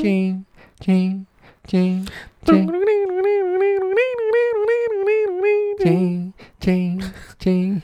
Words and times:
Quem, 0.00 0.44
quem, 0.80 1.26
quem, 1.64 2.04
quem, 2.44 2.66
quem, 5.78 6.34
quem, 6.58 6.98
quem. 7.38 7.82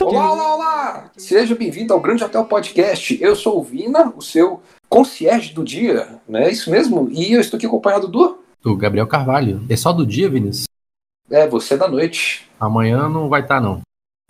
Olá, 0.00 0.32
olá, 0.32 0.54
olá! 0.56 1.10
Seja 1.16 1.54
bem-vindo 1.54 1.94
ao 1.94 2.00
Grande 2.00 2.24
Hotel 2.24 2.44
Podcast. 2.46 3.16
Eu 3.22 3.36
sou 3.36 3.60
o 3.60 3.62
Vina, 3.62 4.12
o 4.16 4.20
seu 4.20 4.60
concierge 4.88 5.54
do 5.54 5.62
dia, 5.62 6.20
não 6.28 6.40
é 6.40 6.50
isso 6.50 6.68
mesmo? 6.68 7.08
E 7.12 7.34
eu 7.34 7.40
estou 7.40 7.58
aqui 7.58 7.66
acompanhado 7.66 8.08
do. 8.08 8.40
Do 8.60 8.76
Gabriel 8.76 9.06
Carvalho. 9.06 9.64
É 9.68 9.76
só 9.76 9.92
do 9.92 10.04
dia, 10.04 10.28
Vinícius? 10.28 10.66
É, 11.30 11.46
você 11.46 11.76
da 11.76 11.86
noite. 11.86 12.50
Amanhã 12.58 13.08
não 13.08 13.28
vai 13.28 13.42
estar, 13.42 13.60
não. 13.60 13.82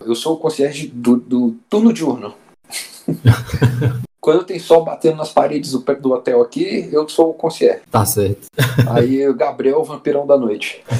Eu 0.04 0.14
sou 0.14 0.34
o 0.34 0.38
concierge 0.38 0.86
do, 0.88 1.16
do 1.16 1.52
turno 1.70 1.94
diurno. 1.94 2.34
Quando 4.21 4.45
tem 4.45 4.59
sol 4.59 4.84
batendo 4.84 5.16
nas 5.16 5.32
paredes 5.32 5.73
do, 5.73 5.78
do 5.78 6.12
hotel 6.12 6.42
aqui, 6.42 6.88
eu 6.92 7.09
sou 7.09 7.30
o 7.30 7.34
concierge. 7.34 7.80
Tá 7.91 8.05
certo. 8.05 8.48
Aí 8.91 9.27
o 9.27 9.34
Gabriel 9.34 9.77
é 9.77 9.80
o 9.80 9.84
vampirão 9.84 10.27
da 10.27 10.37
noite. 10.37 10.83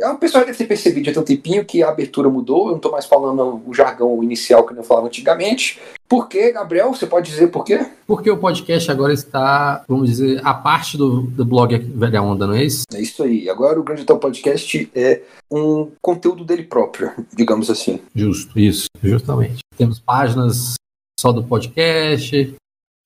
O 0.00 0.14
pessoal 0.14 0.44
deve 0.44 0.56
ter 0.56 0.66
percebido 0.66 1.12
tem 1.12 1.20
um 1.20 1.24
tempinho 1.24 1.64
que 1.64 1.82
a 1.82 1.88
abertura 1.88 2.28
mudou. 2.28 2.66
Eu 2.66 2.70
não 2.70 2.76
estou 2.76 2.92
mais 2.92 3.04
falando 3.04 3.60
o 3.66 3.74
jargão 3.74 4.22
inicial 4.22 4.64
que 4.64 4.72
eu 4.72 4.84
falava 4.84 5.08
antigamente. 5.08 5.80
Por 6.08 6.26
quê, 6.26 6.52
Gabriel? 6.52 6.88
Você 6.94 7.06
pode 7.06 7.30
dizer 7.30 7.48
por 7.48 7.64
quê? 7.64 7.86
Porque 8.06 8.30
o 8.30 8.38
podcast 8.38 8.90
agora 8.90 9.12
está, 9.12 9.84
vamos 9.86 10.08
dizer, 10.08 10.40
a 10.42 10.54
parte 10.54 10.96
do, 10.96 11.20
do 11.20 11.44
blog 11.44 11.76
Velha 11.76 12.22
Onda, 12.22 12.46
não 12.46 12.54
é 12.54 12.64
isso? 12.64 12.84
É 12.94 13.00
isso 13.00 13.22
aí. 13.22 13.48
Agora 13.50 13.78
o 13.78 13.82
Grande 13.82 14.02
Hotel 14.02 14.18
Podcast 14.18 14.90
é 14.94 15.22
um 15.50 15.90
conteúdo 16.00 16.44
dele 16.46 16.62
próprio, 16.62 17.12
digamos 17.36 17.68
assim. 17.68 18.00
Justo, 18.14 18.58
isso, 18.58 18.86
justamente. 19.02 19.58
Temos 19.76 19.98
páginas 20.00 20.74
só 21.20 21.30
do 21.30 21.44
podcast, 21.44 22.54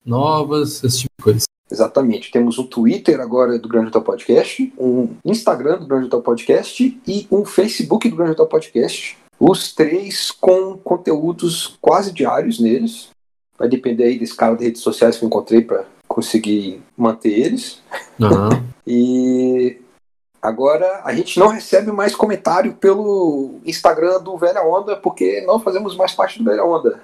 novas, 0.05 0.81
esse 0.83 0.99
tipo 0.99 1.13
de 1.17 1.23
coisa. 1.23 1.43
Exatamente. 1.69 2.31
Temos 2.31 2.57
um 2.57 2.67
Twitter 2.67 3.19
agora 3.19 3.57
do 3.59 3.67
Grande 3.67 3.87
Hotel 3.87 4.01
Podcast, 4.01 4.73
um 4.77 5.09
Instagram 5.25 5.79
do 5.79 5.87
Grande 5.87 6.05
Hotel 6.05 6.21
Podcast 6.21 7.01
e 7.05 7.27
um 7.29 7.43
Facebook 7.43 8.07
do 8.07 8.15
Grande 8.15 8.31
Hotel 8.31 8.47
Podcast. 8.47 9.17
Os 9.39 9.73
três 9.73 10.31
com 10.31 10.77
conteúdos 10.77 11.77
quase 11.81 12.11
diários 12.11 12.59
neles. 12.59 13.09
Vai 13.57 13.67
depender 13.67 14.05
aí 14.05 14.19
desse 14.19 14.35
cara 14.35 14.55
de 14.55 14.65
redes 14.65 14.81
sociais 14.81 15.17
que 15.17 15.23
eu 15.23 15.27
encontrei 15.27 15.61
para 15.61 15.85
conseguir 16.07 16.81
manter 16.97 17.31
eles. 17.31 17.81
Uhum. 18.19 18.63
e 18.85 19.77
agora 20.41 21.01
a 21.03 21.13
gente 21.13 21.39
não 21.39 21.47
recebe 21.47 21.91
mais 21.91 22.15
comentário 22.15 22.73
pelo 22.73 23.59
Instagram 23.65 24.21
do 24.21 24.37
Velha 24.37 24.63
Onda, 24.63 24.95
porque 24.95 25.41
não 25.41 25.59
fazemos 25.59 25.95
mais 25.95 26.13
parte 26.13 26.39
do 26.39 26.45
Velha 26.45 26.63
Onda. 26.63 27.01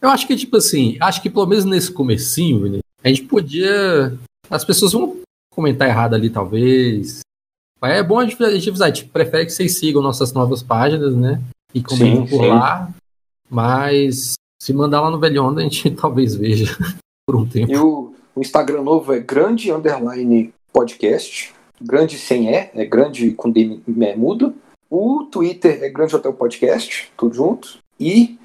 Eu 0.00 0.10
acho 0.10 0.26
que, 0.26 0.36
tipo 0.36 0.56
assim, 0.56 0.98
acho 1.00 1.22
que 1.22 1.30
pelo 1.30 1.46
menos 1.46 1.64
nesse 1.64 1.90
comecinho, 1.90 2.80
a 3.02 3.08
gente 3.08 3.22
podia. 3.22 4.12
As 4.50 4.64
pessoas 4.64 4.92
vão 4.92 5.16
comentar 5.54 5.88
errado 5.88 6.14
ali, 6.14 6.28
talvez. 6.28 7.23
É 7.84 8.02
bom 8.02 8.18
a 8.18 8.24
gente, 8.26 8.42
avisar, 8.42 8.88
a 8.88 8.94
gente 8.94 9.06
prefere 9.06 9.46
que 9.46 9.52
vocês 9.52 9.78
sigam 9.78 10.02
nossas 10.02 10.32
novas 10.32 10.62
páginas, 10.62 11.14
né? 11.14 11.40
E 11.74 11.82
comentem 11.82 12.26
por 12.26 12.40
sim. 12.40 12.48
lá. 12.48 12.90
Mas 13.50 14.34
se 14.60 14.72
mandar 14.72 15.00
lá 15.00 15.10
no 15.10 15.20
Velho 15.20 15.44
Onda, 15.44 15.60
a 15.60 15.64
gente 15.64 15.90
talvez 15.94 16.34
veja 16.34 16.76
por 17.26 17.36
um 17.36 17.46
tempo. 17.46 17.70
E 17.70 17.76
o, 17.76 18.14
o 18.34 18.40
Instagram 18.40 18.82
novo 18.82 19.12
é 19.12 19.20
grande 19.20 19.70
underline 19.70 20.52
podcast. 20.72 21.52
Grande 21.80 22.16
sem 22.16 22.48
E, 22.48 22.70
é 22.74 22.84
grande 22.86 23.32
com 23.32 23.50
D 23.50 23.80
mudo. 24.16 24.54
O 24.88 25.24
Twitter 25.24 25.82
é 25.82 25.90
Grande 25.90 26.14
Hotel 26.14 26.32
Podcast, 26.32 27.10
tudo 27.16 27.34
junto. 27.34 27.78
E 27.98 28.38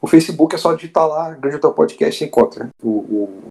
o 0.00 0.06
Facebook 0.06 0.54
é 0.54 0.58
só 0.58 0.72
digitar 0.72 1.06
lá, 1.06 1.32
Grande 1.32 1.56
Hotel 1.56 1.72
Podcast, 1.72 2.22
e 2.22 2.26
encontra 2.26 2.68
o, 2.82 2.88
o, 2.88 3.42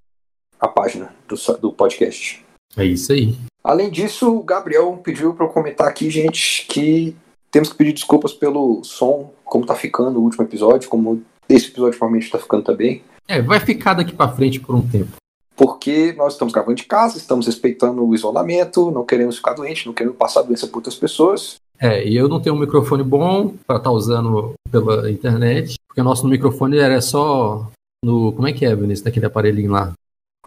a 0.60 0.68
página 0.68 1.14
do, 1.28 1.36
do 1.58 1.74
podcast. 1.74 2.44
É 2.78 2.86
isso 2.86 3.12
aí. 3.12 3.36
Além 3.66 3.90
disso, 3.90 4.32
o 4.32 4.44
Gabriel 4.44 4.96
pediu 5.04 5.34
para 5.34 5.44
eu 5.44 5.50
comentar 5.50 5.88
aqui, 5.88 6.08
gente, 6.12 6.68
que 6.70 7.16
temos 7.50 7.70
que 7.70 7.76
pedir 7.76 7.94
desculpas 7.94 8.32
pelo 8.32 8.84
som, 8.84 9.32
como 9.44 9.66
tá 9.66 9.74
ficando 9.74 10.20
o 10.20 10.24
último 10.24 10.44
episódio, 10.44 10.88
como 10.88 11.24
esse 11.50 11.70
episódio 11.70 11.98
provavelmente 11.98 12.30
tá 12.30 12.38
ficando 12.38 12.62
também. 12.62 13.02
É, 13.28 13.42
vai 13.42 13.60
ficar 13.60 13.96
daqui 13.96 14.14
para 14.14 14.32
frente 14.32 14.60
por 14.60 14.76
um 14.76 14.88
tempo. 14.88 15.14
Porque 15.56 16.14
nós 16.16 16.34
estamos 16.34 16.54
gravando 16.54 16.76
de 16.76 16.84
casa, 16.84 17.18
estamos 17.18 17.48
respeitando 17.48 18.06
o 18.06 18.14
isolamento, 18.14 18.92
não 18.92 19.04
queremos 19.04 19.38
ficar 19.38 19.54
doente, 19.54 19.88
não 19.88 19.94
queremos 19.94 20.16
passar 20.16 20.44
doença 20.44 20.68
para 20.68 20.78
outras 20.78 20.96
pessoas. 20.96 21.56
É, 21.82 22.08
e 22.08 22.16
eu 22.16 22.30
não 22.30 22.40
tenho 22.40 22.56
um 22.56 22.60
microfone 22.60 23.02
bom 23.02 23.56
para 23.66 23.78
estar 23.78 23.90
tá 23.90 23.92
usando 23.92 24.54
pela 24.72 25.10
internet, 25.10 25.76
porque 25.88 26.02
o 26.02 26.04
nosso 26.04 26.28
microfone 26.28 26.78
era 26.78 27.02
só 27.02 27.68
no. 28.04 28.32
Como 28.32 28.48
é 28.48 28.54
que 28.54 28.64
é, 28.64 28.76
Vinícius, 28.76 29.02
daquele 29.02 29.26
aparelhinho 29.26 29.72
lá? 29.72 29.92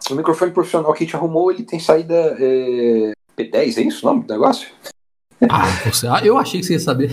O 0.09 0.15
microfone 0.15 0.51
profissional 0.51 0.93
que 0.93 1.03
a 1.03 1.05
gente 1.05 1.15
arrumou, 1.15 1.51
ele 1.51 1.63
tem 1.63 1.79
saída 1.79 2.13
é, 2.39 3.11
P10, 3.37 3.77
é 3.77 3.81
isso 3.81 4.05
o 4.05 4.09
nome 4.09 4.25
do 4.25 4.33
negócio? 4.33 4.67
Ah, 5.49 5.67
você, 5.85 6.07
ah, 6.07 6.21
eu 6.23 6.37
achei 6.37 6.59
que 6.59 6.65
você 6.65 6.73
ia 6.73 6.79
saber. 6.79 7.11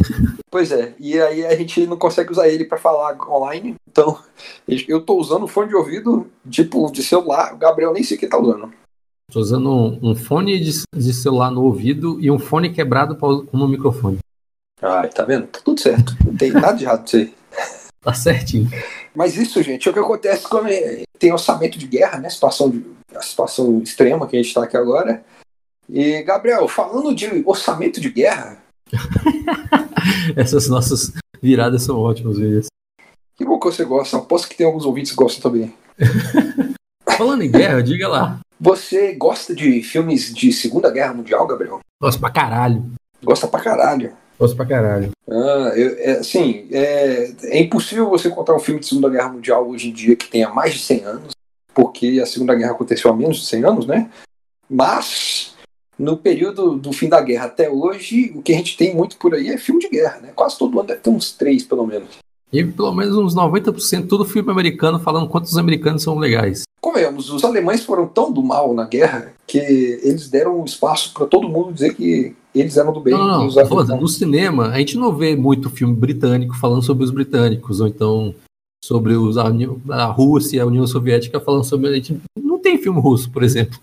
Pois 0.50 0.72
é, 0.72 0.94
e 0.98 1.20
aí 1.20 1.44
a 1.44 1.54
gente 1.54 1.86
não 1.86 1.96
consegue 1.96 2.32
usar 2.32 2.48
ele 2.48 2.64
para 2.64 2.78
falar 2.78 3.16
online, 3.28 3.74
então 3.88 4.18
eu 4.66 5.00
tô 5.00 5.16
usando 5.16 5.46
fone 5.46 5.68
de 5.68 5.76
ouvido, 5.76 6.26
tipo, 6.48 6.90
de 6.90 7.02
celular, 7.02 7.54
o 7.54 7.58
Gabriel 7.58 7.92
nem 7.92 8.02
sei 8.02 8.16
o 8.16 8.20
que 8.20 8.26
tá 8.26 8.38
usando. 8.38 8.72
Tô 9.30 9.40
usando 9.40 9.70
um, 9.70 10.10
um 10.10 10.14
fone 10.14 10.58
de, 10.58 10.82
de, 10.94 11.12
celular 11.12 11.50
no 11.50 11.62
ouvido 11.62 12.18
e 12.20 12.30
um 12.30 12.38
fone 12.38 12.72
quebrado 12.72 13.18
no 13.52 13.68
microfone. 13.68 14.18
Ah, 14.80 15.06
tá 15.08 15.24
vendo? 15.24 15.46
Tá 15.48 15.60
tudo 15.64 15.80
certo. 15.80 16.16
Não 16.24 16.36
tem 16.36 16.52
nada 16.52 16.72
de 16.72 16.84
errado 16.84 17.04
disso 17.04 17.16
aí. 17.16 17.34
Tá 18.00 18.14
certinho. 18.14 18.70
Mas 19.14 19.36
isso, 19.36 19.62
gente, 19.62 19.88
é 19.88 19.90
o 19.90 19.94
que 19.94 20.00
acontece 20.00 20.48
quando 20.48 20.68
tem 21.18 21.32
orçamento 21.32 21.78
de 21.78 21.86
guerra, 21.86 22.18
né? 22.18 22.30
Situação 22.30 22.70
de, 22.70 22.84
a 23.14 23.22
situação 23.22 23.80
extrema 23.80 24.26
que 24.26 24.36
a 24.36 24.38
gente 24.38 24.48
está 24.48 24.64
aqui 24.64 24.76
agora. 24.76 25.24
E, 25.88 26.22
Gabriel, 26.22 26.66
falando 26.68 27.14
de 27.14 27.42
orçamento 27.44 28.00
de 28.00 28.10
guerra. 28.10 28.58
Essas 30.36 30.68
nossas 30.68 31.12
viradas 31.42 31.82
são 31.82 31.98
ótimas, 31.98 32.38
vezes. 32.38 32.66
Que 33.36 33.44
bom 33.44 33.58
que 33.58 33.66
você 33.66 33.84
gosta. 33.84 34.16
Aposto 34.16 34.48
que 34.48 34.56
tem 34.56 34.66
alguns 34.66 34.84
ouvintes 34.84 35.12
que 35.12 35.16
gostam 35.16 35.50
também. 35.50 35.74
Falando 37.16 37.42
em 37.42 37.50
guerra, 37.50 37.82
diga 37.82 38.08
lá. 38.08 38.40
Você 38.60 39.14
gosta 39.14 39.54
de 39.54 39.82
filmes 39.82 40.34
de 40.34 40.52
Segunda 40.52 40.90
Guerra 40.90 41.14
Mundial, 41.14 41.46
Gabriel? 41.46 41.80
Gosto 42.00 42.20
pra 42.20 42.30
caralho. 42.30 42.90
Gosta 43.22 43.46
pra 43.46 43.60
caralho. 43.60 44.14
Gosto 44.38 44.56
pra 44.56 44.66
caralho. 44.66 45.10
Ah, 45.28 45.72
eu, 45.74 45.96
é, 45.98 46.18
assim, 46.18 46.66
é, 46.70 47.32
é 47.44 47.60
impossível 47.60 48.08
você 48.08 48.28
contar 48.28 48.54
um 48.54 48.60
filme 48.60 48.80
de 48.80 48.86
Segunda 48.86 49.08
Guerra 49.08 49.30
Mundial 49.30 49.68
hoje 49.68 49.88
em 49.88 49.92
dia 49.92 50.14
que 50.14 50.28
tenha 50.28 50.50
mais 50.50 50.74
de 50.74 50.80
100 50.80 51.04
anos, 51.04 51.30
porque 51.74 52.20
a 52.22 52.26
Segunda 52.26 52.54
Guerra 52.54 52.72
aconteceu 52.72 53.10
há 53.10 53.16
menos 53.16 53.38
de 53.38 53.46
100 53.46 53.64
anos, 53.64 53.86
né? 53.86 54.10
Mas, 54.68 55.54
no 55.98 56.16
período 56.16 56.76
do 56.76 56.92
fim 56.92 57.08
da 57.08 57.20
guerra 57.20 57.46
até 57.46 57.70
hoje, 57.70 58.32
o 58.34 58.42
que 58.42 58.52
a 58.52 58.56
gente 58.56 58.76
tem 58.76 58.94
muito 58.94 59.16
por 59.16 59.34
aí 59.34 59.48
é 59.48 59.58
filme 59.58 59.80
de 59.80 59.88
guerra, 59.88 60.20
né? 60.20 60.32
Quase 60.34 60.58
todo 60.58 60.78
ano 60.78 60.88
deve 60.88 61.00
ter 61.00 61.10
uns 61.10 61.32
três, 61.32 61.64
pelo 61.64 61.86
menos. 61.86 62.18
E 62.52 62.62
pelo 62.64 62.94
menos 62.94 63.16
uns 63.16 63.34
90% 63.34 64.06
todo 64.06 64.24
filme 64.24 64.50
americano 64.50 65.00
falando 65.00 65.28
quantos 65.28 65.52
os 65.52 65.58
americanos 65.58 66.02
são 66.02 66.18
legais. 66.18 66.62
Convenhamos, 66.80 67.30
os 67.30 67.42
alemães 67.42 67.84
foram 67.84 68.06
tão 68.06 68.30
do 68.30 68.42
mal 68.42 68.72
na 68.72 68.86
guerra 68.86 69.32
que 69.46 69.58
eles 69.58 70.28
deram 70.28 70.64
espaço 70.64 71.12
para 71.12 71.26
todo 71.26 71.48
mundo 71.48 71.72
dizer 71.72 71.94
que 71.94 72.36
eles 72.60 72.76
eram 72.76 72.92
do 72.92 73.00
bem. 73.00 73.14
Não, 73.14 73.26
não, 73.26 73.48
não. 73.48 74.00
no 74.00 74.08
cinema, 74.08 74.68
a 74.68 74.78
gente 74.78 74.96
não 74.96 75.14
vê 75.14 75.36
muito 75.36 75.70
filme 75.70 75.94
britânico 75.94 76.56
falando 76.56 76.82
sobre 76.82 77.04
os 77.04 77.10
britânicos, 77.10 77.80
ou 77.80 77.86
então 77.86 78.34
sobre 78.84 79.14
os, 79.14 79.36
a, 79.36 79.46
a 79.90 80.04
Rússia, 80.04 80.62
a 80.62 80.66
União 80.66 80.86
Soviética 80.86 81.40
falando 81.40 81.64
sobre. 81.64 81.88
A 81.88 81.94
gente 81.94 82.20
não 82.38 82.58
tem 82.58 82.78
filme 82.78 83.00
russo, 83.00 83.30
por 83.30 83.42
exemplo. 83.42 83.78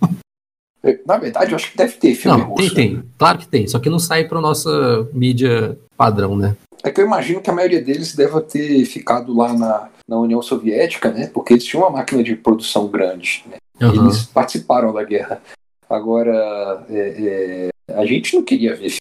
Na 1.06 1.18
verdade, 1.18 1.52
eu 1.52 1.56
acho 1.56 1.72
que 1.72 1.78
deve 1.78 1.94
ter 1.94 2.14
filme 2.16 2.38
não, 2.38 2.50
russo. 2.50 2.76
Tem, 2.76 2.96
tem. 2.96 3.04
Claro 3.18 3.38
que 3.38 3.48
tem, 3.48 3.68
só 3.68 3.80
que 3.80 3.90
não 3.90 4.00
sai 4.00 4.28
para 4.28 4.42
nossa 4.42 5.08
mídia 5.14 5.78
padrão, 5.96 6.36
né? 6.36 6.58
É 6.84 6.92
que 6.92 7.00
eu 7.00 7.06
imagino 7.06 7.40
que 7.40 7.50
a 7.50 7.54
maioria 7.54 7.82
deles 7.82 8.14
deva 8.14 8.42
ter 8.42 8.84
ficado 8.84 9.34
lá 9.34 9.54
na, 9.54 9.90
na 10.08 10.18
União 10.18 10.42
Soviética, 10.42 11.10
né? 11.10 11.28
Porque 11.28 11.54
eles 11.54 11.64
tinham 11.64 11.84
uma 11.84 11.90
máquina 11.90 12.22
de 12.22 12.36
produção 12.36 12.88
grande. 12.88 13.46
Né? 13.50 13.88
Uhum. 13.88 14.04
Eles 14.06 14.24
participaram 14.26 14.94
da 14.94 15.04
guerra. 15.04 15.42
Agora, 15.90 16.86
é, 16.90 17.70
é, 17.70 17.70
a 17.88 18.06
gente 18.06 18.36
não 18.36 18.44
queria 18.44 18.76
ver 18.76 18.96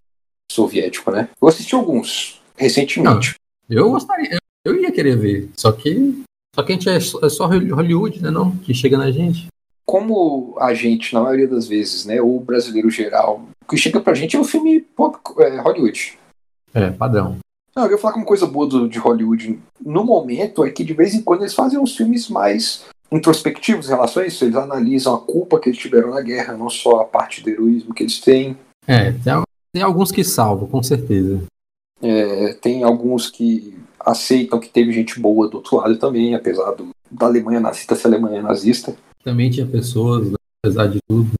soviético, 0.50 1.10
né? 1.10 1.28
Eu 1.40 1.48
assisti 1.48 1.74
alguns 1.74 2.40
recentemente. 2.56 3.34
Não, 3.68 3.78
eu 3.78 3.90
gostaria, 3.90 4.36
eu 4.64 4.80
ia 4.80 4.92
querer 4.92 5.16
ver, 5.16 5.50
só 5.56 5.72
que 5.72 6.22
só 6.54 6.62
que 6.62 6.72
a 6.72 6.74
gente 6.74 6.88
é, 6.88 6.96
é 6.96 7.28
só 7.30 7.46
Hollywood, 7.46 8.22
né, 8.22 8.30
não? 8.30 8.54
Que 8.58 8.74
chega 8.74 8.98
na 8.98 9.10
gente. 9.10 9.46
Como 9.86 10.54
a 10.58 10.74
gente, 10.74 11.14
na 11.14 11.22
maioria 11.22 11.48
das 11.48 11.66
vezes, 11.66 12.04
né, 12.04 12.20
ou 12.20 12.36
o 12.36 12.40
brasileiro 12.40 12.90
geral, 12.90 13.42
o 13.64 13.68
que 13.68 13.76
chega 13.76 14.00
pra 14.00 14.14
gente 14.14 14.36
é 14.36 14.40
o 14.40 14.44
filme 14.44 14.80
pop, 14.80 15.18
é, 15.38 15.58
Hollywood. 15.60 16.18
É, 16.74 16.90
padrão. 16.90 17.38
Não, 17.74 17.86
eu 17.86 17.92
ia 17.92 17.98
falar 17.98 18.12
que 18.12 18.20
uma 18.20 18.26
coisa 18.26 18.46
boa 18.46 18.66
do, 18.66 18.86
de 18.86 18.98
Hollywood 18.98 19.58
no 19.80 20.04
momento 20.04 20.64
é 20.64 20.70
que 20.70 20.84
de 20.84 20.92
vez 20.92 21.14
em 21.14 21.22
quando 21.22 21.40
eles 21.40 21.54
fazem 21.54 21.78
uns 21.78 21.96
filmes 21.96 22.28
mais 22.28 22.84
introspectivos 23.10 23.86
em 23.86 23.90
relação 23.90 24.22
a 24.22 24.26
isso. 24.26 24.44
Eles 24.44 24.56
analisam 24.56 25.14
a 25.14 25.20
culpa 25.20 25.58
que 25.58 25.70
eles 25.70 25.78
tiveram 25.78 26.10
na 26.10 26.20
guerra, 26.20 26.56
não 26.56 26.68
só 26.68 27.00
a 27.00 27.04
parte 27.04 27.42
do 27.42 27.48
heroísmo 27.48 27.94
que 27.94 28.02
eles 28.02 28.20
têm. 28.20 28.56
É, 28.86 29.12
tem, 29.12 29.42
tem 29.72 29.82
alguns 29.82 30.10
que 30.10 30.24
salvam, 30.24 30.68
com 30.68 30.82
certeza. 30.82 31.42
É, 32.00 32.54
tem 32.54 32.82
alguns 32.82 33.30
que 33.30 33.78
aceitam 34.00 34.58
que 34.58 34.68
teve 34.68 34.92
gente 34.92 35.20
boa 35.20 35.48
do 35.48 35.58
outro 35.58 35.76
lado 35.76 35.96
também, 35.96 36.34
apesar 36.34 36.72
do, 36.72 36.88
da 37.10 37.26
Alemanha 37.26 37.60
nazista 37.60 37.94
ser 37.94 38.08
Alemanha 38.08 38.42
nazista. 38.42 38.94
Também 39.22 39.50
tinha 39.50 39.66
pessoas, 39.66 40.30
né, 40.30 40.36
apesar 40.62 40.88
de 40.88 40.98
tudo. 41.08 41.30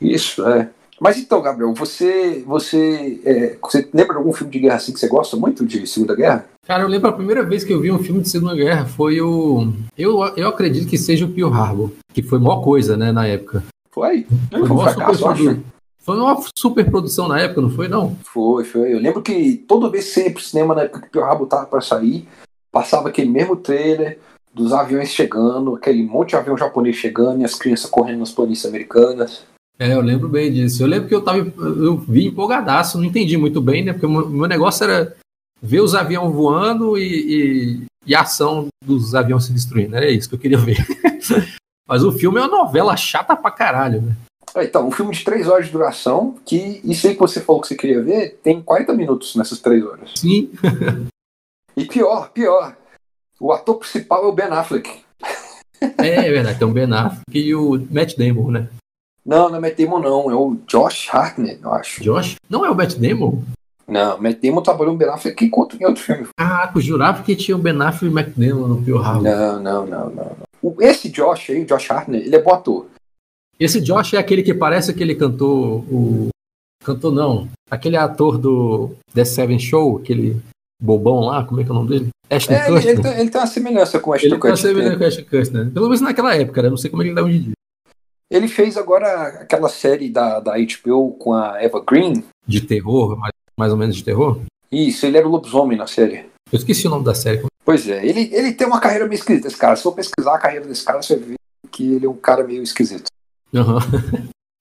Isso, 0.00 0.46
é. 0.46 0.68
Mas 1.00 1.18
então, 1.18 1.42
Gabriel, 1.42 1.74
você 1.74 2.42
você, 2.46 3.20
é, 3.24 3.56
você 3.60 3.88
lembra 3.92 4.14
de 4.14 4.18
algum 4.18 4.32
filme 4.32 4.52
de 4.52 4.60
guerra 4.60 4.76
assim 4.76 4.92
que 4.92 5.00
você 5.00 5.08
gosta 5.08 5.36
muito 5.36 5.64
de 5.66 5.86
Segunda 5.86 6.14
Guerra? 6.14 6.46
Cara, 6.66 6.84
eu 6.84 6.88
lembro 6.88 7.08
a 7.08 7.12
primeira 7.12 7.44
vez 7.44 7.64
que 7.64 7.72
eu 7.72 7.80
vi 7.80 7.90
um 7.90 7.98
filme 7.98 8.22
de 8.22 8.28
Segunda 8.28 8.54
Guerra 8.54 8.86
foi 8.86 9.20
o. 9.20 9.72
Eu, 9.98 10.20
eu 10.36 10.48
acredito 10.48 10.88
que 10.88 10.96
seja 10.96 11.24
o 11.24 11.32
Pearl 11.32 11.52
Harbor, 11.52 11.90
que 12.12 12.22
foi 12.22 12.38
maior 12.38 12.62
coisa, 12.62 12.96
né, 12.96 13.10
na 13.10 13.26
época. 13.26 13.64
Foi? 13.90 14.26
Foi 14.50 14.66
Foi 14.66 14.76
um 14.76 14.80
fracasso, 14.80 15.24
eu 15.24 15.28
acho. 15.28 15.73
Foi 16.04 16.18
uma 16.18 16.38
super 16.54 16.88
produção 16.90 17.26
na 17.26 17.40
época, 17.40 17.62
não 17.62 17.70
foi, 17.70 17.88
não? 17.88 18.14
Foi, 18.24 18.62
foi. 18.62 18.92
Eu 18.92 18.98
lembro 18.98 19.22
que 19.22 19.56
toda 19.66 19.88
vez 19.88 20.04
que 20.04 20.10
você 20.10 20.24
ia 20.24 20.32
pro 20.32 20.42
cinema 20.42 20.74
na 20.74 20.82
época 20.82 21.08
que 21.10 21.18
o 21.18 21.24
Harbor 21.24 21.46
tava 21.46 21.64
pra 21.64 21.80
sair, 21.80 22.28
passava 22.70 23.08
aquele 23.08 23.30
mesmo 23.30 23.56
trailer 23.56 24.18
dos 24.52 24.72
aviões 24.72 25.08
chegando, 25.08 25.74
aquele 25.74 26.02
monte 26.02 26.30
de 26.30 26.36
avião 26.36 26.58
japonês 26.58 26.96
chegando 26.96 27.40
e 27.40 27.44
as 27.44 27.54
crianças 27.54 27.88
correndo 27.88 28.18
nas 28.18 28.32
planícies 28.32 28.66
americanas. 28.66 29.44
É, 29.78 29.94
eu 29.94 30.02
lembro 30.02 30.28
bem 30.28 30.52
disso. 30.52 30.82
Eu 30.82 30.86
lembro 30.86 31.08
que 31.08 31.14
eu 31.14 31.22
tava. 31.22 31.38
Eu 31.38 31.96
vi 31.96 32.26
empolgadaço, 32.26 32.98
não 32.98 33.04
entendi 33.04 33.38
muito 33.38 33.62
bem, 33.62 33.82
né? 33.82 33.92
Porque 33.92 34.06
o 34.06 34.10
meu 34.10 34.28
meu 34.28 34.46
negócio 34.46 34.84
era 34.84 35.16
ver 35.60 35.80
os 35.80 35.94
aviões 35.94 36.32
voando 36.32 36.98
e, 36.98 37.02
e, 37.02 37.84
e 38.06 38.14
a 38.14 38.20
ação 38.20 38.68
dos 38.84 39.14
aviões 39.14 39.44
se 39.44 39.52
destruindo. 39.54 39.96
Era 39.96 40.10
isso 40.10 40.28
que 40.28 40.34
eu 40.34 40.38
queria 40.38 40.58
ver. 40.58 40.76
Mas 41.88 42.04
o 42.04 42.12
filme 42.12 42.38
é 42.38 42.42
uma 42.42 42.64
novela 42.64 42.94
chata 42.94 43.34
pra 43.34 43.50
caralho, 43.50 44.02
né? 44.02 44.16
Ah, 44.54 44.62
Então, 44.64 44.86
um 44.86 44.90
filme 44.90 45.12
de 45.14 45.24
três 45.24 45.48
horas 45.48 45.66
de 45.66 45.72
duração, 45.72 46.36
que 46.44 46.80
isso 46.84 47.06
aí 47.06 47.14
que 47.14 47.20
você 47.20 47.40
falou 47.40 47.60
que 47.60 47.68
você 47.68 47.74
queria 47.74 48.02
ver, 48.02 48.38
tem 48.42 48.62
40 48.62 48.92
minutos 48.94 49.34
nessas 49.34 49.58
três 49.60 49.84
horas. 49.84 50.10
Sim. 50.16 50.50
E 51.76 51.84
pior, 51.86 52.30
pior, 52.30 52.76
o 53.40 53.52
ator 53.52 53.76
principal 53.78 54.24
é 54.24 54.28
o 54.28 54.32
Ben 54.32 54.46
Affleck. 54.46 55.02
É 55.98 56.30
verdade, 56.30 56.58
tem 56.58 56.68
o 56.68 56.70
Ben 56.72 56.92
Affleck 56.92 57.24
e 57.34 57.54
o 57.54 57.84
Matt 57.90 58.16
Damon, 58.16 58.50
né? 58.52 58.68
Não, 59.26 59.48
não 59.48 59.56
é 59.56 59.60
Matt 59.60 59.76
Damon 59.78 59.98
não, 60.00 60.30
é 60.30 60.34
o 60.34 60.56
Josh 60.68 61.08
Hartnett, 61.12 61.60
eu 61.62 61.72
acho. 61.72 62.02
Josh? 62.02 62.36
Não 62.48 62.64
é 62.64 62.70
o 62.70 62.74
Matt 62.76 62.94
Damon? 62.94 63.42
Não, 63.88 64.20
Matt 64.20 64.38
Damon 64.40 64.62
trabalhou 64.62 64.92
no 64.92 64.98
Ben 64.98 65.08
Affleck 65.08 65.44
enquanto 65.44 65.76
em 65.76 65.84
outro 65.84 66.02
filme. 66.02 66.26
Caraca, 66.38 66.78
eu 66.78 66.82
jurava 66.82 67.22
que 67.22 67.34
tinha 67.34 67.56
o 67.56 67.60
Ben 67.60 67.74
Affleck 67.82 68.04
e 68.04 68.08
o 68.08 68.12
Matt 68.12 68.28
Damon 68.36 68.68
no 68.68 68.82
Pearl 68.82 69.02
Harbor. 69.02 69.22
Não, 69.24 69.60
não, 69.60 69.86
não, 69.86 70.10
não. 70.10 70.36
Esse 70.80 71.08
Josh 71.10 71.50
aí, 71.50 71.62
o 71.62 71.66
Josh 71.66 71.90
Hartnett, 71.90 72.24
ele 72.24 72.36
é 72.36 72.40
bom 72.42 72.54
ator. 72.54 72.86
Esse 73.58 73.80
Josh 73.80 74.14
é 74.14 74.18
aquele 74.18 74.42
que 74.42 74.54
parece 74.54 74.90
aquele 74.90 75.14
cantor. 75.14 75.84
O... 75.92 76.28
Cantor 76.84 77.12
não. 77.12 77.48
Aquele 77.70 77.96
ator 77.96 78.36
do 78.36 78.90
The 79.14 79.24
Seven 79.24 79.58
Show, 79.58 79.98
aquele 79.98 80.36
bobão 80.82 81.20
lá, 81.20 81.44
como 81.44 81.60
é 81.60 81.64
que 81.64 81.70
é 81.70 81.72
o 81.72 81.76
nome 81.76 81.88
dele? 81.88 82.08
Ashton 82.30 82.52
É, 82.52 82.66
ele, 82.66 82.76
Kutcher. 82.76 82.90
ele 82.90 83.02
tem, 83.02 83.20
ele 83.20 83.30
tem 83.30 83.40
uma 83.40 83.46
semelhança 83.46 83.98
com 84.00 84.10
o 84.10 84.14
Ashton 84.14 84.26
Ele 84.26 84.34
tá 84.34 84.40
Kutcher. 84.40 84.56
semelhante 84.58 84.98
com 84.98 85.04
o 85.04 85.06
Ashton 85.06 85.22
Kutcher, 85.22 85.52
né? 85.52 85.70
Pelo 85.72 85.86
menos 85.86 86.00
naquela 86.00 86.36
época, 86.36 86.62
né? 86.62 86.70
Não 86.70 86.76
sei 86.76 86.90
como 86.90 87.02
ele 87.02 87.14
tá 87.14 87.22
hoje 87.22 87.36
em 87.38 87.42
dia. 87.42 87.52
Ele 88.30 88.48
fez 88.48 88.76
agora 88.76 89.28
aquela 89.40 89.68
série 89.68 90.08
da, 90.10 90.40
da 90.40 90.54
HBO 90.56 91.12
com 91.12 91.32
a 91.32 91.62
Eva 91.62 91.82
Green. 91.86 92.24
De 92.46 92.60
terror, 92.60 93.16
mais, 93.16 93.32
mais 93.58 93.72
ou 93.72 93.78
menos 93.78 93.96
de 93.96 94.04
terror. 94.04 94.40
Isso, 94.72 95.06
ele 95.06 95.16
era 95.16 95.26
o 95.26 95.30
lobisomem 95.30 95.78
na 95.78 95.86
série. 95.86 96.26
Eu 96.50 96.58
esqueci 96.58 96.86
o 96.86 96.90
nome 96.90 97.04
da 97.04 97.14
série. 97.14 97.42
Pois 97.64 97.88
é, 97.88 98.04
ele, 98.04 98.28
ele 98.32 98.52
tem 98.52 98.66
uma 98.66 98.80
carreira 98.80 99.06
meio 99.06 99.18
esquisita, 99.18 99.48
esse 99.48 99.56
cara. 99.56 99.76
Se 99.76 99.82
for 99.82 99.92
pesquisar 99.92 100.34
a 100.34 100.38
carreira 100.38 100.66
desse 100.66 100.84
cara, 100.84 101.00
você 101.00 101.16
ver 101.16 101.34
que 101.70 101.94
ele 101.94 102.06
é 102.06 102.08
um 102.08 102.16
cara 102.16 102.44
meio 102.44 102.62
esquisito. 102.62 103.04
Aham. 103.54 103.78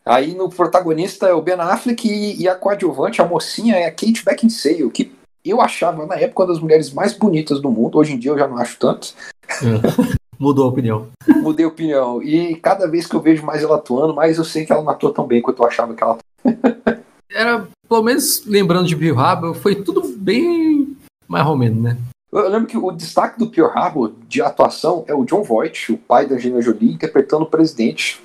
Aí 0.05 0.35
no 0.35 0.49
protagonista 0.49 1.27
é 1.27 1.33
o 1.33 1.41
Ben 1.41 1.55
Affleck 1.55 2.07
e, 2.07 2.41
e 2.41 2.47
a 2.47 2.55
coadjuvante, 2.55 3.21
a 3.21 3.25
mocinha, 3.25 3.75
é 3.75 3.85
a 3.85 3.91
Kate 3.91 4.23
Beckinsale, 4.23 4.89
que 4.91 5.13
eu 5.45 5.61
achava 5.61 6.05
na 6.05 6.15
época 6.15 6.43
uma 6.43 6.47
das 6.49 6.59
mulheres 6.59 6.91
mais 6.91 7.13
bonitas 7.13 7.61
do 7.61 7.71
mundo. 7.71 7.97
Hoje 7.97 8.13
em 8.13 8.19
dia 8.19 8.31
eu 8.31 8.37
já 8.37 8.47
não 8.47 8.57
acho 8.57 8.77
tanto. 8.77 9.13
Mudou 10.39 10.65
a 10.65 10.69
opinião. 10.69 11.07
Mudei 11.41 11.65
a 11.65 11.69
opinião. 11.69 12.21
E 12.21 12.55
cada 12.55 12.87
vez 12.87 13.07
que 13.07 13.15
eu 13.15 13.21
vejo 13.21 13.45
mais 13.45 13.63
ela 13.63 13.75
atuando, 13.75 14.13
mais 14.13 14.37
eu 14.37 14.43
sei 14.43 14.65
que 14.65 14.73
ela 14.73 14.83
não 14.83 14.91
atua 14.91 15.13
tão 15.13 15.25
bem 15.25 15.41
quanto 15.41 15.61
eu 15.61 15.67
achava 15.67 15.93
que 15.93 16.03
ela 16.03 16.17
Era, 17.31 17.67
pelo 17.87 18.03
menos 18.03 18.45
lembrando 18.45 18.87
de 18.87 18.95
Pearl 18.95 19.19
Harbor, 19.19 19.55
foi 19.55 19.75
tudo 19.75 20.03
bem 20.17 20.95
mais 21.27 21.47
ou 21.47 21.57
menos, 21.57 21.81
né? 21.81 21.97
Eu 22.31 22.49
lembro 22.49 22.67
que 22.67 22.77
o 22.77 22.91
destaque 22.91 23.39
do 23.39 23.49
Pearl 23.49 23.71
Harbor 23.75 24.13
de 24.27 24.41
atuação 24.41 25.03
é 25.07 25.13
o 25.13 25.23
John 25.23 25.43
Voight, 25.43 25.91
o 25.91 25.97
pai 25.97 26.27
da 26.27 26.35
Angelina 26.35 26.61
Jolie, 26.61 26.93
interpretando 26.93 27.43
o 27.43 27.49
presidente. 27.49 28.21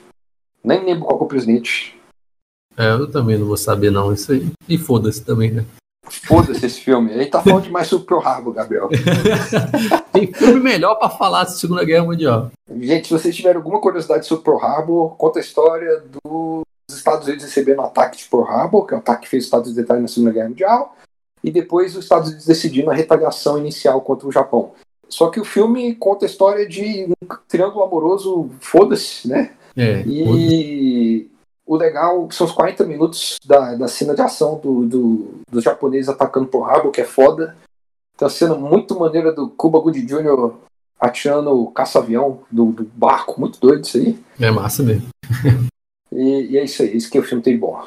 Nem 0.63 0.85
lembro 0.85 1.05
qual 1.05 1.19
que 1.19 1.25
é 1.25 1.27
o 1.27 1.29
presidente. 1.29 2.01
É, 2.77 2.93
eu 2.93 3.11
também 3.11 3.37
não 3.37 3.47
vou 3.47 3.57
saber 3.57 3.91
não 3.91 4.13
isso 4.13 4.33
aí. 4.33 4.47
E 4.69 4.79
foda-se 4.79 5.25
também, 5.25 5.51
né? 5.51 5.65
Foda-se 6.11 6.65
esse 6.65 6.81
filme. 6.81 7.13
Gente 7.13 7.31
tá 7.31 7.43
falando 7.43 7.65
demais 7.65 7.89
sobre 7.89 8.05
o 8.05 8.07
Pearl 8.07 8.27
Harbor, 8.27 8.53
Gabriel. 8.53 8.89
Tem 10.13 10.33
filme 10.33 10.61
melhor 10.61 10.95
pra 10.95 11.11
falar 11.11 11.45
da 11.45 11.51
Segunda 11.51 11.85
Guerra 11.85 12.05
Mundial. 12.05 12.51
Gente, 12.81 13.09
se 13.09 13.13
vocês 13.13 13.35
tiverem 13.35 13.57
alguma 13.57 13.81
curiosidade 13.81 14.27
sobre 14.27 14.45
Pearl 14.45 14.59
Harbor, 14.59 15.17
conta 15.17 15.39
a 15.39 15.43
história 15.43 16.03
dos 16.25 16.65
Estados 16.91 17.27
Unidos 17.27 17.45
recebendo 17.45 17.79
o 17.81 17.83
ataque 17.83 18.19
de 18.19 18.25
Pearl 18.25 18.45
Harbor, 18.45 18.87
que 18.87 18.95
é 18.95 18.97
o 18.97 19.01
ataque 19.01 19.23
que 19.23 19.29
fez 19.29 19.43
os 19.43 19.47
Estados 19.47 19.73
Unidos 19.73 19.89
na 19.89 20.09
Segunda 20.09 20.33
Guerra 20.33 20.49
Mundial, 20.49 20.97
e 21.45 21.51
depois 21.51 21.97
os 21.97 22.05
Estados 22.05 22.29
Unidos 22.29 22.47
decidindo 22.47 22.91
a 22.91 22.95
retaliação 22.95 23.59
inicial 23.59 24.01
contra 24.01 24.27
o 24.27 24.33
Japão. 24.33 24.73
Só 25.09 25.31
que 25.31 25.41
o 25.41 25.45
filme 25.45 25.95
conta 25.95 26.25
a 26.25 26.29
história 26.29 26.67
de 26.67 27.07
um 27.07 27.27
triângulo 27.49 27.85
amoroso, 27.85 28.51
foda-se, 28.61 29.27
né? 29.29 29.53
É. 29.79 30.03
E 30.07 31.31
o 31.65 31.77
legal 31.77 32.29
são 32.33 32.47
os 32.47 32.53
40 32.53 32.85
minutos 32.85 33.37
da, 33.47 33.75
da 33.75 33.87
cena 33.89 34.15
de 34.15 34.21
ação 34.23 34.59
do, 34.59 34.85
do- 34.87 35.35
dos 35.51 35.63
japoneses 35.63 36.09
atacando 36.09 36.49
Pearl 36.49 36.65
Harbor, 36.65 36.91
que 36.91 37.01
é 37.01 37.05
foda. 37.05 37.57
Tem 38.17 38.27
uma 38.27 38.31
cena 38.31 38.55
muito 38.57 38.99
maneira 38.99 39.33
do 39.33 39.49
Cuba 39.49 39.79
Gooding 39.79 40.05
Jr. 40.07 40.51
atirando 40.99 41.51
o 41.51 41.71
caça-avião 41.71 42.41
do, 42.51 42.73
do 42.73 42.85
barco, 42.85 43.39
muito 43.41 43.61
doido 43.61 43.85
isso 43.85 43.97
aí. 43.99 44.19
É 44.41 44.51
massa 44.51 44.83
mesmo. 44.83 45.07
E, 46.13 46.49
e 46.53 46.59
é 46.59 46.65
isso 46.65 46.83
aí, 46.83 46.97
isso 46.97 47.11
que 47.11 47.19
o 47.19 47.23
filme 47.23 47.43
tem 47.43 47.53
de 47.55 47.61
bom. 47.61 47.81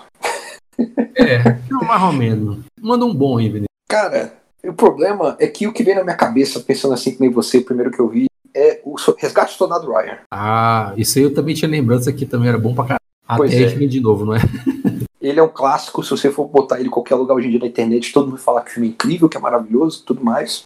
É, 1.16 1.60
não, 1.70 1.82
mais 1.82 2.02
ou 2.04 2.14
menos. 2.14 2.60
Manda 2.80 3.06
um 3.06 3.14
bom 3.14 3.38
aí, 3.38 3.48
Vinícius. 3.48 3.66
Cara, 3.90 4.34
o 4.64 4.74
problema 4.74 5.36
é 5.40 5.48
que 5.48 5.68
o 5.68 5.74
que 5.74 5.84
vem 5.84 5.96
na 5.96 6.04
minha 6.04 6.16
cabeça, 6.16 6.60
pensando 6.62 6.94
assim 6.94 7.12
que 7.14 7.20
nem 7.20 7.30
você, 7.30 7.58
o 7.58 7.66
primeiro 7.66 7.92
que 7.92 8.00
eu 8.00 8.08
vi, 8.08 8.26
é 8.56 8.81
o 8.83 8.95
Resgate 9.18 9.53
do 9.53 9.57
Soldado 9.57 9.92
Ryan. 9.92 10.19
Ah, 10.31 10.94
isso 10.98 11.18
aí 11.18 11.24
eu 11.25 11.33
também 11.33 11.56
tinha 11.56 11.69
lembrança 11.69 12.12
que 12.12 12.25
também 12.25 12.50
era 12.50 12.57
bom 12.57 12.74
pra 12.74 12.83
caralho. 12.83 13.01
Até 13.27 13.38
Pois 13.38 13.53
a 13.53 13.56
é. 13.56 13.88
de 13.88 14.00
novo, 14.01 14.25
não 14.25 14.36
é? 14.36 14.39
Ele 15.21 15.39
é 15.39 15.44
um 15.44 15.48
clássico, 15.48 16.03
se 16.03 16.09
você 16.09 16.31
for 16.31 16.48
botar 16.48 16.80
ele 16.80 16.88
em 16.88 16.92
qualquer 16.92 17.13
lugar 17.13 17.36
hoje 17.36 17.48
em 17.48 17.51
dia 17.51 17.59
na 17.59 17.68
internet, 17.68 18.12
todo 18.12 18.27
mundo 18.27 18.39
fala 18.39 18.62
que 18.62 18.71
o 18.71 18.74
filme 18.74 18.88
é 18.89 18.92
incrível, 18.92 19.30
que 19.30 19.38
é 19.38 19.39
maravilhoso 19.39 20.01
e 20.01 20.06
tudo 20.06 20.24
mais. 20.24 20.63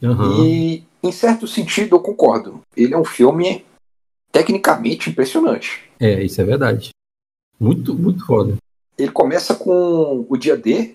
Aham. 0.00 0.44
E, 0.46 0.84
em 1.02 1.10
certo 1.10 1.48
sentido, 1.48 1.96
eu 1.96 2.00
concordo. 2.00 2.60
Ele 2.76 2.94
é 2.94 2.98
um 2.98 3.04
filme 3.04 3.64
tecnicamente 4.30 5.10
impressionante. 5.10 5.82
É, 5.98 6.22
isso 6.22 6.40
é 6.40 6.44
verdade. 6.44 6.90
Muito, 7.58 7.92
muito 7.92 8.24
foda. 8.24 8.56
Ele 8.96 9.10
começa 9.10 9.54
com 9.56 10.24
o 10.28 10.36
dia 10.36 10.56
D, 10.56 10.94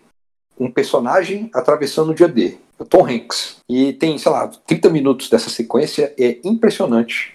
um 0.58 0.72
personagem 0.72 1.50
atravessando 1.54 2.12
o 2.12 2.16
dia 2.16 2.30
D, 2.30 2.58
o 2.78 2.86
Tom 2.86 3.08
Hanks. 3.08 3.58
E 3.70 3.94
tem, 3.94 4.18
sei 4.18 4.32
lá, 4.32 4.48
30 4.48 4.90
minutos 4.90 5.30
dessa 5.30 5.50
sequência, 5.50 6.14
é 6.18 6.40
impressionante 6.44 7.34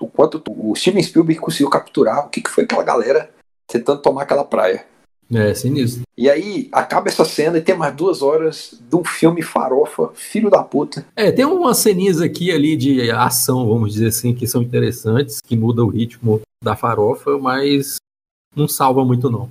o 0.00 0.06
quanto 0.06 0.42
o 0.48 0.74
Steven 0.76 1.02
Spielberg 1.02 1.40
conseguiu 1.40 1.70
capturar 1.70 2.26
o 2.26 2.28
que 2.28 2.40
que 2.40 2.50
foi 2.50 2.64
aquela 2.64 2.84
galera 2.84 3.30
tentando 3.66 4.00
tomar 4.00 4.22
aquela 4.22 4.44
praia. 4.44 4.84
É, 5.30 5.52
sinistro. 5.54 6.02
E 6.16 6.30
aí 6.30 6.68
acaba 6.72 7.08
essa 7.08 7.24
cena 7.24 7.58
e 7.58 7.62
tem 7.62 7.76
mais 7.76 7.94
duas 7.94 8.22
horas 8.22 8.74
de 8.80 8.96
um 8.96 9.04
filme 9.04 9.42
farofa, 9.42 10.10
filho 10.14 10.48
da 10.48 10.62
puta. 10.62 11.04
É, 11.14 11.30
tem 11.30 11.44
umas 11.44 11.76
ceninhas 11.78 12.20
aqui 12.20 12.50
ali 12.50 12.74
de 12.76 13.10
ação, 13.10 13.68
vamos 13.68 13.92
dizer 13.92 14.06
assim, 14.06 14.34
que 14.34 14.46
são 14.46 14.62
interessantes, 14.62 15.40
que 15.42 15.54
muda 15.54 15.84
o 15.84 15.88
ritmo 15.88 16.40
da 16.64 16.74
farofa, 16.74 17.36
mas 17.38 17.96
não 18.56 18.66
salva 18.66 19.04
muito 19.04 19.30
não. 19.30 19.50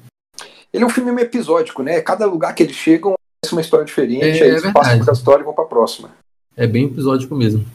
Ele 0.74 0.84
é 0.84 0.88
um 0.88 0.90
filme 0.90 1.12
meio 1.12 1.28
episódico, 1.28 1.84
né? 1.84 2.02
Cada 2.02 2.26
lugar 2.26 2.56
que 2.56 2.64
eles 2.64 2.76
chegam 2.76 3.14
uma 3.52 3.62
história 3.62 3.86
diferente, 3.86 4.24
É, 4.24 4.44
aí 4.44 4.50
eles 4.50 4.64
é 4.64 4.72
passam 4.72 4.92
verdade. 4.92 4.98
por 5.00 5.04
essa 5.12 5.20
história 5.20 5.42
e 5.42 5.46
vão 5.46 5.54
pra 5.54 5.66
próxima. 5.66 6.10
É 6.56 6.66
bem 6.68 6.86
episódico 6.86 7.36
mesmo. 7.36 7.66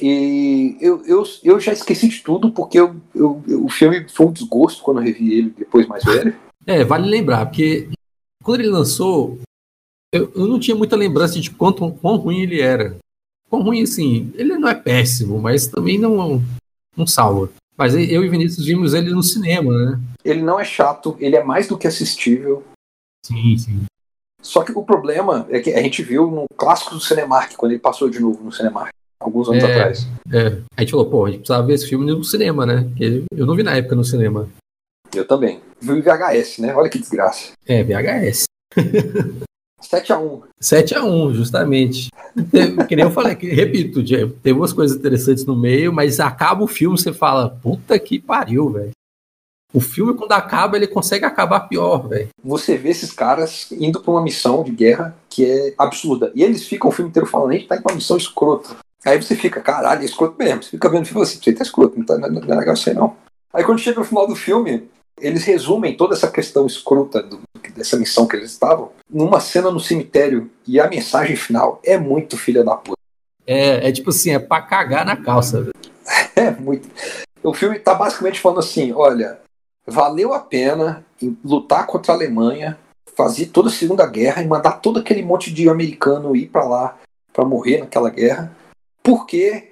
E 0.00 0.76
eu, 0.80 1.04
eu, 1.06 1.24
eu 1.42 1.60
já 1.60 1.72
esqueci 1.72 2.08
de 2.08 2.20
tudo, 2.22 2.50
porque 2.50 2.78
eu, 2.78 2.96
eu- 3.14 3.42
eu- 3.46 3.64
o 3.64 3.68
filme 3.68 4.06
foi 4.08 4.26
um 4.26 4.32
desgosto 4.32 4.82
quando 4.82 4.98
eu 4.98 5.04
revi 5.04 5.32
ele 5.34 5.50
depois 5.50 5.86
mais 5.86 6.04
velho. 6.04 6.34
É, 6.66 6.84
vale 6.84 7.08
lembrar, 7.08 7.46
porque 7.46 7.88
quando 8.42 8.60
ele 8.60 8.68
lançou, 8.68 9.38
eu, 10.12 10.30
eu 10.34 10.46
não 10.46 10.58
tinha 10.58 10.76
muita 10.76 10.96
lembrança 10.96 11.38
de 11.40 11.50
quanto, 11.50 11.90
quão 11.92 12.16
ruim 12.16 12.42
ele 12.42 12.60
era. 12.60 12.96
Quão 13.48 13.62
ruim, 13.62 13.82
assim, 13.82 14.32
ele 14.34 14.56
não 14.58 14.68
é 14.68 14.74
péssimo, 14.74 15.38
mas 15.40 15.66
também 15.68 15.98
não, 15.98 16.42
não 16.96 17.06
salva. 17.06 17.48
Mas 17.76 17.94
eu 17.94 18.24
e 18.24 18.28
Vinícius 18.28 18.66
vimos 18.66 18.92
ele 18.94 19.10
no 19.10 19.22
cinema, 19.22 19.72
né? 19.72 20.00
Ele 20.24 20.42
não 20.42 20.58
é 20.58 20.64
chato, 20.64 21.16
ele 21.20 21.36
é 21.36 21.44
mais 21.44 21.68
do 21.68 21.78
que 21.78 21.86
assistível. 21.86 22.64
Sim, 23.24 23.56
sim. 23.56 23.84
Só 24.42 24.62
que 24.62 24.72
o 24.72 24.82
problema 24.84 25.46
é 25.50 25.60
que 25.60 25.70
a 25.72 25.82
gente 25.82 26.02
viu 26.02 26.30
no 26.30 26.44
clássico 26.56 26.94
do 26.94 27.00
Cinemark, 27.00 27.54
quando 27.56 27.72
ele 27.72 27.80
passou 27.80 28.08
de 28.08 28.20
novo 28.20 28.42
no 28.44 28.52
Cinemark, 28.52 28.90
alguns 29.18 29.48
anos 29.48 29.64
É. 29.64 29.72
atrás. 29.72 30.06
É. 30.32 30.58
A 30.76 30.80
gente 30.82 30.90
falou, 30.90 31.06
pô, 31.10 31.24
a 31.26 31.30
gente 31.30 31.38
precisava 31.40 31.66
ver 31.66 31.74
esse 31.74 31.88
filme 31.88 32.06
no 32.06 32.22
cinema, 32.22 32.64
né? 32.64 32.88
Eu 33.32 33.46
não 33.46 33.56
vi 33.56 33.62
na 33.62 33.74
época 33.76 33.96
no 33.96 34.04
cinema. 34.04 34.48
Eu 35.14 35.26
também. 35.26 35.60
Viu 35.80 35.96
em 35.96 36.02
VHS, 36.02 36.58
né? 36.58 36.74
Olha 36.74 36.88
que 36.90 36.98
desgraça. 36.98 37.52
É, 37.66 37.82
VHS. 37.82 38.44
7x1. 39.82 40.42
7x1, 40.60 41.32
justamente. 41.34 42.08
Que 42.88 42.96
nem 42.96 43.04
eu 43.04 43.10
falei, 43.10 43.34
que, 43.34 43.46
repito, 43.48 44.02
Diego, 44.02 44.34
teve 44.42 44.58
umas 44.58 44.72
coisas 44.72 44.96
interessantes 44.96 45.44
no 45.44 45.56
meio, 45.56 45.92
mas 45.92 46.20
acaba 46.20 46.62
o 46.64 46.66
filme, 46.66 46.98
você 46.98 47.12
fala, 47.12 47.50
puta 47.50 47.98
que 47.98 48.18
pariu, 48.18 48.70
velho. 48.70 48.90
O 49.76 49.80
filme, 49.80 50.14
quando 50.14 50.32
acaba, 50.32 50.78
ele 50.78 50.86
consegue 50.86 51.26
acabar 51.26 51.60
pior, 51.68 52.08
velho. 52.08 52.30
Você 52.42 52.78
vê 52.78 52.88
esses 52.88 53.12
caras 53.12 53.70
indo 53.72 54.00
pra 54.00 54.10
uma 54.10 54.22
missão 54.22 54.64
de 54.64 54.70
guerra 54.70 55.14
que 55.28 55.44
é 55.44 55.74
absurda. 55.76 56.32
E 56.34 56.42
eles 56.42 56.66
ficam 56.66 56.88
o 56.88 56.92
filme 56.92 57.10
inteiro 57.10 57.28
falando, 57.28 57.50
a 57.50 57.52
gente 57.52 57.66
tá 57.68 57.76
pra 57.76 57.92
uma 57.92 57.96
missão 57.96 58.16
escrota. 58.16 58.74
Aí 59.04 59.20
você 59.20 59.36
fica, 59.36 59.60
caralho, 59.60 60.00
é 60.00 60.06
escroto 60.06 60.34
mesmo. 60.38 60.62
Você 60.62 60.70
fica 60.70 60.88
vendo 60.88 61.02
o 61.02 61.06
filme 61.06 61.22
assim, 61.22 61.38
você 61.42 61.52
tá 61.52 61.62
escroto, 61.62 61.98
não, 61.98 62.06
tá, 62.06 62.16
não, 62.16 62.30
não 62.40 62.54
é 62.54 62.58
legal 62.58 62.72
isso 62.72 62.88
aí 62.88 62.94
não. 62.94 63.18
Aí 63.52 63.64
quando 63.64 63.78
chega 63.78 63.98
no 64.00 64.06
final 64.06 64.26
do 64.26 64.34
filme, 64.34 64.88
eles 65.20 65.44
resumem 65.44 65.94
toda 65.94 66.14
essa 66.14 66.30
questão 66.30 66.66
escrota 66.66 67.22
do- 67.22 67.40
dessa 67.74 67.98
missão 67.98 68.26
que 68.26 68.34
eles 68.34 68.52
estavam 68.52 68.92
numa 69.10 69.40
cena 69.40 69.70
no 69.70 69.78
cemitério. 69.78 70.50
E 70.66 70.80
a 70.80 70.88
mensagem 70.88 71.36
final 71.36 71.82
é 71.84 71.98
muito 71.98 72.38
filha 72.38 72.64
da 72.64 72.76
puta. 72.76 72.96
É, 73.46 73.86
é 73.90 73.92
tipo 73.92 74.08
assim, 74.08 74.30
é 74.30 74.38
pra 74.38 74.62
cagar 74.62 75.04
na 75.04 75.16
calça, 75.16 75.60
velho. 75.60 75.74
É 76.34 76.50
muito. 76.50 76.88
O 77.42 77.52
filme 77.52 77.78
tá 77.78 77.94
basicamente 77.94 78.40
falando 78.40 78.60
assim: 78.60 78.90
olha, 78.92 79.38
valeu 79.86 80.34
a 80.34 80.40
pena 80.40 81.04
em 81.22 81.36
lutar 81.44 81.86
contra 81.86 82.12
a 82.12 82.16
Alemanha, 82.16 82.78
fazer 83.14 83.46
toda 83.46 83.68
a 83.68 83.72
Segunda 83.72 84.06
Guerra 84.06 84.42
e 84.42 84.46
mandar 84.46 84.72
todo 84.72 84.98
aquele 84.98 85.22
monte 85.22 85.52
de 85.52 85.68
americano 85.68 86.34
ir 86.34 86.48
pra 86.48 86.64
lá 86.64 86.98
pra 87.32 87.44
morrer 87.44 87.78
naquela 87.78 88.10
guerra, 88.10 88.54
porque 89.02 89.70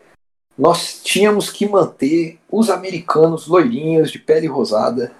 nós 0.57 1.03
tínhamos 1.03 1.51
que 1.51 1.67
manter 1.69 2.39
os 2.51 2.71
americanos 2.71 3.47
loirinhos 3.47 4.13
de 4.13 4.19
pele 4.19 4.47
rosada 4.47 5.13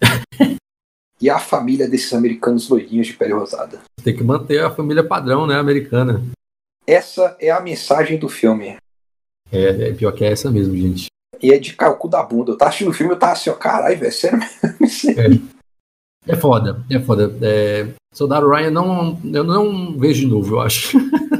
e 1.20 1.28
a 1.28 1.38
família 1.38 1.88
desses 1.88 2.12
americanos 2.12 2.68
loirinhos 2.68 3.08
de 3.08 3.12
pele 3.12 3.34
rosada. 3.34 3.80
Tem 4.02 4.16
que 4.16 4.24
manter 4.24 4.64
a 4.64 4.70
família 4.70 5.06
padrão, 5.06 5.46
né, 5.46 5.56
americana. 5.56 6.24
Essa 6.86 7.36
é 7.38 7.50
a 7.50 7.60
mensagem 7.60 8.18
do 8.18 8.28
filme. 8.28 8.76
É, 9.52 9.88
é 9.88 9.92
pior 9.92 10.12
que 10.12 10.24
é 10.24 10.32
essa 10.32 10.50
mesmo, 10.50 10.74
gente. 10.74 11.08
E 11.42 11.52
é 11.52 11.58
de 11.58 11.74
cair 11.74 11.90
o 11.90 11.96
cu 11.96 12.08
da 12.08 12.22
bunda. 12.22 12.52
Eu 12.52 12.58
tava 12.58 12.68
assistindo 12.70 12.90
o 12.90 12.94
filme 12.94 13.12
e 13.12 13.14
eu 13.14 13.18
tava 13.18 13.32
assim, 13.32 13.50
ó, 13.50 13.54
caralho, 13.54 13.98
velho, 13.98 14.12
sério 14.12 14.38
mesmo? 14.80 15.48
É 16.26 16.36
foda, 16.36 16.84
é 16.90 16.98
foda. 17.00 17.34
É, 17.42 17.88
Soldado 18.12 18.48
Ryan 18.48 18.70
não, 18.70 19.18
eu 19.24 19.44
não 19.44 19.96
vejo 19.98 20.20
de 20.20 20.26
novo, 20.26 20.56
eu 20.56 20.60
acho. 20.60 20.98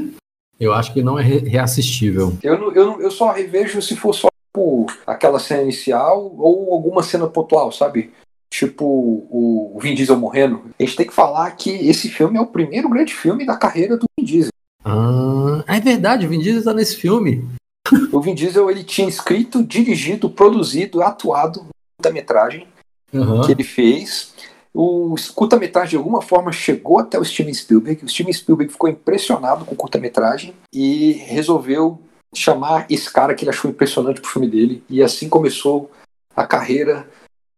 eu 0.59 0.73
acho 0.73 0.93
que 0.93 1.01
não 1.03 1.19
é 1.19 1.23
re- 1.23 1.39
reassistível. 1.47 2.35
Eu, 2.41 2.59
não- 2.59 2.71
eu, 2.73 2.85
não- 2.85 3.01
eu 3.01 3.11
só 3.11 3.31
revejo 3.31 3.81
se 3.81 3.95
for 3.95 4.13
só 4.13 4.27
tipo, 4.47 4.87
aquela 5.05 5.39
cena 5.39 5.61
inicial 5.63 6.33
ou 6.37 6.73
alguma 6.73 7.03
cena 7.03 7.27
pontual, 7.27 7.71
sabe? 7.71 8.11
Tipo 8.51 8.83
o 8.85 9.77
Vin 9.79 9.93
Diesel 9.93 10.17
morrendo. 10.17 10.61
A 10.79 10.83
gente 10.83 10.95
tem 10.95 11.05
que 11.05 11.13
falar 11.13 11.51
que 11.51 11.69
esse 11.69 12.09
filme 12.09 12.37
é 12.37 12.41
o 12.41 12.47
primeiro 12.47 12.89
grande 12.89 13.13
filme 13.13 13.45
da 13.45 13.55
carreira 13.55 13.95
do 13.95 14.05
Vin 14.19 14.25
Diesel. 14.25 14.51
Ah, 14.83 15.63
é 15.67 15.79
verdade, 15.79 16.25
o 16.25 16.29
Vin 16.29 16.39
Diesel 16.39 16.63
tá 16.63 16.73
nesse 16.73 16.95
filme. 16.95 17.47
O 18.11 18.21
Vin 18.21 18.35
Diesel 18.35 18.69
ele 18.69 18.83
tinha 18.83 19.07
escrito, 19.07 19.63
dirigido, 19.63 20.29
produzido, 20.29 21.01
atuado 21.01 21.61
no 21.61 21.69
curta-metragem 21.97 22.67
Aham. 23.13 23.41
que 23.41 23.51
ele 23.51 23.63
fez. 23.63 24.33
O 24.73 25.15
curta-metragem 25.33 25.91
de 25.91 25.97
alguma 25.97 26.21
forma 26.21 26.51
chegou 26.51 26.99
até 26.99 27.19
o 27.19 27.25
Steven 27.25 27.53
Spielberg. 27.53 28.05
O 28.05 28.09
Steven 28.09 28.33
Spielberg 28.33 28.71
ficou 28.71 28.89
impressionado 28.89 29.65
com 29.65 29.73
o 29.73 29.77
curta-metragem 29.77 30.53
e 30.73 31.13
resolveu 31.13 31.99
chamar 32.35 32.85
esse 32.89 33.11
cara 33.11 33.33
que 33.33 33.43
ele 33.43 33.49
achou 33.49 33.69
impressionante 33.69 34.21
pro 34.21 34.29
filme 34.29 34.47
dele. 34.47 34.83
E 34.89 35.01
assim 35.01 35.27
começou 35.27 35.91
a 36.35 36.45
carreira 36.45 37.07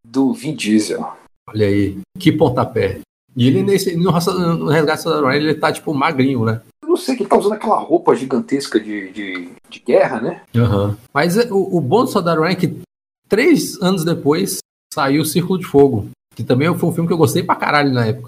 do 0.06 0.34
Vin 0.34 0.56
Diesel. 0.56 1.06
Olha 1.50 1.68
aí, 1.68 2.00
que 2.18 2.32
pontapé. 2.32 3.02
E 3.36 3.48
ele 3.48 3.64
nesse, 3.64 3.96
no, 3.96 4.12
no 4.12 4.70
Resgate 4.70 5.00
do 5.00 5.04
Soldado 5.04 5.28
Ryan, 5.28 5.38
ele 5.38 5.56
tá 5.56 5.72
tipo 5.72 5.94
magrinho, 5.94 6.46
né? 6.46 6.62
Eu 6.92 6.96
não 6.96 6.98
sei 7.02 7.16
que 7.16 7.22
ele 7.24 7.30
tá 7.30 7.38
usando 7.38 7.54
aquela 7.54 7.80
roupa 7.80 8.14
gigantesca 8.14 8.78
de, 8.78 9.12
de, 9.12 9.50
de 9.70 9.80
guerra, 9.80 10.20
né? 10.20 10.42
Aham. 10.54 10.98
Mas 11.14 11.38
é, 11.38 11.50
o, 11.50 11.78
o 11.78 11.80
bom 11.80 12.04
do 12.04 12.10
Soldado 12.10 12.42
Ryan 12.42 12.52
é 12.52 12.56
que 12.56 12.82
três 13.30 13.82
anos 13.82 14.04
depois 14.04 14.58
saiu 14.94 15.22
o 15.22 15.26
Círculo 15.26 15.58
de 15.58 15.66
Fogo. 15.66 16.10
Que 16.36 16.44
também 16.44 16.68
foi 16.78 16.90
um 16.90 16.92
filme 16.94 17.08
que 17.08 17.14
eu 17.14 17.18
gostei 17.18 17.44
pra 17.44 17.56
caralho 17.56 17.94
na 17.94 18.08
época. 18.08 18.28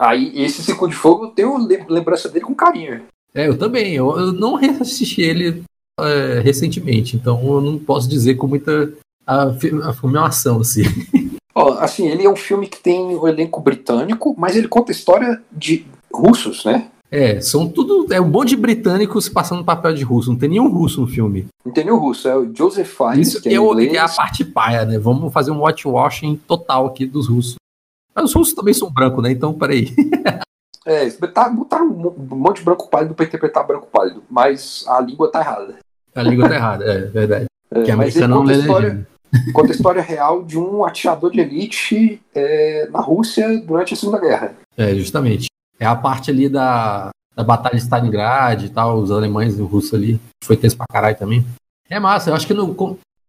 Aí 0.00 0.42
esse 0.42 0.60
Ciclo 0.60 0.88
de 0.88 0.96
Fogo 0.96 1.26
eu 1.26 1.30
tenho 1.30 1.56
lem- 1.56 1.86
lembrança 1.88 2.28
dele 2.28 2.44
com 2.44 2.52
carinho. 2.54 3.02
É, 3.32 3.46
eu 3.46 3.56
também. 3.56 3.94
Eu, 3.94 4.18
eu 4.18 4.32
não 4.32 4.56
reassisti 4.56 5.22
ele 5.22 5.62
é, 6.00 6.40
recentemente, 6.40 7.14
então 7.16 7.40
eu 7.46 7.60
não 7.60 7.78
posso 7.78 8.08
dizer 8.08 8.34
com 8.34 8.48
muita 8.48 8.92
afi- 9.24 9.80
afirmação, 9.84 10.60
assim. 10.60 10.82
Ó, 11.54 11.74
assim, 11.74 12.08
ele 12.08 12.24
é 12.26 12.30
um 12.30 12.36
filme 12.36 12.66
que 12.66 12.80
tem 12.80 13.00
o 13.14 13.26
elenco 13.28 13.60
britânico, 13.60 14.34
mas 14.36 14.56
ele 14.56 14.66
conta 14.66 14.90
a 14.90 14.94
história 14.94 15.40
de 15.52 15.86
russos, 16.12 16.64
né? 16.64 16.88
É, 17.10 17.40
são 17.40 17.66
tudo. 17.68 18.06
É 18.12 18.20
um 18.20 18.28
monte 18.28 18.50
de 18.50 18.56
britânicos 18.56 19.28
passando 19.28 19.64
papel 19.64 19.94
de 19.94 20.04
russo. 20.04 20.30
Não 20.30 20.38
tem 20.38 20.48
nenhum 20.50 20.68
russo 20.68 21.00
no 21.00 21.06
filme. 21.06 21.46
Entendeu, 21.64 21.96
russo? 21.96 22.28
É 22.28 22.36
o 22.36 22.54
Joseph 22.54 22.88
Fiennes, 22.88 23.28
Isso 23.28 23.42
que 23.42 23.48
é 23.48 23.54
é, 23.54 23.86
que 23.88 23.96
é 23.96 24.00
a 24.00 24.08
parte 24.08 24.44
paia, 24.44 24.84
né? 24.84 24.98
Vamos 24.98 25.32
fazer 25.32 25.50
um 25.50 25.60
watchwashing 25.60 26.36
total 26.46 26.86
aqui 26.86 27.06
dos 27.06 27.28
russos. 27.28 27.54
Mas 28.14 28.26
os 28.26 28.34
russos 28.34 28.54
também 28.54 28.74
são 28.74 28.90
brancos, 28.90 29.22
né? 29.22 29.30
Então, 29.30 29.52
peraí. 29.54 29.88
É, 30.86 31.10
botaram, 31.10 31.54
botaram 31.54 31.84
um 31.86 31.94
mo- 31.94 32.14
um 32.32 32.36
monte 32.36 32.58
de 32.60 32.64
branco 32.64 32.88
pálido 32.88 33.12
pra 33.14 33.26
interpretar 33.26 33.66
branco 33.66 33.86
pálido, 33.92 34.22
mas 34.30 34.86
a 34.88 34.98
língua 35.02 35.30
tá 35.30 35.40
errada. 35.40 35.74
A 36.14 36.22
língua 36.22 36.48
tá 36.48 36.54
errada, 36.54 36.84
é 36.84 36.98
verdade. 37.06 37.44
É, 37.70 37.82
Que 37.82 37.92
mas 37.94 38.16
ele 38.16 38.24
americano 38.24 38.34
não 38.36 38.40
a, 38.40 38.46
lê 38.46 38.54
história, 38.58 39.08
conta 39.52 39.68
a 39.68 39.74
história 39.74 40.00
real 40.00 40.42
de 40.42 40.58
um 40.58 40.86
atirador 40.86 41.30
de 41.30 41.40
elite 41.40 42.18
é, 42.34 42.88
na 42.90 42.98
Rússia 43.00 43.58
durante 43.60 43.92
a 43.92 43.96
Segunda 43.98 44.18
Guerra. 44.18 44.54
É, 44.74 44.94
justamente. 44.94 45.47
É 45.78 45.86
a 45.86 45.94
parte 45.94 46.30
ali 46.30 46.48
da, 46.48 47.10
da 47.34 47.44
Batalha 47.44 47.76
de 47.76 47.82
Stalingrad 47.82 48.64
e 48.64 48.68
tal, 48.68 48.98
os 48.98 49.10
alemães 49.10 49.56
e 49.56 49.62
os 49.62 49.70
russos 49.70 49.94
ali. 49.94 50.20
Foi 50.42 50.56
tenso 50.56 50.76
pra 50.76 50.86
caralho 50.90 51.16
também. 51.16 51.44
É 51.88 51.98
massa, 52.00 52.30
eu 52.30 52.34
acho 52.34 52.46
que 52.46 52.54
no, 52.54 52.74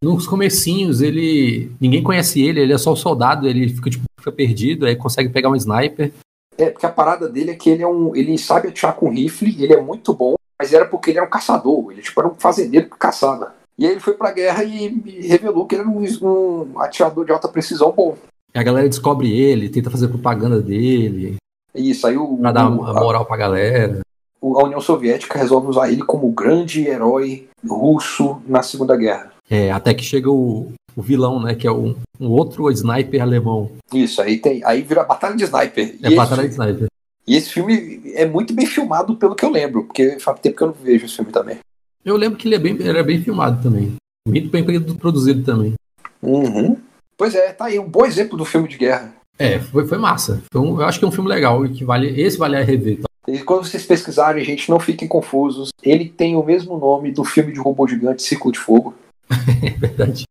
nos 0.01 0.27
comecinhos 0.27 1.01
ele. 1.01 1.71
Ninguém 1.79 2.03
conhece 2.03 2.41
ele, 2.41 2.59
ele 2.59 2.73
é 2.73 2.77
só 2.77 2.91
o 2.91 2.97
soldado, 2.97 3.47
ele 3.47 3.69
fica, 3.69 3.89
tipo, 3.89 4.05
fica 4.17 4.31
perdido, 4.31 4.85
aí 4.85 4.95
consegue 4.95 5.29
pegar 5.29 5.49
um 5.49 5.55
sniper. 5.55 6.11
É, 6.57 6.69
porque 6.69 6.85
a 6.85 6.91
parada 6.91 7.29
dele 7.29 7.51
é 7.51 7.55
que 7.55 7.69
ele 7.69 7.83
é 7.83 7.87
um. 7.87 8.15
Ele 8.15 8.37
sabe 8.37 8.67
atirar 8.67 8.95
com 8.95 9.09
rifle, 9.09 9.63
ele 9.63 9.73
é 9.73 9.81
muito 9.81 10.13
bom, 10.13 10.35
mas 10.59 10.73
era 10.73 10.85
porque 10.85 11.11
ele 11.11 11.19
era 11.19 11.27
um 11.27 11.29
caçador, 11.29 11.91
ele 11.91 12.01
tipo, 12.01 12.19
era 12.19 12.29
um 12.29 12.35
fazendeiro 12.35 12.89
que 12.89 12.97
caçava. 12.97 13.53
E 13.77 13.85
aí 13.85 13.91
ele 13.93 14.01
foi 14.01 14.13
pra 14.13 14.33
guerra 14.33 14.63
e, 14.63 14.87
e 15.05 15.27
revelou 15.27 15.65
que 15.65 15.75
ele 15.75 15.83
era 15.83 15.89
um, 15.89 16.03
um 16.21 16.79
atirador 16.81 17.25
de 17.25 17.31
alta 17.31 17.47
precisão 17.47 17.93
bom. 17.93 18.17
A 18.53 18.63
galera 18.63 18.89
descobre 18.89 19.31
ele, 19.31 19.69
tenta 19.69 19.89
fazer 19.89 20.09
propaganda 20.09 20.61
dele, 20.61 21.37
Isso, 21.73 22.07
aí 22.07 22.17
o, 22.17 22.37
pra 22.37 22.51
dar 22.51 22.65
a 22.65 22.69
moral 22.69 23.25
pra 23.25 23.37
galera. 23.37 23.99
a 24.41 24.63
União 24.63 24.81
Soviética 24.81 25.37
resolve 25.37 25.67
usar 25.67 25.91
ele 25.91 26.03
como 26.03 26.31
grande 26.31 26.87
herói 26.87 27.47
russo 27.67 28.41
na 28.47 28.61
Segunda 28.61 28.95
Guerra. 28.95 29.31
É, 29.49 29.71
até 29.71 29.93
que 29.93 30.03
chega 30.03 30.29
o, 30.29 30.71
o 30.95 31.01
vilão, 31.01 31.41
né? 31.41 31.55
Que 31.55 31.67
é 31.67 31.71
um, 31.71 31.95
um 32.19 32.29
outro 32.29 32.69
sniper 32.71 33.21
alemão. 33.21 33.71
Isso, 33.93 34.21
aí 34.21 34.37
tem. 34.37 34.63
Aí 34.63 34.81
vira 34.81 35.01
a 35.01 35.05
Batalha 35.05 35.35
de 35.35 35.43
Sniper. 35.43 35.95
É 36.03 36.11
e, 36.11 36.15
batalha 36.15 36.43
de 36.43 36.49
esse, 36.49 36.61
sniper. 36.61 36.87
e 37.27 37.35
esse 37.35 37.49
filme 37.49 38.01
é 38.13 38.25
muito 38.25 38.53
bem 38.53 38.65
filmado 38.65 39.15
pelo 39.15 39.35
que 39.35 39.45
eu 39.45 39.49
lembro, 39.49 39.83
porque 39.85 40.19
faz 40.19 40.39
tempo 40.39 40.57
que 40.57 40.63
eu 40.63 40.67
não 40.67 40.73
vejo 40.73 41.05
esse 41.05 41.15
filme 41.15 41.31
também. 41.31 41.57
Eu 42.05 42.15
lembro 42.15 42.37
que 42.37 42.47
ele 42.47 42.55
é 42.55 42.59
bem, 42.59 42.77
era 42.81 43.03
bem 43.03 43.21
filmado 43.21 43.61
também. 43.61 43.95
Muito 44.27 44.49
bem 44.49 44.63
produzido 44.95 45.43
também. 45.43 45.73
Uhum. 46.21 46.77
Pois 47.17 47.35
é, 47.35 47.51
tá 47.51 47.65
aí 47.65 47.79
um 47.79 47.89
bom 47.89 48.05
exemplo 48.05 48.37
do 48.37 48.45
filme 48.45 48.67
de 48.67 48.77
guerra. 48.77 49.13
É, 49.39 49.57
foi, 49.59 49.87
foi 49.87 49.97
massa. 49.97 50.43
Foi 50.51 50.61
um- 50.61 50.79
eu 50.81 50.85
acho 50.85 50.99
que 50.99 51.05
é 51.05 51.07
um 51.07 51.11
filme 51.11 51.29
legal 51.29 51.65
e 51.65 51.69
que 51.69 51.83
vale. 51.85 52.19
Esse 52.21 52.37
vale 52.37 52.57
a 52.57 52.61
rever. 52.63 52.97
tá? 53.01 53.07
E 53.27 53.39
quando 53.39 53.63
vocês 53.65 53.85
pesquisarem, 53.85 54.43
gente, 54.43 54.69
não 54.69 54.79
fiquem 54.79 55.07
confusos. 55.07 55.69
Ele 55.81 56.05
tem 56.09 56.35
o 56.35 56.43
mesmo 56.43 56.77
nome 56.77 57.11
do 57.11 57.23
filme 57.23 57.53
de 57.53 57.59
robô 57.59 57.87
gigante 57.87 58.21
Círculo 58.23 58.51
de 58.51 58.59
Fogo. 58.59 58.93
É 59.63 59.69
verdade. 59.71 60.23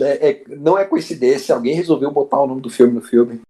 É- 0.00 0.30
é- 0.30 0.42
não 0.58 0.78
é 0.78 0.84
coincidência, 0.84 1.54
alguém 1.54 1.74
resolveu 1.74 2.10
botar 2.10 2.40
o 2.40 2.46
nome 2.46 2.60
do 2.60 2.70
filme 2.70 2.92
no 2.94 3.00
filme. 3.00 3.40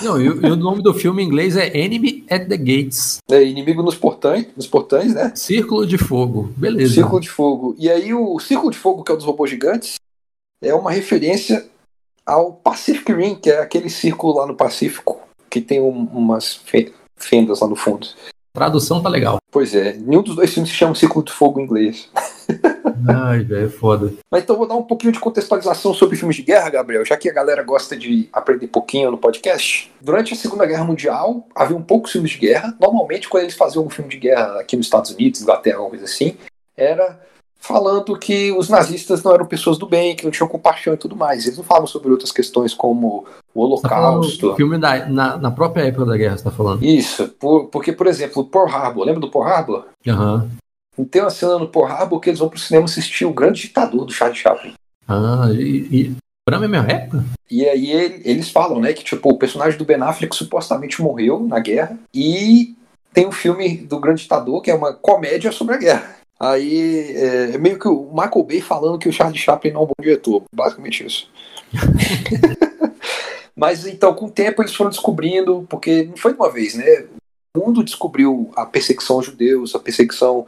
Não, 0.00 0.20
e, 0.20 0.28
o- 0.28 0.46
e 0.46 0.50
o 0.50 0.56
nome 0.56 0.82
do 0.82 0.92
filme 0.94 1.22
em 1.22 1.26
inglês 1.26 1.56
é 1.56 1.76
Enemy 1.76 2.24
at 2.30 2.48
the 2.48 2.56
Gates. 2.56 3.18
É 3.30 3.42
Inimigo 3.44 3.82
nos 3.82 3.94
portões, 3.94 4.46
nos 4.56 4.66
portões, 4.66 5.14
né? 5.14 5.32
Círculo 5.34 5.86
de 5.86 5.96
Fogo. 5.98 6.50
Beleza. 6.56 6.94
Círculo 6.94 7.20
de 7.20 7.28
Fogo. 7.30 7.76
E 7.78 7.88
aí 7.90 8.12
o 8.14 8.38
Círculo 8.40 8.70
de 8.72 8.78
Fogo, 8.78 9.04
que 9.04 9.12
é 9.12 9.14
o 9.14 9.16
dos 9.16 9.26
robôs 9.26 9.50
gigantes, 9.50 9.94
é 10.62 10.74
uma 10.74 10.90
referência 10.90 11.64
ao 12.26 12.52
Pacific 12.52 13.12
Rim, 13.12 13.34
que 13.34 13.50
é 13.50 13.58
aquele 13.60 13.90
círculo 13.90 14.36
lá 14.38 14.46
no 14.46 14.54
Pacífico, 14.56 15.20
que 15.50 15.60
tem 15.60 15.80
um- 15.80 16.08
umas 16.12 16.54
fe- 16.56 16.92
fendas 17.16 17.60
lá 17.60 17.66
no 17.68 17.76
fundo. 17.76 18.06
Tradução 18.54 19.02
tá 19.02 19.08
legal. 19.08 19.38
Pois 19.50 19.74
é, 19.74 19.94
nenhum 19.94 20.22
dos 20.22 20.36
dois 20.36 20.52
filmes 20.52 20.70
se 20.70 20.76
chama 20.76 20.94
Círculo 20.94 21.24
de 21.24 21.32
Fogo 21.32 21.58
em 21.58 21.64
inglês. 21.64 22.10
Ai, 23.08 23.42
velho, 23.42 23.66
é 23.66 23.68
foda. 23.68 24.12
Mas 24.30 24.42
então 24.42 24.56
vou 24.56 24.66
dar 24.66 24.74
um 24.76 24.82
pouquinho 24.82 25.12
de 25.12 25.18
contextualização 25.18 25.92
sobre 25.94 26.16
filmes 26.16 26.36
de 26.36 26.42
guerra, 26.42 26.68
Gabriel, 26.70 27.04
já 27.04 27.16
que 27.16 27.28
a 27.28 27.32
galera 27.32 27.62
gosta 27.62 27.96
de 27.96 28.28
aprender 28.32 28.66
pouquinho 28.68 29.10
no 29.10 29.18
podcast. 29.18 29.90
Durante 30.00 30.34
a 30.34 30.36
Segunda 30.36 30.66
Guerra 30.66 30.84
Mundial, 30.84 31.46
havia 31.54 31.76
um 31.76 31.82
poucos 31.82 32.12
filmes 32.12 32.32
de 32.32 32.38
guerra. 32.38 32.76
Normalmente, 32.80 33.28
quando 33.28 33.44
eles 33.44 33.56
faziam 33.56 33.84
um 33.84 33.90
filme 33.90 34.10
de 34.10 34.18
guerra 34.18 34.60
aqui 34.60 34.76
nos 34.76 34.86
Estados 34.86 35.10
Unidos, 35.10 35.40
Inglaterra, 35.42 35.76
alguma 35.76 35.90
coisa 35.90 36.04
assim, 36.04 36.36
era 36.76 37.18
falando 37.62 38.18
que 38.18 38.50
os 38.52 38.68
nazistas 38.68 39.22
não 39.22 39.32
eram 39.32 39.46
pessoas 39.46 39.78
do 39.78 39.86
bem, 39.86 40.16
que 40.16 40.24
não 40.24 40.32
tinham 40.32 40.48
compaixão 40.48 40.92
e 40.94 40.96
tudo 40.96 41.14
mais. 41.16 41.44
Eles 41.46 41.56
não 41.56 41.64
falavam 41.64 41.86
sobre 41.86 42.10
outras 42.10 42.32
questões 42.32 42.74
como 42.74 43.24
o 43.54 43.78
tá 43.80 43.98
Holocausto. 44.00 44.50
do 44.50 44.56
filme 44.56 44.76
da, 44.78 45.06
na, 45.08 45.36
na 45.38 45.50
própria 45.50 45.84
época 45.84 46.04
da 46.04 46.16
guerra, 46.16 46.36
você 46.36 46.44
tá 46.44 46.50
falando. 46.50 46.84
Isso, 46.84 47.28
por- 47.38 47.66
porque, 47.68 47.92
por 47.92 48.06
exemplo, 48.08 48.42
o 48.42 48.46
Pearl 48.46 48.66
Harbor, 48.68 49.04
lembra 49.04 49.20
do 49.20 49.30
Pearl 49.30 49.44
Harbor? 49.46 49.84
Aham. 50.06 50.50
Tem 51.10 51.22
uma 51.22 51.30
cena 51.30 51.58
no 51.58 51.68
Pearl 51.68 51.86
Harbor 51.86 52.20
que 52.20 52.28
eles 52.30 52.40
vão 52.40 52.48
pro 52.48 52.58
cinema 52.58 52.84
assistir 52.84 53.24
o 53.24 53.32
grande 53.32 53.62
ditador 53.62 54.04
do 54.04 54.12
Charlie 54.12 54.36
Chaplin. 54.38 54.74
Ah, 55.08 55.46
e, 55.52 55.60
e 55.90 56.16
pra 56.44 56.58
mesma 56.58 56.78
época? 56.78 57.24
E 57.50 57.64
aí 57.66 57.90
ele- 57.92 58.22
eles 58.24 58.50
falam, 58.50 58.80
né, 58.80 58.92
que 58.92 59.04
tipo, 59.04 59.30
o 59.30 59.38
personagem 59.38 59.78
do 59.78 59.84
Ben 59.84 60.02
Affleck 60.02 60.34
supostamente 60.34 61.00
morreu 61.00 61.40
na 61.40 61.60
guerra 61.60 61.96
e 62.12 62.74
tem 63.14 63.26
um 63.26 63.32
filme 63.32 63.76
do 63.76 64.00
grande 64.00 64.22
ditador 64.22 64.60
que 64.62 64.70
é 64.70 64.74
uma 64.74 64.92
comédia 64.92 65.52
sobre 65.52 65.74
a 65.74 65.78
guerra. 65.78 66.16
Aí 66.42 67.14
é, 67.16 67.54
é 67.54 67.58
meio 67.58 67.78
que 67.78 67.86
o 67.86 68.10
Michael 68.12 68.42
Bay 68.42 68.60
falando 68.60 68.98
que 68.98 69.08
o 69.08 69.12
Charlie 69.12 69.38
Chaplin 69.38 69.70
não 69.70 69.82
é 69.82 69.84
um 69.84 69.86
bom 69.86 69.94
diretor, 70.00 70.42
basicamente 70.52 71.06
isso. 71.06 71.30
Mas 73.54 73.86
então, 73.86 74.12
com 74.12 74.26
o 74.26 74.30
tempo 74.30 74.60
eles 74.60 74.74
foram 74.74 74.90
descobrindo, 74.90 75.64
porque 75.70 76.02
não 76.02 76.16
foi 76.16 76.32
de 76.32 76.40
uma 76.40 76.50
vez, 76.50 76.74
né? 76.74 77.06
O 77.56 77.60
mundo 77.60 77.84
descobriu 77.84 78.50
a 78.56 78.66
perseguição 78.66 79.16
aos 79.16 79.26
judeus, 79.26 79.72
a 79.76 79.78
perseguição 79.78 80.44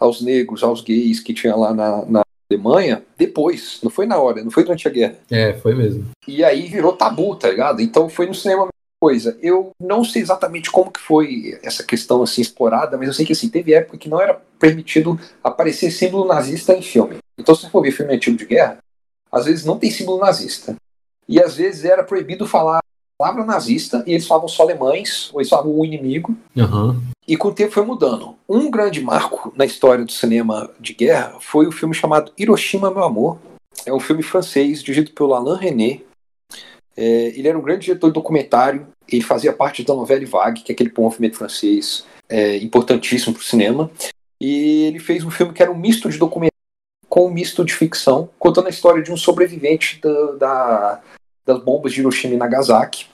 aos 0.00 0.20
negros, 0.20 0.64
aos 0.64 0.80
gays 0.80 1.20
que 1.20 1.32
tinha 1.32 1.54
lá 1.54 1.72
na, 1.72 2.04
na 2.06 2.22
Alemanha, 2.50 3.04
depois, 3.16 3.78
não 3.84 3.90
foi 3.90 4.06
na 4.06 4.18
hora, 4.18 4.42
não 4.42 4.50
foi 4.50 4.64
durante 4.64 4.88
a 4.88 4.90
guerra. 4.90 5.16
É, 5.30 5.52
foi 5.54 5.76
mesmo. 5.76 6.06
E 6.26 6.42
aí 6.42 6.66
virou 6.66 6.92
tabu, 6.92 7.36
tá 7.36 7.50
ligado? 7.50 7.80
Então 7.80 8.08
foi 8.08 8.26
no 8.26 8.34
cinema 8.34 8.66
coisa. 9.00 9.36
Eu 9.42 9.70
não 9.80 10.04
sei 10.04 10.22
exatamente 10.22 10.70
como 10.70 10.90
que 10.90 11.00
foi 11.00 11.58
essa 11.62 11.82
questão 11.82 12.22
assim 12.22 12.40
explorada, 12.40 12.96
mas 12.96 13.08
eu 13.08 13.14
sei 13.14 13.26
que 13.26 13.32
assim, 13.32 13.48
teve 13.48 13.74
época 13.74 13.98
que 13.98 14.08
não 14.08 14.20
era 14.20 14.40
permitido 14.58 15.18
aparecer 15.42 15.90
símbolo 15.90 16.26
nazista 16.26 16.74
em 16.74 16.82
filme. 16.82 17.18
Então 17.38 17.54
se 17.54 17.62
você 17.62 17.70
for 17.70 17.82
ver 17.82 17.92
filme 17.92 18.14
antigo 18.14 18.36
de 18.36 18.46
guerra, 18.46 18.78
às 19.30 19.44
vezes 19.44 19.64
não 19.64 19.78
tem 19.78 19.90
símbolo 19.90 20.18
nazista. 20.18 20.76
E 21.28 21.40
às 21.42 21.56
vezes 21.56 21.84
era 21.84 22.04
proibido 22.04 22.46
falar 22.46 22.78
a 22.78 22.82
palavra 23.18 23.44
nazista 23.44 24.02
e 24.06 24.12
eles 24.12 24.26
falavam 24.26 24.48
só 24.48 24.62
alemães, 24.62 25.30
ou 25.32 25.40
eles 25.40 25.50
falavam 25.50 25.78
o 25.78 25.84
inimigo. 25.84 26.36
Aham. 26.56 27.00
E 27.26 27.36
com 27.36 27.48
o 27.48 27.54
tempo 27.54 27.72
foi 27.72 27.84
mudando. 27.84 28.36
Um 28.48 28.70
grande 28.70 29.00
marco 29.00 29.52
na 29.56 29.64
história 29.64 30.04
do 30.04 30.12
cinema 30.12 30.70
de 30.78 30.94
guerra 30.94 31.36
foi 31.40 31.66
o 31.66 31.72
filme 31.72 31.94
chamado 31.94 32.32
Hiroshima, 32.38 32.90
Meu 32.90 33.02
Amor. 33.02 33.38
É 33.84 33.92
um 33.92 34.00
filme 34.00 34.22
francês, 34.22 34.82
dirigido 34.82 35.10
pelo 35.10 35.34
Alain 35.34 35.58
René. 35.58 36.00
É, 36.96 37.26
ele 37.36 37.46
era 37.48 37.58
um 37.58 37.62
grande 37.62 37.86
diretor 37.86 38.08
de 38.08 38.14
documentário. 38.14 38.86
Ele 39.08 39.22
fazia 39.22 39.52
parte 39.52 39.82
da 39.84 39.94
novela 39.94 40.24
Vague, 40.26 40.62
que 40.62 40.72
é 40.72 40.74
aquele 40.74 40.92
movimento 40.96 41.36
francês 41.36 42.04
é, 42.28 42.56
importantíssimo 42.58 43.34
para 43.34 43.40
o 43.42 43.44
cinema. 43.44 43.90
E 44.40 44.84
ele 44.84 44.98
fez 44.98 45.24
um 45.24 45.30
filme 45.30 45.52
que 45.52 45.62
era 45.62 45.70
um 45.72 45.78
misto 45.78 46.08
de 46.10 46.18
documentário 46.18 46.52
com 47.08 47.26
um 47.28 47.32
misto 47.32 47.64
de 47.64 47.72
ficção, 47.72 48.28
contando 48.38 48.66
a 48.66 48.70
história 48.70 49.02
de 49.02 49.10
um 49.12 49.16
sobrevivente 49.16 50.00
da, 50.02 50.32
da- 50.32 51.00
das 51.46 51.62
bombas 51.62 51.92
de 51.92 52.00
Hiroshima 52.00 52.34
e 52.34 52.36
Nagasaki, 52.36 53.06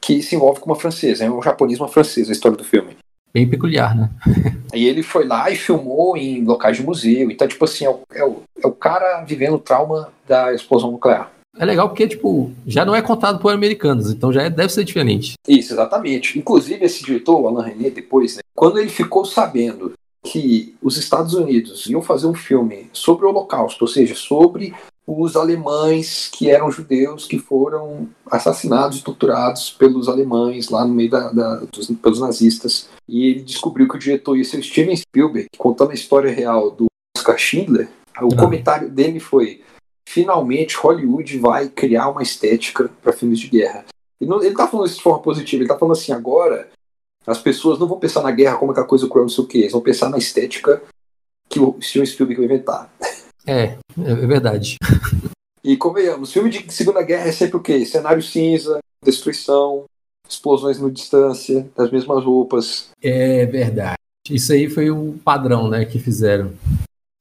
que 0.00 0.22
se 0.22 0.34
envolve 0.36 0.60
com 0.60 0.66
uma 0.70 0.76
francesa. 0.78 1.24
É 1.24 1.30
um 1.30 1.42
japonês 1.42 1.78
uma 1.80 1.88
francesa 1.88 2.30
a 2.30 2.32
história 2.32 2.56
do 2.56 2.64
filme. 2.64 2.96
Bem 3.34 3.48
peculiar, 3.48 3.94
né? 3.96 4.10
E 4.74 4.86
ele 4.88 5.02
foi 5.02 5.26
lá 5.26 5.50
e 5.50 5.56
filmou 5.56 6.16
em 6.16 6.42
locais 6.44 6.78
de 6.78 6.82
museu. 6.82 7.30
Então, 7.30 7.46
tipo 7.46 7.62
assim, 7.62 7.84
é 7.84 7.90
o, 7.90 8.00
é 8.14 8.24
o, 8.24 8.42
é 8.62 8.66
o 8.66 8.72
cara 8.72 9.22
vivendo 9.22 9.56
o 9.56 9.58
trauma 9.58 10.10
da 10.26 10.54
explosão 10.54 10.90
nuclear. 10.90 11.30
É 11.58 11.64
legal 11.64 11.88
porque, 11.88 12.08
tipo, 12.08 12.50
já 12.66 12.84
não 12.84 12.94
é 12.94 13.02
contado 13.02 13.38
por 13.38 13.52
americanos, 13.52 14.10
então 14.10 14.32
já 14.32 14.42
é- 14.44 14.50
deve 14.50 14.72
ser 14.72 14.84
diferente. 14.84 15.34
Isso, 15.46 15.74
exatamente. 15.74 16.38
Inclusive, 16.38 16.84
esse 16.84 17.04
diretor, 17.04 17.40
o 17.40 17.46
Alain 17.48 17.72
René, 17.74 17.90
depois, 17.90 18.36
né, 18.36 18.42
quando 18.54 18.78
ele 18.78 18.88
ficou 18.88 19.24
sabendo 19.24 19.92
que 20.24 20.74
os 20.80 20.96
Estados 20.96 21.34
Unidos 21.34 21.86
iam 21.86 22.00
fazer 22.00 22.26
um 22.26 22.34
filme 22.34 22.88
sobre 22.92 23.26
o 23.26 23.28
Holocausto, 23.28 23.84
ou 23.84 23.88
seja, 23.88 24.14
sobre 24.14 24.72
os 25.06 25.36
alemães 25.36 26.30
que 26.32 26.48
eram 26.48 26.70
judeus 26.70 27.26
que 27.26 27.38
foram 27.38 28.08
assassinados 28.30 28.98
e 28.98 29.02
torturados 29.02 29.68
pelos 29.70 30.08
alemães 30.08 30.68
lá 30.70 30.84
no 30.86 30.94
meio 30.94 31.10
da, 31.10 31.32
da- 31.32 31.56
dos, 31.72 31.88
pelos 32.00 32.20
nazistas. 32.20 32.88
E 33.08 33.26
ele 33.26 33.42
descobriu 33.42 33.88
que 33.88 33.96
o 33.96 33.98
diretor 33.98 34.36
ia 34.38 34.44
ser 34.44 34.58
o 34.58 34.62
Steven 34.62 34.96
Spielberg, 34.96 35.48
contando 35.58 35.90
a 35.90 35.94
história 35.94 36.32
real 36.32 36.70
do 36.70 36.86
Oscar 37.16 37.36
Schindler. 37.36 37.88
O 38.22 38.32
Ah. 38.32 38.36
comentário 38.36 38.88
dele 38.88 39.18
foi: 39.18 39.60
finalmente 40.08 40.76
Hollywood 40.76 41.38
vai 41.38 41.68
criar 41.68 42.08
uma 42.08 42.22
estética 42.22 42.90
para 43.02 43.12
filmes 43.12 43.40
de 43.40 43.48
guerra. 43.48 43.84
Ele 44.20 44.30
não 44.30 44.42
ele 44.42 44.54
tá 44.54 44.68
falando 44.68 44.86
isso 44.86 44.96
de 44.96 45.02
forma 45.02 45.20
positiva, 45.20 45.62
ele 45.62 45.68
tá 45.68 45.78
falando 45.78 45.96
assim, 45.96 46.12
agora 46.12 46.68
as 47.26 47.38
pessoas 47.38 47.78
não 47.78 47.86
vão 47.86 47.98
pensar 47.98 48.22
na 48.22 48.30
guerra 48.30 48.56
como 48.56 48.72
aquela 48.72 48.86
coisa 48.86 49.08
cruel, 49.08 49.24
não 49.24 49.28
sei 49.28 49.44
o 49.44 49.46
que, 49.46 49.58
eles 49.58 49.72
vão 49.72 49.80
pensar 49.80 50.08
na 50.08 50.18
estética 50.18 50.82
que 51.48 51.60
o 51.60 51.76
Steven 51.80 52.06
Spielberg 52.06 52.46
vai 52.46 52.56
inventar. 52.56 52.92
É, 53.46 53.76
é 53.98 54.14
verdade. 54.26 54.76
E 55.64 55.76
convenhamos, 55.76 56.32
filme 56.32 56.50
de 56.50 56.72
Segunda 56.72 57.02
Guerra 57.02 57.28
é 57.28 57.30
sempre 57.30 57.56
o 57.56 57.60
quê? 57.60 57.86
Cenário 57.86 58.20
cinza, 58.20 58.80
destruição, 59.04 59.84
explosões 60.28 60.80
no 60.80 60.90
distância, 60.90 61.70
das 61.76 61.88
mesmas 61.88 62.24
roupas. 62.24 62.88
É 63.00 63.46
verdade. 63.46 63.94
Isso 64.28 64.52
aí 64.52 64.68
foi 64.68 64.90
o 64.90 65.14
padrão, 65.24 65.68
né, 65.68 65.84
que 65.84 66.00
fizeram. 66.00 66.52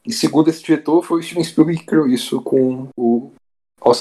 E 0.05 0.11
segundo 0.11 0.49
esse 0.49 0.63
diretor, 0.63 1.03
foi 1.03 1.19
o 1.19 1.23
Steven 1.23 1.43
Spielberg 1.43 1.79
que 1.81 1.85
criou 1.85 2.07
isso 2.07 2.41
com 2.41 2.87
o, 2.97 3.31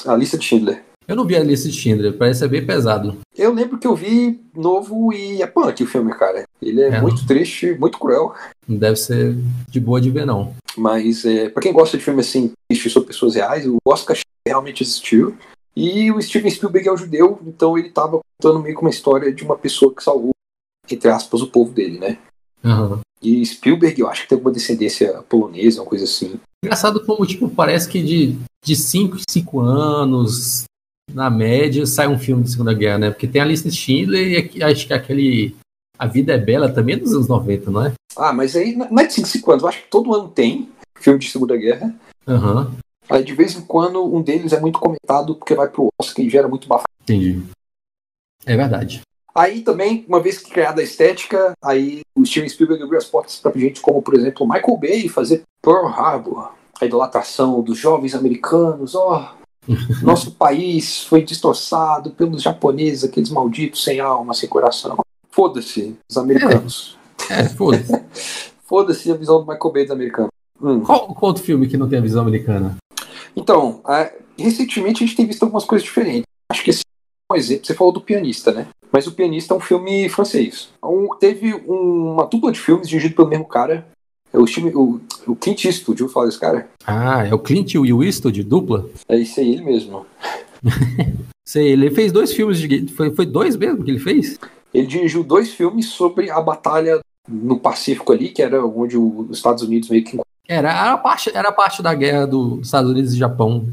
a 0.06 0.16
lista 0.16 0.38
de 0.38 0.44
Schindler. 0.44 0.82
Eu 1.06 1.16
não 1.16 1.24
vi 1.24 1.36
a 1.36 1.42
lista 1.42 1.68
de 1.68 1.74
Schindler, 1.74 2.16
parece 2.16 2.40
ser 2.40 2.48
bem 2.48 2.64
pesado. 2.64 3.18
Eu 3.36 3.52
lembro 3.52 3.78
que 3.78 3.86
eu 3.86 3.96
vi 3.96 4.40
novo 4.54 5.12
e 5.12 5.42
é 5.42 5.46
punk 5.46 5.82
o 5.82 5.86
filme, 5.86 6.14
cara. 6.14 6.44
Ele 6.62 6.80
é, 6.82 6.88
É, 6.88 7.00
muito 7.00 7.26
triste, 7.26 7.72
muito 7.72 7.98
cruel. 7.98 8.34
Não 8.68 8.76
deve 8.76 8.96
ser 8.96 9.34
de 9.68 9.80
boa 9.80 10.00
de 10.00 10.10
ver, 10.10 10.24
não. 10.24 10.54
Mas 10.76 11.24
é, 11.24 11.48
para 11.48 11.62
quem 11.62 11.72
gosta 11.72 11.98
de 11.98 12.04
filme 12.04 12.20
assim, 12.20 12.52
triste 12.68 12.88
sobre 12.88 13.08
pessoas 13.08 13.34
reais, 13.34 13.66
o 13.66 13.78
Oscar 13.84 14.16
realmente 14.46 14.82
existiu. 14.82 15.36
E 15.74 16.10
o 16.12 16.20
Steven 16.22 16.50
Spielberg 16.50 16.88
é 16.88 16.92
um 16.92 16.96
judeu, 16.96 17.40
então 17.46 17.76
ele 17.76 17.90
tava 17.90 18.20
contando 18.40 18.62
meio 18.62 18.76
que 18.76 18.80
uma 18.80 18.90
história 18.90 19.32
de 19.32 19.42
uma 19.42 19.56
pessoa 19.56 19.94
que 19.94 20.02
salvou, 20.02 20.30
entre 20.90 21.10
aspas, 21.10 21.42
o 21.42 21.48
povo 21.48 21.72
dele, 21.72 21.98
né? 21.98 22.18
Aham. 22.64 23.00
E 23.22 23.44
Spielberg, 23.44 24.00
eu 24.00 24.09
acho 24.09 24.22
que 24.22 24.28
tem 24.28 24.37
alguma 24.37 24.52
descendência 24.52 25.22
polonesa, 25.28 25.80
uma 25.80 25.88
coisa 25.88 26.04
assim. 26.04 26.40
Engraçado 26.64 27.04
como, 27.04 27.26
tipo, 27.26 27.48
parece 27.48 27.88
que 27.88 28.02
de, 28.02 28.38
de 28.64 28.76
5 28.76 29.16
em 29.16 29.22
5 29.28 29.61
anos, 29.61 30.64
na 31.12 31.28
média, 31.30 31.85
sai 31.87 32.09
um 32.09 32.18
filme 32.18 32.42
de 32.42 32.50
Segunda 32.50 32.72
Guerra, 32.72 32.98
né? 32.98 33.11
Porque 33.11 33.26
tem 33.26 33.40
a 33.40 33.44
lista 33.44 33.68
de 33.68 33.76
Schindler 33.76 34.50
e 34.54 34.62
acho 34.62 34.87
que 34.87 34.92
aquele 34.92 35.54
A 35.98 36.06
Vida 36.06 36.33
é 36.33 36.38
Bela 36.38 36.70
também 36.72 36.96
é 36.96 36.98
dos 36.98 37.12
anos 37.12 37.28
90, 37.28 37.70
não 37.70 37.87
é? 37.87 37.92
Ah, 38.16 38.33
mas 38.33 38.56
aí 38.56 38.74
não 38.76 38.98
é 38.98 39.06
de 39.06 39.14
5 39.14 39.28
5 39.28 39.50
anos, 39.50 39.62
eu 39.62 39.68
acho 39.68 39.83
que 39.83 39.90
todo 39.90 40.14
ano 40.14 40.28
tem 40.28 40.68
filme 40.96 41.18
de 41.18 41.30
Segunda 41.30 41.56
Guerra. 41.56 41.94
Aham, 42.26 42.74
Aí 43.09 43.24
de 43.24 43.35
vez 43.35 43.56
em 43.56 43.62
quando 43.62 44.04
um 44.04 44.22
deles 44.22 44.52
é 44.52 44.61
muito 44.61 44.78
comentado 44.78 45.35
porque 45.35 45.54
vai 45.54 45.68
pro 45.68 45.88
Oscar 46.00 46.24
e 46.24 46.30
gera 46.30 46.46
muito 46.46 46.68
bafo. 46.68 46.85
entendi. 47.02 47.42
É 48.46 48.56
verdade. 48.56 49.00
Aí 49.40 49.62
também, 49.62 50.05
uma 50.07 50.20
vez 50.20 50.37
que 50.37 50.50
criada 50.50 50.83
a 50.83 50.85
estética, 50.85 51.55
aí 51.64 52.03
o 52.14 52.26
Steven 52.26 52.46
Spielberg 52.46 52.83
abriu 52.83 52.98
as 52.98 53.07
portas 53.07 53.38
pra 53.38 53.50
gente, 53.57 53.81
como 53.81 54.03
por 54.03 54.14
exemplo 54.14 54.46
Michael 54.46 54.76
Bay 54.76 55.09
fazer 55.09 55.44
Pearl 55.62 55.87
Harbor, 55.87 56.50
a 56.79 56.85
idolatração 56.85 57.62
dos 57.62 57.79
jovens 57.79 58.14
americanos, 58.14 58.94
ó, 58.94 59.35
nosso 60.05 60.33
país 60.33 61.05
foi 61.05 61.22
destroçado 61.22 62.11
pelos 62.11 62.42
japoneses, 62.42 63.03
aqueles 63.03 63.31
malditos 63.31 63.83
sem 63.83 63.98
alma, 63.98 64.35
sem 64.35 64.46
coração. 64.46 64.98
Foda-se, 65.31 65.96
os 66.07 66.18
americanos. 66.18 66.98
É, 67.31 67.48
foda-se. 67.48 67.92
Foda-se 68.68 69.11
a 69.11 69.16
visão 69.16 69.40
do 69.42 69.50
Michael 69.50 69.72
Bay 69.72 69.85
dos 69.85 69.92
americanos. 69.92 70.31
Hum. 70.62 70.81
qual, 70.81 71.14
qual 71.14 71.31
outro 71.31 71.42
filme 71.42 71.66
que 71.66 71.79
não 71.79 71.88
tem 71.88 71.98
a 71.98 72.03
visão 72.03 72.20
americana? 72.20 72.76
Então, 73.35 73.81
é, 73.88 74.18
recentemente 74.38 75.03
a 75.03 75.07
gente 75.07 75.16
tem 75.16 75.26
visto 75.26 75.42
algumas 75.42 75.64
coisas 75.64 75.83
diferentes. 75.83 76.26
Acho 76.53 76.62
que 76.62 76.70
esse 76.70 76.83
é 76.83 77.33
um 77.33 77.37
exemplo. 77.37 77.64
Você 77.64 77.74
falou 77.74 77.90
do 77.90 78.03
pianista, 78.03 78.53
né? 78.53 78.66
Mas 78.92 79.07
o 79.07 79.12
pianista 79.12 79.55
é 79.55 79.57
um 79.57 79.61
filme 79.61 80.09
francês. 80.09 80.68
Um- 80.83 81.09
teve 81.18 81.55
um- 81.66 82.12
uma 82.14 82.26
dupla 82.26 82.50
de 82.53 82.59
filmes 82.61 82.88
dirigido 82.88 83.14
pelo 83.14 83.29
mesmo 83.29 83.44
cara. 83.46 83.87
É 84.33 84.38
o, 84.38 84.44
time, 84.44 84.70
o, 84.74 85.00
o 85.26 85.35
Clint 85.35 85.64
Eastwood, 85.64 86.03
ouviu 86.03 86.12
falar 86.12 86.26
desse 86.26 86.38
cara? 86.38 86.68
Ah, 86.87 87.26
é 87.26 87.35
o 87.35 87.38
Clint 87.38 87.74
e 87.74 87.79
o 87.79 88.03
Eastwood, 88.05 88.42
dupla? 88.44 88.88
É 89.09 89.16
isso 89.16 89.40
aí, 89.40 89.53
ele 89.55 89.62
mesmo. 89.64 90.07
Sei, 91.46 91.68
ele 91.72 91.90
fez 91.90 92.12
dois 92.12 92.33
filmes 92.33 92.59
de. 92.61 92.87
Foi, 92.88 93.11
foi 93.14 93.26
dois 93.26 93.57
mesmo 93.57 93.83
que 93.83 93.90
ele 93.90 93.98
fez? 93.98 94.38
Ele 94.72 94.87
dirigiu 94.87 95.24
dois 95.24 95.53
filmes 95.53 95.87
sobre 95.87 96.31
a 96.31 96.40
batalha 96.40 97.00
no 97.29 97.59
Pacífico 97.59 98.12
ali, 98.12 98.29
que 98.29 98.40
era 98.40 98.64
onde 98.64 98.96
os 98.96 99.37
Estados 99.37 99.64
Unidos 99.64 99.88
meio 99.88 100.05
que 100.05 100.20
Era, 100.48 100.70
era, 100.70 100.92
a 100.92 100.98
parte, 100.98 101.31
era 101.35 101.48
a 101.48 101.53
parte 101.53 101.83
da 101.83 101.92
guerra 101.92 102.26
dos 102.26 102.66
Estados 102.66 102.90
Unidos 102.90 103.14
e 103.14 103.18
Japão. 103.18 103.66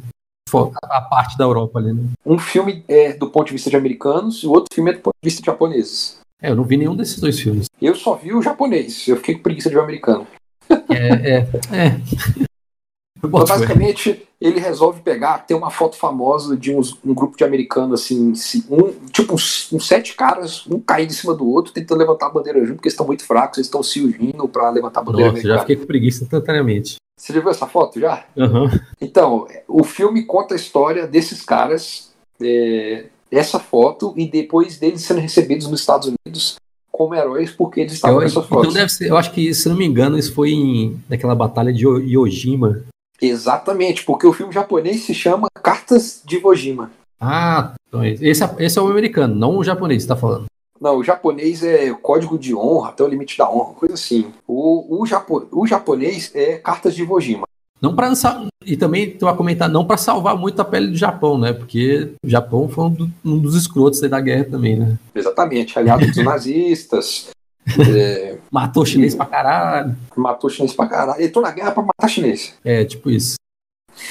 A 0.83 1.01
parte 1.01 1.37
da 1.37 1.43
Europa 1.43 1.79
ali, 1.79 1.93
né? 1.93 2.03
Um 2.25 2.39
filme 2.39 2.83
é 2.87 3.13
do 3.13 3.29
ponto 3.29 3.47
de 3.47 3.53
vista 3.53 3.69
de 3.69 3.75
americanos 3.75 4.43
e 4.43 4.47
o 4.47 4.51
outro 4.51 4.73
filme 4.73 4.91
é 4.91 4.93
do 4.93 5.01
ponto 5.01 5.15
de 5.21 5.27
vista 5.27 5.41
de 5.41 5.45
japoneses. 5.45 6.17
É, 6.41 6.51
eu 6.51 6.55
não 6.55 6.63
vi 6.63 6.77
nenhum 6.77 6.95
desses 6.95 7.19
dois 7.19 7.39
filmes. 7.39 7.65
Eu 7.81 7.95
só 7.95 8.15
vi 8.15 8.33
o 8.33 8.41
japonês, 8.41 9.07
eu 9.07 9.17
fiquei 9.17 9.35
com 9.35 9.41
preguiça 9.41 9.69
de 9.69 9.75
ver 9.75 9.81
o 9.81 9.83
americano. 9.83 10.27
É, 10.89 11.37
é, 11.37 11.47
é. 11.71 12.46
Então, 13.17 13.29
basicamente, 13.29 14.27
ele 14.39 14.59
resolve 14.59 15.01
pegar, 15.01 15.39
tem 15.39 15.55
uma 15.57 15.69
foto 15.71 15.95
famosa 15.97 16.55
de 16.55 16.73
uns- 16.73 16.97
um 17.05 17.13
grupo 17.13 17.35
de 17.37 17.43
americanos, 17.43 18.01
assim, 18.01 18.33
um, 18.69 18.91
tipo 19.11 19.33
uns, 19.33 19.71
uns 19.73 19.87
sete 19.87 20.15
caras, 20.15 20.65
um 20.67 20.79
caindo 20.79 21.09
em 21.09 21.13
cima 21.13 21.33
do 21.33 21.47
outro, 21.49 21.73
tentando 21.73 21.97
levantar 21.99 22.27
a 22.27 22.29
bandeira 22.29 22.59
junto, 22.61 22.75
porque 22.75 22.87
eles 22.87 22.93
estão 22.93 23.07
muito 23.07 23.25
fracos, 23.25 23.57
eles 23.57 23.67
estão 23.67 23.81
se 23.81 23.99
unindo 24.01 24.47
pra 24.47 24.69
levantar 24.69 24.99
a 25.01 25.03
bandeira 25.03 25.31
Nossa, 25.31 25.41
já 25.41 25.47
americana. 25.47 25.59
fiquei 25.61 25.75
com 25.77 25.85
preguiça 25.85 26.23
instantaneamente. 26.23 26.95
Você 27.19 27.33
já 27.33 27.39
viu 27.39 27.49
essa 27.49 27.65
foto 27.65 27.99
já? 27.99 28.25
Aham. 28.37 28.69
Então, 29.01 29.47
o 29.67 29.83
filme 29.83 30.23
conta 30.23 30.53
a 30.53 30.57
história 30.57 31.07
desses 31.07 31.41
caras, 31.41 32.11
é, 32.39 33.05
essa 33.31 33.59
foto, 33.59 34.13
e 34.15 34.27
depois 34.29 34.77
deles 34.77 35.01
sendo 35.01 35.19
recebidos 35.19 35.67
nos 35.67 35.79
Estados 35.79 36.07
Unidos 36.25 36.55
como 36.91 37.13
heróis 37.15 37.51
porque 37.51 37.81
eles 37.81 37.93
estavam 37.93 38.17
Eu- 38.17 38.21
nessas 38.21 38.45
então 38.45 38.57
fotos. 38.59 38.73
deve 38.73 38.89
ser, 38.91 39.09
eu 39.09 39.17
acho 39.17 39.31
que, 39.31 39.53
se 39.53 39.67
não 39.69 39.75
me 39.75 39.85
engano, 39.85 40.17
isso 40.17 40.33
foi 40.33 40.51
em, 40.51 40.99
naquela 41.09 41.35
batalha 41.35 41.71
de 41.73 41.83
Yo- 41.85 41.99
Yojima. 41.99 42.83
Exatamente, 43.21 44.03
porque 44.03 44.27
o 44.27 44.33
filme 44.33 44.53
japonês 44.53 45.01
se 45.03 45.13
chama 45.13 45.47
Cartas 45.63 46.21
de 46.25 46.37
Iwo 46.37 46.53
Jima. 46.55 46.91
Ah, 47.19 47.73
então 47.87 48.03
esse, 48.05 48.43
é- 48.43 48.55
esse 48.59 48.77
é 48.77 48.81
o 48.81 48.87
americano, 48.87 49.33
não 49.35 49.57
o 49.57 49.63
japonês 49.63 50.03
que 50.03 50.07
você 50.07 50.13
tá 50.13 50.15
falando. 50.15 50.45
Não, 50.79 50.97
o 50.97 51.03
japonês 51.03 51.63
é 51.63 51.91
código 51.93 52.37
de 52.37 52.53
honra, 52.53 52.89
até 52.89 53.03
o 53.03 53.07
limite 53.07 53.35
da 53.37 53.49
honra, 53.49 53.73
coisa 53.73 53.95
assim. 53.95 54.27
O, 54.47 55.01
o, 55.01 55.05
japo, 55.07 55.47
o 55.51 55.65
japonês 55.65 56.31
é 56.35 56.57
Cartas 56.57 56.93
de 56.95 57.01
Iwo 57.01 57.19
Jima. 57.19 57.47
Não 57.81 57.95
para 57.95 58.11
e 58.65 58.75
também 58.75 59.11
tu 59.11 59.25
vai 59.25 59.35
comentar 59.35 59.69
não 59.69 59.85
para 59.85 59.97
salvar 59.97 60.35
muito 60.35 60.59
a 60.59 60.65
pele 60.65 60.87
do 60.87 60.97
Japão, 60.97 61.37
né? 61.37 61.53
Porque 61.53 62.11
o 62.23 62.29
Japão 62.29 62.67
foi 62.67 62.85
um, 62.85 62.89
do- 62.89 63.11
um 63.23 63.37
dos 63.37 63.55
escrotos 63.55 63.99
da 64.01 64.19
guerra 64.19 64.45
também, 64.45 64.75
né? 64.75 64.97
Exatamente, 65.15 65.77
aliado 65.77 66.05
dos 66.05 66.17
nazistas, 66.23 67.27
é, 67.95 68.37
Matou 68.51 68.85
chinês 68.85 69.13
pra 69.15 69.25
caralho. 69.25 69.95
matou 70.15 70.49
chinês 70.49 70.73
pra 70.73 70.87
caralho. 70.87 71.19
Ele 71.19 71.27
entrou 71.27 71.43
na 71.43 71.51
guerra 71.51 71.71
pra 71.71 71.83
matar 71.83 72.07
chinês. 72.07 72.53
É, 72.63 72.83
tipo 72.85 73.09
isso. 73.09 73.35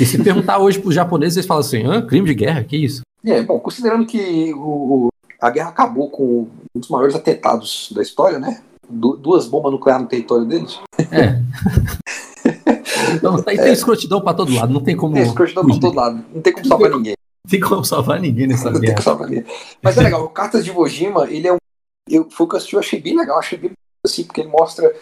E 0.01 0.05
se 0.05 0.23
perguntar 0.23 0.59
hoje 0.59 0.79
pros 0.81 0.95
japoneses, 0.95 1.37
eles 1.37 1.47
falam 1.47 1.61
assim: 1.61 1.85
Hã? 1.85 2.05
crime 2.05 2.27
de 2.27 2.35
guerra? 2.35 2.63
Que 2.65 2.77
isso? 2.77 3.03
É, 3.25 3.41
bom, 3.43 3.59
considerando 3.59 4.05
que 4.07 4.53
o, 4.55 5.09
a 5.41 5.51
guerra 5.51 5.69
acabou 5.71 6.11
com 6.11 6.49
um 6.75 6.79
dos 6.81 6.89
maiores 6.89 7.15
atentados 7.15 7.91
da 7.95 8.03
história, 8.03 8.39
né? 8.39 8.61
Du- 8.89 9.17
duas 9.17 9.47
bombas 9.49 9.73
nucleares 9.73 10.03
no 10.05 10.09
território 10.09 10.45
deles. 10.45 10.79
É. 11.11 11.41
Então, 13.15 13.37
tá, 13.43 13.51
tem 13.53 13.73
escrotidão 13.73 14.21
pra 14.21 14.35
todo 14.35 14.53
lado, 14.55 14.73
não 14.73 14.81
tem 14.81 14.97
como. 14.97 15.17
É, 15.17 15.23
escrotidão 15.23 15.65
pra 15.67 15.79
todo 15.79 15.95
lado. 15.97 16.25
Não 16.35 16.41
tem 16.43 16.53
como 16.53 16.67
salvar 16.67 16.91
ninguém. 16.91 17.15
Não 17.45 17.51
tem 17.51 17.61
como 17.61 17.85
salvar 17.85 18.21
ninguém 18.21 18.47
nessa 18.47 18.65
Não 18.71 18.73
tem 18.73 18.81
guerra. 18.83 18.95
como 18.95 19.05
salvar 19.05 19.29
ninguém. 19.29 19.45
Mas 19.83 19.97
é 19.99 20.03
legal, 20.03 20.25
o 20.25 20.29
Cartas 20.29 20.65
de 20.65 20.71
Iwo 20.71 20.87
Jima, 20.89 21.25
ele 21.31 21.47
é 21.49 21.53
um. 21.53 21.57
Eu, 22.09 22.31
foi 22.31 22.47
o 22.47 22.49
que 22.49 22.55
eu 22.55 22.59
assisti, 22.59 22.75
eu 22.75 22.81
achei 22.81 23.01
bem 23.01 23.17
legal, 23.17 23.39
achei 23.39 23.59
bem 23.59 23.73
assim, 24.05 24.25
porque 24.25 24.41
ele 24.41 24.51
mostra. 24.51 24.95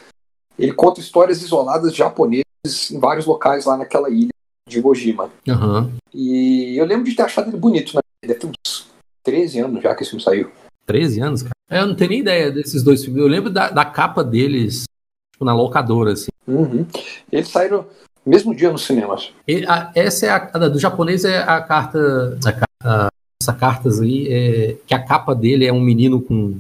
Ele 0.59 0.73
conta 0.73 1.01
histórias 1.01 1.43
isoladas 1.43 1.93
de 1.93 1.99
japoneses 1.99 2.45
em 2.91 2.99
vários 2.99 3.27
locais 3.27 3.65
lá 3.67 3.77
naquela 3.77 4.09
ilha 4.09 4.31
de 4.69 4.79
Iwo 4.79 4.95
Jima. 4.95 5.31
Aham. 5.49 5.91
E 6.15 6.77
eu 6.79 6.85
lembro 6.87 7.05
de 7.05 7.15
ter 7.17 7.23
achado 7.23 7.51
ele 7.51 7.57
bonito, 7.57 7.95
né? 7.97 8.01
Deve 8.25 8.39
ter 8.41 8.47
uns 8.47 8.87
13 9.23 9.59
anos 9.61 9.83
já 9.83 9.95
que 9.95 10.03
esse 10.03 10.11
filme 10.11 10.23
saiu. 10.25 10.51
13 10.87 11.21
anos, 11.21 11.43
cara. 11.43 11.53
É, 11.71 11.81
Eu 11.81 11.87
não 11.89 11.95
tenho 11.97 12.11
nem 12.11 12.21
ideia 12.21 12.51
desses 12.53 12.83
dois 12.83 13.05
filmes. 13.05 13.21
Eu 13.21 13.29
lembro 13.29 13.51
da, 13.51 13.69
da 13.71 13.85
capa 13.85 14.23
deles, 14.23 14.85
tipo, 15.33 15.45
na 15.45 15.55
locadora, 15.55 16.13
assim. 16.13 16.31
Uhum. 16.47 16.87
Eles 17.33 17.49
saíram 17.49 17.87
mesmo 18.25 18.55
dia 18.55 18.71
nos 18.71 18.85
cinemas. 18.85 19.33
E 19.49 19.65
a- 19.67 19.91
essa 19.95 20.27
é 20.27 20.31
a, 20.31 20.51
a 20.55 20.69
do 20.69 20.79
japonês 20.79 21.25
é 21.25 21.39
a 21.39 21.61
carta. 21.61 22.39
A, 22.83 23.05
a- 23.07 23.09
essa 23.43 23.53
cartas 23.53 24.01
aí, 24.01 24.29
é, 24.31 24.77
que 24.87 24.95
a 24.95 25.05
capa 25.05 25.35
dele 25.35 25.67
é 25.67 25.73
um 25.73 25.81
menino 25.81 26.23
com 26.23 26.59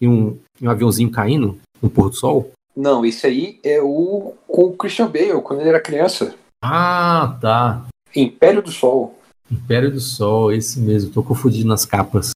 e 0.00 0.06
um, 0.08 0.36
um 0.62 0.70
aviãozinho 0.70 1.10
caindo 1.10 1.58
no 1.82 1.88
pôr 1.90 2.10
do 2.10 2.16
sol. 2.16 2.50
Não, 2.76 3.04
esse 3.06 3.26
aí 3.26 3.58
é 3.64 3.80
o 3.80 4.34
com 4.46 4.64
o 4.64 4.72
Christian 4.76 5.06
Bale, 5.08 5.40
quando 5.42 5.60
ele 5.60 5.68
era 5.70 5.80
criança. 5.80 6.34
Ah, 6.62 7.36
tá. 7.40 7.86
Império 8.14 8.62
do 8.62 8.70
Sol. 8.70 9.18
Império 9.50 9.90
do 9.90 10.00
Sol, 10.00 10.52
esse 10.52 10.78
mesmo. 10.80 11.10
Tô 11.12 11.22
confundindo 11.22 11.68
nas 11.68 11.84
capas. 11.86 12.32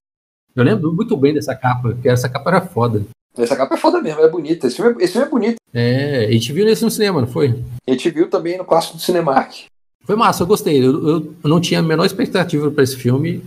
Eu 0.55 0.63
lembro 0.65 0.93
muito 0.93 1.17
bem 1.17 1.33
dessa 1.35 1.55
capa, 1.55 1.91
porque 1.91 2.09
essa 2.09 2.29
capa 2.29 2.51
era 2.51 2.61
foda. 2.61 3.03
Essa 3.37 3.57
capa 3.57 3.75
é 3.75 3.79
foda 3.79 4.01
mesmo, 4.01 4.21
é 4.23 4.29
bonita. 4.29 4.67
Esse 4.67 4.77
filme 4.77 4.93
é, 5.01 5.05
esse 5.05 5.13
filme 5.13 5.27
é 5.27 5.31
bonito. 5.31 5.57
É, 5.73 6.27
a 6.27 6.31
gente 6.33 6.53
viu 6.53 6.65
nesse 6.65 6.85
no 6.85 6.91
cinema, 6.91 7.21
não 7.21 7.29
foi? 7.29 7.63
A 7.89 7.91
gente 7.93 8.11
viu 8.11 8.29
também 8.29 8.59
no 8.59 8.65
clássico 8.65 8.97
do 8.97 9.03
Cinemark. 9.03 9.65
Foi 10.05 10.17
massa, 10.17 10.43
eu 10.43 10.47
gostei. 10.47 10.79
Eu, 10.85 11.07
eu- 11.09 11.35
eu 11.45 11.51
não 11.51 11.61
tinha 11.61 11.81
a 11.81 11.83
menor 11.83 12.05
expectativa 12.05 12.71
pra 12.71 12.83
esse 12.83 12.97
filme 12.97 13.43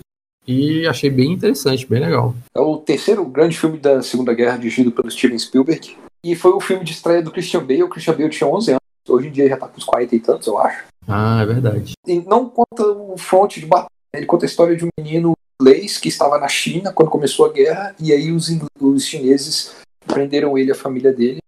e 0.48 0.86
achei 0.88 1.10
bem 1.10 1.32
interessante, 1.32 1.86
bem 1.86 2.02
legal. 2.02 2.36
É 2.56 2.60
o 2.60 2.78
terceiro 2.78 3.26
grande 3.26 3.58
filme 3.58 3.78
da 3.78 4.02
Segunda 4.02 4.34
Guerra 4.34 4.58
dirigido 4.58 4.92
pelo 4.92 5.10
Steven 5.10 5.40
Spielberg. 5.40 5.96
E 6.24 6.36
foi 6.36 6.52
o 6.52 6.60
filme 6.60 6.84
de 6.84 6.94
estreia 6.94 7.22
do 7.22 7.32
Christian 7.32 7.62
Bale. 7.62 7.84
O 7.84 7.90
Christian 7.90 8.14
Bale 8.14 8.30
tinha 8.30 8.50
11 8.50 8.72
anos. 8.72 8.82
Hoje 9.08 9.28
em 9.28 9.32
dia 9.32 9.50
já 9.50 9.58
tá 9.58 9.68
com 9.68 9.78
uns 9.78 9.84
40 9.84 10.16
e 10.16 10.20
tantos, 10.20 10.48
eu 10.48 10.58
acho. 10.58 10.86
Ah, 11.08 11.42
é 11.42 11.46
verdade. 11.46 11.94
E 12.08 12.20
não 12.22 12.48
conta 12.48 12.86
o 12.86 13.18
fronte 13.18 13.60
de 13.60 13.66
batalha. 13.66 13.90
Ele 14.14 14.26
conta 14.26 14.46
a 14.46 14.48
história 14.48 14.76
de 14.76 14.86
um 14.86 14.90
menino 14.98 15.34
inglês 15.60 15.98
que 15.98 16.08
estava 16.08 16.38
na 16.38 16.48
China 16.48 16.94
quando 16.94 17.10
começou 17.10 17.46
a 17.46 17.52
guerra. 17.52 17.96
E 18.00 18.14
aí 18.14 18.32
os, 18.32 18.50
os 18.80 19.06
chineses 19.06 19.76
prenderam 20.06 20.58
ele 20.58 20.70
e 20.70 20.72
a 20.72 20.76
família 20.76 21.12
dele 21.12 21.40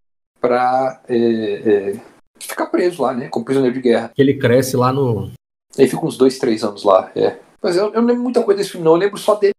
pra 0.41 1.01
é, 1.07 1.15
é, 1.17 2.01
ficar 2.39 2.65
preso 2.67 3.01
lá, 3.01 3.13
né? 3.13 3.29
Como 3.29 3.45
prisioneiro 3.45 3.75
de 3.75 3.81
guerra. 3.81 4.11
Ele 4.17 4.33
cresce 4.33 4.75
lá 4.75 4.91
no. 4.91 5.31
Ele 5.77 5.87
fica 5.87 6.05
uns 6.05 6.17
dois, 6.17 6.37
três 6.37 6.63
anos 6.63 6.83
lá. 6.83 7.11
É. 7.15 7.37
Mas 7.65 7.75
eu, 7.75 7.85
eu 7.93 7.99
não 7.99 8.07
lembro 8.07 8.21
muita 8.21 8.43
coisa 8.43 8.59
desse 8.59 8.69
filme, 8.69 8.85
não. 8.85 8.91
Eu 8.93 8.99
lembro 8.99 9.17
só 9.17 9.33
dele 9.33 9.55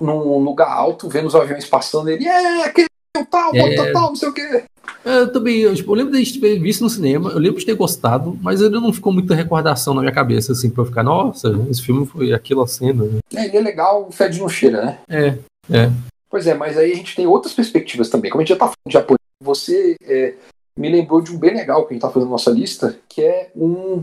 num 0.00 0.38
lugar 0.38 0.66
alto, 0.72 1.10
vendo 1.10 1.26
os 1.26 1.34
aviões 1.34 1.66
passando. 1.66 2.08
Ele, 2.08 2.26
é, 2.26 2.64
aquele 2.64 2.86
tal, 3.30 3.54
É. 3.54 3.60
bota 3.76 3.92
tal, 3.92 4.08
não 4.08 4.16
sei 4.16 4.28
o 4.30 4.32
quê. 4.32 4.64
Eu 5.04 5.30
também, 5.30 5.60
eu, 5.60 5.74
tipo, 5.74 5.92
eu 5.92 5.94
lembro 5.96 6.18
de 6.18 6.40
ter 6.40 6.58
visto 6.58 6.80
no 6.80 6.88
cinema, 6.88 7.30
eu 7.30 7.38
lembro 7.38 7.60
de 7.60 7.66
ter 7.66 7.74
gostado, 7.74 8.38
mas 8.40 8.62
ele 8.62 8.80
não 8.80 8.94
ficou 8.94 9.12
muita 9.12 9.34
recordação 9.34 9.92
na 9.92 10.00
minha 10.00 10.12
cabeça, 10.12 10.52
assim, 10.52 10.70
pra 10.70 10.80
eu 10.82 10.86
ficar, 10.86 11.02
nossa, 11.02 11.48
esse 11.70 11.82
filme 11.82 12.06
foi 12.06 12.32
aquilo 12.32 12.66
cena. 12.66 13.04
né? 13.04 13.18
É, 13.34 13.44
ele 13.44 13.58
é 13.58 13.60
legal, 13.60 14.10
fede 14.10 14.40
não 14.40 14.48
cheira, 14.48 14.82
né? 14.82 14.98
É, 15.06 15.26
é. 15.70 15.90
Pois 16.30 16.46
é, 16.46 16.54
mas 16.54 16.78
aí 16.78 16.92
a 16.92 16.96
gente 16.96 17.14
tem 17.14 17.26
outras 17.26 17.52
perspectivas 17.52 18.08
também. 18.08 18.30
Como 18.30 18.40
a 18.40 18.44
gente 18.44 18.54
já 18.54 18.58
tá 18.58 18.64
falando 18.64 18.86
de 18.88 18.92
japonês, 18.94 19.20
você 19.42 19.96
é, 20.02 20.34
me 20.78 20.88
lembrou 20.88 21.20
de 21.20 21.30
um 21.30 21.38
bem 21.38 21.54
legal 21.54 21.82
que 21.86 21.92
a 21.92 21.94
gente 21.94 22.02
tá 22.02 22.08
fazendo 22.08 22.28
na 22.28 22.32
nossa 22.32 22.50
lista, 22.50 22.98
que 23.06 23.22
é 23.22 23.50
um 23.54 24.02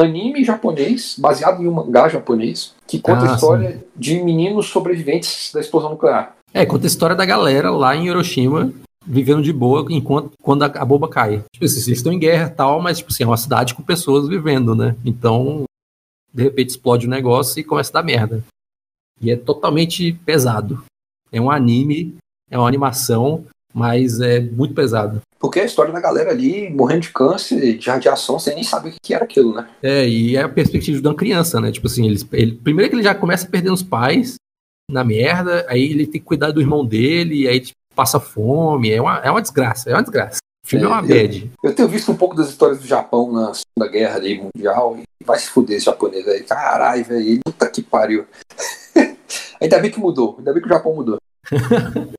anime 0.00 0.44
japonês, 0.44 1.16
baseado 1.18 1.62
em 1.62 1.68
um 1.68 1.72
mangá 1.72 2.08
japonês, 2.08 2.74
que 2.86 2.98
conta 2.98 3.26
Ah, 3.26 3.32
a 3.32 3.34
história 3.34 3.84
de 3.96 4.22
meninos 4.22 4.66
sobreviventes 4.66 5.50
da 5.52 5.60
explosão 5.60 5.90
nuclear. 5.90 6.36
É, 6.52 6.64
conta 6.64 6.86
a 6.86 6.88
história 6.88 7.16
da 7.16 7.24
galera 7.24 7.70
lá 7.70 7.94
em 7.94 8.06
Hiroshima, 8.06 8.72
vivendo 9.06 9.42
de 9.42 9.52
boa 9.52 9.86
enquanto 9.90 10.32
quando 10.42 10.62
a, 10.62 10.66
a 10.66 10.84
bomba 10.84 11.08
cai. 11.08 11.42
Tipo 11.52 11.64
assim, 11.64 11.76
eles 11.76 11.98
estão 11.98 12.12
em 12.12 12.18
guerra 12.18 12.46
e 12.46 12.54
tal, 12.54 12.80
mas 12.80 12.98
tipo 12.98 13.12
assim, 13.12 13.24
é 13.24 13.26
uma 13.26 13.36
cidade 13.36 13.74
com 13.74 13.82
pessoas 13.82 14.28
vivendo, 14.28 14.74
né? 14.74 14.96
Então, 15.04 15.64
de 16.32 16.42
repente 16.42 16.70
explode 16.70 17.06
o 17.06 17.10
negócio 17.10 17.58
e 17.60 17.64
começa 17.64 17.90
a 17.90 18.00
dar 18.00 18.02
merda. 18.02 18.42
E 19.20 19.30
é 19.30 19.36
totalmente 19.36 20.12
pesado. 20.24 20.84
É 21.32 21.40
um 21.40 21.50
anime, 21.50 22.16
é 22.50 22.58
uma 22.58 22.68
animação, 22.68 23.44
mas 23.76 24.20
é 24.20 24.40
muito 24.40 24.72
pesado. 24.74 25.20
Porque 25.38 25.60
é 25.60 25.62
a 25.62 25.66
história 25.66 25.92
da 25.92 26.00
galera 26.00 26.30
ali 26.30 26.70
morrendo 26.70 27.02
de 27.02 27.10
câncer, 27.10 27.76
de 27.76 27.90
radiação, 27.90 28.38
sem 28.38 28.54
nem 28.54 28.64
saber 28.64 28.88
o 28.88 28.94
que 29.02 29.12
era 29.12 29.24
aquilo, 29.24 29.54
né? 29.54 29.68
É, 29.82 30.08
e 30.08 30.34
é 30.34 30.40
a 30.42 30.48
perspectiva 30.48 30.98
de 30.98 31.06
uma 31.06 31.14
criança, 31.14 31.60
né? 31.60 31.70
Tipo 31.70 31.86
assim, 31.86 32.06
eles, 32.06 32.26
ele, 32.32 32.52
primeiro 32.52 32.88
que 32.90 32.96
ele 32.96 33.02
já 33.02 33.14
começa 33.14 33.46
perdendo 33.46 33.74
os 33.74 33.82
pais 33.82 34.36
na 34.90 35.04
merda, 35.04 35.66
aí 35.68 35.82
ele 35.90 36.06
tem 36.06 36.20
que 36.20 36.26
cuidar 36.26 36.52
do 36.52 36.60
irmão 36.60 36.86
dele, 36.86 37.42
e 37.42 37.48
aí 37.48 37.60
tipo, 37.60 37.76
passa 37.94 38.18
fome, 38.18 38.90
é 38.90 39.00
uma, 39.00 39.18
é 39.18 39.30
uma 39.30 39.42
desgraça, 39.42 39.90
é 39.90 39.92
uma 39.92 40.02
desgraça. 40.02 40.38
O 40.64 40.68
filme 40.68 40.86
é, 40.86 40.88
É, 40.88 40.90
uma 40.92 41.02
eu- 41.02 41.06
bad. 41.08 41.50
Eu 41.62 41.74
tenho 41.74 41.88
visto 41.88 42.10
um 42.10 42.16
pouco 42.16 42.34
das 42.34 42.48
histórias 42.48 42.78
do 42.80 42.86
Japão 42.86 43.30
na 43.30 43.52
Segunda 43.52 43.92
Guerra 43.92 44.16
ali, 44.16 44.40
Mundial, 44.40 44.96
e 44.98 45.24
vai 45.24 45.38
se 45.38 45.48
fuder 45.50 45.76
esse 45.76 45.84
japonês 45.86 46.26
aí. 46.26 46.42
Caralho, 46.44 47.04
velho, 47.04 47.40
puta 47.44 47.68
que 47.68 47.82
pariu. 47.82 48.24
ainda 49.60 49.78
bem 49.80 49.90
que 49.90 50.00
mudou, 50.00 50.36
ainda 50.38 50.52
bem 50.52 50.62
que 50.62 50.68
o 50.68 50.72
Japão 50.72 50.94
mudou. 50.94 51.18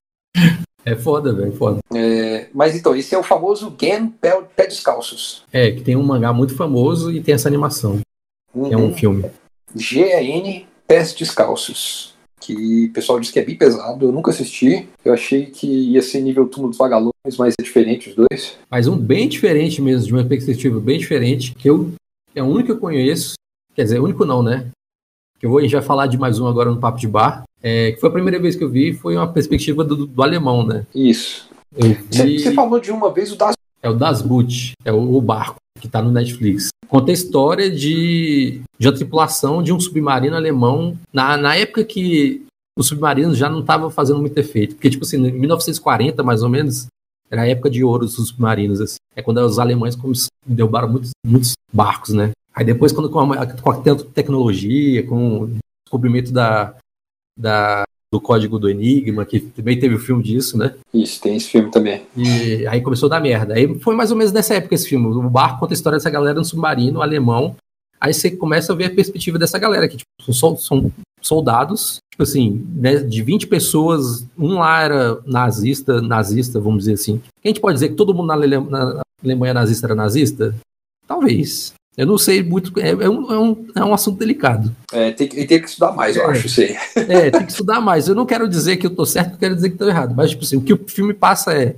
É 0.89 0.95
foda, 0.95 1.33
velho, 1.33 1.51
foda. 1.51 1.79
É, 1.93 2.47
mas 2.53 2.73
então, 2.73 2.95
esse 2.95 3.13
é 3.13 3.17
o 3.17 3.23
famoso 3.23 3.75
Gen 3.79 4.07
Pé, 4.07 4.41
Pé 4.55 4.67
Descalços. 4.67 5.43
É, 5.51 5.69
que 5.71 5.81
tem 5.81 5.97
um 5.97 6.03
mangá 6.03 6.31
muito 6.31 6.55
famoso 6.55 7.11
e 7.11 7.21
tem 7.21 7.35
essa 7.35 7.49
animação. 7.49 7.99
É 8.55 8.77
um 8.77 8.85
Uhum. 8.85 8.93
filme. 8.93 9.25
G-A-N 9.75 10.65
Pés 10.87 11.13
Descalços. 11.13 12.15
Que 12.39 12.85
o 12.85 12.93
pessoal 12.93 13.19
diz 13.19 13.31
que 13.31 13.39
é 13.39 13.43
bem 13.43 13.57
pesado, 13.57 14.05
eu 14.05 14.11
nunca 14.13 14.31
assisti. 14.31 14.87
Eu 15.03 15.13
achei 15.13 15.47
que 15.47 15.67
ia 15.67 16.01
ser 16.01 16.21
nível 16.21 16.47
Túmulo 16.47 16.69
dos 16.69 16.77
Vagalumes, 16.77 17.11
mas 17.37 17.53
é 17.59 17.63
diferente 17.63 18.09
os 18.09 18.15
dois. 18.15 18.57
Mas 18.71 18.87
um 18.87 18.95
bem 18.97 19.27
diferente 19.27 19.81
mesmo, 19.81 20.05
de 20.07 20.13
uma 20.13 20.23
perspectiva 20.23 20.79
bem 20.79 20.97
diferente, 20.97 21.53
que 21.55 21.69
eu 21.69 21.91
é 22.33 22.41
o 22.41 22.45
único 22.45 22.67
que 22.67 22.71
eu 22.71 22.77
conheço. 22.79 23.33
Quer 23.75 23.83
dizer, 23.83 23.99
único 23.99 24.23
não, 24.23 24.41
né? 24.41 24.67
Que 25.39 25.45
eu 25.45 25.49
vou, 25.49 25.67
vai 25.67 25.81
falar 25.81 26.07
de 26.07 26.17
mais 26.17 26.39
um 26.39 26.47
agora 26.47 26.71
no 26.71 26.79
Papo 26.79 26.97
de 26.97 27.07
Bar. 27.07 27.43
É, 27.61 27.91
que 27.91 27.99
foi 27.99 28.09
a 28.09 28.13
primeira 28.13 28.39
vez 28.39 28.55
que 28.55 28.63
eu 28.63 28.69
vi, 28.69 28.93
foi 28.93 29.15
uma 29.15 29.27
perspectiva 29.27 29.83
do, 29.83 30.05
do 30.05 30.23
alemão, 30.23 30.65
né? 30.65 30.85
Isso. 30.93 31.49
Vi... 31.71 32.39
você 32.39 32.53
falou 32.53 32.79
de 32.79 32.91
uma 32.91 33.11
vez 33.11 33.31
o 33.31 33.35
das. 33.35 33.55
É 33.81 33.89
o 33.89 33.93
Das 33.93 34.21
Boot, 34.21 34.73
é 34.83 34.91
o, 34.91 35.15
o 35.15 35.21
barco 35.21 35.57
que 35.79 35.87
tá 35.87 36.01
no 36.01 36.11
Netflix. 36.11 36.69
Conta 36.87 37.11
a 37.11 37.13
história 37.13 37.69
de, 37.69 38.61
de 38.79 38.87
uma 38.87 38.95
tripulação 38.95 39.61
de 39.61 39.71
um 39.71 39.79
submarino 39.79 40.35
alemão 40.35 40.97
na, 41.13 41.37
na 41.37 41.55
época 41.55 41.83
que 41.83 42.45
os 42.77 42.87
submarinos 42.87 43.37
já 43.37 43.49
não 43.49 43.59
estavam 43.59 43.89
fazendo 43.89 44.19
muito 44.19 44.37
efeito. 44.37 44.75
Porque, 44.75 44.89
tipo 44.89 45.03
assim, 45.03 45.17
em 45.17 45.31
1940, 45.31 46.23
mais 46.23 46.43
ou 46.43 46.49
menos, 46.49 46.87
era 47.29 47.41
a 47.41 47.47
época 47.47 47.69
de 47.69 47.83
ouro 47.83 48.05
dos 48.05 48.15
submarinos. 48.15 48.79
Assim. 48.79 48.97
É 49.15 49.21
quando 49.21 49.39
os 49.39 49.59
alemães 49.59 49.97
derrubaram 50.45 50.89
muitos, 50.89 51.11
muitos 51.25 51.53
barcos, 51.73 52.13
né? 52.13 52.31
Aí 52.53 52.65
depois, 52.65 52.91
quando 52.91 53.09
com 53.09 53.19
a, 53.19 53.45
com 53.45 53.71
a 53.71 53.81
tecnologia, 54.13 55.05
com 55.05 55.43
o 55.43 55.51
descobrimento 55.85 56.31
da, 56.31 56.75
da, 57.37 57.83
do 58.11 58.21
código 58.21 58.57
do 58.57 58.69
Enigma, 58.69 59.25
que 59.25 59.39
também 59.39 59.79
teve 59.79 59.95
o 59.95 59.99
filme 59.99 60.23
disso, 60.23 60.57
né? 60.57 60.73
Isso, 60.93 61.21
tem 61.21 61.35
esse 61.35 61.49
filme 61.49 61.69
também. 61.69 62.01
E 62.15 62.65
aí 62.67 62.81
começou 62.81 63.07
a 63.07 63.11
dar 63.11 63.19
merda. 63.19 63.53
Aí 63.53 63.77
foi 63.79 63.95
mais 63.95 64.11
ou 64.11 64.17
menos 64.17 64.31
nessa 64.31 64.55
época 64.55 64.75
esse 64.75 64.87
filme. 64.87 65.07
O 65.07 65.29
barco 65.29 65.59
conta 65.59 65.73
a 65.73 65.75
história 65.75 65.97
dessa 65.97 66.09
galera 66.09 66.39
no 66.39 66.45
submarino 66.45 67.01
alemão. 67.01 67.55
Aí 67.99 68.13
você 68.13 68.31
começa 68.31 68.73
a 68.73 68.75
ver 68.75 68.85
a 68.85 68.95
perspectiva 68.95 69.39
dessa 69.39 69.57
galera, 69.57 69.87
que 69.87 69.97
tipo, 69.97 70.33
são, 70.33 70.55
são 70.55 70.91
soldados, 71.19 71.97
tipo 72.11 72.23
assim, 72.23 72.65
né, 72.75 72.97
de 72.97 73.23
20 73.23 73.47
pessoas, 73.47 74.25
um 74.37 74.59
lá 74.59 74.83
era 74.83 75.19
nazista, 75.25 76.01
nazista, 76.01 76.59
vamos 76.59 76.79
dizer 76.79 76.93
assim. 76.93 77.21
A 77.43 77.47
gente 77.47 77.59
pode 77.59 77.73
dizer 77.75 77.89
que 77.89 77.95
todo 77.95 78.13
mundo 78.13 78.27
na, 78.27 78.33
Ale 78.35 78.59
na 78.59 79.01
Alemanha 79.23 79.53
nazista 79.53 79.87
era 79.87 79.95
nazista? 79.95 80.55
Talvez. 81.07 81.73
Eu 81.97 82.05
não 82.05 82.17
sei 82.17 82.43
muito. 82.43 82.71
É, 82.79 82.89
é, 82.89 83.09
um, 83.09 83.31
é, 83.33 83.39
um, 83.39 83.65
é 83.75 83.83
um 83.83 83.93
assunto 83.93 84.19
delicado. 84.19 84.73
É, 84.93 85.11
tem, 85.11 85.27
tem 85.27 85.47
que 85.59 85.67
estudar 85.67 85.91
mais, 85.93 86.15
eu 86.15 86.23
É. 86.23 86.31
acho, 86.31 86.61
aí. 86.61 86.75
É, 86.95 87.31
tem 87.31 87.43
que 87.45 87.51
estudar 87.51 87.81
mais. 87.81 88.07
Eu 88.07 88.13
não 88.13 88.25
quero 88.25 88.47
dizer 88.47 88.77
que 88.77 88.85
eu 88.85 88.91
tô 88.95 89.03
certo, 89.05 89.31
eu 89.33 89.37
quero 89.39 89.55
dizer 89.55 89.71
que 89.71 89.77
tô 89.77 89.87
errado. 89.87 90.13
Mas, 90.15 90.29
tipo 90.29 90.43
assim, 90.43 90.57
o 90.57 90.61
que 90.61 90.73
o 90.73 90.79
filme 90.87 91.13
passa 91.13 91.53
é. 91.53 91.75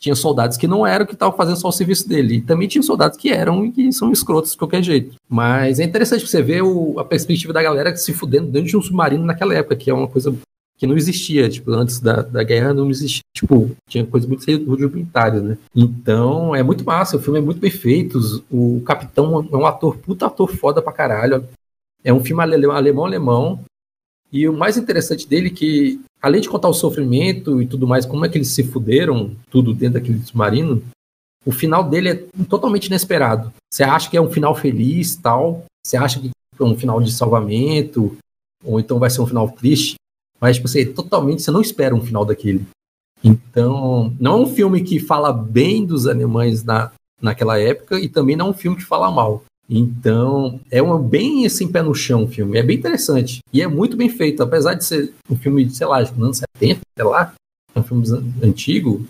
Tinha 0.00 0.14
soldados 0.16 0.56
que 0.58 0.66
não 0.66 0.84
eram, 0.86 1.06
que 1.06 1.14
estavam 1.14 1.34
fazendo 1.36 1.56
só 1.56 1.68
o 1.68 1.72
serviço 1.72 2.06
dele. 2.08 2.34
E 2.36 2.40
também 2.42 2.66
tinha 2.68 2.82
soldados 2.82 3.16
que 3.16 3.30
eram 3.30 3.64
e 3.64 3.70
que 3.70 3.92
são 3.92 4.10
escrotos 4.12 4.50
de 4.50 4.58
qualquer 4.58 4.82
jeito. 4.82 5.14
Mas 5.30 5.78
é 5.78 5.84
interessante 5.84 6.26
você 6.26 6.42
ver 6.42 6.62
o- 6.62 6.98
a 6.98 7.04
perspectiva 7.04 7.52
da 7.52 7.62
galera 7.62 7.94
se 7.96 8.12
fudendo 8.12 8.48
dentro 8.50 8.68
de 8.68 8.76
um 8.76 8.82
submarino 8.82 9.24
naquela 9.24 9.54
época, 9.54 9.76
que 9.76 9.88
é 9.88 9.94
uma 9.94 10.08
coisa 10.08 10.34
que 10.84 10.86
não 10.86 10.96
existia. 10.96 11.48
Tipo, 11.48 11.72
antes 11.72 11.98
da, 11.98 12.22
da 12.22 12.42
guerra 12.42 12.72
não 12.74 12.90
existia. 12.90 13.22
Tipo, 13.34 13.70
tinha 13.88 14.04
coisas 14.06 14.28
muito 14.28 14.44
rudimentares, 14.64 15.42
né? 15.42 15.58
Então, 15.74 16.54
é 16.54 16.62
muito 16.62 16.84
massa. 16.84 17.16
O 17.16 17.20
filme 17.20 17.38
é 17.38 17.42
muito 17.42 17.60
bem 17.60 17.70
feito. 17.70 18.18
O 18.50 18.82
capitão 18.84 19.48
é 19.52 19.56
um 19.56 19.66
ator, 19.66 19.96
puta 19.98 20.26
ator 20.26 20.54
foda 20.54 20.80
pra 20.82 20.92
caralho. 20.92 21.46
É 22.02 22.12
um 22.12 22.22
filme 22.22 22.42
ale- 22.42 22.66
alemão-alemão. 22.66 23.60
E 24.30 24.48
o 24.48 24.52
mais 24.52 24.76
interessante 24.76 25.28
dele 25.28 25.46
é 25.46 25.50
que, 25.50 26.00
além 26.20 26.40
de 26.40 26.48
contar 26.48 26.68
o 26.68 26.74
sofrimento 26.74 27.62
e 27.62 27.66
tudo 27.66 27.86
mais, 27.86 28.04
como 28.04 28.24
é 28.24 28.28
que 28.28 28.36
eles 28.36 28.48
se 28.48 28.64
fuderam, 28.64 29.30
tudo 29.48 29.72
dentro 29.72 29.94
daquele 29.94 30.20
submarino, 30.24 30.82
o 31.46 31.52
final 31.52 31.84
dele 31.84 32.08
é 32.08 32.14
totalmente 32.48 32.86
inesperado. 32.86 33.52
Você 33.72 33.84
acha 33.84 34.10
que 34.10 34.16
é 34.16 34.20
um 34.20 34.30
final 34.30 34.54
feliz 34.54 35.14
tal, 35.14 35.64
você 35.86 35.96
acha 35.96 36.18
que 36.18 36.30
é 36.58 36.64
um 36.64 36.76
final 36.76 37.00
de 37.00 37.12
salvamento, 37.12 38.16
ou 38.64 38.80
então 38.80 38.98
vai 38.98 39.10
ser 39.10 39.20
um 39.20 39.26
final 39.26 39.48
triste, 39.50 39.94
mas 40.44 40.56
tipo, 40.56 40.68
você 40.68 40.84
totalmente, 40.84 41.40
você 41.40 41.50
não 41.50 41.62
espera 41.62 41.94
um 41.94 42.02
final 42.02 42.22
daquele. 42.22 42.66
Então, 43.24 44.14
não 44.20 44.32
é 44.32 44.36
um 44.42 44.46
filme 44.46 44.82
que 44.82 45.00
fala 45.00 45.32
bem 45.32 45.86
dos 45.86 46.06
alemães 46.06 46.62
na, 46.62 46.92
naquela 47.18 47.58
época 47.58 47.98
e 47.98 48.10
também 48.10 48.36
não 48.36 48.48
é 48.48 48.50
um 48.50 48.52
filme 48.52 48.76
que 48.76 48.84
fala 48.84 49.10
mal. 49.10 49.42
Então, 49.70 50.60
é 50.70 50.82
um 50.82 50.98
bem 50.98 51.46
assim, 51.46 51.66
pé 51.66 51.80
no 51.80 51.94
chão 51.94 52.24
o 52.24 52.28
filme. 52.28 52.58
É 52.58 52.62
bem 52.62 52.76
interessante. 52.76 53.38
E 53.50 53.62
é 53.62 53.66
muito 53.66 53.96
bem 53.96 54.10
feito. 54.10 54.42
Apesar 54.42 54.74
de 54.74 54.84
ser 54.84 55.14
um 55.30 55.34
filme, 55.34 55.70
sei 55.70 55.86
lá, 55.86 56.02
dos 56.02 56.22
anos 56.22 56.42
70, 56.60 56.80
sei 56.94 57.04
lá, 57.06 57.32
é 57.74 57.80
um 57.80 57.82
filme 57.82 58.04
antigo. 58.42 59.06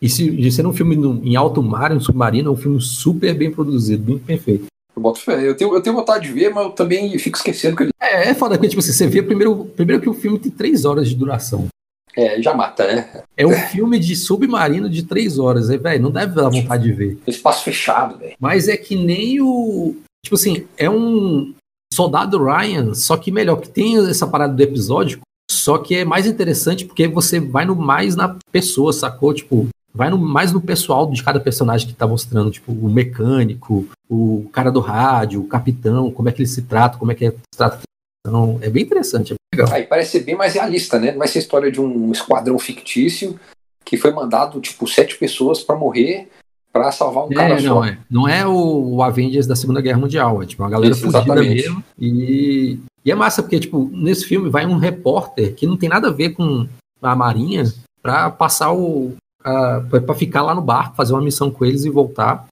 E 0.00 0.08
se, 0.08 0.30
de 0.30 0.50
ser 0.50 0.66
um 0.66 0.72
filme 0.72 0.96
no, 0.96 1.22
em 1.22 1.36
alto 1.36 1.62
mar, 1.62 1.94
em 1.94 2.00
submarino, 2.00 2.48
é 2.48 2.52
um 2.52 2.56
filme 2.56 2.80
super 2.80 3.34
bem 3.34 3.52
produzido, 3.52 4.02
bem 4.02 4.18
perfeito. 4.18 4.71
Eu 4.94 5.02
boto 5.02 5.20
fé. 5.20 5.46
Eu 5.46 5.56
tenho, 5.56 5.74
eu 5.74 5.82
tenho 5.82 5.96
vontade 5.96 6.26
de 6.26 6.32
ver, 6.32 6.50
mas 6.52 6.64
eu 6.64 6.70
também 6.70 7.16
fico 7.18 7.36
esquecendo 7.36 7.76
que 7.76 7.84
ele 7.84 7.92
É, 8.00 8.30
é 8.30 8.34
foda, 8.34 8.56
porque 8.56 8.68
tipo, 8.68 8.80
assim, 8.80 8.92
você 8.92 9.06
vê 9.06 9.22
primeiro, 9.22 9.64
primeiro 9.76 10.02
que 10.02 10.08
o 10.08 10.14
filme 10.14 10.38
tem 10.38 10.50
três 10.50 10.84
horas 10.84 11.08
de 11.08 11.14
duração. 11.14 11.68
é, 12.14 12.40
já 12.42 12.52
mata, 12.54 12.86
né? 12.86 13.22
É 13.36 13.46
um 13.46 13.54
filme 13.54 13.98
de 13.98 14.14
submarino 14.14 14.90
de 14.90 15.02
três 15.04 15.38
horas. 15.38 15.70
É, 15.70 15.78
velho, 15.78 16.02
não 16.02 16.10
deve 16.10 16.34
dar 16.34 16.50
vontade 16.50 16.82
de 16.84 16.92
ver. 16.92 17.18
Espaço 17.26 17.64
fechado, 17.64 18.18
velho. 18.18 18.34
Mas 18.38 18.68
é 18.68 18.76
que 18.76 18.94
nem 18.96 19.40
o. 19.40 19.96
Tipo 20.24 20.36
assim, 20.36 20.66
é 20.76 20.88
um 20.90 21.54
soldado 21.92 22.42
Ryan, 22.42 22.94
só 22.94 23.16
que 23.16 23.30
melhor, 23.30 23.56
que 23.56 23.68
tem 23.68 23.96
essa 24.08 24.26
parada 24.26 24.54
do 24.54 24.62
episódio, 24.62 25.20
só 25.50 25.78
que 25.78 25.94
é 25.96 26.04
mais 26.04 26.26
interessante 26.26 26.84
porque 26.84 27.06
você 27.08 27.40
vai 27.40 27.64
no 27.64 27.74
mais 27.74 28.14
na 28.14 28.36
pessoa, 28.50 28.92
sacou? 28.92 29.34
Tipo, 29.34 29.68
vai 29.94 30.10
no, 30.10 30.18
mais 30.18 30.52
no 30.52 30.60
pessoal 30.60 31.10
de 31.10 31.22
cada 31.22 31.38
personagem 31.40 31.86
que 31.86 31.94
tá 31.94 32.06
mostrando, 32.06 32.50
tipo, 32.50 32.72
o 32.72 32.88
mecânico, 32.88 33.86
o 34.08 34.48
cara 34.52 34.70
do 34.70 34.80
rádio, 34.80 35.40
o 35.40 35.46
capitão, 35.48 36.10
como 36.10 36.28
é 36.28 36.32
que 36.32 36.40
ele 36.40 36.48
se 36.48 36.62
trata, 36.62 36.98
como 36.98 37.12
é 37.12 37.14
que 37.14 37.26
é, 37.26 37.30
se 37.30 37.56
trata. 37.56 37.80
Então, 38.26 38.58
é 38.62 38.70
bem 38.70 38.82
interessante, 38.84 39.32
é 39.32 39.34
bem 39.34 39.60
legal. 39.60 39.74
Aí 39.74 39.84
parece 39.84 40.12
ser 40.12 40.20
bem 40.20 40.36
mais 40.36 40.54
realista, 40.54 40.98
né? 40.98 41.12
Não 41.12 41.18
vai 41.18 41.28
ser 41.28 41.38
a 41.38 41.42
história 41.42 41.70
de 41.70 41.80
um 41.80 42.10
esquadrão 42.12 42.58
fictício 42.58 43.38
que 43.84 43.96
foi 43.96 44.12
mandado, 44.12 44.60
tipo, 44.60 44.86
sete 44.86 45.18
pessoas 45.18 45.62
pra 45.62 45.76
morrer 45.76 46.28
pra 46.72 46.90
salvar 46.90 47.26
um 47.26 47.28
cara 47.28 47.54
É, 47.54 47.58
só. 47.58 47.68
não, 47.68 47.84
é. 47.84 47.98
Não 48.10 48.28
é 48.28 48.46
o, 48.46 48.94
o 48.94 49.02
Avengers 49.02 49.46
da 49.46 49.54
Segunda 49.54 49.80
Guerra 49.82 49.98
Mundial, 49.98 50.42
é 50.42 50.46
tipo 50.46 50.62
uma 50.62 50.70
galera 50.70 50.92
Isso, 50.94 51.10
fugida 51.10 51.34
mesmo. 51.34 51.84
E, 51.98 52.78
e 53.04 53.10
é 53.10 53.14
massa, 53.14 53.42
porque, 53.42 53.60
tipo, 53.60 53.90
nesse 53.92 54.24
filme 54.24 54.48
vai 54.48 54.64
um 54.64 54.78
repórter 54.78 55.54
que 55.54 55.66
não 55.66 55.76
tem 55.76 55.88
nada 55.88 56.08
a 56.08 56.12
ver 56.12 56.30
com 56.30 56.66
a 57.02 57.14
Marinha 57.14 57.64
pra 58.02 58.30
passar 58.30 58.72
o. 58.72 59.14
a- 59.44 59.80
pra 59.88 60.00
pra 60.00 60.14
ficar 60.14 60.42
lá 60.42 60.54
no 60.54 60.62
barco, 60.62 60.96
fazer 60.96 61.12
uma 61.12 61.22
missão 61.22 61.50
com 61.50 61.64
eles 61.64 61.84
e 61.84 61.90
voltar 61.90 62.46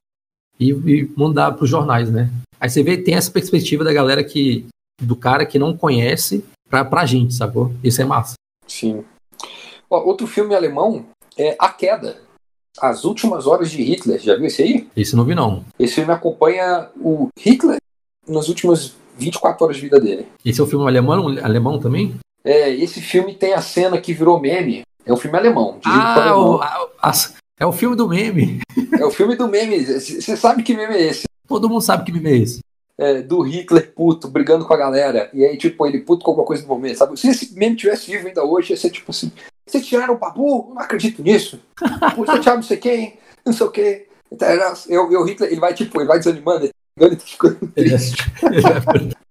e, 0.59 0.69
e 0.71 1.11
mandar 1.15 1.51
pros 1.53 1.69
jornais, 1.69 2.11
né? 2.11 2.29
Aí 2.59 2.69
você 2.69 2.83
vê, 2.83 2.97
tem 2.97 3.15
essa 3.15 3.31
perspectiva 3.31 3.83
da 3.83 3.93
galera 3.93 4.23
que. 4.23 4.65
do 5.01 5.15
cara 5.15 5.45
que 5.45 5.57
não 5.57 5.75
conhece 5.75 6.45
pra, 6.69 6.85
pra 6.85 7.05
gente, 7.05 7.33
sacou? 7.33 7.73
Isso 7.83 8.01
é 8.01 8.05
massa. 8.05 8.35
Sim. 8.67 9.03
Ó, 9.89 9.99
outro 10.03 10.27
filme 10.27 10.53
alemão 10.55 11.05
é 11.37 11.55
A 11.59 11.69
Queda. 11.69 12.17
As 12.79 13.03
Últimas 13.03 13.47
Horas 13.47 13.69
de 13.71 13.81
Hitler. 13.81 14.19
Já 14.19 14.35
viu 14.35 14.45
esse 14.45 14.61
aí? 14.61 14.87
Esse 14.95 15.15
não 15.15 15.25
vi, 15.25 15.35
não. 15.35 15.65
Esse 15.77 15.95
filme 15.95 16.13
acompanha 16.13 16.87
o 16.95 17.27
Hitler 17.37 17.77
nas 18.27 18.47
últimas 18.47 18.93
24 19.17 19.65
horas 19.65 19.75
de 19.75 19.81
vida 19.81 19.99
dele. 19.99 20.27
Esse 20.45 20.61
é 20.61 20.63
o 20.63 20.67
filme 20.67 20.85
alemão, 20.87 21.27
alemão 21.43 21.79
também? 21.79 22.15
É, 22.45 22.69
esse 22.69 23.01
filme 23.01 23.35
tem 23.35 23.53
a 23.53 23.61
cena 23.61 23.99
que 23.99 24.13
virou 24.13 24.39
meme. 24.39 24.83
É 25.05 25.11
um 25.13 25.17
filme 25.17 25.37
alemão. 25.37 25.79
Ah, 25.85 26.13
alemão. 26.15 26.55
o, 26.57 26.61
a- 26.61 26.87
a- 27.01 27.11
é 27.59 27.65
o 27.65 27.71
filme 27.71 27.95
do 27.95 28.07
meme. 28.07 28.61
É 28.97 29.05
o 29.05 29.11
filme 29.11 29.35
do 29.35 29.47
meme. 29.47 29.83
Você 29.83 30.35
sabe 30.37 30.63
que 30.63 30.75
meme 30.75 30.95
é 30.95 31.01
esse? 31.07 31.23
Todo 31.47 31.69
mundo 31.69 31.81
sabe 31.81 32.03
que 32.05 32.11
meme 32.11 32.29
é 32.31 32.37
esse. 32.37 32.59
É, 32.97 33.21
do 33.21 33.41
Hitler 33.41 33.93
puto, 33.95 34.27
brigando 34.27 34.65
com 34.65 34.73
a 34.73 34.77
galera. 34.77 35.29
E 35.33 35.43
aí, 35.45 35.57
tipo, 35.57 35.85
ele 35.87 35.99
puto 36.01 36.23
com 36.23 36.31
alguma 36.31 36.45
coisa 36.45 36.61
no 36.63 36.69
momento, 36.69 36.97
sabe? 36.97 37.19
Se 37.19 37.27
esse 37.29 37.53
meme 37.55 37.75
tivesse 37.75 38.11
vivo 38.11 38.27
ainda 38.27 38.43
hoje, 38.43 38.73
ia 38.73 38.77
ser 38.77 38.89
tipo 38.91 39.09
assim: 39.11 39.31
vocês 39.67 39.85
tiraram 39.85 40.13
o 40.13 40.17
babu? 40.19 40.71
Não 40.73 40.81
acredito 40.81 41.21
nisso. 41.23 41.59
Pô, 42.15 42.25
Vocês 42.25 42.39
tiraram 42.39 42.57
não 42.61 42.67
sei 42.67 42.77
quem, 42.77 43.17
não 43.45 43.53
sei 43.53 43.65
o 43.67 43.71
quê. 43.71 44.07
Então, 44.31 44.47
eu, 44.87 45.11
eu, 45.11 45.25
Hitler, 45.25 45.51
ele 45.51 45.59
vai, 45.59 45.73
tipo, 45.73 45.99
ele 45.99 46.07
vai 46.07 46.17
desanimando, 46.19 46.69
ele 46.99 47.15
tá 47.15 47.25
ficando 47.25 47.67
triste. 47.67 48.15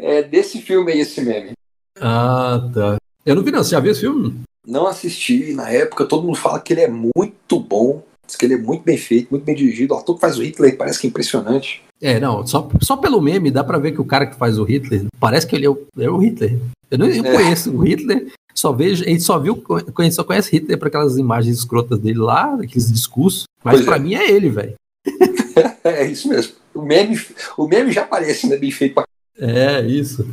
É 0.00 0.22
desse 0.22 0.60
filme 0.62 0.92
aí, 0.92 1.00
esse 1.00 1.20
meme. 1.20 1.52
ah, 2.00 2.60
tá. 2.74 2.96
Eu 3.24 3.34
não 3.36 3.42
vi, 3.42 3.50
não. 3.52 3.62
Você 3.62 3.70
já 3.70 3.80
viu 3.80 3.92
esse 3.92 4.00
filme? 4.00 4.40
Não 4.66 4.86
assisti 4.86 5.52
na 5.54 5.68
época, 5.70 6.04
todo 6.06 6.24
mundo 6.24 6.36
fala 6.38 6.60
que 6.60 6.72
ele 6.72 6.82
é 6.82 6.88
muito 6.88 7.58
bom. 7.58 8.02
Diz 8.26 8.36
que 8.36 8.46
ele 8.46 8.54
é 8.54 8.58
muito 8.58 8.84
bem 8.84 8.96
feito, 8.96 9.28
muito 9.30 9.44
bem 9.44 9.54
dirigido. 9.54 9.94
O 9.94 9.98
ator 9.98 10.14
que 10.14 10.20
faz 10.20 10.38
o 10.38 10.42
Hitler 10.42 10.76
parece 10.76 11.00
que 11.00 11.06
é 11.06 11.10
impressionante. 11.10 11.82
É, 12.00 12.20
não. 12.20 12.46
Só, 12.46 12.68
só 12.80 12.96
pelo 12.96 13.20
meme 13.20 13.50
dá 13.50 13.64
pra 13.64 13.78
ver 13.78 13.92
que 13.92 14.00
o 14.00 14.04
cara 14.04 14.26
que 14.26 14.36
faz 14.36 14.58
o 14.58 14.64
Hitler 14.64 15.06
parece 15.18 15.46
que 15.46 15.56
ele 15.56 15.66
é 15.66 15.70
o, 15.70 15.84
é 15.98 16.08
o 16.08 16.18
Hitler. 16.18 16.56
Eu 16.90 16.98
não 16.98 17.06
eu 17.06 17.24
É. 17.24 17.32
conheço 17.32 17.70
o 17.76 17.82
Hitler. 17.84 18.32
Só 18.54 18.70
vejo, 18.72 19.02
ele 19.04 19.18
só 19.18 19.38
viu, 19.38 19.56
conhece, 19.56 20.16
só 20.16 20.22
conhece 20.24 20.50
Hitler 20.54 20.78
por 20.78 20.88
aquelas 20.88 21.16
imagens 21.16 21.56
escrotas 21.58 21.98
dele 21.98 22.18
lá, 22.18 22.54
aqueles 22.54 22.92
discursos. 22.92 23.44
Mas 23.64 23.80
pra 23.82 23.96
é. 23.96 23.98
mim 23.98 24.14
é 24.14 24.30
ele, 24.30 24.48
velho. 24.48 24.74
É 25.84 26.06
isso 26.06 26.28
mesmo. 26.28 26.54
O 26.72 26.80
meme, 26.80 27.20
o 27.58 27.66
meme 27.66 27.90
já 27.92 28.02
aparece, 28.02 28.46
né? 28.48 28.56
Bem 28.56 28.70
feito 28.70 28.94
pra 28.94 29.04
É, 29.36 29.80
isso. 29.82 30.26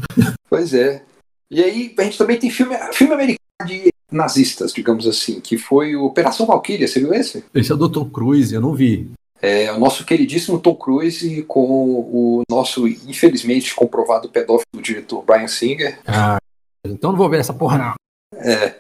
Pois 0.50 0.74
é. 0.74 1.02
E 1.50 1.62
aí 1.64 1.94
a 1.98 2.04
gente 2.04 2.18
também 2.18 2.38
tem 2.38 2.50
filme, 2.52 2.76
filme 2.94 3.14
americano 3.14 3.39
de 3.66 3.90
nazistas, 4.12 4.74
digamos 4.74 5.08
assim, 5.08 5.40
que 5.40 5.58
foi 5.58 5.96
o 5.96 6.06
Operação 6.06 6.46
Valkyria, 6.46 6.88
você 6.88 7.00
viu 7.00 7.14
esse? 7.14 7.44
Esse 7.54 7.72
é 7.72 7.76
o 7.76 7.78
Dr. 7.78 8.10
Cruz, 8.12 8.52
eu 8.52 8.62
não 8.62 8.74
vi. 8.74 9.12
É 9.42 9.72
o 9.72 9.80
nosso 9.80 10.06
queridíssimo 10.06 10.60
Tom 10.60 10.76
Cruise 10.76 11.44
com 11.44 11.62
o 11.62 12.42
nosso, 12.50 12.88
infelizmente, 12.88 13.74
comprovado 13.74 14.30
pedófilo 14.30 14.82
diretor 14.82 15.24
Brian 15.24 15.48
Singer. 15.48 16.00
Ah, 16.06 16.38
então 16.86 17.12
não 17.12 17.18
vou 17.18 17.30
ver 17.30 17.40
essa 17.40 17.54
porra, 17.54 17.78
não. 17.78 17.94
É. 18.36 18.76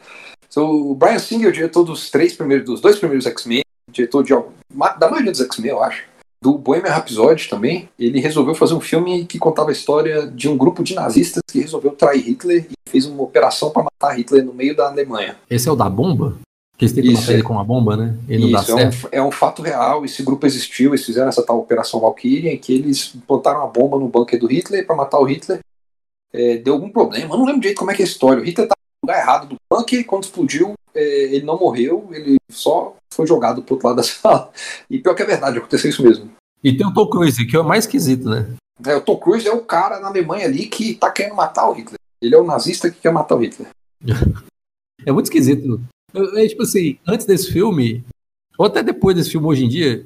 So, 0.50 0.92
o 0.92 0.96
Brian 0.96 1.20
Singer 1.20 1.48
é 1.48 1.50
o 1.50 1.54
diretor 1.54 1.84
dos 1.84 2.10
três 2.10 2.34
primeiros, 2.34 2.66
dos 2.66 2.82
dois 2.82 2.98
primeiros 2.98 3.26
X-Men, 3.26 3.62
diretor 3.90 4.24
de, 4.24 4.34
da 4.34 5.10
maioria 5.10 5.32
dos 5.32 5.42
X-Men, 5.42 5.72
eu 5.72 5.84
acho. 5.84 6.04
Do 6.42 6.58
Bohemian 6.58 6.92
Rhapsody 6.92 7.50
também. 7.50 7.90
Ele 8.00 8.20
resolveu 8.20 8.56
fazer 8.56 8.74
um 8.74 8.80
filme 8.80 9.26
que 9.26 9.38
contava 9.38 9.70
a 9.70 9.74
história 9.74 10.28
de 10.28 10.48
um 10.48 10.58
grupo 10.58 10.84
de 10.84 10.96
nazistas 10.96 11.42
que 11.52 11.60
resolveu 11.60 11.92
trair 11.92 12.22
Hitler 12.22 12.68
e 12.70 12.90
fez 12.90 13.06
uma 13.06 13.24
operação 13.24 13.72
para 13.72 13.84
matar 13.84 14.18
Hitler 14.18 14.46
no 14.46 14.54
meio 14.54 14.76
da 14.76 14.88
Alemanha. 14.88 15.36
Esse 15.50 15.68
é 15.68 15.72
o 15.72 15.76
da 15.76 15.90
bomba? 15.90 16.38
Que 16.78 16.86
eles 16.86 16.94
tentam 16.94 17.12
matar 17.12 17.32
ele 17.34 17.42
é. 17.42 17.44
com 17.44 17.54
uma 17.54 17.64
bomba, 17.64 17.98
né? 17.98 18.16
Ele 18.30 18.44
não 18.46 18.52
dá 18.52 18.62
Isso, 18.62 18.72
é 18.72 18.92
certo. 18.92 19.08
um, 19.08 19.10
é 19.12 19.22
um 19.22 19.32
fato 19.32 19.62
real. 19.62 20.06
Esse 20.06 20.24
grupo 20.24 20.46
existiu, 20.46 20.92
eles 20.92 21.06
fizeram 21.06 21.28
essa 21.28 21.44
tal 21.44 21.60
Operação 21.60 22.00
Valkyria, 22.00 22.54
em 22.54 22.58
que 22.58 22.74
eles 22.74 23.14
plantaram 23.28 23.60
uma 23.60 23.68
bomba 23.68 24.00
no 24.00 24.08
bunker 24.08 24.40
do 24.40 24.48
Hitler 24.48 24.86
para 24.86 24.96
matar 24.96 25.20
o 25.20 25.26
Hitler. 25.26 25.60
É, 26.32 26.58
deu 26.58 26.76
algum 26.76 26.90
problema, 26.90 27.34
eu 27.34 27.38
não 27.38 27.46
lembro 27.46 27.60
direito 27.60 27.80
como 27.80 27.92
é 27.92 27.94
que 27.96 28.02
é 28.02 28.06
a 28.06 28.08
história. 28.08 28.42
O 28.42 28.46
Hitler 28.46 28.68
no 28.68 28.79
lugar 29.10 29.22
errado 29.22 29.48
do 29.48 29.56
bunker, 29.72 30.06
quando 30.06 30.24
explodiu, 30.24 30.74
é, 30.94 31.34
ele 31.36 31.46
não 31.46 31.58
morreu, 31.60 32.08
ele 32.12 32.38
só 32.50 32.96
foi 33.14 33.26
jogado 33.28 33.62
pro 33.64 33.76
outro 33.76 33.88
lado 33.88 33.98
da 33.98 34.04
sala. 34.04 34.52
E 34.90 35.00
pior 35.00 35.14
que 35.16 35.24
é 35.24 35.26
verdade, 35.26 35.58
aconteceu 35.58 35.90
isso 35.90 36.04
mesmo. 36.04 36.32
E 36.64 36.76
tem 36.76 36.86
o 36.86 36.94
Tom 36.94 37.08
Cruise, 37.10 37.46
que 37.46 37.56
é 37.56 37.60
o 37.60 37.64
mais 37.64 37.86
esquisito, 37.86 38.30
né? 38.30 38.46
É, 38.86 38.96
o 38.96 39.02
Tom 39.02 39.18
Cruise 39.18 39.48
é 39.48 39.52
o 39.54 39.62
cara 39.64 40.00
na 40.00 40.08
Alemanha 40.08 40.46
ali 40.46 40.68
que 40.68 40.94
tá 40.96 41.10
querendo 41.12 41.36
matar 41.36 41.70
o 41.70 41.74
Hitler. 41.74 41.98
Ele 42.22 42.36
é 42.36 42.38
o 42.38 42.44
nazista 42.46 42.90
que 42.92 43.00
quer 43.00 43.12
matar 43.12 43.36
o 43.36 43.40
Hitler. 43.40 43.70
É 45.06 45.14
muito 45.14 45.28
esquisito. 45.28 45.82
Eu- 46.14 46.38
É 46.38 46.46
tipo 46.46 46.64
assim, 46.64 46.98
antes 47.08 47.26
desse 47.26 47.52
filme, 47.54 48.04
ou 48.58 48.66
até 48.66 48.84
depois 48.84 49.16
desse 49.16 49.32
filme 49.32 49.48
hoje 49.48 49.64
em 49.64 49.70
dia, 49.70 50.06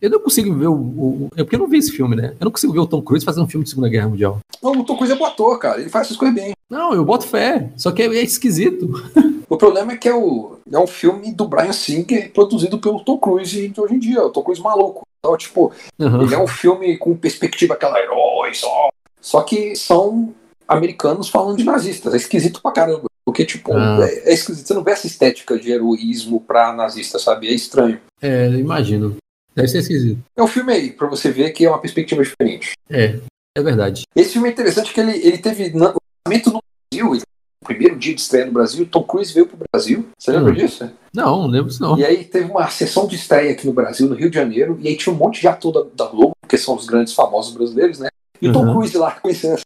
eu 0.00 0.10
não 0.10 0.20
consigo 0.20 0.54
ver 0.54 0.68
o. 0.68 0.74
o 0.74 1.28
é 1.36 1.42
porque 1.44 1.56
eu 1.56 1.60
não 1.60 1.68
vi 1.68 1.78
esse 1.78 1.92
filme, 1.92 2.14
né? 2.16 2.34
Eu 2.40 2.44
não 2.44 2.50
consigo 2.52 2.72
ver 2.72 2.80
o 2.80 2.86
Tom 2.86 3.02
Cruise 3.02 3.24
fazendo 3.24 3.44
um 3.44 3.48
filme 3.48 3.64
de 3.64 3.70
Segunda 3.70 3.88
Guerra 3.88 4.08
Mundial. 4.08 4.38
Não, 4.62 4.72
o 4.72 4.84
Tom 4.84 4.96
Cruise 4.96 5.12
é 5.12 5.16
bom 5.16 5.24
ator, 5.26 5.58
cara. 5.58 5.80
Ele 5.80 5.88
faz 5.90 6.06
essas 6.06 6.16
coisas 6.16 6.34
bem. 6.34 6.52
Não, 6.70 6.92
eu 6.94 7.04
boto 7.04 7.26
fé. 7.26 7.70
Só 7.76 7.90
que 7.90 8.02
é, 8.02 8.06
é 8.06 8.22
esquisito. 8.22 8.88
O 9.50 9.56
problema 9.56 9.92
é 9.92 9.96
que 9.96 10.06
é, 10.06 10.14
o, 10.14 10.58
é 10.70 10.78
um 10.78 10.86
filme 10.86 11.32
do 11.32 11.48
Brian 11.48 11.72
Singer 11.72 12.30
produzido 12.34 12.78
pelo 12.78 13.02
Tom 13.02 13.16
Cruise 13.16 13.66
de 13.68 13.80
hoje 13.80 13.94
em 13.94 13.98
dia. 13.98 14.22
O 14.22 14.28
Tom 14.28 14.42
Cruise 14.42 14.60
maluco. 14.60 15.06
Então, 15.20 15.34
tipo, 15.38 15.72
Aham. 15.98 16.22
ele 16.22 16.34
é 16.34 16.38
um 16.38 16.46
filme 16.46 16.98
com 16.98 17.16
perspectiva 17.16 17.72
aquela 17.72 17.98
herói 17.98 18.52
só. 18.52 18.90
Só 19.22 19.40
que 19.40 19.74
são 19.74 20.34
americanos 20.68 21.30
falando 21.30 21.56
de 21.56 21.64
nazistas. 21.64 22.12
É 22.12 22.18
esquisito 22.18 22.60
pra 22.60 22.72
caramba. 22.72 23.04
Porque, 23.24 23.46
tipo, 23.46 23.72
Ah. 23.74 24.00
é, 24.02 24.30
é 24.30 24.34
esquisito. 24.34 24.66
Você 24.66 24.74
não 24.74 24.84
vê 24.84 24.90
essa 24.90 25.06
estética 25.06 25.58
de 25.58 25.70
heroísmo 25.72 26.40
pra 26.40 26.74
nazista, 26.74 27.18
sabe? 27.18 27.48
É 27.48 27.52
estranho. 27.54 27.98
É, 28.20 28.48
imagino. 28.50 29.16
Deve 29.58 29.68
ser 29.68 29.78
esquisito. 29.78 30.20
É 30.36 30.42
um 30.42 30.46
filme 30.46 30.72
aí, 30.72 30.90
pra 30.92 31.06
você 31.08 31.30
ver 31.30 31.50
que 31.50 31.64
é 31.64 31.68
uma 31.68 31.80
perspectiva 31.80 32.22
diferente. 32.22 32.72
É, 32.88 33.18
é 33.56 33.62
verdade. 33.62 34.02
Esse 34.14 34.32
filme 34.34 34.48
é 34.48 34.52
interessante 34.52 34.92
que 34.94 35.00
ele, 35.00 35.12
ele 35.18 35.38
teve 35.38 35.64
lançamento 35.70 36.52
no 36.52 36.60
Brasil. 36.92 37.22
primeiro 37.64 37.96
dia 37.98 38.14
de 38.14 38.20
estreia 38.20 38.46
no 38.46 38.52
Brasil, 38.52 38.86
Tom 38.86 39.02
Cruise 39.02 39.32
veio 39.34 39.46
pro 39.46 39.58
Brasil. 39.72 40.08
Você 40.18 40.30
lembra 40.32 40.52
Hum. 40.52 40.56
disso? 40.56 40.90
Não, 41.14 41.42
não 41.42 41.46
lembro 41.48 41.68
disso 41.68 41.82
não. 41.82 41.98
E 41.98 42.04
aí 42.04 42.24
teve 42.24 42.50
uma 42.50 42.68
sessão 42.70 43.06
de 43.06 43.16
estreia 43.16 43.50
aqui 43.52 43.66
no 43.66 43.72
Brasil, 43.72 44.08
no 44.08 44.14
Rio 44.14 44.30
de 44.30 44.36
Janeiro, 44.36 44.78
e 44.80 44.88
aí 44.88 44.96
tinha 44.96 45.12
um 45.12 45.18
monte 45.18 45.40
de 45.40 45.48
ator 45.48 45.72
da, 45.72 46.04
da 46.04 46.10
Globo, 46.10 46.32
que 46.48 46.56
são 46.56 46.74
os 46.76 46.86
grandes 46.86 47.12
famosos 47.12 47.52
brasileiros, 47.52 47.98
né? 47.98 48.08
E 48.40 48.48
o 48.48 48.52
Tom 48.52 48.64
Uhum. 48.64 48.72
Cruise 48.74 48.96
lá 48.96 49.10
conhecendo 49.20 49.58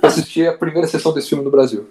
pra 0.00 0.08
assistir 0.08 0.48
a 0.48 0.54
primeira 0.54 0.88
sessão 0.88 1.12
desse 1.12 1.28
filme 1.28 1.44
no 1.44 1.50
Brasil. 1.50 1.86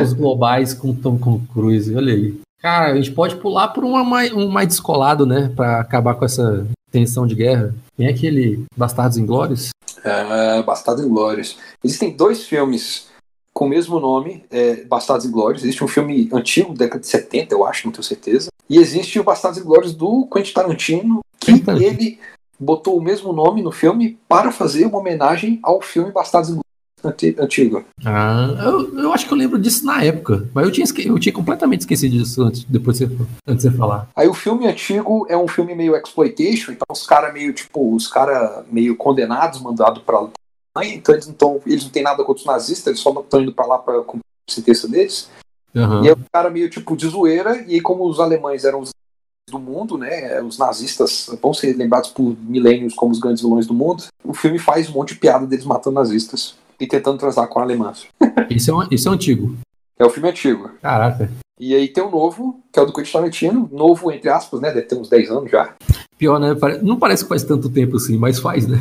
Os 0.00 0.12
globais 0.12 0.72
com 0.74 0.94
Tom 0.94 1.18
com 1.18 1.40
Cruise, 1.46 1.94
olha 1.96 2.14
aí. 2.14 2.34
Cara, 2.62 2.92
a 2.92 2.94
gente 2.94 3.10
pode 3.10 3.34
pular 3.36 3.68
por 3.68 3.82
uma 3.82 4.04
mais, 4.04 4.32
um 4.32 4.48
mais 4.48 4.68
descolado, 4.68 5.26
né? 5.26 5.52
Pra 5.56 5.80
acabar 5.80 6.14
com 6.14 6.24
essa 6.24 6.64
tensão 6.92 7.26
de 7.26 7.34
guerra. 7.34 7.74
Tem 7.96 8.06
aquele 8.06 8.64
Bastardos 8.76 9.18
Inglórios. 9.18 9.70
É, 10.04 10.62
Bastardos 10.62 11.04
Inglórios. 11.04 11.58
Existem 11.82 12.16
dois 12.16 12.44
filmes 12.44 13.08
com 13.52 13.66
o 13.66 13.68
mesmo 13.68 13.98
nome, 13.98 14.44
é, 14.48 14.84
Bastardos 14.84 15.26
Inglórios. 15.26 15.64
Existe 15.64 15.82
um 15.82 15.88
filme 15.88 16.30
antigo, 16.32 16.72
década 16.72 17.00
de 17.00 17.08
70, 17.08 17.52
eu 17.52 17.66
acho, 17.66 17.88
não 17.88 17.92
tenho 17.92 18.04
certeza. 18.04 18.48
E 18.70 18.78
existe 18.78 19.18
o 19.18 19.24
Bastardos 19.24 19.60
Inglórios 19.60 19.92
do 19.92 20.28
Quentin 20.32 20.52
Tarantino, 20.52 21.20
que 21.40 21.50
ele 21.50 22.20
botou 22.58 22.96
o 22.96 23.02
mesmo 23.02 23.32
nome 23.32 23.60
no 23.60 23.72
filme 23.72 24.18
para 24.28 24.52
fazer 24.52 24.86
uma 24.86 24.98
homenagem 24.98 25.58
ao 25.64 25.82
filme 25.82 26.12
Bastardos 26.12 26.50
antigo. 27.04 27.84
Ah, 28.04 28.48
eu, 28.64 28.98
eu 28.98 29.12
acho 29.12 29.26
que 29.26 29.32
eu 29.32 29.38
lembro 29.38 29.58
disso 29.58 29.84
na 29.84 30.02
época. 30.02 30.48
Mas 30.54 30.64
eu 30.64 30.72
tinha, 30.72 30.86
eu 31.06 31.18
tinha 31.18 31.32
completamente 31.32 31.80
esquecido 31.80 32.12
disso 32.12 32.42
antes, 32.42 32.64
depois 32.64 32.98
de 32.98 33.06
você, 33.06 33.24
antes 33.46 33.64
de 33.64 33.70
você 33.70 33.76
falar. 33.76 34.08
Aí 34.14 34.28
o 34.28 34.34
filme 34.34 34.66
antigo 34.66 35.26
é 35.28 35.36
um 35.36 35.48
filme 35.48 35.74
meio 35.74 35.96
exploitation, 35.96 36.72
então 36.72 36.86
os 36.90 37.06
caras 37.06 37.32
meio, 37.32 37.52
tipo, 37.52 37.94
os 37.94 38.08
caras 38.08 38.64
meio 38.70 38.96
condenados, 38.96 39.60
mandados 39.60 40.02
pra 40.02 40.20
lá. 40.20 40.30
Então 40.84 41.14
eles 41.14 41.26
não, 41.26 41.34
tão, 41.34 41.60
eles 41.66 41.84
não 41.84 41.90
têm 41.90 42.02
nada 42.02 42.24
contra 42.24 42.40
os 42.40 42.46
nazistas, 42.46 42.86
eles 42.86 43.00
só 43.00 43.10
estão 43.10 43.42
indo 43.42 43.52
pra 43.52 43.66
lá 43.66 43.78
pra 43.78 44.00
cumprir 44.00 44.22
a 44.48 44.52
sentença 44.52 44.88
deles. 44.88 45.28
Aham. 45.74 46.04
E 46.04 46.08
é 46.08 46.12
um 46.12 46.24
cara 46.32 46.50
meio 46.50 46.70
tipo 46.70 46.96
de 46.96 47.06
zoeira, 47.08 47.64
e 47.66 47.74
aí 47.74 47.80
como 47.80 48.06
os 48.06 48.20
alemães 48.20 48.64
eram 48.64 48.80
os 48.80 48.90
do 49.50 49.58
mundo, 49.58 49.98
né? 49.98 50.40
Os 50.40 50.56
nazistas 50.56 51.28
vão 51.42 51.52
ser 51.52 51.76
lembrados 51.76 52.10
por 52.10 52.36
milênios 52.40 52.94
como 52.94 53.12
os 53.12 53.18
grandes 53.18 53.42
vilões 53.42 53.66
do 53.66 53.74
mundo. 53.74 54.04
O 54.24 54.32
filme 54.32 54.58
faz 54.58 54.88
um 54.88 54.92
monte 54.92 55.14
de 55.14 55.20
piada 55.20 55.46
deles 55.46 55.64
matando 55.64 55.96
nazistas 55.96 56.54
e 56.82 56.86
tentando 56.88 57.16
transar 57.18 57.46
com 57.48 57.60
alemãs. 57.60 58.06
Esse, 58.50 58.70
é 58.70 58.74
um, 58.74 58.82
esse 58.90 59.06
é 59.06 59.10
um 59.10 59.14
antigo. 59.14 59.54
É 59.96 60.04
o 60.04 60.10
filme 60.10 60.28
antigo. 60.28 60.68
Caraca. 60.82 61.30
E 61.60 61.74
aí 61.76 61.86
tem 61.86 62.02
o 62.02 62.10
novo, 62.10 62.60
que 62.72 62.78
é 62.80 62.82
o 62.82 62.86
do 62.86 62.92
Quentin 62.92 63.12
Tarantino, 63.12 63.70
novo 63.72 64.10
entre 64.10 64.28
aspas, 64.28 64.60
né? 64.60 64.68
Deve 64.72 64.82
ter 64.86 64.96
uns 64.96 65.08
10 65.08 65.30
anos 65.30 65.50
já. 65.50 65.74
Pior, 66.18 66.40
né? 66.40 66.48
Não 66.82 66.98
parece 66.98 67.22
que 67.22 67.28
faz 67.28 67.44
tanto 67.44 67.68
tempo 67.70 67.96
assim, 67.96 68.18
mas 68.18 68.40
faz, 68.40 68.66
né? 68.66 68.78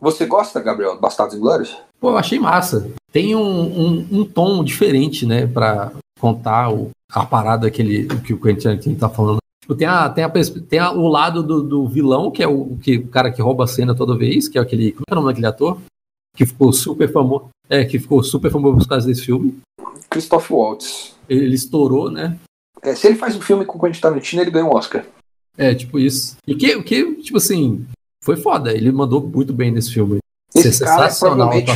Você 0.00 0.24
gosta, 0.24 0.60
Gabriel, 0.60 0.94
do 0.94 1.00
Bastardos 1.00 1.36
Inglórios? 1.36 1.76
Pô, 2.00 2.10
eu 2.10 2.16
achei 2.18 2.38
massa. 2.38 2.90
Tem 3.12 3.36
um, 3.36 3.40
um, 3.42 4.08
um 4.10 4.24
tom 4.24 4.64
diferente, 4.64 5.26
né, 5.26 5.46
pra 5.46 5.92
contar 6.18 6.72
o, 6.72 6.90
a 7.12 7.26
parada 7.26 7.70
que, 7.70 7.82
ele, 7.82 8.06
que 8.20 8.32
o 8.32 8.40
Quentin 8.40 8.62
Tarantino 8.64 8.96
tá 8.96 9.08
falando. 9.10 9.38
Tipo, 9.60 9.74
tem, 9.76 9.86
a, 9.86 10.08
tem, 10.08 10.24
a, 10.24 10.30
tem 10.68 10.78
a- 10.80 10.90
o 10.92 11.06
lado 11.06 11.42
do, 11.42 11.62
do 11.62 11.86
vilão, 11.86 12.30
que 12.32 12.42
é 12.42 12.48
o, 12.48 12.76
que, 12.82 12.96
o 12.96 13.06
cara 13.08 13.30
que 13.30 13.40
rouba 13.42 13.62
a 13.64 13.68
cena 13.68 13.94
toda 13.94 14.16
vez, 14.16 14.48
que 14.48 14.58
é 14.58 14.60
aquele. 14.60 14.92
Como 14.92 15.04
é 15.08 15.12
o 15.12 15.16
nome 15.16 15.28
daquele 15.28 15.46
ator? 15.46 15.78
Que 16.36 16.46
ficou 16.46 16.72
super 16.72 17.10
famoso. 17.12 17.48
É, 17.68 17.84
que 17.84 17.98
ficou 17.98 18.22
super 18.22 18.50
famoso 18.50 18.78
por 18.78 18.88
causa 18.88 19.06
desse 19.06 19.24
filme. 19.24 19.58
Christoph 20.10 20.50
Waltz. 20.50 21.14
Ele, 21.28 21.44
ele 21.44 21.54
estourou, 21.54 22.10
né? 22.10 22.38
É, 22.82 22.94
se 22.94 23.06
ele 23.06 23.16
faz 23.16 23.36
um 23.36 23.40
filme 23.40 23.64
com 23.64 23.78
o 23.78 23.80
Quentin 23.80 24.00
Tarantino, 24.00 24.42
ele 24.42 24.50
ganha 24.50 24.64
um 24.64 24.74
Oscar. 24.74 25.06
É, 25.56 25.74
tipo 25.74 25.98
isso. 25.98 26.36
E 26.46 26.54
que, 26.54 26.74
o 26.74 26.82
que, 26.82 27.14
tipo 27.16 27.36
assim, 27.36 27.86
foi 28.22 28.36
foda. 28.36 28.72
Ele 28.72 28.90
mandou 28.90 29.20
muito 29.20 29.52
bem 29.52 29.70
nesse 29.70 29.92
filme. 29.92 30.18
Esse 30.54 30.84
cara 30.84 31.06
é 31.06 31.10
a 31.10 31.14
provavelmente 31.14 31.70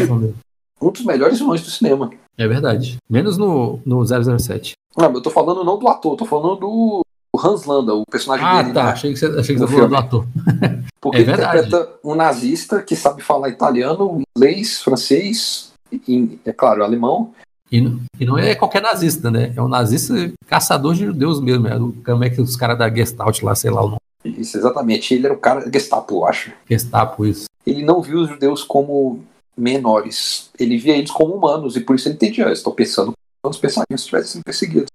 um 0.81 0.91
dos 0.91 1.05
melhores 1.05 1.39
vilões 1.39 1.63
do 1.63 1.71
cinema. 1.71 2.11
É 2.37 2.47
verdade. 2.47 2.97
Menos 3.09 3.39
no, 3.39 3.81
no 3.85 4.05
007. 4.05 4.73
Não, 4.97 5.13
eu 5.13 5.23
tô 5.23 5.31
falando 5.31 5.65
não 5.65 5.79
do 5.79 5.89
ator, 5.89 6.17
tô 6.17 6.25
falando 6.25 6.57
do 6.57 7.06
Hans 7.39 7.65
Landa, 7.65 7.95
o 7.95 8.05
personagem 8.11 8.47
Ah, 8.47 8.63
dele. 8.63 8.75
tá. 8.75 8.85
né? 8.85 8.91
Achei 8.93 9.13
que 9.13 9.19
você, 9.19 9.27
achei 9.27 9.55
que 9.55 9.61
você 9.61 9.73
falou 9.73 9.89
do 9.89 9.97
ator. 9.97 10.27
Porque 11.01 11.19
É 11.19 11.21
ele 11.21 11.33
interpreta 11.33 11.89
um 12.05 12.15
nazista 12.15 12.83
que 12.83 12.97
sabe 12.97 13.23
falar 13.23 13.49
italiano, 13.49 14.23
inglês, 14.37 14.81
francês, 14.83 15.73
e, 15.93 16.39
é 16.45 16.53
claro, 16.53 16.83
alemão. 16.83 17.33
E, 17.71 17.81
não- 17.81 18.01
e 18.19 18.25
não 18.25 18.39
é 18.39 18.55
qualquer 18.55 18.81
nazista, 18.83 19.31
né? 19.31 19.53
É 19.57 19.63
um 19.63 19.69
nazista 19.69 20.15
caçador 20.47 20.95
de 20.95 21.05
judeus 21.07 21.41
mesmo. 21.41 21.67
É 21.69 21.77
o, 21.79 21.93
como 22.05 22.25
é 22.25 22.31
que 22.31 22.41
os 22.41 22.57
caras 22.57 22.79
da 22.79 22.89
Gestalt 22.93 23.43
lá, 23.43 23.55
sei 23.55 23.71
lá, 23.71 23.83
o 23.83 23.89
nome. 23.89 24.01
Isso, 24.25 24.57
exatamente. 24.57 25.15
Ele 25.15 25.27
era 25.27 25.35
o 25.35 25.39
cara 25.39 25.69
Gestapo, 25.73 26.15
eu 26.17 26.27
acho. 26.27 26.53
Gestapo, 26.69 27.25
isso. 27.27 27.45
Ele 27.67 27.85
não 27.85 28.01
viu 28.03 28.21
os 28.21 28.29
judeus 28.29 28.63
como 28.65 29.21
menores. 29.57 30.51
Ele 30.59 30.77
via 30.79 30.97
eles 30.97 31.11
como 31.11 31.35
humanos, 31.35 31.77
e 31.77 31.81
por 31.81 31.97
isso 31.97 32.09
ele 32.09 32.15
entendia. 32.17 32.45
Eu 32.45 32.53
estou 32.53 32.73
pensando 32.73 33.13
como 33.43 33.51
os 33.53 33.59
pensamentos 33.59 34.01
estivessem 34.01 34.33
sendo 34.33 34.45
perseguidos. 34.45 34.87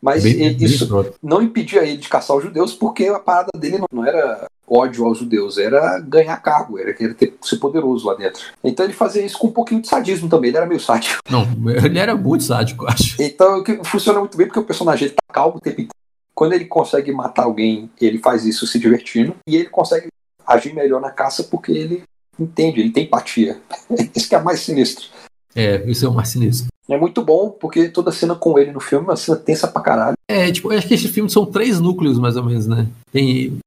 Mas 0.00 0.22
Bem- 0.22 0.36
bem 0.36 0.56
isso 0.60 0.84
escroto. 0.84 1.14
não 1.22 1.40
impedia 1.42 1.82
ele 1.82 1.96
de 1.96 2.08
caçar 2.08 2.36
os 2.36 2.42
judeus, 2.44 2.74
porque 2.74 3.06
a 3.06 3.18
parada 3.18 3.50
dele 3.58 3.78
não, 3.90 4.04
era 4.04 4.46
ódio 4.68 5.04
aos 5.06 5.18
judeus, 5.18 5.58
era 5.58 5.98
ganhar 6.00 6.36
cargo, 6.38 6.78
era 6.78 6.92
querer 6.92 7.14
ter, 7.14 7.34
ser 7.42 7.56
poderoso 7.56 8.06
lá 8.06 8.14
dentro. 8.14 8.42
Então 8.62 8.84
ele 8.84 8.92
fazia 8.92 9.24
isso 9.24 9.38
com 9.38 9.46
um 9.48 9.52
pouquinho 9.52 9.80
de 9.80 9.88
sadismo 9.88 10.28
também, 10.28 10.48
ele 10.48 10.56
era 10.58 10.66
meio 10.66 10.80
sádico. 10.80 11.20
Não, 11.30 11.46
ele 11.84 11.98
era 11.98 12.14
muito 12.14 12.44
sádico, 12.44 12.84
eu 12.84 12.88
acho. 12.88 13.20
Então 13.22 13.64
funciona 13.84 14.18
muito 14.20 14.36
bem 14.36 14.46
porque 14.46 14.58
o 14.60 14.64
personagem 14.64 15.06
ele 15.08 15.14
tá 15.14 15.32
calmo 15.34 15.56
o 15.56 15.60
tempo 15.60 15.80
inteiro. 15.80 15.90
Quando 16.34 16.52
ele 16.52 16.66
consegue 16.66 17.10
matar 17.12 17.44
alguém, 17.44 17.90
ele 17.98 18.18
faz 18.18 18.44
isso 18.44 18.66
se 18.66 18.78
divertindo, 18.78 19.34
e 19.48 19.56
ele 19.56 19.70
consegue 19.70 20.08
agir 20.46 20.74
melhor 20.74 21.00
na 21.00 21.10
caça 21.10 21.42
porque 21.44 21.72
ele 21.72 22.02
entende, 22.38 22.80
ele 22.80 22.90
tem 22.90 23.04
empatia. 23.04 23.58
Isso 24.14 24.28
que 24.28 24.34
é 24.34 24.40
mais 24.42 24.60
sinistro. 24.60 25.06
É, 25.54 25.82
isso 25.90 26.04
é 26.04 26.08
o 26.10 26.12
mais 26.12 26.28
sinistro. 26.28 26.68
É 26.88 26.96
muito 26.96 27.22
bom 27.22 27.50
porque 27.50 27.88
toda 27.88 28.12
cena 28.12 28.34
com 28.34 28.58
ele 28.58 28.70
no 28.70 28.80
filme 28.80 29.06
é 29.06 29.10
uma 29.10 29.16
cena 29.16 29.36
tensa 29.36 29.66
pra 29.66 29.82
caralho. 29.82 30.16
É, 30.28 30.50
tipo, 30.52 30.72
eu 30.72 30.78
acho 30.78 30.86
que 30.86 30.94
esse 30.94 31.08
filme 31.08 31.28
são 31.28 31.44
três 31.44 31.80
núcleos, 31.80 32.18
mais 32.18 32.36
ou 32.36 32.44
menos, 32.44 32.66
né? 32.66 32.86
Tem, 33.10 33.58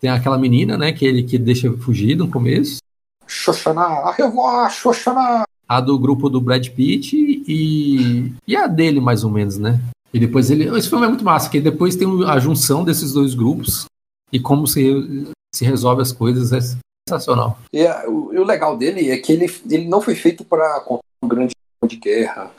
tem 0.00 0.10
aquela 0.10 0.38
menina, 0.38 0.78
né, 0.78 0.92
que 0.92 1.04
ele 1.04 1.24
que 1.24 1.36
deixa 1.36 1.72
fugir 1.78 2.16
no 2.16 2.30
começo. 2.30 2.78
Xoxana, 3.26 3.82
a 3.82 4.12
revoar, 4.12 4.70
Xoxana. 4.70 5.44
A 5.68 5.80
do 5.80 5.98
grupo 5.98 6.28
do 6.28 6.40
Brad 6.40 6.68
Pitt 6.68 7.16
e, 7.16 8.32
e 8.46 8.56
a 8.56 8.66
dele, 8.66 9.00
mais 9.00 9.22
ou 9.24 9.30
menos, 9.30 9.56
né? 9.56 9.80
E 10.12 10.18
depois 10.18 10.50
ele. 10.50 10.64
Esse 10.76 10.88
filme 10.88 11.04
é 11.04 11.08
muito 11.08 11.24
massa, 11.24 11.46
porque 11.46 11.60
depois 11.60 11.94
tem 11.94 12.08
a 12.26 12.38
junção 12.40 12.84
desses 12.84 13.12
dois 13.12 13.34
grupos 13.34 13.84
e 14.32 14.40
como 14.40 14.66
se, 14.66 15.30
se 15.54 15.64
resolve 15.64 16.02
as 16.02 16.10
coisas. 16.10 16.52
É 16.52 16.60
sensacional. 17.08 17.56
E 17.72 17.84
o, 18.08 18.34
e 18.34 18.38
o 18.38 18.44
legal 18.44 18.76
dele 18.76 19.10
é 19.10 19.18
que 19.18 19.32
ele, 19.32 19.46
ele 19.70 19.86
não 19.86 20.00
foi 20.00 20.16
feito 20.16 20.44
para 20.44 20.80
contar 20.80 21.02
um 21.22 21.28
grande 21.28 21.52
de 21.86 21.96
guerra 21.96 22.50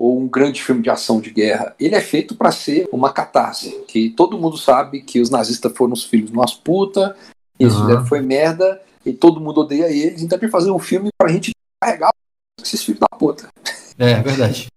ou 0.00 0.18
um 0.18 0.26
grande 0.26 0.62
filme 0.62 0.80
de 0.80 0.88
ação 0.88 1.20
de 1.20 1.30
guerra. 1.30 1.74
Ele 1.78 1.94
é 1.94 2.00
feito 2.00 2.34
para 2.34 2.50
ser 2.50 2.88
uma 2.90 3.12
catarse, 3.12 3.84
que 3.86 4.08
todo 4.08 4.38
mundo 4.38 4.56
sabe 4.56 5.02
que 5.02 5.20
os 5.20 5.28
nazistas 5.28 5.70
foram 5.76 5.92
os 5.92 6.04
filhos 6.04 6.30
de 6.30 6.36
umas 6.36 6.54
puta, 6.54 7.14
eles 7.58 7.76
fizeram 7.76 8.06
foi 8.06 8.22
merda 8.22 8.80
e 9.04 9.12
todo 9.12 9.40
mundo 9.40 9.60
odeia 9.60 9.92
eles. 9.92 10.22
Então 10.22 10.38
tem 10.38 10.48
que 10.48 10.52
fazer 10.52 10.70
um 10.70 10.78
filme 10.78 11.10
pra 11.18 11.30
gente 11.30 11.50
carregar 11.78 12.10
esses 12.62 12.82
filhos 12.82 12.98
da 12.98 13.08
puta. 13.08 13.48
É, 13.98 14.12
é 14.12 14.22
verdade. 14.22 14.68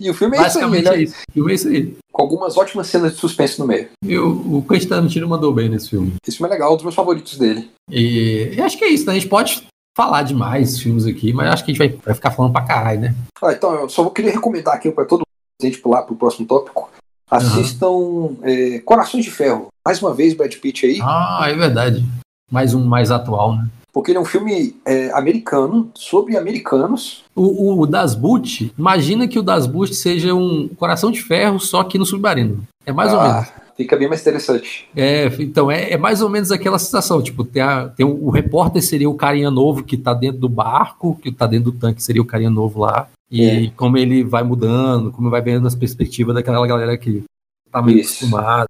E 0.00 0.10
o 0.10 0.14
filme 0.14 0.36
é 0.36 0.48
isso 0.48 0.58
aí, 0.58 0.82
né? 0.82 0.90
é 0.90 1.02
isso. 1.02 1.14
O 1.30 1.32
filme 1.32 1.52
é 1.52 1.54
isso 1.54 1.68
aí. 1.68 1.96
com 2.10 2.22
algumas 2.22 2.56
ótimas 2.56 2.88
cenas 2.88 3.12
de 3.12 3.18
suspense 3.18 3.60
no 3.60 3.66
meio. 3.66 3.88
E 4.04 4.18
o, 4.18 4.58
o 4.58 4.66
Quentin 4.68 4.88
Tarantino 4.88 5.28
mandou 5.28 5.54
bem 5.54 5.68
nesse 5.68 5.90
filme. 5.90 6.14
Esse 6.26 6.38
filme 6.38 6.50
é 6.50 6.54
legal, 6.54 6.72
um 6.72 6.74
dos 6.74 6.82
meus 6.82 6.94
favoritos 6.94 7.38
dele. 7.38 7.70
E, 7.88 8.54
e 8.56 8.60
acho 8.60 8.76
que 8.76 8.84
é 8.84 8.88
isso, 8.88 9.06
né? 9.06 9.12
A 9.12 9.14
gente 9.14 9.28
pode 9.28 9.64
falar 9.96 10.22
de 10.22 10.34
mais 10.34 10.78
filmes 10.78 11.06
aqui, 11.06 11.32
mas 11.32 11.48
acho 11.52 11.64
que 11.64 11.70
a 11.70 11.74
gente 11.74 11.78
vai, 11.78 11.98
vai 12.04 12.14
ficar 12.14 12.30
falando 12.30 12.52
pra 12.52 12.62
caralho, 12.62 13.00
né? 13.00 13.14
Ah, 13.42 13.52
então, 13.52 13.74
eu 13.74 13.88
só 13.88 14.02
vou 14.02 14.12
querer 14.12 14.30
recomendar 14.30 14.74
aqui 14.74 14.90
para 14.90 15.04
todo 15.04 15.20
mundo, 15.20 15.26
a 15.60 15.66
gente 15.66 15.78
pular 15.78 16.02
pro 16.02 16.16
próximo 16.16 16.46
tópico. 16.46 16.90
Assistam 17.30 18.36
é, 18.42 18.78
Corações 18.80 19.24
de 19.24 19.30
Ferro. 19.30 19.68
Mais 19.86 20.00
uma 20.02 20.12
vez, 20.14 20.34
Brad 20.34 20.54
Pitt 20.56 20.86
aí. 20.86 20.98
Ah, 21.02 21.46
é 21.48 21.54
verdade. 21.54 22.04
Mais 22.50 22.74
um 22.74 22.84
mais 22.84 23.10
atual, 23.10 23.56
né? 23.56 23.66
porque 23.92 24.10
ele 24.10 24.16
é 24.16 24.20
um 24.22 24.24
filme 24.24 24.74
é, 24.86 25.10
americano, 25.12 25.90
sobre 25.94 26.34
americanos. 26.36 27.24
O, 27.36 27.78
o 27.82 27.86
Das 27.86 28.14
Boot, 28.14 28.72
imagina 28.78 29.28
que 29.28 29.38
o 29.38 29.42
Das 29.42 29.66
Boot 29.66 29.94
seja 29.94 30.34
um 30.34 30.66
coração 30.78 31.10
de 31.10 31.20
ferro, 31.22 31.60
só 31.60 31.84
que 31.84 31.98
no 31.98 32.06
submarino. 32.06 32.62
É 32.86 32.92
mais 32.92 33.12
ou 33.12 33.20
Ah, 33.20 33.32
menos. 33.34 33.48
Fica 33.76 33.96
bem 33.96 34.08
mais 34.08 34.20
interessante. 34.20 34.88
É, 34.94 35.26
então 35.40 35.70
é, 35.70 35.92
é 35.92 35.96
mais 35.96 36.20
ou 36.20 36.28
menos 36.28 36.50
aquela 36.52 36.78
sensação. 36.78 37.22
Tipo, 37.22 37.42
tem, 37.44 37.62
a- 37.62 37.88
tem 37.88 38.04
o, 38.04 38.26
o 38.26 38.30
repórter 38.30 38.82
seria 38.82 39.08
o 39.08 39.14
carinha 39.14 39.50
novo 39.50 39.82
que 39.82 39.96
tá 39.96 40.12
dentro 40.12 40.38
do 40.40 40.48
barco, 40.48 41.18
que 41.22 41.32
tá 41.32 41.46
dentro 41.46 41.70
do 41.72 41.78
tanque 41.78 42.02
seria 42.02 42.20
o 42.20 42.26
carinha 42.26 42.50
novo 42.50 42.80
lá. 42.80 43.08
E 43.30 43.70
como 43.76 43.96
ele 43.96 44.22
vai 44.22 44.42
mudando, 44.42 45.10
como 45.10 45.30
vai 45.30 45.40
vendo 45.40 45.66
as 45.66 45.74
perspectivas 45.74 46.34
daquela 46.34 46.66
galera 46.66 46.98
que 46.98 47.24
tá 47.70 47.80
meio 47.80 48.00
Isso. 48.00 48.16
acostumada. 48.26 48.66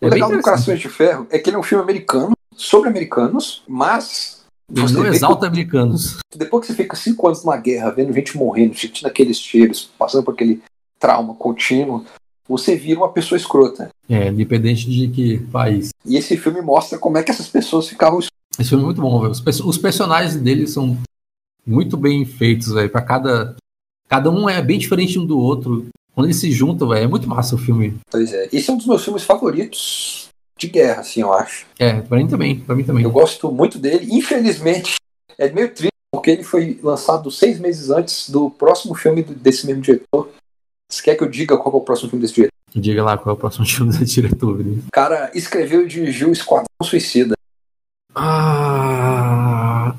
O 0.00 0.06
É 0.06 0.10
bem 0.10 0.20
legal 0.20 0.30
do. 0.30 0.40
Corações 0.42 0.78
de 0.78 0.88
Ferro 0.88 1.26
é 1.28 1.38
que 1.40 1.50
ele 1.50 1.56
é 1.56 1.58
um 1.58 1.62
filme 1.64 1.82
americano, 1.82 2.32
sobre 2.54 2.88
americanos, 2.88 3.64
mas 3.66 4.44
você 4.70 4.94
não 4.94 5.02
vê 5.02 5.10
que 5.10 5.16
exalta 5.16 5.46
americanos. 5.46 6.18
depois 6.36 6.60
que 6.66 6.72
você 6.72 6.82
fica 6.82 6.94
cinco 6.94 7.26
anos 7.26 7.44
numa 7.44 7.56
guerra, 7.56 7.90
vendo 7.90 8.12
gente 8.12 8.36
morrendo, 8.36 8.76
sentindo 8.76 9.06
aqueles 9.06 9.38
cheiros, 9.40 9.90
passando 9.98 10.22
por 10.24 10.34
aquele 10.34 10.62
trauma 11.00 11.34
contínuo, 11.34 12.04
você 12.48 12.76
vira 12.76 13.00
uma 13.00 13.08
pessoa 13.12 13.36
escrota. 13.38 13.88
É, 14.08 14.28
independente 14.28 14.88
de 14.88 15.08
que 15.08 15.38
país. 15.50 15.90
E 16.04 16.16
esse 16.16 16.36
filme 16.36 16.60
mostra 16.60 16.98
como 16.98 17.18
é 17.18 17.22
que 17.22 17.30
essas 17.30 17.48
pessoas 17.48 17.88
ficavam 17.88 18.20
Esse 18.58 18.68
filme 18.68 18.84
é 18.84 18.86
muito 18.86 19.00
bom, 19.00 19.18
velho. 19.20 19.32
Os, 19.32 19.40
perso- 19.40 19.68
os 19.68 19.76
personagens 19.78 20.36
dele 20.36 20.66
são 20.66 20.96
muito 21.66 21.96
bem 21.96 22.24
feitos, 22.24 22.72
velho. 22.72 22.88
Pra 22.90 23.02
cada. 23.02 23.56
Cada 24.08 24.30
um 24.30 24.48
é 24.48 24.62
bem 24.62 24.78
diferente 24.78 25.18
um 25.18 25.26
do 25.26 25.38
outro. 25.38 25.86
Quando 26.14 26.26
eles 26.28 26.36
se 26.40 26.50
juntam, 26.52 26.88
velho, 26.88 27.04
é 27.04 27.08
muito 27.08 27.28
massa 27.28 27.56
o 27.56 27.58
filme. 27.58 27.96
Pois 28.10 28.32
é. 28.32 28.48
Esse 28.52 28.70
é 28.70 28.72
um 28.72 28.76
dos 28.76 28.86
meus 28.86 29.02
filmes 29.04 29.24
favoritos 29.24 30.28
de 30.58 30.68
guerra, 30.68 31.00
assim, 31.00 31.20
eu 31.20 31.32
acho. 31.32 31.66
É, 31.78 32.00
pra 32.00 32.16
mim 32.18 32.26
também, 32.26 32.60
pra 32.60 32.74
mim 32.74 32.84
também. 32.84 33.04
Eu 33.04 33.10
gosto 33.10 33.50
muito 33.50 33.78
dele. 33.78 34.06
Infelizmente, 34.10 34.94
é 35.36 35.50
meio 35.50 35.68
triste, 35.68 35.90
porque 36.14 36.30
ele 36.30 36.44
foi 36.44 36.78
lançado 36.82 37.30
seis 37.30 37.58
meses 37.58 37.90
antes 37.90 38.30
do 38.30 38.48
próximo 38.48 38.94
filme 38.94 39.22
desse 39.22 39.66
mesmo 39.66 39.82
diretor. 39.82 40.30
Você 40.90 41.02
quer 41.02 41.16
que 41.16 41.24
eu 41.24 41.28
diga 41.28 41.56
qual 41.56 41.70
que 41.70 41.76
é 41.76 41.80
o 41.80 41.84
próximo 41.84 42.10
filme 42.10 42.22
desse 42.22 42.34
diretor? 42.34 42.52
Diga 42.74 43.02
lá 43.04 43.18
qual 43.18 43.34
é 43.34 43.36
o 43.36 43.40
próximo 43.40 43.66
filme 43.66 43.92
da 43.92 44.04
diretora. 44.04 44.62
O 44.62 44.90
cara 44.92 45.30
escreveu 45.34 45.82
e 45.84 45.88
dirigiu 45.88 46.30
Esquadrão 46.30 46.66
Suicida. 46.82 47.34
Ah, 48.14 49.94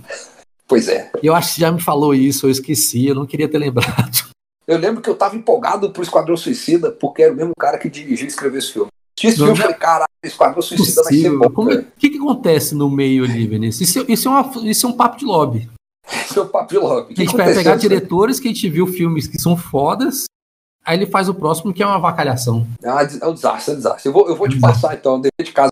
Pois 0.67 0.87
é. 0.89 1.11
eu 1.23 1.33
acho 1.33 1.55
que 1.55 1.61
já 1.61 1.71
me 1.71 1.81
falou 1.81 2.13
isso, 2.13 2.45
eu 2.45 2.49
esqueci, 2.51 3.05
eu 3.07 3.15
não 3.15 3.25
queria 3.25 3.47
ter 3.47 3.57
lembrado. 3.57 4.27
Eu 4.67 4.77
lembro 4.77 5.01
que 5.01 5.09
eu 5.09 5.15
tava 5.15 5.33
empolgado 5.37 5.91
pro 5.91 6.03
Esquadrão 6.03 6.35
Suicida, 6.35 6.91
porque 6.91 7.21
era 7.23 7.31
o 7.31 7.35
mesmo 7.37 7.53
cara 7.57 7.77
que 7.77 7.89
dirigiu 7.89 8.25
e 8.25 8.27
escreveu 8.27 8.59
esse 8.59 8.73
filme. 8.73 8.89
Esse 9.23 9.37
filme 9.37 9.51
e 9.51 9.53
não 9.53 9.59
é 9.59 9.61
falei, 9.61 9.77
caralho, 9.77 10.09
Esquadrão 10.21 10.61
Suicida 10.61 11.03
vai 11.03 11.13
ser 11.13 11.19
Possível. 11.29 11.39
bom. 11.39 11.49
Como 11.51 11.71
é- 11.71 11.75
cara. 11.77 11.87
O 11.87 11.97
que, 11.97 12.09
que 12.09 12.17
acontece 12.17 12.75
no 12.75 12.89
meio 12.89 13.23
ali, 13.23 13.47
Vinícius? 13.47 13.87
Isso, 13.89 13.99
é- 14.01 14.05
isso, 14.11 14.27
é 14.27 14.31
uma- 14.31 14.69
isso 14.69 14.85
é 14.85 14.89
um 14.89 14.93
papo 14.97 15.17
de 15.17 15.23
lobby. 15.23 15.69
Esse 16.11 16.37
é 16.37 16.41
o 16.41 16.49
papo 16.49 16.67
de 16.73 16.77
lobby. 16.79 16.99
O 16.99 17.11
A 17.13 17.15
que 17.15 17.21
gente 17.23 17.37
vai 17.37 17.53
pegar 17.53 17.77
diretores 17.77 18.41
que 18.41 18.49
a 18.49 18.51
gente 18.51 18.69
viu 18.69 18.85
filmes 18.87 19.25
que 19.25 19.39
são 19.41 19.55
fodas, 19.55 20.25
aí 20.87 20.97
ele 20.97 21.05
faz 21.05 21.27
o 21.27 21.33
próximo 21.33 21.73
que 21.73 21.83
é 21.83 21.85
uma 21.85 21.95
avacalhação. 21.95 22.65
Ah, 22.83 23.05
É 23.21 23.27
um 23.27 23.33
desastre, 23.33 23.71
é 23.71 23.75
um 23.75 23.77
desastre. 23.77 24.07
Eu 24.09 24.13
vou, 24.13 24.27
eu 24.29 24.35
vou 24.35 24.47
te 24.47 24.59
passar, 24.59 24.95
então, 24.95 25.19
dever 25.19 25.43
de 25.43 25.51
casa, 25.51 25.69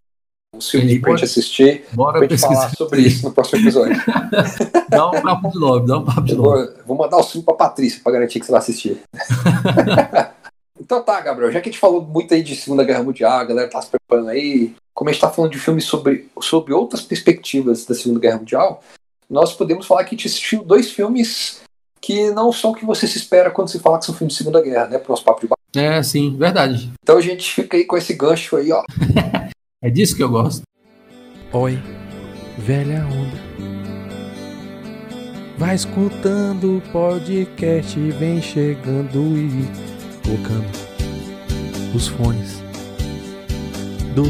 os 0.56 0.70
filmes 0.70 0.92
Ele 0.92 1.00
pra 1.00 1.12
gente 1.12 1.24
assistir, 1.26 1.86
Bora 1.94 2.20
pra 2.20 2.28
gente 2.28 2.40
falar 2.40 2.70
sobre 2.76 3.02
isso 3.02 3.26
no 3.26 3.34
próximo 3.34 3.60
episódio. 3.62 3.96
Dá 4.90 5.08
um 5.10 5.22
papo 5.22 5.50
de 5.50 5.58
lobby, 5.58 5.88
dá 5.88 5.98
um 5.98 6.06
papo 6.06 6.22
de 6.22 6.34
Eu 6.34 6.42
lobby. 6.42 6.66
vou, 6.66 6.84
vou 6.88 6.98
mandar 6.98 7.18
o 7.18 7.24
filme 7.24 7.44
pra 7.46 7.54
Patrícia 7.56 8.00
pra 8.04 8.12
garantir 8.14 8.40
que 8.40 8.46
você 8.46 8.52
vai 8.52 8.60
assistir. 8.60 9.02
então 10.80 11.02
tá, 11.04 11.20
Gabriel, 11.22 11.52
já 11.52 11.60
que 11.62 11.70
a 11.70 11.72
gente 11.72 11.80
falou 11.80 12.02
muito 12.02 12.34
aí 12.34 12.44
de 12.44 12.56
Segunda 12.56 12.84
Guerra 12.84 13.04
Mundial, 13.04 13.40
a 13.40 13.44
galera 13.44 13.70
tá 13.70 13.82
se 13.82 13.90
preparando 13.90 14.30
aí, 14.30 14.74
como 14.94 15.10
a 15.10 15.14
gente 15.14 15.22
tá 15.22 15.30
falando 15.30 15.52
de 15.52 15.60
filmes 15.60 15.86
sobre, 15.86 16.30
sobre 16.42 16.74
outras 16.74 17.02
perspectivas 17.02 17.86
da 17.86 17.96
Segunda 17.96 18.20
Guerra 18.20 18.38
Mundial, 18.38 18.82
nós 19.30 19.54
podemos 19.54 19.86
falar 19.86 20.04
que 20.04 20.16
a 20.16 20.18
gente 20.18 20.28
assistiu 20.28 20.64
dois 20.64 20.92
filmes 20.92 21.62
que 22.06 22.30
não 22.30 22.54
são 22.54 22.70
o 22.70 22.76
que 22.76 22.86
você 22.86 23.08
se 23.08 23.18
espera 23.18 23.50
quando 23.50 23.70
se 23.70 23.80
fala 23.80 23.98
que 23.98 24.06
são 24.06 24.14
filmes 24.14 24.36
de 24.36 24.38
Segunda 24.38 24.62
Guerra, 24.62 24.86
né, 24.86 25.00
pro 25.00 25.12
nosso 25.12 25.24
papo 25.24 25.42
de 25.42 25.48
bar. 25.48 25.58
É, 25.76 26.04
sim, 26.04 26.38
verdade. 26.38 26.92
Então 27.02 27.18
a 27.18 27.22
gente 27.22 27.52
fica 27.52 27.76
aí 27.76 27.84
com 27.84 27.98
esse 27.98 28.14
gancho 28.14 28.58
aí, 28.58 28.72
ó. 28.72 28.84
É 29.84 29.90
disso 29.90 30.16
que 30.16 30.24
eu 30.24 30.30
gosto. 30.30 30.64
Oi, 31.54 31.78
velha 32.58 33.06
onda. 33.06 33.38
Vai 35.60 35.76
escutando 35.76 36.78
o 36.78 36.82
podcast, 36.92 38.00
vem 38.00 38.42
chegando 38.42 39.38
e 39.38 39.68
colocando 40.26 40.66
os 41.94 42.08
fones 42.08 42.64
do 44.16 44.26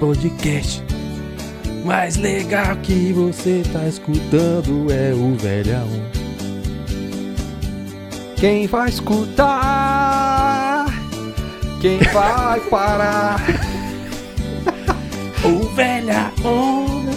podcast. 0.00 0.82
Mais 1.84 2.16
legal 2.16 2.76
que 2.78 3.12
você 3.12 3.62
tá 3.72 3.86
escutando 3.86 4.90
é 4.90 5.12
o 5.14 5.36
velha 5.36 5.78
onda. 5.84 6.19
Quem 8.40 8.66
vai 8.66 8.88
escutar? 8.88 10.86
Quem 11.78 11.98
vai 11.98 12.60
parar? 12.60 13.38
O 15.42 15.60
velha 15.74 16.30
onda. 16.44 17.10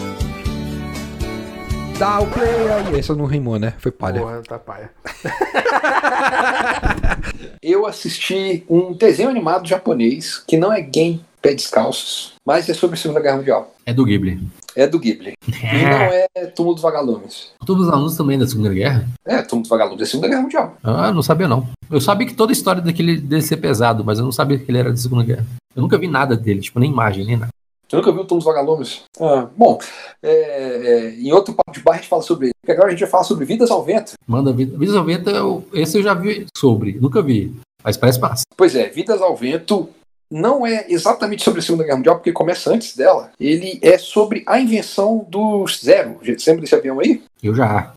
Dá 1.99 2.21
o 2.21 2.27
play 2.27 2.71
aí. 2.71 2.99
Essa 2.99 3.13
não 3.15 3.25
rimou, 3.25 3.59
né? 3.59 3.73
Foi 3.79 3.91
palha. 3.91 4.21
Porra, 4.21 4.41
tá 4.41 4.57
paia. 4.57 4.89
Eu 7.61 7.85
assisti 7.85 8.63
um 8.69 8.93
desenho 8.93 9.29
animado 9.29 9.67
japonês 9.67 10.37
que 10.45 10.57
não 10.57 10.71
é 10.71 10.81
Game 10.81 11.23
Pé 11.41 11.53
Descalços, 11.53 12.33
mas 12.45 12.69
é 12.69 12.73
sobre 12.73 12.95
a 12.95 12.99
Segunda 12.99 13.19
Guerra 13.19 13.37
Mundial. 13.37 13.72
É 13.85 13.93
do 13.93 14.05
Ghibli. 14.05 14.39
É 14.75 14.87
do 14.87 14.97
Ghibli. 14.99 15.33
E 15.47 15.51
não 15.85 16.01
é 16.41 16.45
Túmulo 16.55 16.75
dos 16.75 16.81
Vagalumes. 16.83 17.51
Todos 17.65 17.87
os 17.87 17.93
alunos 17.93 18.15
também 18.15 18.39
da 18.39 18.47
Segunda 18.47 18.69
Guerra? 18.73 19.07
É, 19.25 19.41
Túmulo 19.41 19.63
dos 19.63 19.69
Vagalumes 19.69 20.01
é 20.01 20.05
Segunda 20.05 20.29
Guerra 20.29 20.41
Mundial. 20.41 20.77
Ah, 20.83 21.11
não 21.11 21.21
sabia 21.21 21.47
não. 21.47 21.67
Eu 21.91 21.99
sabia 21.99 22.25
que 22.25 22.33
toda 22.33 22.51
a 22.51 22.53
história 22.55 22.81
daquele 22.81 23.17
dele 23.17 23.41
ser 23.41 23.57
pesado, 23.57 24.03
mas 24.03 24.19
eu 24.19 24.25
não 24.25 24.31
sabia 24.31 24.57
que 24.57 24.69
ele 24.71 24.77
era 24.77 24.89
da 24.89 24.97
Segunda 24.97 25.23
Guerra. 25.23 25.45
Eu 25.75 25.81
nunca 25.81 25.97
vi 25.97 26.07
nada 26.07 26.35
dele, 26.35 26.61
tipo, 26.61 26.79
nem 26.79 26.89
imagem, 26.91 27.25
nem 27.25 27.37
nada. 27.37 27.51
Você 27.89 27.97
nunca 27.97 28.11
viu 28.11 28.21
o 28.21 28.25
Túmulo 28.25 28.45
dos 28.45 28.53
Vagalumes? 28.53 29.03
Ah, 29.19 29.47
bom, 29.55 29.77
é, 30.23 30.31
é, 30.31 31.15
em 31.19 31.31
outro 31.33 31.53
papo 31.53 31.71
de 31.77 31.83
bar 31.83 31.93
a 31.93 31.97
gente 31.97 32.07
fala 32.07 32.21
sobre 32.21 32.47
ele. 32.47 32.53
Porque 32.61 32.71
agora 32.71 32.87
a 32.87 32.91
gente 32.91 33.01
vai 33.01 33.09
falar 33.09 33.23
sobre 33.25 33.45
Vidas 33.45 33.69
ao 33.69 33.83
Vento. 33.83 34.13
Manda 34.25 34.53
Vida 34.53 34.77
Vida 34.77 34.97
ao 34.97 35.03
Vento, 35.03 35.29
eu- 35.29 35.67
esse 35.73 35.97
eu 35.97 36.03
já 36.03 36.13
vi 36.13 36.45
sobre, 36.57 36.93
nunca 36.93 37.21
vi. 37.21 37.53
Mas 37.83 37.97
parece 37.97 38.19
massa. 38.19 38.43
Pois 38.55 38.73
é, 38.75 38.87
Vidas 38.89 39.21
ao 39.21 39.35
Vento 39.35 39.89
não 40.33 40.65
é 40.65 40.85
exatamente 40.89 41.43
sobre 41.43 41.59
a 41.59 41.63
Segunda 41.63 41.83
Guerra 41.83 41.97
Mundial, 41.97 42.15
porque 42.15 42.31
começa 42.31 42.71
antes 42.71 42.95
dela. 42.95 43.31
Ele 43.39 43.77
é 43.83 43.97
sobre 43.99 44.43
a 44.47 44.59
invenção 44.59 45.25
do 45.29 45.63
Zero. 45.67 46.17
Você 46.23 46.49
lembra 46.49 46.61
desse 46.61 46.75
avião 46.75 46.99
aí? 46.99 47.21
Eu 47.41 47.53
já 47.53 47.93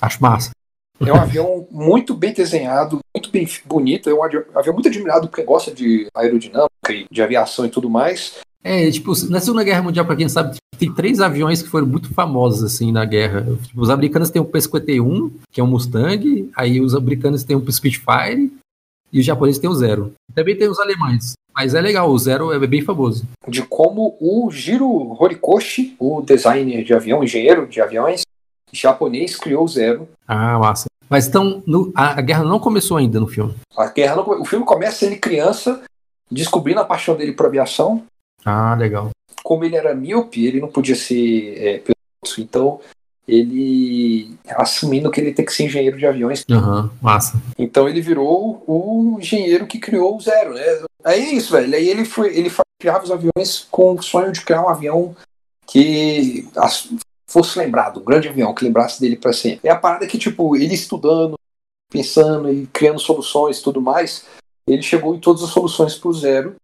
acho 0.00 0.22
massa. 0.22 0.50
É 1.00 1.10
um 1.10 1.16
avião 1.16 1.66
muito 1.70 2.12
bem 2.14 2.34
desenhado, 2.34 2.98
muito 3.16 3.30
bem 3.30 3.48
bonito. 3.64 4.10
É 4.10 4.14
um 4.14 4.22
avi- 4.22 4.44
avião 4.54 4.74
muito 4.74 4.88
admirado 4.88 5.28
porque 5.28 5.42
gosta 5.42 5.72
de 5.72 6.06
aerodinâmica 6.14 6.68
e 6.90 7.06
de 7.10 7.22
aviação 7.22 7.64
e 7.64 7.70
tudo 7.70 7.88
mais. 7.88 8.34
É, 8.62 8.90
tipo, 8.90 9.12
na 9.30 9.40
Segunda 9.40 9.64
Guerra 9.64 9.82
Mundial, 9.82 10.04
pra 10.04 10.14
quem 10.14 10.28
sabe, 10.28 10.58
tem 10.78 10.92
três 10.94 11.18
aviões 11.22 11.62
que 11.62 11.70
foram 11.70 11.86
muito 11.86 12.12
famosos, 12.12 12.62
assim, 12.62 12.92
na 12.92 13.06
guerra. 13.06 13.46
Tipo, 13.66 13.80
os 13.80 13.88
americanos 13.88 14.28
têm 14.28 14.42
o 14.42 14.44
P-51, 14.44 15.30
que 15.50 15.62
é 15.62 15.64
um 15.64 15.66
Mustang, 15.66 16.50
aí 16.54 16.78
os 16.78 16.94
americanos 16.94 17.42
têm 17.42 17.56
o 17.56 17.72
Spitfire, 17.72 18.52
e 19.10 19.18
os 19.18 19.24
japoneses 19.24 19.58
têm 19.58 19.70
o 19.70 19.74
Zero. 19.74 20.12
Também 20.34 20.54
tem 20.56 20.68
os 20.68 20.78
alemães, 20.78 21.32
mas 21.60 21.74
é 21.74 21.80
legal, 21.82 22.08
o 22.10 22.18
Zero 22.18 22.52
é 22.52 22.66
bem 22.66 22.80
famoso. 22.80 23.22
De 23.46 23.60
como 23.62 24.16
o 24.18 24.50
Jiro 24.50 25.14
Horikoshi, 25.20 25.94
o 25.98 26.22
designer 26.22 26.82
de 26.82 26.94
avião, 26.94 27.22
engenheiro 27.22 27.66
de 27.66 27.82
aviões 27.82 28.22
japonês, 28.72 29.36
criou 29.36 29.64
o 29.64 29.68
Zero. 29.68 30.08
Ah, 30.26 30.58
massa. 30.58 30.86
Mas 31.06 31.28
então, 31.28 31.62
no- 31.66 31.92
a, 31.94 32.18
a 32.18 32.22
guerra 32.22 32.44
não 32.44 32.58
começou 32.58 32.96
ainda 32.96 33.20
no 33.20 33.26
filme. 33.26 33.54
A 33.76 33.90
guerra 33.90 34.16
não 34.16 34.40
o 34.40 34.44
filme 34.46 34.64
começa 34.64 35.04
ele 35.04 35.16
criança, 35.16 35.82
descobrindo 36.30 36.80
a 36.80 36.84
paixão 36.84 37.14
dele 37.14 37.32
por 37.32 37.44
aviação. 37.44 38.04
Ah, 38.42 38.74
legal. 38.74 39.10
Como 39.42 39.62
ele 39.62 39.76
era 39.76 39.94
míope, 39.94 40.46
ele 40.46 40.62
não 40.62 40.68
podia 40.68 40.94
ser 40.96 41.58
é, 41.58 41.78
piloto, 41.78 42.40
então 42.40 42.80
ele 43.26 44.34
assumindo 44.48 45.10
que 45.10 45.20
ele 45.20 45.32
tem 45.32 45.44
que 45.44 45.52
ser 45.52 45.64
engenheiro 45.64 45.96
de 45.96 46.06
aviões. 46.06 46.44
Aham, 46.50 46.90
massa. 47.00 47.40
Então 47.58 47.88
ele 47.88 48.00
virou 48.00 48.62
o 48.66 49.18
engenheiro 49.18 49.66
que 49.66 49.78
criou 49.78 50.16
o 50.16 50.20
Zero, 50.20 50.54
né? 50.54 50.62
Aí 51.04 51.20
é 51.20 51.32
isso, 51.34 51.52
velho. 51.52 51.74
Aí 51.74 51.88
ele 51.88 52.04
foi, 52.04 52.36
ele 52.36 52.50
criava 52.78 53.04
os 53.04 53.10
aviões 53.10 53.66
com 53.70 53.94
o 53.94 54.02
sonho 54.02 54.32
de 54.32 54.40
criar 54.40 54.62
um 54.62 54.68
avião 54.68 55.14
que 55.66 56.48
fosse 57.28 57.58
lembrado, 57.58 58.00
um 58.00 58.04
grande 58.04 58.28
avião, 58.28 58.52
que 58.52 58.64
lembrasse 58.64 59.00
dele 59.00 59.16
para 59.16 59.32
sempre. 59.32 59.68
É 59.68 59.70
a 59.70 59.78
parada 59.78 60.06
que, 60.06 60.18
tipo, 60.18 60.56
ele 60.56 60.74
estudando, 60.74 61.36
pensando 61.90 62.52
e 62.52 62.66
criando 62.66 62.98
soluções 62.98 63.58
e 63.58 63.62
tudo 63.62 63.80
mais, 63.80 64.26
ele 64.66 64.82
chegou 64.82 65.14
em 65.14 65.20
todas 65.20 65.42
as 65.44 65.50
soluções 65.50 65.94
pro 65.94 66.12
Zero. 66.12 66.56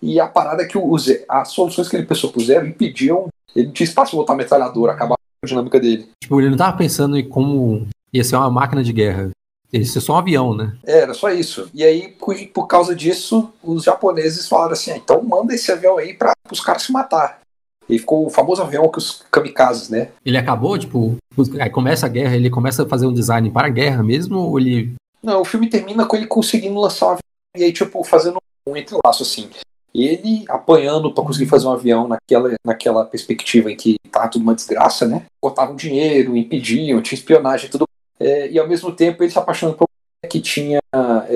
E 0.00 0.18
a 0.18 0.26
parada 0.26 0.62
é 0.62 0.66
que 0.66 0.78
o 0.78 0.98
Zero, 0.98 1.24
as 1.28 1.48
soluções 1.48 1.88
que 1.88 1.96
ele 1.96 2.06
pensou 2.06 2.32
pro 2.32 2.44
Zero 2.44 2.66
impediam, 2.66 3.28
ele 3.54 3.66
não 3.66 3.74
tinha 3.74 3.86
espaço 3.86 4.12
para 4.12 4.20
botar 4.20 4.34
metralhadora, 4.34 4.92
acabar 4.92 5.16
dinâmica 5.44 5.78
dele. 5.80 6.08
Tipo, 6.20 6.40
ele 6.40 6.50
não 6.50 6.56
tava 6.56 6.76
pensando 6.76 7.16
em 7.16 7.28
como 7.28 7.86
ia 8.12 8.24
ser 8.24 8.36
uma 8.36 8.50
máquina 8.50 8.82
de 8.82 8.92
guerra. 8.92 9.30
Ia 9.72 9.84
ser 9.84 10.00
só 10.00 10.14
um 10.14 10.18
avião, 10.18 10.54
né? 10.54 10.76
É, 10.86 11.00
Era 11.00 11.14
só 11.14 11.30
isso. 11.30 11.68
E 11.74 11.82
aí, 11.82 12.14
por, 12.52 12.66
causa 12.66 12.94
disso, 12.94 13.52
os 13.62 13.82
japoneses 13.82 14.46
falaram 14.46 14.72
assim: 14.72 14.92
ah, 14.92 14.96
então 14.96 15.22
manda 15.22 15.52
esse 15.52 15.70
avião 15.72 15.98
aí 15.98 16.14
para 16.14 16.32
os 16.50 16.60
caras 16.60 16.82
se 16.82 16.92
matar. 16.92 17.40
Ele 17.88 17.98
ficou 17.98 18.26
o 18.26 18.30
famoso 18.30 18.62
avião 18.62 18.88
que 18.88 18.98
os 18.98 19.22
kamikazes, 19.30 19.90
né? 19.90 20.08
Ele 20.24 20.38
acabou, 20.38 20.78
tipo, 20.78 21.16
aí 21.60 21.68
começa 21.68 22.06
a 22.06 22.08
guerra, 22.08 22.36
ele 22.36 22.48
começa 22.48 22.84
a 22.84 22.88
fazer 22.88 23.06
um 23.06 23.12
design 23.12 23.50
para 23.50 23.66
a 23.66 23.70
guerra 23.70 24.02
mesmo, 24.02 24.38
ou 24.38 24.58
ele. 24.58 24.94
Não, 25.22 25.40
o 25.40 25.44
filme 25.44 25.68
termina 25.68 26.06
com 26.06 26.16
ele 26.16 26.26
conseguindo 26.26 26.78
lançar 26.80 27.06
um 27.06 27.10
avião 27.10 27.20
e 27.56 27.64
aí, 27.64 27.72
tipo, 27.72 28.02
fazendo 28.04 28.38
um 28.66 28.76
entrelaço 28.76 29.22
assim. 29.22 29.50
Ele 29.94 30.44
apanhando 30.48 31.12
para 31.12 31.24
conseguir 31.24 31.46
fazer 31.46 31.66
um 31.66 31.72
avião 31.72 32.08
naquela, 32.08 32.54
naquela 32.64 33.04
perspectiva 33.04 33.70
em 33.70 33.76
que 33.76 33.96
tá 34.10 34.26
tudo 34.26 34.42
uma 34.42 34.54
desgraça, 34.54 35.06
né? 35.06 35.26
Cortavam 35.40 35.76
dinheiro, 35.76 36.36
impediam, 36.36 37.00
tinha 37.00 37.18
espionagem, 37.18 37.70
tudo. 37.70 37.86
É, 38.18 38.50
e 38.50 38.58
ao 38.58 38.68
mesmo 38.68 38.90
tempo 38.92 39.22
ele 39.22 39.30
se 39.30 39.38
apaixonando 39.38 39.78
por 39.78 39.86
uma 39.86 40.30
que 40.30 40.40
tinha 40.40 40.80
é, 40.92 41.34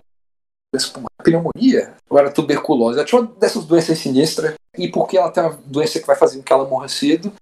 pneumonia, 1.22 1.94
ou 2.08 2.18
era 2.18 2.30
tuberculose. 2.30 2.98
Ela 2.98 3.06
tinha 3.06 3.20
uma 3.20 3.30
dessas 3.38 3.64
doenças 3.64 3.98
sinistras, 3.98 4.54
e 4.76 4.88
porque 4.88 5.16
ela 5.16 5.30
tem 5.30 5.42
uma 5.42 5.58
doença 5.64 6.00
que 6.00 6.06
vai 6.06 6.16
fazer 6.16 6.38
com 6.38 6.42
que 6.42 6.52
ela 6.52 6.68
morra 6.68 6.88
cedo, 6.88 7.32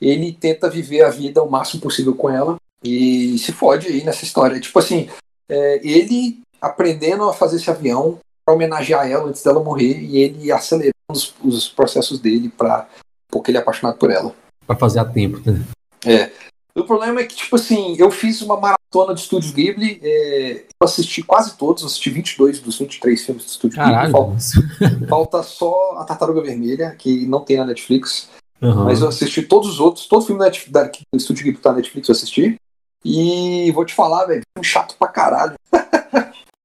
ele 0.00 0.32
tenta 0.32 0.68
viver 0.68 1.02
a 1.02 1.10
vida 1.10 1.42
o 1.42 1.50
máximo 1.50 1.82
possível 1.82 2.14
com 2.14 2.28
ela 2.28 2.56
e 2.84 3.38
se 3.38 3.52
fode 3.52 3.86
aí 3.86 4.02
nessa 4.02 4.24
história. 4.24 4.58
Tipo 4.58 4.78
assim, 4.78 5.08
é, 5.48 5.80
ele 5.86 6.40
aprendendo 6.60 7.28
a 7.28 7.32
fazer 7.32 7.56
esse 7.56 7.70
avião 7.70 8.18
para 8.44 8.54
homenagear 8.54 9.10
ela 9.10 9.28
antes 9.28 9.42
dela 9.42 9.62
morrer 9.62 9.98
e 10.00 10.18
ele 10.18 10.52
acelerando 10.52 10.94
os, 11.10 11.34
os 11.42 11.68
processos 11.68 12.18
dele 12.18 12.48
para 12.48 12.88
porque 13.30 13.50
ele 13.50 13.58
é 13.58 13.60
apaixonado 13.60 13.96
por 13.96 14.10
ela. 14.10 14.34
Para 14.66 14.76
fazer 14.76 14.98
a 14.98 15.04
tempo, 15.04 15.40
né? 15.50 15.64
É. 16.04 16.30
O 16.74 16.84
problema 16.84 17.20
é 17.20 17.24
que, 17.24 17.34
tipo 17.34 17.56
assim, 17.56 17.96
eu 17.98 18.10
fiz 18.10 18.40
uma 18.40 18.56
maratona 18.56 19.14
de 19.14 19.20
Estúdios 19.20 19.52
Ghibli, 19.52 20.00
é, 20.02 20.64
eu 20.80 20.84
assisti 20.84 21.22
quase 21.22 21.56
todos, 21.56 21.84
assisti 21.84 22.08
22 22.08 22.60
dos 22.60 22.78
23 22.78 23.24
filmes 23.24 23.44
do 23.44 23.48
Estúdio 23.48 23.82
Ghibli. 23.82 24.10
Falta, 24.10 24.36
falta, 25.08 25.42
só 25.42 25.96
a 25.98 26.04
Tartaruga 26.04 26.40
Vermelha, 26.40 26.94
que 26.98 27.26
não 27.26 27.40
tem 27.40 27.58
na 27.58 27.66
Netflix. 27.66 28.28
Uhum. 28.60 28.84
Mas 28.84 29.02
eu 29.02 29.08
assisti 29.08 29.42
todos 29.42 29.68
os 29.68 29.80
outros, 29.80 30.06
todo 30.06 30.24
filme 30.24 30.40
da, 30.40 30.50
da, 30.68 30.84
do 30.84 31.18
Estúdio 31.18 31.44
Ghibli 31.44 31.60
tá 31.60 31.70
na 31.70 31.76
Netflix 31.76 32.08
eu 32.08 32.14
assisti. 32.14 32.56
E 33.04 33.70
vou 33.72 33.84
te 33.84 33.94
falar, 33.94 34.26
velho, 34.26 34.42
filme 34.56 34.66
chato 34.66 34.94
pra 34.98 35.08
caralho. 35.08 35.54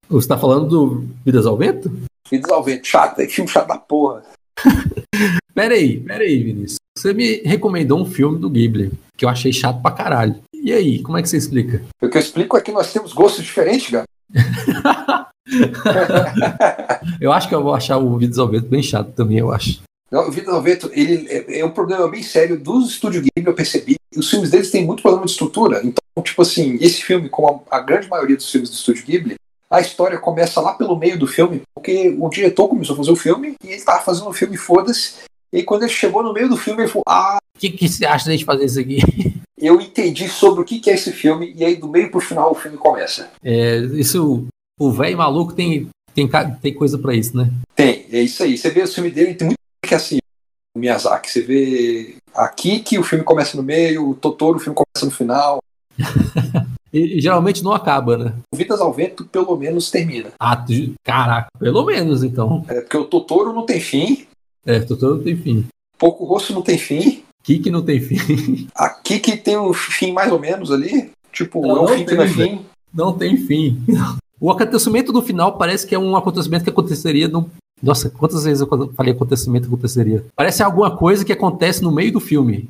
Você 0.10 0.28
tá 0.28 0.38
falando 0.38 0.68
do 0.68 1.06
Vidas 1.26 1.46
ao 1.46 1.58
Vento? 1.58 1.92
Vidas 2.32 2.50
ao 2.50 2.64
Vento, 2.64 2.88
chato, 2.88 3.20
é 3.20 3.28
filme 3.28 3.50
chato 3.50 3.68
da 3.68 3.78
porra. 3.78 4.24
peraí, 5.54 6.00
peraí, 6.00 6.42
Vinícius. 6.44 6.78
Você 6.98 7.14
me 7.14 7.42
recomendou 7.44 8.00
um 8.00 8.06
filme 8.06 8.40
do 8.40 8.50
Ghibli, 8.50 8.92
que 9.18 9.26
eu 9.26 9.30
achei 9.30 9.52
chato 9.52 9.82
pra 9.82 9.92
caralho. 9.92 10.36
E 10.54 10.72
aí, 10.72 11.02
como 11.02 11.18
é 11.18 11.22
que 11.22 11.30
você 11.30 11.36
explica? 11.38 11.84
O 12.02 12.10
que 12.10 12.18
eu 12.18 12.22
explico 12.22 12.58
é 12.58 12.62
que 12.62 12.72
nós 12.72 12.92
temos 12.94 13.12
gostos 13.12 13.44
diferentes, 13.44 13.92
cara. 13.92 14.06
eu 17.20 17.32
acho 17.32 17.50
que 17.50 17.56
eu 17.56 17.64
vou 17.64 17.74
achar 17.74 17.98
o 17.98 18.18
Vidas 18.18 18.40
ao 18.40 18.48
Vento 18.48 18.68
bem 18.68 18.82
chato 18.82 19.12
também, 19.12 19.40
eu 19.40 19.52
acho. 19.52 19.82
Não, 20.10 20.30
o 20.30 20.32
Vidas 20.32 20.54
ao 20.54 20.62
Vento, 20.62 20.90
ele 20.94 21.28
é, 21.28 21.60
é, 21.60 21.66
um 21.66 21.72
problema 21.72 22.08
bem 22.10 22.24
sério 22.24 22.58
dos 22.58 22.92
estúdios 22.92 23.24
Ghibli, 23.24 23.46
eu 23.46 23.54
percebi. 23.54 23.98
Os 24.16 24.30
filmes 24.30 24.52
deles 24.52 24.72
têm 24.72 24.86
muito 24.86 25.02
problema 25.02 25.26
de 25.26 25.32
estrutura. 25.32 25.82
Então, 25.84 26.24
tipo 26.24 26.42
assim, 26.42 26.78
esse 26.80 27.04
filme, 27.04 27.28
como 27.28 27.66
a, 27.70 27.78
a 27.78 27.82
grande 27.82 28.08
maioria 28.10 28.38
dos 28.38 28.50
filmes 28.50 28.70
do 28.70 28.74
estúdio 28.74 29.06
Ghibli, 29.06 29.36
a 29.70 29.82
história 29.82 30.18
começa 30.18 30.62
lá 30.62 30.74
pelo 30.74 30.98
meio 30.98 31.20
do 31.20 31.28
filme, 31.28 31.62
porque 31.76 32.16
o 32.18 32.30
diretor 32.30 32.68
começou 32.68 32.94
a 32.94 32.98
fazer 32.98 33.12
o 33.12 33.16
filme 33.16 33.56
e 33.64 33.70
ele 33.70 33.82
tava 33.82 34.02
fazendo 34.02 34.30
o 34.30 34.34
filme, 34.34 34.58
foda-se. 34.58 35.16
E 35.52 35.64
quando 35.64 35.84
ele 35.84 35.92
chegou 35.92 36.24
no 36.24 36.34
meio 36.34 36.50
do 36.50 36.58
filme, 36.58 36.84
ele 36.84 36.90
falou: 36.90 37.04
Ah. 37.08 37.38
O 37.56 37.60
que, 37.60 37.72
que 37.72 37.88
você 37.88 38.06
acha 38.06 38.36
de 38.36 38.46
fazer 38.46 38.66
isso 38.66 38.80
aqui? 38.80 39.00
Eu 39.58 39.82
entendi 39.82 40.30
sobre 40.30 40.62
o 40.62 40.64
que, 40.64 40.80
que 40.80 40.90
é 40.90 40.94
esse 40.94 41.12
filme, 41.12 41.52
e 41.56 41.66
aí 41.66 41.76
do 41.76 41.90
meio 41.90 42.12
pro 42.12 42.20
final 42.20 42.52
o 42.52 42.56
filme 42.56 42.78
começa. 42.78 43.32
É, 43.44 43.78
isso. 43.78 44.46
O 44.80 44.92
velho 44.92 45.18
maluco 45.18 45.54
tem, 45.54 45.90
tem, 46.14 46.30
tem 46.62 46.74
coisa 46.74 47.00
para 47.00 47.16
isso, 47.16 47.36
né? 47.36 47.50
Tem, 47.76 48.06
é 48.12 48.22
isso 48.22 48.44
aí. 48.44 48.56
Você 48.56 48.70
vê 48.70 48.84
o 48.84 48.88
filme 48.88 49.10
dele, 49.10 49.34
tem 49.34 49.48
muito 49.48 49.58
que 49.84 49.96
é 49.96 49.98
assim. 49.98 50.20
O 50.76 50.80
Miyazaki, 50.80 51.32
você 51.32 51.42
vê 51.42 52.18
aqui 52.36 52.82
que 52.82 53.00
o 53.00 53.04
filme 53.04 53.24
começa 53.24 53.58
no 53.58 53.64
meio, 53.64 54.10
o 54.10 54.14
Totoro 54.14 54.58
o 54.58 54.60
filme 54.60 54.76
começa 54.76 55.06
no 55.06 55.12
final. 55.12 55.58
E, 56.94 57.20
geralmente 57.20 57.64
não 57.64 57.74
acaba, 57.74 58.18
né? 58.18 58.34
Vidas 58.56 58.80
ao 58.80 58.94
Vento, 58.94 59.26
pelo 59.26 59.56
menos, 59.58 59.92
termina. 59.92 60.30
Ah, 60.40 60.66
caraca, 61.04 61.50
pelo 61.60 61.86
menos 61.86 62.24
então. 62.24 62.64
É, 62.68 62.80
porque 62.80 62.98
o 62.98 63.06
Totoro 63.06 63.52
não 63.54 63.66
tem 63.66 63.80
fim. 63.80 64.26
É, 64.66 64.80
Totoro 64.80 65.18
não 65.18 65.24
tem 65.24 65.36
fim. 65.36 65.66
Pouco 65.98 66.26
Rosso 66.26 66.54
não 66.54 66.62
tem 66.62 66.78
fim. 66.78 67.24
Kiki 67.44 67.70
não 67.70 67.82
tem 67.82 68.00
fim. 68.00 68.68
A 68.76 68.90
Kiki 68.90 69.38
tem 69.38 69.58
um 69.58 69.74
fim 69.74 70.12
mais 70.12 70.32
ou 70.32 70.40
menos 70.40 70.72
ali. 70.72 71.12
Tipo, 71.32 71.62
não, 71.62 71.78
é 71.78 71.82
um 71.82 71.88
fim 71.88 72.06
que 72.06 72.16
não 72.16 72.24
é 72.24 72.28
fim. 72.28 72.66
Não 72.94 73.14
tem 73.14 73.38
fim. 73.38 73.84
O 74.40 74.52
acontecimento 74.52 75.12
do 75.12 75.20
final 75.20 75.58
parece 75.58 75.88
que 75.88 75.96
é 75.96 76.00
um 76.00 76.16
acontecimento 76.16 76.64
que 76.64 76.70
aconteceria 76.70 77.28
no. 77.28 77.50
Nossa, 77.82 78.08
quantas 78.08 78.44
vezes 78.44 78.62
eu 78.62 78.94
falei 78.94 79.12
acontecimento 79.12 79.66
aconteceria? 79.66 80.24
Parece 80.36 80.62
alguma 80.62 80.96
coisa 80.96 81.26
que 81.26 81.34
acontece 81.34 81.82
no 81.82 81.92
meio 81.92 82.12
do 82.12 82.20
filme. 82.20 82.70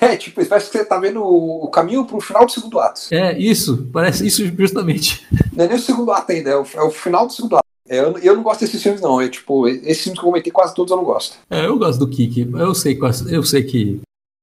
É, 0.00 0.16
tipo, 0.16 0.44
parece 0.46 0.70
que 0.70 0.78
você 0.78 0.84
tá 0.84 0.98
vendo 0.98 1.22
o, 1.22 1.68
caminho 1.68 2.04
pro 2.04 2.20
final 2.20 2.46
do 2.46 2.52
segundo 2.52 2.78
ato. 2.78 3.00
É, 3.10 3.36
isso, 3.38 3.88
parece 3.92 4.26
isso 4.26 4.46
justamente. 4.56 5.26
Não 5.52 5.64
é 5.64 5.68
nem 5.68 5.76
o 5.76 5.80
segundo 5.80 6.12
ato 6.12 6.32
ainda, 6.32 6.50
é 6.50 6.56
o, 6.56 6.64
é 6.74 6.82
o 6.82 6.90
final 6.90 7.26
do 7.26 7.32
segundo 7.32 7.56
ato. 7.56 7.64
É, 7.88 7.98
eu, 7.98 8.16
eu, 8.18 8.36
não 8.36 8.42
gosto 8.42 8.60
desses 8.60 8.82
filmes, 8.82 9.00
não. 9.00 9.20
É 9.20 9.28
tipo, 9.28 9.68
esses 9.68 10.02
filmes 10.02 10.18
que 10.18 10.24
eu 10.24 10.30
comentei, 10.30 10.52
quase 10.52 10.74
todos 10.74 10.90
eu 10.90 10.96
não 10.96 11.04
gosto. 11.04 11.36
É, 11.50 11.66
eu 11.66 11.78
gosto 11.78 11.98
do 11.98 12.08
Kiki. 12.08 12.50
Eu 12.54 12.74
sei, 12.74 12.98
eu 13.30 13.42
sei 13.42 13.62
que. 13.62 14.00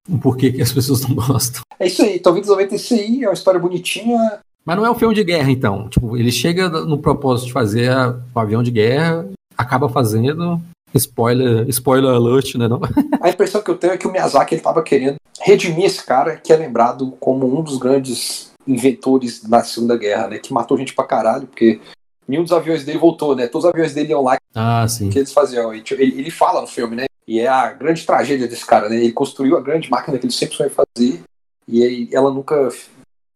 O 0.09 0.17
porquê 0.17 0.51
que 0.51 0.61
as 0.61 0.71
pessoas 0.71 1.01
não 1.01 1.15
gostam. 1.15 1.61
É 1.79 1.87
isso 1.87 2.01
aí, 2.01 2.19
talvez 2.19 2.47
90 2.47 2.75
esse 2.75 2.93
aí, 2.93 3.23
é 3.23 3.27
uma 3.27 3.33
história 3.33 3.59
bonitinha. 3.59 4.39
Mas 4.65 4.77
não 4.77 4.85
é 4.85 4.91
um 4.91 4.95
filme 4.95 5.15
de 5.15 5.23
guerra, 5.23 5.49
então. 5.49 5.89
Tipo, 5.89 6.17
ele 6.17 6.31
chega 6.31 6.69
no 6.69 6.97
propósito 6.97 7.47
de 7.47 7.53
fazer 7.53 7.91
o 8.33 8.39
avião 8.39 8.61
de 8.61 8.69
guerra, 8.69 9.27
acaba 9.57 9.89
fazendo, 9.89 10.61
Spoiler, 10.93 11.67
spoiler 11.69 12.11
alert, 12.11 12.55
né? 12.55 12.67
Não? 12.67 12.81
A 13.21 13.29
impressão 13.29 13.61
que 13.61 13.71
eu 13.71 13.77
tenho 13.77 13.93
é 13.93 13.97
que 13.97 14.07
o 14.07 14.11
Miyazaki 14.11 14.55
ele 14.55 14.61
tava 14.61 14.83
querendo 14.83 15.15
redimir 15.39 15.85
esse 15.85 16.03
cara 16.03 16.35
que 16.35 16.51
é 16.51 16.55
lembrado 16.55 17.11
como 17.19 17.47
um 17.47 17.61
dos 17.61 17.77
grandes 17.77 18.51
inventores 18.67 19.43
da 19.43 19.63
Segunda 19.63 19.97
Guerra, 19.97 20.27
né? 20.27 20.39
Que 20.39 20.53
matou 20.53 20.77
gente 20.77 20.93
pra 20.93 21.05
caralho, 21.05 21.47
porque 21.47 21.79
nenhum 22.27 22.43
dos 22.43 22.51
aviões 22.51 22.83
dele 22.83 22.97
voltou, 22.97 23.35
né? 23.35 23.47
Todos 23.47 23.65
os 23.65 23.71
aviões 23.71 23.93
dele 23.93 24.09
iam 24.09 24.23
lá 24.23 24.37
ah, 24.53 24.87
sim. 24.87 25.09
que 25.09 25.19
eles 25.19 25.33
faziam. 25.33 25.73
Ele, 25.73 25.83
ele 25.97 26.31
fala 26.31 26.61
no 26.61 26.67
filme, 26.67 26.95
né? 26.95 27.05
E 27.27 27.39
é 27.39 27.47
a 27.47 27.71
grande 27.71 28.05
tragédia 28.05 28.47
desse 28.47 28.65
cara, 28.65 28.89
né? 28.89 28.97
Ele 28.97 29.11
construiu 29.11 29.57
a 29.57 29.61
grande 29.61 29.89
máquina 29.89 30.17
que 30.17 30.25
ele 30.25 30.33
sempre 30.33 30.55
sonhou 30.55 30.71
fazer 30.71 31.21
e 31.67 31.83
aí 31.83 32.09
ela 32.11 32.31
nunca 32.31 32.69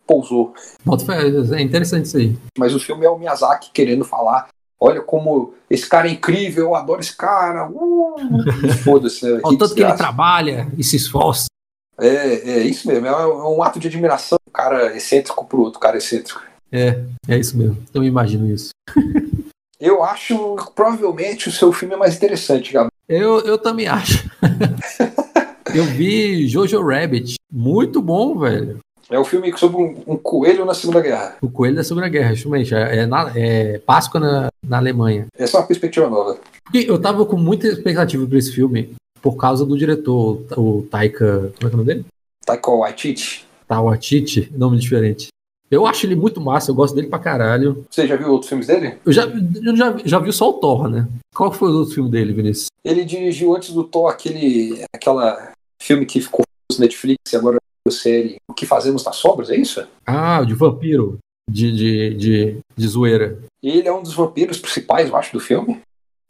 pousou. 0.06 0.54
É 1.56 1.62
interessante 1.62 2.06
isso 2.06 2.18
aí. 2.18 2.36
Mas 2.58 2.76
o 2.76 2.80
filme 2.80 3.06
é 3.06 3.10
o 3.10 3.18
Miyazaki 3.18 3.72
querendo 3.72 4.04
falar 4.04 4.48
Olha 4.86 5.02
como 5.02 5.56
esse 5.68 5.90
cara 5.90 6.08
é 6.08 6.12
incrível, 6.12 6.66
eu 6.66 6.76
adoro 6.76 7.00
esse 7.00 7.16
cara. 7.16 7.68
Uh, 7.68 8.16
Foda-se. 8.84 9.26
Né? 9.26 9.42
O 9.44 9.58
tanto 9.58 9.74
que 9.74 9.82
ele 9.82 9.94
trabalha 9.94 10.72
e 10.78 10.84
se 10.84 10.96
esforça. 10.96 11.48
É, 12.00 12.58
é 12.58 12.60
isso 12.60 12.88
mesmo. 12.88 13.08
É 13.08 13.28
um 13.28 13.64
ato 13.64 13.80
de 13.80 13.88
admiração 13.88 14.38
do 14.46 14.52
cara 14.52 14.96
excêntrico 14.96 15.44
pro 15.46 15.62
outro 15.62 15.80
cara 15.80 15.98
excêntrico. 15.98 16.40
É, 16.72 17.02
é 17.28 17.36
isso 17.36 17.58
mesmo. 17.58 17.84
Eu 17.92 18.02
me 18.02 18.08
imagino 18.08 18.48
isso. 18.48 18.70
eu 19.82 20.04
acho 20.04 20.56
que 20.56 20.72
provavelmente 20.76 21.50
o 21.50 21.52
seu 21.52 21.74
filme 21.74 21.96
é 21.96 21.98
mais 21.98 22.16
interessante, 22.16 22.72
Gabriel. 22.72 22.92
Eu, 23.10 23.40
eu 23.40 23.58
também 23.58 23.88
acho. 23.88 24.30
eu 25.74 25.84
vi 25.86 26.48
Jojo 26.48 26.80
Rabbit. 26.84 27.38
Muito 27.52 28.04
bom, 28.04 28.38
velho. 28.38 28.78
É 29.10 29.18
o 29.18 29.22
um 29.22 29.26
filme 29.26 29.56
sobre 29.58 29.78
um, 29.78 30.14
um, 30.14 30.18
coelho 30.18 30.66
na 30.66 30.74
Segunda 30.74 31.00
Guerra. 31.00 31.38
O 31.42 31.50
coelho 31.50 31.76
da 31.76 31.84
Segunda 31.84 32.10
Guerra, 32.10 32.34
justamente. 32.34 32.74
É, 32.74 32.98
é, 33.00 33.06
na, 33.06 33.32
é 33.36 33.80
Páscoa 33.80 34.20
na, 34.20 34.50
na 34.64 34.78
Alemanha. 34.78 35.28
Essa 35.38 35.58
é 35.58 35.60
uma 35.60 35.68
perspectiva 35.68 36.10
nova. 36.10 36.40
Porque 36.64 36.90
eu 36.90 37.00
tava 37.00 37.26
com 37.26 37.38
muita 37.38 37.68
expectativa 37.68 38.26
para 38.26 38.38
esse 38.38 38.52
filme 38.52 38.96
por 39.22 39.38
causa 39.38 39.66
do 39.66 39.78
diretor, 39.78 40.42
o 40.58 40.88
Taika. 40.90 41.54
Como 41.56 41.56
é 41.56 41.60
que 41.60 41.66
é 41.66 41.68
o 41.68 41.78
nome 41.78 41.86
dele? 41.86 42.06
Taika 42.46 42.72
Waititi. 42.72 43.46
Taika 43.68 43.84
Waititi, 43.84 44.52
nome 44.56 44.78
diferente. 44.78 45.28
Eu 45.70 45.88
acho 45.88 46.06
ele 46.06 46.16
muito 46.16 46.40
massa, 46.40 46.70
eu 46.70 46.76
gosto 46.76 46.94
dele 46.94 47.08
pra 47.08 47.18
caralho. 47.18 47.86
Você 47.90 48.08
já 48.08 48.16
viu 48.16 48.30
outros 48.30 48.50
filmes 48.50 48.68
dele? 48.68 48.98
Eu 49.04 49.12
já, 49.12 49.24
eu 49.26 49.76
já, 49.76 49.98
já 50.06 50.20
vi 50.20 50.32
só 50.32 50.50
o 50.50 50.54
Thor, 50.54 50.88
né? 50.88 51.08
Qual 51.34 51.52
foi 51.52 51.72
o 51.72 51.80
outro 51.80 51.96
filme 51.96 52.10
dele, 52.10 52.34
Vinícius? 52.34 52.68
Ele 52.84 53.04
dirigiu 53.04 53.56
antes 53.56 53.74
do 53.74 53.84
Thor 53.84 54.10
aquele 54.10 54.84
aquela 54.96 55.52
filme 55.82 56.06
que 56.06 56.22
ficou 56.22 56.44
no 56.72 56.80
Netflix 56.80 57.34
e 57.34 57.36
agora 57.36 57.58
série 57.92 58.38
O 58.48 58.54
que 58.54 58.66
Fazemos 58.66 59.04
nas 59.04 59.16
Sombras, 59.16 59.50
é 59.50 59.56
isso? 59.56 59.86
Ah, 60.06 60.44
de 60.44 60.54
vampiro. 60.54 61.18
De, 61.50 61.72
de, 61.72 62.14
de, 62.16 62.58
de 62.76 62.88
zoeira. 62.88 63.38
Ele 63.62 63.88
é 63.88 63.94
um 63.94 64.02
dos 64.02 64.14
vampiros 64.14 64.58
principais, 64.58 65.10
eu 65.10 65.16
acho, 65.16 65.32
do 65.32 65.40
filme. 65.40 65.80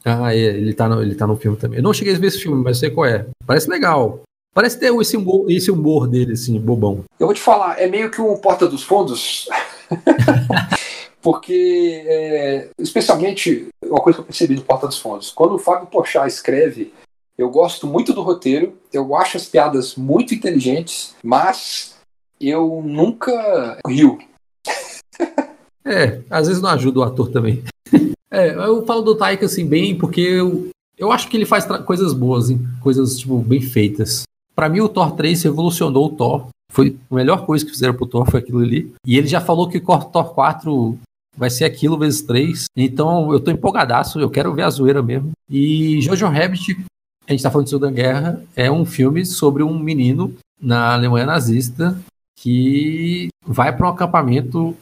Ah, 0.04 0.36
é, 0.36 0.38
ele 0.38 0.74
tá, 0.74 0.90
no, 0.90 1.02
ele 1.02 1.16
tá 1.16 1.26
no 1.26 1.38
filme 1.38 1.58
também. 1.58 1.80
Eu 1.80 1.84
não 1.84 1.94
cheguei 1.94 2.14
a 2.14 2.18
ver 2.20 2.28
esse 2.28 2.42
filme, 2.42 2.62
mas 2.62 2.78
sei 2.78 2.90
qual 2.90 3.06
é. 3.06 3.26
Parece 3.46 3.70
legal. 3.70 4.22
Parece 4.54 4.80
ter 4.80 4.94
esse 4.94 5.18
humor, 5.18 5.50
esse 5.50 5.72
humor 5.72 6.08
dele, 6.08 6.34
assim, 6.34 6.60
bobão. 6.60 7.04
Eu 7.20 7.28
vou 7.28 7.34
te 7.34 7.42
falar, 7.42 7.80
é 7.80 7.88
meio 7.88 8.12
que 8.12 8.22
um 8.22 8.38
Porta 8.38 8.68
dos 8.68 8.84
Fundos. 8.84 9.50
Porque, 11.22 12.04
é, 12.06 12.70
especialmente, 12.78 13.68
uma 13.84 14.00
coisa 14.00 14.18
que 14.18 14.22
eu 14.22 14.26
percebi 14.26 14.56
do 14.56 14.62
Porta 14.62 14.88
dos 14.88 15.00
Fundos, 15.00 15.32
quando 15.32 15.56
o 15.56 15.60
Fábio 15.60 15.88
Pochá 15.88 16.28
escreve 16.28 16.94
eu 17.38 17.50
gosto 17.50 17.86
muito 17.86 18.14
do 18.14 18.22
roteiro, 18.22 18.78
eu 18.94 19.16
acho 19.16 19.38
as 19.38 19.46
piadas 19.46 19.96
muito 19.96 20.34
inteligentes, 20.34 21.16
mas 21.24 21.96
eu 22.40 22.82
nunca 22.86 23.78
rio. 23.88 24.18
é, 25.86 26.22
às 26.30 26.48
vezes 26.48 26.62
não 26.62 26.70
ajuda 26.70 27.00
o 27.00 27.04
ator 27.04 27.30
também. 27.30 27.64
é, 28.32 28.52
eu 28.54 28.86
falo 28.86 29.02
do 29.02 29.16
Taika 29.16 29.46
assim 29.46 29.68
bem 29.68 29.98
porque 29.98 30.22
eu, 30.22 30.70
eu 30.98 31.12
acho 31.12 31.28
que 31.28 31.36
ele 31.36 31.46
faz 31.46 31.66
coisas 31.86 32.14
boas, 32.14 32.50
hein? 32.50 32.60
coisas 32.82 33.18
tipo 33.18 33.38
bem 33.40 33.62
feitas. 33.62 34.24
Pra 34.56 34.70
mim, 34.70 34.80
o 34.80 34.88
Thor 34.88 35.12
3 35.12 35.44
revolucionou 35.44 36.06
o 36.06 36.16
Thor. 36.16 36.48
Foi 36.72 36.98
a 37.12 37.16
melhor 37.16 37.46
coisa 37.46 37.66
que 37.66 37.72
fizeram 37.72 37.94
pro 37.94 38.06
Thor, 38.06 38.30
foi 38.30 38.40
aquilo 38.40 38.60
ali. 38.60 38.94
E 39.06 39.18
ele 39.18 39.28
já 39.28 39.42
falou 39.42 39.68
que 39.68 39.78
o 39.78 39.98
Thor 40.06 40.34
4 40.34 40.98
vai 41.38 41.50
ser 41.50 41.66
aquilo 41.66 41.98
vezes 41.98 42.22
3. 42.22 42.66
Então 42.78 43.34
eu 43.34 43.40
tô 43.42 43.52
empolgadaço, 43.52 44.20
eu 44.20 44.30
quero 44.30 44.54
ver 44.54 44.64
a 44.64 44.70
zoeira 44.70 45.04
mesmo. 45.04 45.32
E 45.50 46.02
Jojo 46.02 46.28
Rabbit, 46.28 46.86
a 47.28 47.32
gente 47.32 47.42
tá 47.44 47.50
falando 47.52 47.66
de 47.66 47.70
Segunda 47.72 47.92
Guerra, 47.92 48.42
é 48.56 48.70
um 48.72 48.86
filme 48.86 49.26
sobre 49.26 49.64
um 49.64 49.78
menino 49.78 50.34
na 50.62 50.94
Alemanha 50.94 51.26
nazista 51.26 51.98
que 52.38 53.30
vai 53.46 53.76
para 53.76 53.88
um 53.88 53.90
acampamento 53.90 54.76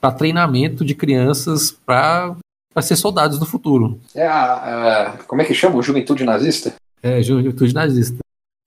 para 0.00 0.12
treinamento 0.14 0.84
de 0.84 0.94
crianças 0.94 1.70
para 1.72 2.34
ser 2.82 2.96
soldados 2.96 3.38
do 3.38 3.46
futuro. 3.46 3.98
É 4.14 4.26
a, 4.26 5.08
a- 5.12 5.18
Como 5.26 5.40
é 5.42 5.44
que 5.44 5.54
chama? 5.54 5.80
Juventude 5.82 6.24
Nazista? 6.24 6.74
É, 7.02 7.22
juventude 7.22 7.74
nazista. 7.74 8.18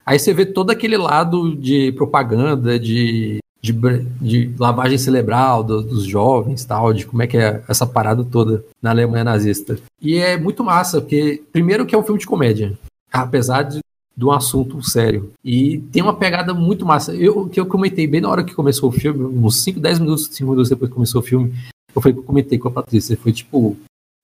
Aí 0.05 0.17
você 0.19 0.33
vê 0.33 0.45
todo 0.45 0.71
aquele 0.71 0.97
lado 0.97 1.55
de 1.55 1.91
propaganda, 1.93 2.79
de, 2.79 3.37
de, 3.61 3.71
de 4.19 4.53
lavagem 4.59 4.97
cerebral 4.97 5.63
do- 5.63 5.83
dos 5.83 6.03
jovens, 6.05 6.65
tal, 6.65 6.93
de 6.93 7.05
como 7.05 7.21
é 7.21 7.27
que 7.27 7.37
é 7.37 7.63
essa 7.67 7.85
parada 7.85 8.23
toda 8.23 8.63
na 8.81 8.89
Alemanha 8.89 9.23
nazista. 9.23 9.77
E 10.01 10.17
é 10.17 10.35
muito 10.37 10.63
massa, 10.63 10.99
porque 10.99 11.43
primeiro 11.51 11.85
que 11.85 11.93
é 11.93 11.97
um 11.97 12.03
filme 12.03 12.19
de 12.19 12.25
comédia, 12.25 12.73
apesar 13.21 13.63
de, 13.63 13.79
de 14.15 14.25
um 14.25 14.31
assunto 14.31 14.81
sério. 14.81 15.31
E 15.43 15.77
tem 15.91 16.01
uma 16.01 16.15
pegada 16.15 16.53
muito 16.53 16.85
massa. 16.85 17.13
Eu 17.13 17.47
que 17.47 17.59
eu 17.59 17.65
comentei 17.65 18.07
bem 18.07 18.21
na 18.21 18.29
hora 18.29 18.43
que 18.43 18.55
começou 18.55 18.89
o 18.89 18.91
filme, 18.91 19.23
uns 19.23 19.63
5, 19.63 19.79
10 19.79 19.99
minutos, 19.99 20.29
5 20.31 20.49
minutos 20.49 20.69
depois 20.69 20.89
que 20.89 20.95
começou 20.95 21.21
o 21.21 21.23
filme, 21.23 21.53
eu 21.95 22.01
falei, 22.01 22.17
eu 22.17 22.23
comentei 22.23 22.57
com 22.57 22.67
a 22.67 22.71
Patrícia, 22.71 23.15
foi 23.15 23.31
tipo, 23.31 23.77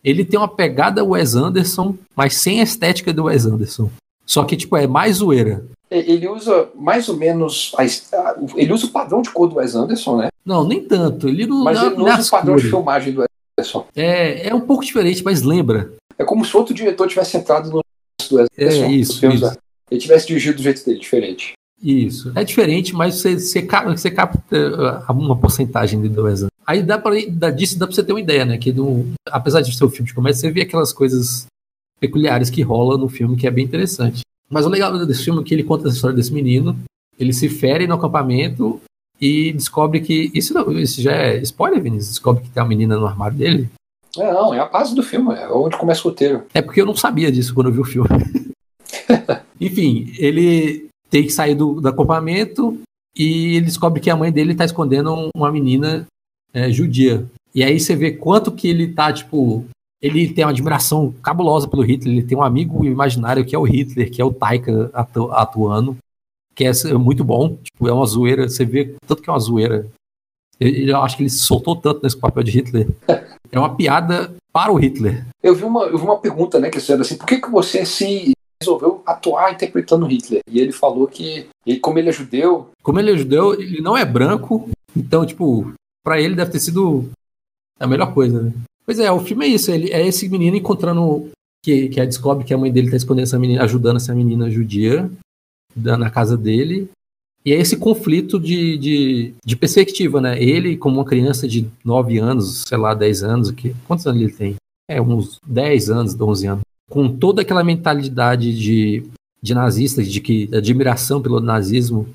ele 0.03 0.25
tem 0.25 0.39
uma 0.39 0.47
pegada 0.47 1.03
Wes 1.03 1.35
Anderson, 1.35 1.95
mas 2.15 2.35
sem 2.35 2.59
a 2.59 2.63
estética 2.63 3.13
do 3.13 3.25
Wes 3.25 3.45
Anderson. 3.45 3.89
Só 4.25 4.43
que, 4.43 4.55
tipo, 4.55 4.77
é 4.77 4.85
mais 4.85 5.17
zoeira. 5.17 5.65
Ele 5.89 6.27
usa 6.27 6.69
mais 6.75 7.09
ou 7.09 7.17
menos. 7.17 7.73
a 7.75 7.83
Ele 8.55 8.71
usa 8.71 8.85
o 8.85 8.91
padrão 8.91 9.23
de 9.23 9.31
cor 9.31 9.47
do 9.49 9.55
Wes 9.55 9.73
Anderson, 9.73 10.17
né? 10.17 10.27
Não, 10.45 10.63
nem 10.63 10.83
tanto. 10.83 11.27
Ele 11.27 11.47
não, 11.47 11.63
Mas 11.63 11.81
ele 11.81 11.95
não 11.95 12.05
usa 12.05 12.21
o 12.21 12.29
padrão 12.29 12.55
de 12.55 12.61
cores. 12.61 12.69
filmagem 12.69 13.13
do 13.13 13.21
Wes 13.21 13.29
Anderson. 13.57 13.87
É, 13.95 14.49
é 14.49 14.53
um 14.53 14.61
pouco 14.61 14.85
diferente, 14.85 15.23
mas 15.23 15.41
lembra. 15.41 15.91
É 16.17 16.23
como 16.23 16.45
se 16.45 16.55
outro 16.55 16.75
diretor 16.75 17.07
tivesse 17.07 17.37
entrado 17.37 17.71
no 17.71 17.81
do 18.29 18.45
É, 18.57 18.91
isso, 18.91 19.19
filmes, 19.19 19.41
isso. 19.41 19.57
Ele 19.89 19.99
tivesse 19.99 20.27
dirigido 20.27 20.57
do 20.57 20.63
jeito 20.63 20.85
dele, 20.85 20.99
diferente. 20.99 21.53
Isso. 21.81 22.31
É 22.35 22.43
diferente, 22.43 22.93
mas 22.93 23.15
você, 23.15 23.39
você, 23.39 23.61
você 23.61 24.11
capta 24.11 25.03
uh, 25.09 25.13
uma 25.13 25.37
porcentagem 25.37 26.01
do 26.01 26.23
Wes 26.23 26.41
Anderson. 26.41 26.47
Aí 26.67 26.83
dá 26.83 26.99
pra, 26.99 27.13
dá, 27.29 27.49
disso 27.49 27.79
dá 27.79 27.87
pra 27.87 27.95
você 27.95 28.03
ter 28.03 28.11
uma 28.11 28.19
ideia, 28.19 28.45
né? 28.45 28.57
Que 28.57 28.71
no, 28.71 29.11
apesar 29.27 29.61
de 29.61 29.75
ser 29.75 29.85
um 29.85 29.89
filme 29.89 30.07
de 30.07 30.13
comédia, 30.13 30.39
você 30.39 30.51
vê 30.51 30.61
aquelas 30.61 30.93
coisas 30.93 31.47
peculiares 31.99 32.49
que 32.49 32.61
rola 32.61 32.97
no 32.97 33.09
filme 33.09 33.37
que 33.37 33.47
é 33.47 33.51
bem 33.51 33.65
interessante. 33.65 34.21
Mas 34.49 34.65
o 34.65 34.69
legal 34.69 35.05
desse 35.05 35.23
filme 35.23 35.41
é 35.41 35.43
que 35.43 35.53
ele 35.53 35.63
conta 35.63 35.87
a 35.87 35.91
história 35.91 36.15
desse 36.15 36.33
menino, 36.33 36.77
ele 37.17 37.33
se 37.33 37.49
fere 37.49 37.87
no 37.87 37.95
acampamento 37.95 38.81
e 39.19 39.51
descobre 39.53 39.99
que. 39.99 40.31
Isso, 40.33 40.53
não, 40.53 40.71
isso 40.79 41.01
já 41.01 41.13
é 41.13 41.37
spoiler, 41.41 41.81
Vinícius? 41.81 42.09
Descobre 42.09 42.43
que 42.43 42.49
tem 42.49 42.61
uma 42.61 42.69
menina 42.69 42.97
no 42.97 43.05
armário 43.05 43.37
dele. 43.37 43.69
É, 44.17 44.33
não, 44.33 44.53
é 44.53 44.59
a 44.59 44.65
base 44.65 44.95
do 44.95 45.03
filme, 45.03 45.33
é 45.35 45.47
onde 45.49 45.77
começa 45.77 46.01
o 46.01 46.09
roteiro. 46.11 46.43
É 46.53 46.61
porque 46.61 46.81
eu 46.81 46.85
não 46.85 46.95
sabia 46.95 47.31
disso 47.31 47.53
quando 47.53 47.67
eu 47.67 47.73
vi 47.73 47.79
o 47.79 47.85
filme. 47.85 48.09
Enfim, 49.59 50.11
ele 50.17 50.87
tem 51.09 51.23
que 51.23 51.29
sair 51.31 51.55
do, 51.55 51.79
do 51.81 51.87
acampamento 51.87 52.79
e 53.15 53.55
ele 53.55 53.65
descobre 53.65 53.99
que 53.99 54.09
a 54.09 54.15
mãe 54.15 54.31
dele 54.31 54.55
tá 54.55 54.65
escondendo 54.65 55.13
um- 55.13 55.29
uma 55.35 55.51
menina 55.51 56.05
é, 56.53 56.71
judia. 56.71 57.25
E 57.53 57.63
aí 57.63 57.79
você 57.79 57.95
vê 57.95 58.11
quanto 58.11 58.51
que 58.51 58.67
ele 58.67 58.87
tá, 58.93 59.11
tipo. 59.11 59.65
Ele 60.01 60.31
tem 60.31 60.45
uma 60.45 60.51
admiração 60.51 61.13
cabulosa 61.21 61.67
pelo 61.67 61.81
Hitler, 61.83 62.13
ele 62.17 62.25
tem 62.25 62.37
um 62.37 62.41
amigo 62.41 62.85
imaginário 62.85 63.43
que 63.45 63.53
é 63.53 63.59
o 63.59 63.63
Hitler, 63.65 64.09
que 64.09 64.21
é 64.21 64.23
o 64.25 64.31
Taika 64.33 64.89
atu- 64.93 65.29
atuando, 65.33 65.97
que 66.55 66.63
é 66.63 66.71
é 66.71 66.93
muito 66.93 67.21
bom, 67.21 67.57
tipo, 67.61 67.85
é 67.85 67.91
uma 67.91 68.05
zoeira, 68.05 68.47
você 68.47 68.63
vê 68.63 68.95
tanto 69.05 69.21
que 69.21 69.29
é 69.29 69.33
uma 69.33 69.39
zoeira. 69.39 69.87
Eu, 70.59 70.69
eu 70.69 70.97
acho 71.01 71.17
que 71.17 71.23
ele 71.23 71.29
se 71.29 71.39
soltou 71.39 71.75
tanto 71.75 72.01
nesse 72.03 72.17
papel 72.17 72.43
de 72.43 72.51
Hitler. 72.51 72.87
É 73.51 73.57
uma 73.57 73.75
piada 73.75 74.33
para 74.51 74.71
o 74.71 74.75
Hitler. 74.75 75.25
Eu 75.41 75.55
vi 75.55 75.63
uma, 75.63 75.85
eu 75.85 75.97
vi 75.97 76.03
uma 76.03 76.19
pergunta, 76.19 76.59
né, 76.59 76.69
que 76.69 76.79
fizeram 76.79 77.01
assim, 77.01 77.17
por 77.17 77.25
que, 77.25 77.39
que 77.39 77.49
você 77.49 77.85
se 77.85 78.31
resolveu 78.61 79.01
atuar 79.05 79.53
interpretando 79.53 80.05
Hitler? 80.05 80.41
E 80.49 80.59
ele 80.59 80.71
falou 80.71 81.07
que, 81.07 81.47
ele, 81.65 81.79
como 81.79 81.97
ele 81.97 82.09
é 82.09 82.13
judeu, 82.13 82.69
Como 82.83 82.99
ele 82.99 83.11
é 83.11 83.17
judeu, 83.17 83.53
ele 83.53 83.81
não 83.81 83.97
é 83.97 84.03
branco, 84.03 84.69
então, 84.95 85.25
tipo, 85.25 85.71
pra 86.03 86.19
ele 86.19 86.35
deve 86.35 86.51
ter 86.51 86.59
sido 86.59 87.09
a 87.79 87.87
melhor 87.87 88.13
coisa, 88.13 88.41
né? 88.41 88.53
Pois 88.85 88.99
é, 88.99 89.11
o 89.11 89.19
filme 89.19 89.45
é 89.45 89.49
isso, 89.49 89.71
ele 89.71 89.91
é 89.91 90.05
esse 90.05 90.27
menino 90.27 90.57
encontrando 90.57 91.29
que, 91.63 91.89
que 91.89 92.05
descobre 92.05 92.43
que 92.43 92.53
a 92.53 92.57
mãe 92.57 92.71
dele 92.71 92.89
tá 92.89 92.97
escondendo 92.97 93.23
essa 93.23 93.39
menina, 93.39 93.63
ajudando 93.63 93.97
essa 93.97 94.13
menina 94.13 94.49
judia 94.49 95.09
na 95.75 96.09
casa 96.09 96.35
dele. 96.35 96.89
E 97.45 97.53
é 97.53 97.59
esse 97.59 97.77
conflito 97.77 98.39
de, 98.39 98.77
de, 98.77 99.33
de 99.43 99.55
perspectiva, 99.55 100.19
né? 100.19 100.41
Ele, 100.41 100.75
como 100.75 100.97
uma 100.97 101.05
criança 101.05 101.47
de 101.47 101.67
9 101.83 102.17
anos, 102.17 102.63
sei 102.67 102.77
lá, 102.77 102.93
10 102.93 103.23
anos, 103.23 103.51
que, 103.51 103.73
quantos 103.87 104.05
anos 104.05 104.21
ele 104.21 104.31
tem? 104.31 104.55
É, 104.89 105.01
uns 105.01 105.39
10 105.47 105.89
anos, 105.89 106.19
11 106.19 106.47
anos. 106.47 106.61
Com 106.89 107.07
toda 107.07 107.41
aquela 107.41 107.63
mentalidade 107.63 108.57
de, 108.57 109.03
de 109.41 109.53
nazista, 109.53 110.03
de 110.03 110.19
que 110.19 110.49
admiração 110.53 111.21
pelo 111.21 111.39
nazismo, 111.39 112.09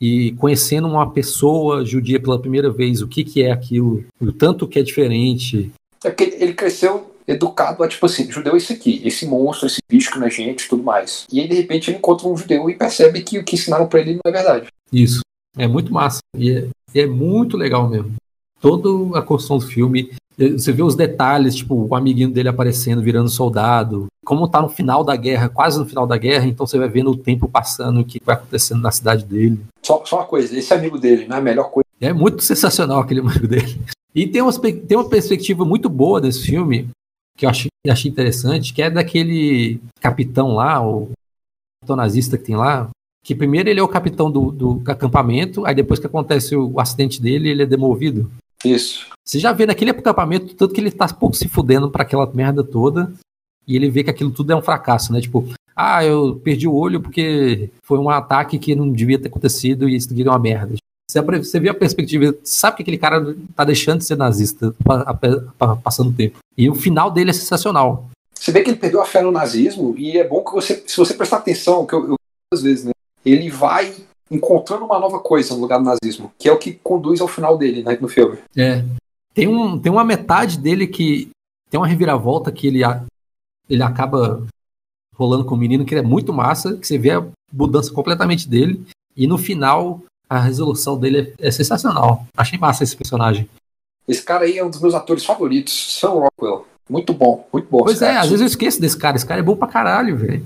e 0.00 0.32
conhecendo 0.32 0.88
uma 0.88 1.10
pessoa 1.10 1.84
judia 1.84 2.18
pela 2.18 2.40
primeira 2.40 2.70
vez, 2.70 3.02
o 3.02 3.08
que, 3.08 3.22
que 3.22 3.42
é 3.42 3.52
aquilo, 3.52 4.02
o 4.18 4.32
tanto 4.32 4.66
que 4.66 4.78
é 4.78 4.82
diferente. 4.82 5.70
é 6.02 6.08
porque 6.08 6.36
ele 6.40 6.54
cresceu 6.54 7.09
educado 7.26 7.82
a, 7.82 7.88
tipo 7.88 8.06
assim, 8.06 8.30
judeu 8.30 8.54
é 8.54 8.56
esse 8.56 8.72
aqui, 8.72 9.00
esse 9.04 9.26
monstro, 9.26 9.66
esse 9.66 9.80
bicho 9.88 10.12
que 10.12 10.18
não 10.18 10.26
é 10.26 10.30
gente 10.30 10.64
e 10.64 10.68
tudo 10.68 10.82
mais. 10.82 11.26
E 11.32 11.40
aí, 11.40 11.48
de 11.48 11.54
repente, 11.54 11.90
ele 11.90 11.98
encontra 11.98 12.28
um 12.28 12.36
judeu 12.36 12.68
e 12.68 12.74
percebe 12.74 13.22
que 13.22 13.38
o 13.38 13.44
que 13.44 13.54
ensinaram 13.54 13.86
pra 13.86 14.00
ele 14.00 14.14
não 14.14 14.30
é 14.30 14.32
verdade. 14.32 14.66
Isso. 14.92 15.20
É 15.56 15.66
muito 15.66 15.92
massa. 15.92 16.20
E 16.36 16.50
é, 16.50 16.68
e 16.94 17.00
é 17.00 17.06
muito 17.06 17.56
legal 17.56 17.88
mesmo. 17.88 18.14
Toda 18.60 19.18
a 19.18 19.22
construção 19.22 19.58
do 19.58 19.66
filme. 19.66 20.12
Você 20.38 20.72
vê 20.72 20.82
os 20.82 20.94
detalhes, 20.94 21.54
tipo, 21.54 21.74
o 21.74 21.94
amiguinho 21.94 22.30
dele 22.30 22.48
aparecendo, 22.48 23.02
virando 23.02 23.28
soldado. 23.28 24.06
Como 24.24 24.48
tá 24.48 24.62
no 24.62 24.68
final 24.68 25.04
da 25.04 25.14
guerra, 25.14 25.48
quase 25.48 25.78
no 25.78 25.84
final 25.84 26.06
da 26.06 26.16
guerra, 26.16 26.46
então 26.46 26.66
você 26.66 26.78
vai 26.78 26.88
vendo 26.88 27.10
o 27.10 27.16
tempo 27.16 27.48
passando, 27.48 28.00
o 28.00 28.04
que 28.04 28.20
vai 28.24 28.36
acontecendo 28.36 28.80
na 28.80 28.90
cidade 28.90 29.24
dele. 29.24 29.60
Só, 29.82 30.02
só 30.06 30.16
uma 30.16 30.24
coisa, 30.24 30.56
esse 30.56 30.72
amigo 30.72 30.98
dele 30.98 31.26
não 31.26 31.36
é 31.36 31.38
a 31.40 31.42
melhor 31.42 31.70
coisa. 31.70 31.86
É 32.00 32.12
muito 32.12 32.42
sensacional 32.42 33.00
aquele 33.00 33.20
amigo 33.26 33.46
dele. 33.46 33.78
E 34.14 34.26
tem 34.26 34.40
uma, 34.40 34.52
tem 34.52 34.96
uma 34.96 35.08
perspectiva 35.08 35.64
muito 35.64 35.88
boa 35.88 36.20
desse 36.20 36.42
filme, 36.42 36.88
que 37.40 37.46
eu 37.46 37.50
achei, 37.50 37.70
achei 37.88 38.10
interessante, 38.10 38.74
que 38.74 38.82
é 38.82 38.90
daquele 38.90 39.80
capitão 39.98 40.48
lá, 40.48 40.86
o 40.86 41.10
capitão 41.80 41.96
nazista 41.96 42.36
que 42.36 42.44
tem 42.44 42.54
lá, 42.54 42.90
que 43.24 43.34
primeiro 43.34 43.70
ele 43.70 43.80
é 43.80 43.82
o 43.82 43.88
capitão 43.88 44.30
do, 44.30 44.52
do 44.52 44.82
acampamento, 44.86 45.64
aí 45.64 45.74
depois 45.74 45.98
que 45.98 46.06
acontece 46.06 46.54
o, 46.54 46.72
o 46.72 46.80
acidente 46.80 47.20
dele, 47.20 47.48
ele 47.48 47.62
é 47.62 47.66
demovido. 47.66 48.30
Isso. 48.62 49.08
Você 49.26 49.38
já 49.38 49.52
vê 49.52 49.64
naquele 49.64 49.90
acampamento 49.90 50.54
tanto 50.54 50.74
que 50.74 50.82
ele 50.82 50.90
tá 50.90 51.08
pouco 51.08 51.34
se 51.34 51.48
fudendo 51.48 51.90
pra 51.90 52.02
aquela 52.02 52.30
merda 52.30 52.62
toda, 52.62 53.10
e 53.66 53.74
ele 53.74 53.88
vê 53.88 54.04
que 54.04 54.10
aquilo 54.10 54.30
tudo 54.30 54.52
é 54.52 54.56
um 54.56 54.62
fracasso, 54.62 55.10
né? 55.10 55.18
Tipo, 55.22 55.48
ah, 55.74 56.04
eu 56.04 56.36
perdi 56.44 56.68
o 56.68 56.74
olho 56.74 57.00
porque 57.00 57.70
foi 57.82 57.98
um 57.98 58.10
ataque 58.10 58.58
que 58.58 58.74
não 58.74 58.92
devia 58.92 59.18
ter 59.18 59.28
acontecido 59.28 59.88
e 59.88 59.96
isso 59.96 60.12
aqui 60.12 60.22
é 60.22 60.28
uma 60.28 60.38
merda. 60.38 60.74
Você, 61.10 61.58
vê 61.60 61.68
a 61.68 61.74
perspectiva, 61.74 62.34
sabe 62.44 62.76
que 62.76 62.82
aquele 62.82 62.98
cara 62.98 63.36
tá 63.56 63.64
deixando 63.64 63.98
de 63.98 64.04
ser 64.04 64.16
nazista, 64.16 64.74
passando 65.82 66.10
o 66.10 66.14
tempo. 66.14 66.38
E 66.56 66.68
o 66.70 66.74
final 66.74 67.10
dele 67.10 67.30
é 67.30 67.32
sensacional. 67.32 68.08
Você 68.34 68.52
vê 68.52 68.62
que 68.62 68.70
ele 68.70 68.78
perdeu 68.78 69.02
a 69.02 69.06
fé 69.06 69.20
no 69.20 69.32
nazismo 69.32 69.94
e 69.98 70.16
é 70.16 70.26
bom 70.26 70.42
que 70.44 70.52
você, 70.52 70.82
se 70.86 70.96
você 70.96 71.14
prestar 71.14 71.38
atenção, 71.38 71.84
que 71.84 71.94
eu, 71.94 72.10
eu 72.10 72.14
às 72.52 72.62
vezes, 72.62 72.84
né? 72.84 72.92
Ele 73.24 73.50
vai 73.50 73.94
encontrando 74.30 74.84
uma 74.84 74.98
nova 74.98 75.18
coisa 75.18 75.54
no 75.54 75.60
lugar 75.60 75.78
do 75.78 75.84
nazismo, 75.84 76.32
que 76.38 76.48
é 76.48 76.52
o 76.52 76.58
que 76.58 76.72
conduz 76.72 77.20
ao 77.20 77.28
final 77.28 77.58
dele, 77.58 77.82
né, 77.82 77.98
no 78.00 78.08
filme. 78.08 78.38
É. 78.56 78.84
Tem, 79.34 79.46
um, 79.48 79.78
tem 79.78 79.90
uma 79.90 80.04
metade 80.04 80.58
dele 80.58 80.86
que 80.86 81.30
tem 81.68 81.78
uma 81.78 81.86
reviravolta 81.86 82.50
que 82.50 82.66
ele, 82.66 82.82
a- 82.82 83.04
ele 83.68 83.82
acaba 83.82 84.46
rolando 85.14 85.44
com 85.44 85.54
o 85.54 85.58
menino, 85.58 85.84
que 85.84 85.94
é 85.94 86.02
muito 86.02 86.32
massa, 86.32 86.76
que 86.76 86.86
você 86.86 86.96
vê 86.96 87.10
a 87.10 87.26
mudança 87.52 87.92
completamente 87.92 88.48
dele, 88.48 88.82
e 89.16 89.26
no 89.26 89.36
final 89.36 90.02
a 90.30 90.38
resolução 90.38 90.96
dele 90.96 91.34
é, 91.40 91.48
é 91.48 91.50
sensacional. 91.50 92.24
Achei 92.36 92.56
massa 92.56 92.84
esse 92.84 92.96
personagem. 92.96 93.50
Esse 94.06 94.22
cara 94.22 94.44
aí 94.44 94.56
é 94.56 94.64
um 94.64 94.70
dos 94.70 94.80
meus 94.80 94.94
atores 94.94 95.24
favoritos, 95.24 95.98
Sam 95.98 96.10
Rockwell. 96.10 96.66
Muito 96.88 97.12
bom, 97.12 97.46
muito 97.52 97.68
bom. 97.68 97.82
pois 97.82 98.00
é, 98.00 98.06
cara. 98.06 98.20
às 98.20 98.28
vezes 98.28 98.40
eu 98.40 98.46
esqueço 98.46 98.80
desse 98.80 98.96
cara. 98.96 99.16
Esse 99.16 99.26
cara 99.26 99.40
é 99.40 99.42
bom 99.42 99.56
pra 99.56 99.66
caralho, 99.66 100.16
velho. 100.16 100.44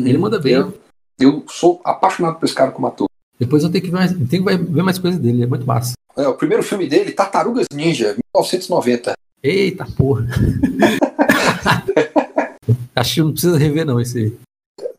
Ele 0.00 0.18
manda 0.18 0.40
bem. 0.40 0.54
Eu, 0.54 0.78
eu 1.20 1.44
sou 1.48 1.80
apaixonado 1.84 2.38
por 2.38 2.46
esse 2.46 2.54
cara 2.54 2.70
como 2.70 2.86
ator. 2.86 3.08
Depois 3.38 3.62
eu 3.62 3.70
tenho 3.70 3.84
que 3.84 3.90
ver 3.90 3.96
mais, 3.96 4.12
tenho 4.12 4.44
que 4.44 4.56
ver 4.56 4.82
mais 4.82 4.98
coisas 4.98 5.20
dele, 5.20 5.42
é 5.42 5.46
muito 5.46 5.66
massa. 5.66 5.92
É, 6.16 6.26
o 6.26 6.34
primeiro 6.34 6.62
filme 6.62 6.88
dele, 6.88 7.12
Tartarugas 7.12 7.66
Ninja, 7.72 8.16
1990. 8.34 9.12
Eita 9.42 9.86
porra. 9.96 10.26
Acho 12.96 13.14
que 13.14 13.22
não 13.22 13.32
precisa 13.32 13.58
rever, 13.58 13.84
não, 13.84 14.00
esse 14.00 14.18
aí. 14.18 14.34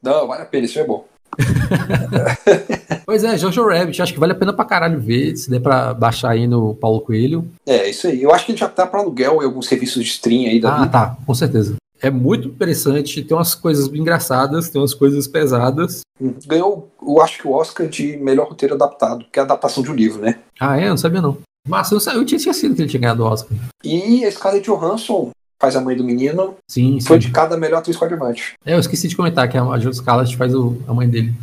Não, 0.01 0.27
vale 0.27 0.43
a 0.43 0.45
pena, 0.45 0.65
isso 0.65 0.79
é 0.79 0.83
bom. 0.83 1.07
Pois 3.05 3.23
é, 3.23 3.37
Jojo 3.37 3.65
Rabbit, 3.65 4.01
acho 4.01 4.13
que 4.13 4.19
vale 4.19 4.33
a 4.33 4.35
pena 4.35 4.51
pra 4.51 4.65
caralho 4.65 4.99
ver, 4.99 5.35
se 5.37 5.49
der 5.49 5.61
pra 5.61 5.93
baixar 5.93 6.31
aí 6.31 6.45
no 6.45 6.75
Paulo 6.75 6.99
Coelho. 7.01 7.47
É, 7.65 7.89
isso 7.89 8.05
aí. 8.07 8.21
Eu 8.21 8.33
acho 8.33 8.45
que 8.45 8.51
ele 8.51 8.59
já 8.59 8.67
tá 8.67 8.85
para 8.85 8.99
aluguel 8.99 9.41
em 9.41 9.45
alguns 9.45 9.67
serviços 9.67 10.03
de 10.03 10.09
stream 10.09 10.45
aí 10.49 10.59
da 10.59 10.73
Ah, 10.73 10.77
vida. 10.79 10.89
tá, 10.91 11.17
com 11.25 11.33
certeza. 11.33 11.75
É 12.01 12.09
muito 12.11 12.49
interessante, 12.49 13.23
tem 13.23 13.35
umas 13.35 13.55
coisas 13.55 13.87
engraçadas, 13.87 14.69
tem 14.69 14.79
umas 14.81 14.93
coisas 14.93 15.25
pesadas. 15.27 16.01
Ganhou, 16.45 16.91
eu 17.01 17.21
acho 17.21 17.39
que 17.39 17.47
o 17.47 17.51
Oscar 17.53 17.87
de 17.87 18.17
melhor 18.17 18.49
roteiro 18.49 18.75
adaptado, 18.75 19.25
que 19.31 19.39
é 19.39 19.41
a 19.41 19.45
adaptação 19.45 19.81
de 19.81 19.89
um 19.89 19.95
livro, 19.95 20.21
né? 20.21 20.39
Ah, 20.59 20.77
é? 20.79 20.85
Eu 20.85 20.89
não 20.89 20.97
sabia 20.97 21.21
não. 21.21 21.37
Mas 21.67 21.89
eu, 21.91 21.99
eu 22.13 22.25
tinha 22.25 22.37
esquecido 22.37 22.75
que 22.75 22.81
ele 22.81 22.89
tinha 22.89 23.01
ganhado 23.01 23.23
o 23.23 23.27
Oscar. 23.27 23.57
E 23.83 24.23
a 24.25 24.31
Scarlett 24.31 24.65
Johansson 24.69 25.31
faz 25.59 25.75
a 25.75 25.81
mãe 25.81 25.95
do 25.95 26.03
menino, 26.03 26.55
Sim, 26.69 26.99
foi 27.01 27.19
sim. 27.19 27.27
indicada 27.27 27.55
a 27.55 27.57
melhor 27.57 27.79
atriz 27.79 27.97
coadjuvante. 27.97 28.53
É, 28.65 28.73
eu 28.75 28.79
esqueci 28.79 29.07
de 29.07 29.15
comentar 29.15 29.49
que 29.49 29.57
a 29.57 29.77
Julia 29.79 29.93
Scarlett 29.93 30.37
faz 30.37 30.53
o- 30.53 30.77
a 30.87 30.93
mãe 30.93 31.09
dele. 31.09 31.33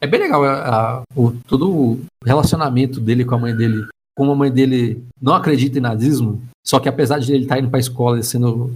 É 0.00 0.06
bem 0.06 0.20
legal 0.20 0.44
a- 0.44 0.98
a- 0.98 1.02
o, 1.14 1.32
todo 1.46 1.70
o 1.70 2.00
relacionamento 2.24 3.00
dele 3.00 3.24
com 3.24 3.34
a 3.34 3.38
mãe 3.38 3.54
dele. 3.56 3.86
Como 4.16 4.32
a 4.32 4.36
mãe 4.36 4.50
dele 4.50 5.02
não 5.20 5.34
acredita 5.34 5.78
em 5.78 5.82
nazismo, 5.82 6.42
só 6.66 6.80
que 6.80 6.88
apesar 6.88 7.18
de 7.18 7.32
ele 7.32 7.44
estar 7.44 7.58
indo 7.58 7.70
pra 7.70 7.78
escola 7.78 8.18
e 8.18 8.22
sendo, 8.24 8.74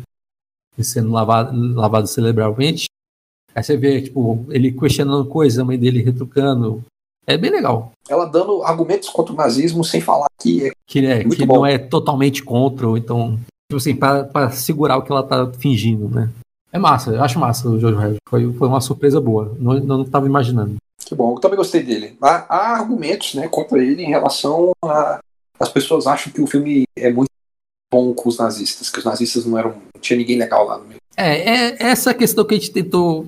e 0.79 0.85
sendo 0.85 1.11
lavado, 1.11 1.57
lavado 1.75 2.07
cerebralmente, 2.07 2.87
aí 3.55 3.63
você 3.63 3.77
vê, 3.77 4.03
tipo, 4.03 4.45
ele 4.51 4.73
questionando 4.73 5.25
coisas, 5.27 5.59
a 5.59 5.65
mãe 5.65 5.79
dele 5.79 6.03
retrucando. 6.03 6.83
É 7.27 7.37
bem 7.37 7.51
legal. 7.53 7.93
Ela 8.09 8.25
dando 8.27 8.63
argumentos 8.65 9.09
contra 9.09 9.33
o 9.33 9.37
nazismo 9.37 9.85
sem 9.85 10.01
falar 10.01 10.27
que 10.41 10.67
é. 10.69 10.71
Que, 10.87 11.07
é, 11.07 11.25
que 11.25 11.47
não 11.47 11.65
é 11.65 11.79
totalmente 11.79 12.43
contra, 12.43 12.87
ou 12.89 12.97
então, 12.99 13.39
tipo 13.73 13.77
assim, 13.79 13.97
pra, 13.97 14.25
pra 14.25 14.51
segurar 14.51 14.99
o 14.99 15.03
que 15.03 15.11
ela 15.11 15.23
tá 15.23 15.51
fingindo, 15.59 16.09
né? 16.09 16.29
É 16.71 16.79
massa, 16.79 17.11
eu 17.11 17.23
acho 17.23 17.39
massa 17.39 17.69
o 17.69 17.79
Jojo 17.79 17.97
Rabbit. 17.97 18.19
Foi, 18.29 18.53
foi 18.53 18.69
uma 18.69 18.81
surpresa 18.81 19.21
boa. 19.21 19.55
Não, 19.59 19.75
não 19.81 20.05
tava 20.05 20.27
imaginando. 20.27 20.77
Que 21.05 21.15
bom, 21.15 21.35
eu 21.35 21.41
também 21.41 21.57
gostei 21.57 21.83
dele. 21.83 22.17
Há, 22.23 22.47
há 22.49 22.77
argumentos 22.79 23.35
né, 23.35 23.49
contra 23.49 23.79
ele 23.83 24.03
em 24.03 24.09
relação 24.09 24.73
a. 24.85 25.21
As 25.61 25.69
pessoas 25.69 26.07
acham 26.07 26.33
que 26.33 26.41
o 26.41 26.47
filme 26.47 26.85
é 26.97 27.13
muito 27.13 27.31
bom 27.93 28.13
com 28.15 28.29
os 28.29 28.39
nazistas, 28.39 28.89
que 28.91 28.99
os 28.99 29.05
nazistas 29.05 29.45
não 29.45 29.59
eram. 29.59 29.71
Não 29.95 30.01
tinha 30.01 30.19
ninguém 30.19 30.39
legal 30.39 30.67
lá 30.67 30.79
no 30.79 30.85
meio. 30.87 31.01
É, 31.17 31.75
é 31.85 31.91
essa 31.91 32.15
questão 32.15 32.45
que 32.45 32.55
a 32.55 32.59
gente 32.59 32.73
tentou 32.73 33.27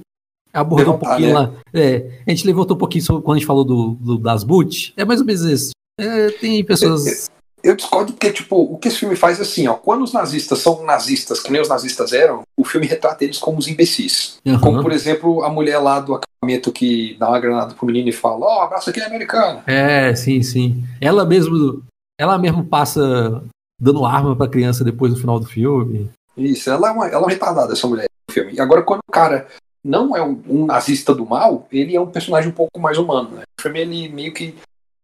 abordar 0.53 0.89
um 0.89 0.93
Levantar, 0.93 1.09
pouquinho 1.11 1.29
né? 1.29 1.35
lá. 1.35 1.53
É, 1.75 2.11
a 2.27 2.31
gente 2.31 2.47
levantou 2.47 2.77
um 2.77 2.79
pouquinho 2.79 3.05
sobre 3.05 3.23
quando 3.23 3.37
a 3.37 3.39
gente 3.41 3.47
falou 3.47 3.65
do, 3.65 3.91
do- 4.01 4.19
das 4.19 4.43
boot. 4.43 4.95
É 4.97 5.05
mais 5.05 5.21
ou 5.21 5.27
menos 5.27 5.43
isso. 5.43 5.71
É, 6.01 6.31
tem 6.31 6.65
pessoas. 6.65 7.31
Eu 7.65 7.75
discordo 7.75 8.13
porque, 8.13 8.31
tipo, 8.31 8.57
o 8.57 8.77
que 8.77 8.89
esse 8.89 8.99
filme 8.99 9.17
faz 9.17 9.39
é 9.39 9.43
assim, 9.43 9.67
ó. 9.67 9.73
Quando 9.73 10.03
os 10.03 10.13
nazistas 10.13 10.59
são 10.59 10.85
nazistas, 10.85 11.41
que 11.41 11.51
nem 11.51 11.63
os 11.63 11.69
nazistas 11.69 12.13
eram, 12.13 12.43
o 12.59 12.63
filme 12.63 12.87
retrata 12.87 13.25
eles 13.25 13.39
como 13.39 13.59
os 13.59 13.67
imbecis. 13.67 14.37
Como, 14.61 14.77
Aham. 14.77 14.83
por 14.83 14.93
exemplo, 14.93 15.43
a 15.43 15.49
mulher 15.49 15.79
lá 15.79 15.99
do 15.99 16.15
acampamento 16.15 16.71
que 16.71 17.17
dá 17.19 17.31
uma 17.31 17.41
granada 17.41 17.75
pro 17.75 17.87
menino 17.87 18.11
e 18.11 18.13
fala, 18.13 18.45
ó, 18.45 18.63
abraço 18.65 18.91
aqui 18.91 19.01
é 19.01 19.07
americano. 19.07 19.63
É, 19.67 20.15
sim, 20.15 20.43
sim. 20.43 20.85
Ela 21.01 21.25
mesmo, 21.25 21.83
ela 22.21 22.37
mesmo 22.37 22.67
passa 22.67 23.43
dando 23.81 24.05
arma 24.05 24.37
pra 24.37 24.47
criança 24.47 24.85
depois 24.85 25.15
do 25.15 25.19
final 25.19 25.41
do 25.41 25.47
filme. 25.47 26.11
Isso, 26.37 26.69
ela 26.69 26.89
é 26.89 26.93
uma, 26.93 27.07
ela 27.07 27.17
é 27.17 27.19
uma 27.19 27.31
retardada, 27.31 27.73
essa 27.73 27.87
mulher 27.87 28.05
no 28.29 28.35
filme. 28.35 28.53
E 28.53 28.61
agora, 28.61 28.83
quando 28.83 29.01
o 29.09 29.13
cara 29.13 29.49
não 29.83 30.15
é 30.15 30.23
um, 30.23 30.39
um 30.47 30.67
nazista 30.67 31.15
do 31.15 31.25
mal, 31.25 31.67
ele 31.73 31.97
é 31.97 32.01
um 32.01 32.11
personagem 32.11 32.51
um 32.51 32.55
pouco 32.55 32.79
mais 32.79 32.99
humano, 32.99 33.31
né? 33.31 33.43
O 33.59 33.63
filme, 33.63 33.81
ele 33.81 34.09
meio 34.11 34.35
que 34.35 34.55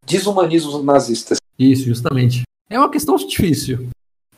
desumaniza 0.07 0.69
os 0.69 0.85
nazistas. 0.85 1.39
Isso, 1.59 1.85
justamente. 1.85 2.43
É 2.71 2.79
uma 2.79 2.89
questão 2.91 3.17
difícil. 3.17 3.89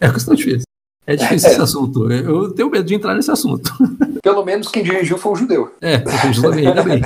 É 0.00 0.06
uma 0.06 0.14
questão 0.14 0.34
difícil. 0.34 0.62
É 1.06 1.14
difícil 1.16 1.48
É. 1.50 1.52
esse 1.52 1.60
assunto. 1.60 2.10
Eu 2.10 2.52
tenho 2.54 2.70
medo 2.70 2.84
de 2.84 2.94
entrar 2.94 3.14
nesse 3.14 3.30
assunto. 3.30 3.70
Pelo 4.22 4.44
menos 4.44 4.68
quem 4.68 4.82
dirigiu 4.82 5.18
foi 5.18 5.32
um 5.32 5.36
judeu. 5.36 5.74
É, 5.80 5.98
justamente, 6.32 6.68
ainda 6.68 6.82
bem. 6.82 7.00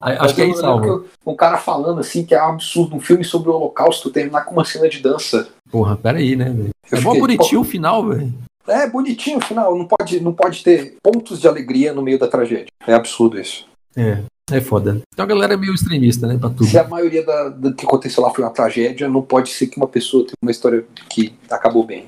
Acho 0.00 0.34
que 0.34 0.42
é 0.42 0.46
Mas 0.46 0.56
isso, 0.58 0.66
eu 0.66 1.06
Um 1.24 1.34
cara 1.34 1.56
falando 1.56 2.00
assim 2.00 2.24
que 2.24 2.34
é 2.34 2.42
um 2.44 2.50
absurdo 2.50 2.96
um 2.96 3.00
filme 3.00 3.24
sobre 3.24 3.48
o 3.48 3.54
holocausto 3.54 4.10
terminar 4.10 4.44
com 4.44 4.52
uma 4.52 4.64
cena 4.64 4.88
de 4.88 5.00
dança. 5.00 5.48
Porra, 5.70 5.96
peraí, 5.96 6.36
né? 6.36 6.54
Eu 6.90 6.98
É 6.98 7.00
mó 7.00 7.14
bonitinho 7.14 7.60
o 7.60 7.64
final, 7.64 8.06
velho. 8.08 8.32
pô, 8.64 8.72
É 8.72 8.88
bonitinho 8.88 9.38
o 9.38 9.44
final, 9.44 9.76
não 9.76 9.86
pode, 9.86 10.20
não 10.20 10.32
pode 10.32 10.62
ter 10.62 10.96
pontos 11.02 11.40
de 11.40 11.48
alegria 11.48 11.92
no 11.92 12.02
meio 12.02 12.18
da 12.18 12.28
tragédia. 12.28 12.66
É 12.86 12.92
absurdo 12.94 13.40
isso. 13.40 13.66
É, 13.96 14.18
é 14.50 14.60
foda. 14.60 15.00
Então 15.12 15.24
a 15.24 15.28
galera 15.28 15.54
é 15.54 15.56
meio 15.56 15.74
extremista, 15.74 16.26
né, 16.26 16.36
pra 16.38 16.48
tudo. 16.50 16.66
Se 16.66 16.78
a 16.78 16.86
maioria 16.86 17.24
da- 17.24 17.48
do 17.48 17.74
que 17.74 17.84
aconteceu 17.84 18.22
lá 18.22 18.30
foi 18.30 18.44
uma 18.44 18.50
tragédia, 18.50 19.08
não 19.08 19.22
pode 19.22 19.50
ser 19.50 19.66
que 19.66 19.76
uma 19.76 19.88
pessoa 19.88 20.24
tenha 20.24 20.34
uma 20.42 20.50
história 20.50 20.84
que 21.08 21.34
acabou 21.50 21.84
bem. 21.84 22.06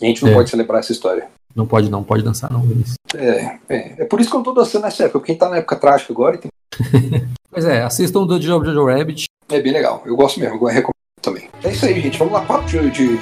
E 0.00 0.04
a 0.04 0.08
gente 0.08 0.22
não 0.24 0.30
É. 0.30 0.34
pode 0.34 0.50
celebrar 0.50 0.80
essa 0.80 0.92
história. 0.92 1.26
Não 1.54 1.66
pode 1.66 1.90
não, 1.90 2.02
pode 2.04 2.22
dançar 2.22 2.50
não, 2.52 2.60
Vinícius. 2.62 2.94
É, 3.14 3.58
é, 3.68 4.02
é 4.02 4.04
por 4.04 4.20
isso 4.20 4.30
que 4.30 4.36
eu 4.36 4.38
não 4.38 4.44
tô 4.44 4.52
dançando 4.52 4.82
nessa 4.82 5.02
época, 5.02 5.18
porque 5.18 5.32
quem 5.32 5.38
tá 5.38 5.48
na 5.48 5.56
época 5.56 5.74
trágica 5.76 6.12
agora 6.12 6.38
tem- 6.38 6.50
Pois 7.50 7.64
é, 7.64 7.82
assistam 7.82 8.24
do 8.24 8.40
Jojo 8.40 8.64
Jojo 8.66 8.86
Rabbit. 8.86 9.24
é 9.50 9.60
bem 9.60 9.72
legal. 9.72 10.02
Eu 10.06 10.14
gosto 10.14 10.38
mesmo, 10.38 10.54
eu 10.54 10.64
recomendo 10.66 10.94
também. 11.20 11.48
É 11.64 11.72
isso 11.72 11.84
aí, 11.86 12.00
gente. 12.00 12.16
Vamos 12.18 12.32
lá, 12.34 12.42
papo 12.42 12.66
de. 12.68 12.88
de 12.90 13.18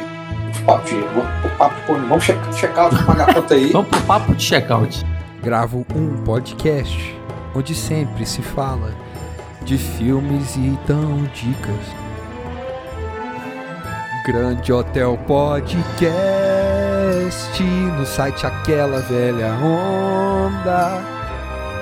papo 0.67 0.87
de. 0.87 0.95
Vamos, 0.95 1.57
papo 1.57 1.75
de 1.81 1.87
porno. 1.87 2.07
vamos 2.07 2.25
che- 2.25 2.53
checar, 2.53 3.07
pagar 3.07 3.31
a 3.31 3.35
conta 3.35 3.55
aí. 3.55 3.69
Vamos 3.73 3.89
pro 3.89 4.01
papo 4.03 4.35
de 4.35 4.43
checkout. 4.43 5.03
Gravo 5.43 5.87
um 5.97 6.23
podcast 6.25 7.18
onde 7.59 7.75
sempre 7.75 8.25
se 8.25 8.41
fala 8.41 8.93
de 9.63 9.77
filmes 9.77 10.55
e 10.55 10.79
dão 10.87 11.25
dicas. 11.35 11.75
Grande 14.25 14.73
Hotel 14.73 15.19
Podcast 15.27 15.93
no 17.99 18.07
site 18.07 18.47
Aquela 18.47 19.01
Velha 19.01 19.55
Onda. 19.55 21.03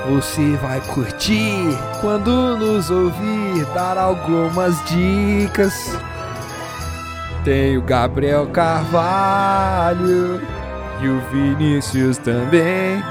Você 0.09 0.57
vai 0.63 0.81
curtir 0.81 1.77
quando 2.01 2.57
nos 2.57 2.91
ouvir 2.91 3.67
dar 3.75 3.99
algumas 3.99 4.83
dicas. 4.87 5.75
Tem 7.45 7.77
o 7.77 7.83
Gabriel 7.83 8.47
Carvalho 8.47 10.41
e 11.03 11.09
o 11.09 11.21
Vinícius 11.31 12.17
também. 12.17 13.05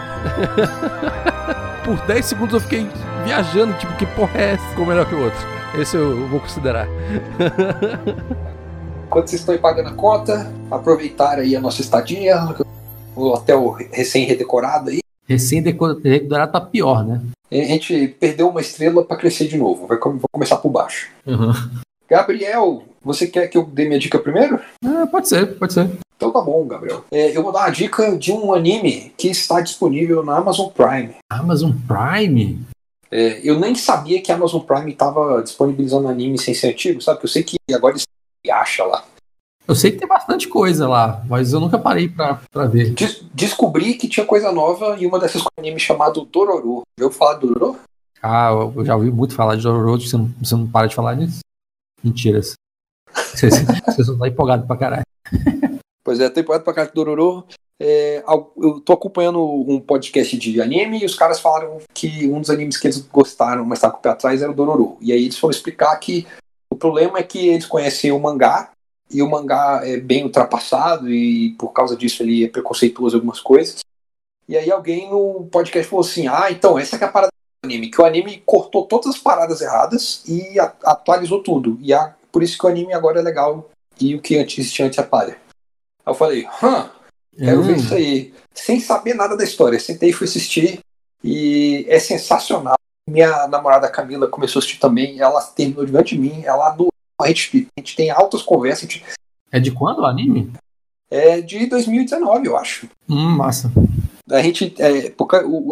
Por 1.86 2.02
10 2.08 2.26
segundos 2.26 2.56
eu 2.56 2.60
fiquei 2.60 2.88
viajando, 3.24 3.78
tipo, 3.78 3.96
que 3.96 4.08
porra 4.08 4.32
é 4.40 4.54
essa? 4.54 4.70
Ficou 4.70 4.88
melhor 4.88 5.08
que 5.08 5.14
o 5.14 5.24
outro. 5.24 5.40
Esse 5.80 5.96
eu 5.96 6.28
vou 6.30 6.40
considerar. 6.40 6.88
Enquanto 9.06 9.28
vocês 9.28 9.42
estão 9.42 9.54
aí 9.54 9.62
pagando 9.62 9.90
a 9.90 9.94
conta, 9.94 10.52
aproveitar 10.72 11.38
aí 11.38 11.56
a 11.56 11.62
nossa 11.62 11.82
estadia, 11.82 12.38
o 13.16 13.28
hotel 13.28 13.78
recém-redecorado 13.92 14.90
aí. 14.90 15.00
Recém-decorado 15.30 16.52
tá 16.52 16.60
pior, 16.60 17.06
né? 17.06 17.22
A 17.52 17.56
gente 17.56 18.08
perdeu 18.20 18.50
uma 18.50 18.62
estrela 18.62 19.06
para 19.06 19.18
crescer 19.18 19.48
de 19.48 19.56
novo. 19.56 19.86
Vai, 19.86 20.00
vou 20.00 20.22
começar 20.32 20.58
por 20.58 20.72
baixo. 20.72 21.12
Uhum. 21.24 21.54
Gabriel, 22.10 22.84
você 23.04 23.28
quer 23.28 23.48
que 23.48 23.60
eu 23.60 23.64
dê 23.64 23.86
minha 23.86 24.00
dica 24.00 24.18
primeiro? 24.18 24.60
É, 24.84 25.06
pode 25.06 25.30
ser, 25.30 25.56
pode 25.56 25.74
ser. 25.74 25.88
Então 26.18 26.32
tá 26.32 26.42
bom, 26.42 26.66
Gabriel. 26.66 27.04
É, 27.12 27.36
eu 27.36 27.44
vou 27.44 27.52
dar 27.52 27.60
uma 27.62 27.70
dica 27.70 28.18
de 28.18 28.32
um 28.32 28.54
anime 28.54 29.14
que 29.18 29.28
está 29.28 29.60
disponível 29.62 30.24
na 30.24 30.38
Amazon 30.38 30.70
Prime. 30.70 31.16
Amazon 31.30 31.72
Prime? 31.88 32.66
É, 33.12 33.42
eu 33.48 33.60
nem 33.60 33.76
sabia 33.76 34.22
que 34.22 34.32
a 34.32 34.36
Amazon 34.36 34.62
Prime 34.62 34.92
estava 34.92 35.42
disponibilizando 35.44 36.08
anime 36.08 36.38
sem 36.38 36.54
ser 36.54 36.72
antigo, 36.72 37.02
sabe? 37.02 37.20
Eu 37.24 37.28
sei 37.28 37.44
que 37.44 37.58
agora 37.74 37.96
acha 38.52 38.84
lá. 38.86 39.04
Eu 39.68 39.74
sei 39.74 39.92
que 39.92 39.98
tem 39.98 40.08
bastante 40.08 40.48
coisa 40.48 40.88
lá, 40.88 41.24
mas 41.28 41.52
eu 41.52 41.60
nunca 41.60 41.78
parei 41.80 42.08
pra, 42.08 42.40
pra 42.52 42.66
ver. 42.68 42.92
Des- 42.94 43.24
descobri 43.34 43.96
que 43.96 44.08
tinha 44.08 44.26
coisa 44.26 44.52
nova 44.52 44.96
e 45.00 45.08
uma 45.08 45.20
dessas 45.20 45.44
anime 45.58 45.80
chamado 45.80 46.24
Dororo. 46.26 46.84
Já 47.00 47.06
ouviu 47.06 47.18
falar 47.18 47.34
do 47.36 47.48
Dororo? 47.48 47.80
Ah, 48.22 48.50
eu 48.76 48.86
já 48.86 48.96
ouvi 48.96 49.12
muito 49.12 49.34
falar 49.36 49.56
de 49.56 49.64
Jojo, 49.64 50.08
você 50.08 50.18
não, 50.18 50.32
você 50.42 50.56
não 50.56 50.68
para 50.68 50.88
de 50.88 50.96
falar 50.96 51.16
nisso? 51.16 51.40
Mentiras. 52.04 52.54
Você, 53.12 53.50
você 53.50 54.04
só 54.04 54.16
tá 54.18 54.28
empolgado 54.28 54.66
pra 54.68 54.78
caralho. 54.78 55.04
Pois 56.06 56.20
é, 56.20 56.30
temporada 56.30 56.64
pra 56.64 56.72
cá 56.74 56.86
de 56.86 56.94
Dororo. 56.94 57.44
É, 57.82 58.24
eu 58.58 58.80
tô 58.80 58.94
acompanhando 58.94 59.44
um 59.44 59.82
podcast 59.82 60.38
de 60.38 60.62
anime 60.62 61.02
e 61.02 61.06
os 61.06 61.16
caras 61.16 61.40
falaram 61.40 61.80
que 61.94 62.30
um 62.30 62.40
dos 62.40 62.52
animes 62.52 62.78
que 62.78 62.86
eles 62.86 63.00
gostaram, 63.00 63.66
mas 63.66 63.80
tá 63.80 63.90
com 63.90 63.98
o 63.98 64.02
pé 64.02 64.10
atrás, 64.10 64.42
era 64.42 64.52
o 64.52 64.56
Dororo. 64.56 64.98
E 65.02 65.12
aí 65.12 65.24
eles 65.24 65.38
foram 65.38 65.52
explicar 65.52 65.94
que 65.98 66.28
o 66.72 66.76
problema 66.76 67.18
é 67.18 67.24
que 67.24 67.48
eles 67.50 67.66
conhecem 67.66 68.12
o 68.12 68.20
mangá 68.20 68.70
e 69.12 69.22
o 69.22 69.30
mangá 69.30 69.82
é 69.84 69.98
bem 69.98 70.24
ultrapassado 70.24 71.10
e 71.10 71.56
por 71.58 71.74
causa 71.74 71.98
disso 71.98 72.22
ele 72.22 72.46
é 72.46 72.48
preconceituoso 72.48 73.16
em 73.16 73.20
algumas 73.20 73.42
coisas. 73.42 73.80
E 74.48 74.56
aí 74.56 74.72
alguém 74.72 75.10
no 75.10 75.48
podcast 75.52 75.90
falou 75.90 76.06
assim: 76.06 76.28
ah, 76.28 76.52
então 76.52 76.78
essa 76.78 76.98
é 76.98 77.04
a 77.04 77.08
parada 77.12 77.32
do 77.64 77.68
anime, 77.68 77.90
que 77.90 78.00
o 78.00 78.06
anime 78.06 78.44
cortou 78.46 78.86
todas 78.86 79.08
as 79.08 79.18
paradas 79.18 79.60
erradas 79.60 80.24
e 80.28 80.60
atualizou 80.60 81.42
tudo. 81.42 81.80
E 81.82 81.92
a- 81.94 82.14
por 82.32 82.44
isso 82.44 82.58
que 82.60 82.66
o 82.66 82.70
anime 82.70 82.94
agora 82.94 83.20
é 83.20 83.24
legal 83.24 83.70
e 84.00 84.14
o 84.14 84.22
que 84.22 84.38
antes 84.38 84.60
existia 84.60 84.86
antes 84.86 85.00
é 85.00 85.04
palha. 85.04 85.44
Aí 86.06 86.12
eu 86.12 86.16
falei, 86.16 86.48
hã, 86.62 86.90
quero 87.38 87.64
ver 87.64 87.74
Hum, 87.74 87.76
isso 87.78 87.94
aí. 87.94 88.34
Sem 88.54 88.80
saber 88.80 89.14
nada 89.16 89.36
da 89.36 89.44
história. 89.44 89.80
Sentei 89.80 90.10
e 90.10 90.14
fui 90.14 90.28
assistir. 90.28 90.80
E 91.24 91.86
é 91.90 92.00
sensacional. 92.00 92.76
Minha 93.10 93.48
namorada 93.48 93.90
Camila 93.90 94.28
começou 94.28 94.60
a 94.60 94.62
assistir 94.62 94.80
também. 94.80 95.20
Ela 95.20 95.42
terminou 95.42 95.86
diante 95.86 96.16
de 96.16 96.22
mim. 96.22 96.44
Ela 96.44 96.68
adorou. 96.68 96.92
A 97.22 97.28
gente, 97.28 97.68
a 97.78 97.80
gente 97.80 97.96
tem 97.96 98.12
altas 98.12 98.42
conversas. 98.42 98.82
Gente- 98.82 99.04
É 99.52 99.60
de 99.60 99.72
quando 99.72 100.00
o 100.00 100.06
anime? 100.06 100.52
é 101.10 101.40
de 101.40 101.66
2019, 101.68 102.48
eu 102.48 102.58
acho. 102.58 102.88
Hum, 103.08 103.30
massa. 103.38 103.72
A 104.30 104.42
gente. 104.42 104.74
É, 104.80 105.08
é 105.08 105.14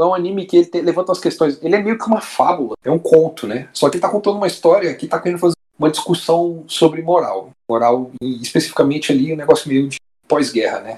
um 0.05 0.13
anime 0.13 0.45
que 0.45 0.57
ele 0.57 0.65
te- 0.67 0.79
levanta 0.81 1.11
as 1.11 1.19
questões. 1.19 1.59
Ele 1.61 1.75
é 1.75 1.81
meio 1.81 1.97
que 1.97 2.05
uma 2.05 2.21
fábula, 2.21 2.75
é 2.83 2.91
um 2.91 2.99
conto, 2.99 3.47
né? 3.47 3.67
Só 3.73 3.89
que 3.89 3.97
ele 3.97 4.01
tá 4.01 4.09
contando 4.09 4.37
uma 4.37 4.47
história 4.47 4.93
que 4.93 5.07
tá 5.07 5.19
querendo 5.19 5.39
fazer 5.39 5.55
uma 5.77 5.89
discussão 5.89 6.63
sobre 6.67 7.01
moral. 7.01 7.49
Moral, 7.67 8.11
e 8.21 8.41
especificamente 8.41 9.11
ali, 9.11 9.33
um 9.33 9.37
negócio 9.37 9.67
meio 9.67 9.89
de 9.89 9.97
pós-guerra, 10.27 10.79
né? 10.81 10.97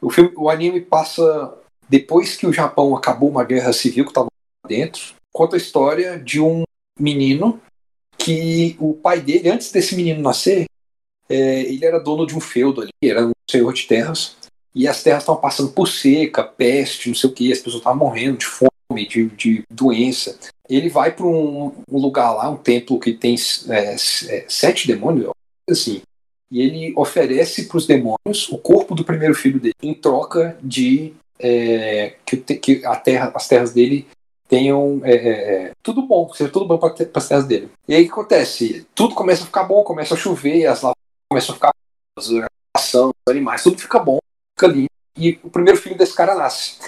O, 0.00 0.10
filme, 0.10 0.32
o 0.36 0.50
anime 0.50 0.80
passa 0.80 1.56
depois 1.88 2.36
que 2.36 2.46
o 2.46 2.52
Japão 2.52 2.96
acabou 2.96 3.28
uma 3.28 3.44
guerra 3.44 3.72
civil 3.72 4.04
que 4.04 4.10
estava 4.10 4.28
dentro, 4.66 5.14
conta 5.32 5.56
a 5.56 5.58
história 5.58 6.18
de 6.18 6.40
um 6.40 6.62
menino 6.98 7.60
que 8.16 8.76
o 8.78 8.94
pai 8.94 9.20
dele, 9.20 9.50
antes 9.50 9.70
desse 9.70 9.94
menino 9.94 10.22
nascer, 10.22 10.66
é, 11.28 11.62
ele 11.62 11.84
era 11.84 11.98
dono 11.98 12.26
de 12.26 12.36
um 12.36 12.40
feudo 12.40 12.82
ali, 12.82 12.90
era 13.02 13.26
um 13.26 13.32
senhor 13.50 13.72
de 13.72 13.86
terras, 13.86 14.36
e 14.74 14.88
as 14.88 15.02
terras 15.02 15.22
estavam 15.22 15.40
passando 15.40 15.72
por 15.72 15.88
seca, 15.88 16.42
peste, 16.42 17.08
não 17.08 17.14
sei 17.14 17.30
o 17.30 17.32
que, 17.32 17.52
as 17.52 17.58
pessoas 17.58 17.80
estavam 17.80 17.98
morrendo 17.98 18.38
de 18.38 18.46
fome, 18.46 19.06
de, 19.08 19.28
de 19.30 19.62
doença. 19.70 20.38
Ele 20.68 20.88
vai 20.88 21.12
para 21.12 21.26
um, 21.26 21.72
um, 21.90 21.98
lugar 21.98 22.32
lá, 22.32 22.48
um 22.50 22.56
templo 22.56 22.98
que 22.98 23.12
tem 23.12 23.36
é, 23.68 23.94
é 23.94 24.44
sete 24.48 24.86
demônios, 24.86 25.30
assim, 25.68 26.02
e 26.54 26.62
ele 26.62 26.94
oferece 26.96 27.64
para 27.64 27.78
os 27.78 27.84
demônios 27.84 28.48
o 28.48 28.56
corpo 28.56 28.94
do 28.94 29.02
primeiro 29.04 29.34
filho 29.34 29.58
dele, 29.58 29.74
em 29.82 29.92
troca 29.92 30.56
de 30.62 31.12
é, 31.36 32.14
que, 32.24 32.36
que 32.36 32.76
terra, 33.02 33.32
as 33.34 33.48
terras 33.48 33.72
dele 33.72 34.06
tenham 34.48 35.00
é, 35.02 35.14
é, 35.14 35.30
é 35.64 35.72
tudo 35.82 36.02
bom, 36.02 36.32
seja 36.32 36.48
tudo 36.48 36.64
bom 36.64 36.78
para 36.78 36.94
as 37.12 37.28
terras 37.28 37.44
dele. 37.44 37.70
E 37.88 37.94
aí 37.96 38.02
o 38.02 38.06
que 38.06 38.12
acontece? 38.12 38.86
Tudo 38.94 39.16
começa 39.16 39.42
a 39.42 39.46
ficar 39.46 39.64
bom, 39.64 39.82
começa 39.82 40.14
a 40.14 40.16
chover, 40.16 40.66
as 40.66 40.82
lavas 40.82 40.94
começam 41.28 41.54
a 41.54 41.56
ficar 41.56 41.72
as 42.16 42.28
os 42.94 43.12
animais, 43.28 43.64
tudo 43.64 43.76
fica 43.76 43.98
bom, 43.98 44.20
fica 44.56 44.72
lindo, 44.72 44.90
e 45.18 45.40
o 45.42 45.50
primeiro 45.50 45.80
filho 45.80 45.98
desse 45.98 46.14
cara 46.14 46.36
nasce. 46.36 46.78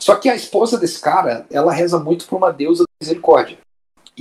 Só 0.00 0.16
que 0.16 0.28
a 0.28 0.34
esposa 0.34 0.76
desse 0.76 1.00
cara, 1.00 1.46
ela 1.48 1.72
reza 1.72 1.96
muito 1.96 2.26
para 2.26 2.36
uma 2.36 2.52
deusa 2.52 2.82
da 2.82 2.90
misericórdia. 3.00 3.56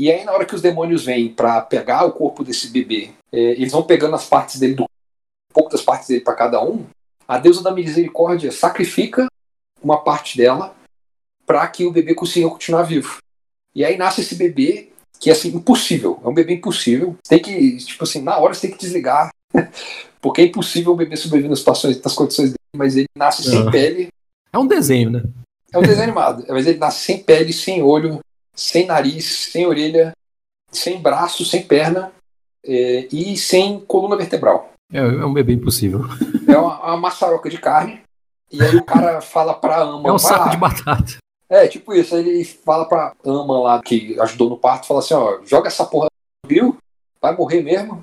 E 0.02 0.12
aí, 0.12 0.24
na 0.24 0.32
hora 0.32 0.48
que 0.48 0.56
os 0.56 0.64
demônios 0.64 1.06
vêm 1.06 1.32
para 1.32 1.62
pegar 1.62 2.06
o 2.06 2.12
corpo 2.12 2.44
desse 2.44 2.70
bebê, 2.70 3.12
é, 3.32 3.40
eles 3.52 3.72
vão 3.72 3.84
pegando 3.84 4.16
as 4.16 4.26
partes 4.26 4.60
dele, 4.60 4.74
do, 4.74 4.86
um 4.86 5.54
pouco 5.54 5.70
das 5.70 5.84
partes 5.84 6.08
dele 6.08 6.22
para 6.22 6.34
cada 6.34 6.60
um. 6.60 6.88
A 7.28 7.38
deusa 7.38 7.62
da 7.62 7.70
misericórdia 7.70 8.52
sacrifica 8.52 9.28
uma 9.80 10.04
parte 10.04 10.40
dela 10.40 10.76
para 11.46 11.68
que 11.68 11.86
o 11.86 11.92
bebê 11.92 12.16
consiga 12.16 12.50
continuar 12.50 12.82
vivo. 12.82 13.20
E 13.76 13.86
aí 13.86 13.96
nasce 13.96 14.22
esse 14.22 14.34
bebê 14.34 14.90
que 15.20 15.30
é 15.30 15.34
assim, 15.34 15.50
impossível. 15.50 16.20
É 16.26 16.28
um 16.28 16.34
bebê 16.34 16.56
impossível. 16.56 17.16
Tem 17.30 17.40
que, 17.40 17.78
tipo 17.78 18.04
assim, 18.04 18.24
na 18.24 18.40
hora 18.40 18.56
você 18.56 18.62
tem 18.62 18.72
que 18.72 18.84
desligar. 18.84 19.30
Porque 20.20 20.42
é 20.42 20.46
impossível 20.46 20.94
o 20.94 20.96
bebê 20.96 21.16
sobreviver 21.16 21.52
nas 21.52 21.60
situações, 21.60 22.02
nas 22.02 22.16
condições 22.16 22.48
dele, 22.48 22.76
mas 22.76 22.96
ele 22.98 23.08
nasce 23.16 23.44
sem 23.44 23.62
uhum. 23.62 23.70
pele. 23.70 24.08
É 24.52 24.58
um 24.58 24.66
desenho, 24.66 25.12
né? 25.12 25.22
É 25.72 25.78
um 25.78 25.84
desenho 25.84 26.06
animado. 26.06 26.44
Mas 26.50 26.66
ele 26.66 26.80
nasce 26.80 27.06
sem 27.06 27.20
pele, 27.20 27.54
sem 27.54 27.84
olho, 27.84 28.20
sem 28.54 28.86
nariz, 28.86 29.50
sem 29.52 29.66
orelha, 29.66 30.12
sem 30.72 31.02
braço, 31.02 31.46
sem 31.46 31.64
perna 31.64 32.12
é, 32.66 33.08
e 33.12 33.38
sem 33.38 33.80
coluna 33.80 34.16
vertebral. 34.16 34.72
É, 34.92 35.00
é 35.00 35.26
um 35.26 35.34
bebê 35.34 35.54
impossível. 35.54 36.02
É 36.48 36.58
uma, 36.58 36.80
uma 36.80 36.98
maçaroca 36.98 37.50
de 37.50 37.58
carne. 37.58 38.02
E 38.52 38.62
aí 38.62 38.76
o 38.76 38.84
cara 38.84 39.22
fala 39.22 39.54
pra 39.54 39.82
Ama. 39.82 40.10
É 40.10 40.12
um 40.12 40.20
saco 40.20 40.50
de 40.50 40.58
batata. 40.58 41.18
É, 41.50 41.68
tipo 41.68 41.94
isso. 41.94 42.16
Ele 42.16 42.44
fala 42.44 42.86
pra 42.86 43.14
Ama 43.26 43.60
lá, 43.60 43.82
que 43.82 44.20
ajudou 44.20 44.50
no 44.50 44.58
parto, 44.58 44.88
fala 44.88 45.00
assim: 45.00 45.14
ó, 45.14 45.40
joga 45.46 45.68
essa 45.68 45.86
porra 45.86 46.08
no 46.44 46.50
rio, 46.50 46.78
vai 47.22 47.36
morrer 47.36 47.62
mesmo. 47.62 48.02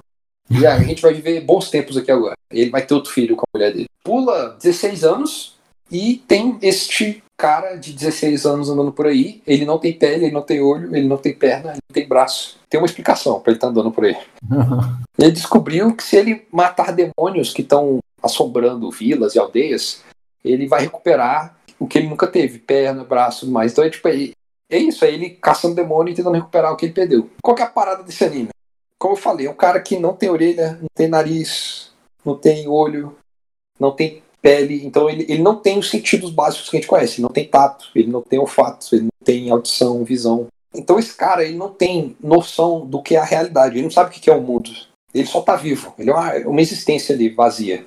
E 0.51 0.67
a 0.67 0.79
gente 0.79 1.03
vai 1.03 1.13
viver 1.13 1.43
bons 1.43 1.71
tempos 1.71 1.97
aqui 1.97 2.11
agora. 2.11 2.35
Ele 2.51 2.71
vai 2.71 2.85
ter 2.85 2.95
outro 2.95 3.13
filho 3.13 3.37
com 3.37 3.43
a 3.43 3.57
mulher 3.59 3.73
dele. 3.73 3.87
Pula 4.03 4.57
16 4.59 5.05
anos 5.05 5.57
e 5.91 6.23
tem 6.27 6.59
este 6.63 7.23
cara 7.39 7.77
de 7.77 7.93
16 7.93 8.45
anos 8.45 8.69
andando 8.69 8.93
por 8.93 9.07
aí. 9.07 9.41
Ele 9.47 9.65
não 9.65 9.79
tem 9.79 9.93
pele, 9.93 10.25
ele 10.25 10.35
não 10.35 10.43
tem 10.43 10.61
olho, 10.61 10.95
ele 10.95 11.07
não 11.07 11.17
tem 11.17 11.33
perna, 11.33 11.71
ele 11.71 11.81
não 11.89 11.95
tem 11.95 12.07
braço. 12.07 12.59
Tem 12.69 12.81
uma 12.81 12.87
explicação 12.87 13.41
para 13.41 13.53
ele 13.53 13.59
estar 13.59 13.69
tá 13.69 13.71
andando 13.71 13.93
por 13.93 14.05
aí. 14.05 14.17
Ele 15.19 15.33
descobriu 15.33 15.97
que 15.97 16.05
se 16.05 16.17
ele 16.17 16.47
matar 16.53 16.93
demônios 16.93 17.53
que 17.53 17.63
estão 17.63 17.99
assombrando 18.23 18.89
vilas 18.89 19.35
e 19.35 19.39
aldeias, 19.41 20.05
ele 20.45 20.69
vai 20.69 20.83
recuperar 20.83 21.57
o 21.77 21.89
que 21.89 21.99
ele 21.99 22.07
nunca 22.07 22.29
teve, 22.29 22.61
perna, 22.61 23.03
braço, 23.03 23.51
mais. 23.51 23.73
Então 23.73 23.83
é 23.83 23.91
tipo, 23.91 24.07
é, 24.07 24.31
é 24.71 24.79
isso, 24.79 25.05
é 25.05 25.13
ele 25.13 25.31
caçando 25.31 25.75
demônio 25.75 26.13
e 26.13 26.15
tentando 26.15 26.37
recuperar 26.37 26.73
o 26.73 26.77
que 26.77 26.87
ele 26.87 26.93
perdeu. 26.93 27.29
Qual 27.43 27.57
que 27.57 27.63
é 27.63 27.65
a 27.65 27.69
parada 27.69 28.05
desse 28.05 28.25
anime? 28.25 28.51
Como 28.97 29.15
eu 29.15 29.19
falei, 29.19 29.47
é 29.47 29.51
um 29.51 29.55
cara 29.55 29.81
que 29.81 29.99
não 29.99 30.15
tem 30.15 30.31
orelha, 30.31 30.79
não 30.81 30.89
tem 30.95 31.09
nariz, 31.09 31.91
não 32.25 32.37
tem 32.37 32.69
olho, 32.69 33.17
não 33.79 33.91
tem 33.91 34.23
pele, 34.41 34.85
então 34.85 35.09
ele, 35.09 35.27
ele 35.29 35.43
não 35.43 35.57
tem 35.57 35.79
os 35.79 35.91
sentidos 35.91 36.31
básicos 36.31 36.69
que 36.69 36.77
a 36.77 36.81
gente 36.81 36.89
conhece, 36.89 37.15
ele 37.15 37.23
não 37.23 37.31
tem 37.31 37.47
tato, 37.47 37.91
ele 37.95 38.11
não 38.11 38.23
tem 38.23 38.39
olfato, 38.39 38.95
ele 38.95 39.03
não 39.03 39.25
tem 39.25 39.51
audição, 39.51 40.05
visão. 40.05 40.47
Então 40.75 40.99
esse 40.99 41.15
cara, 41.15 41.45
ele 41.45 41.57
não 41.57 41.71
tem 41.71 42.17
noção 42.23 42.87
do 42.87 43.03
que 43.03 43.17
é 43.17 43.19
a 43.19 43.25
realidade, 43.25 43.77
ele 43.77 43.85
não 43.85 43.91
sabe 43.91 44.11
o 44.11 44.13
que 44.13 44.31
é 44.31 44.35
o 44.35 44.41
mundo. 44.41 44.71
Ele 45.13 45.27
só 45.27 45.41
tá 45.41 45.57
vivo, 45.57 45.95
ele 45.99 46.11
é 46.11 46.15
uma, 46.15 46.35
uma 46.49 46.61
existência 46.61 47.15
ali 47.15 47.31
vazia. 47.31 47.85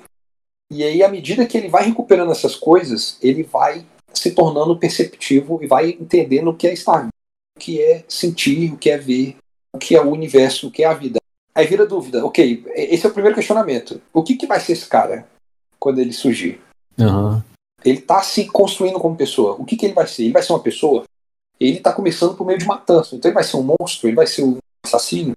E 0.70 0.82
aí, 0.82 1.02
à 1.02 1.08
medida 1.08 1.46
que 1.46 1.56
ele 1.56 1.68
vai 1.68 1.84
recuperando 1.84 2.32
essas 2.32 2.56
coisas, 2.56 3.18
ele 3.22 3.42
vai 3.42 3.84
se 4.12 4.32
tornando 4.32 4.78
perceptivo 4.78 5.62
e 5.62 5.66
vai 5.66 5.90
entendendo 5.90 6.48
o 6.48 6.54
que 6.54 6.66
é 6.66 6.72
estar, 6.72 7.08
o 7.56 7.60
que 7.60 7.80
é 7.80 8.04
sentir, 8.08 8.72
o 8.72 8.76
que 8.76 8.90
é 8.90 8.96
ver, 8.96 9.36
o 9.74 9.78
que 9.78 9.94
é 9.94 10.00
o 10.00 10.10
universo, 10.10 10.68
o 10.68 10.70
que 10.70 10.82
é 10.82 10.86
a 10.86 10.94
vida. 10.94 11.18
Aí 11.54 11.66
vira 11.66 11.86
dúvida, 11.86 12.24
ok, 12.24 12.64
esse 12.74 13.04
é 13.04 13.08
o 13.08 13.12
primeiro 13.12 13.36
questionamento. 13.36 14.00
O 14.12 14.22
que, 14.22 14.36
que 14.36 14.46
vai 14.46 14.58
ser 14.58 14.72
esse 14.72 14.86
cara 14.86 15.26
quando 15.82 15.98
ele 15.98 16.12
surgir? 16.12 16.60
Uhum. 16.98 17.42
Ele 17.84 17.98
está 17.98 18.22
se 18.22 18.46
construindo 18.46 19.00
como 19.00 19.16
pessoa. 19.16 19.56
O 19.58 19.64
que, 19.64 19.76
que 19.76 19.86
ele 19.86 19.94
vai 19.94 20.06
ser? 20.06 20.22
Ele 20.22 20.32
vai 20.32 20.42
ser 20.42 20.52
uma 20.52 20.62
pessoa? 20.62 21.02
Ele 21.58 21.78
está 21.78 21.92
começando 21.92 22.36
por 22.36 22.46
meio 22.46 22.58
de 22.58 22.66
matança. 22.66 23.16
Então 23.16 23.28
ele 23.28 23.34
vai 23.34 23.44
ser 23.44 23.56
um 23.56 23.74
monstro, 23.78 24.08
ele 24.08 24.16
vai 24.16 24.26
ser 24.26 24.44
um 24.44 24.58
assassino. 24.84 25.32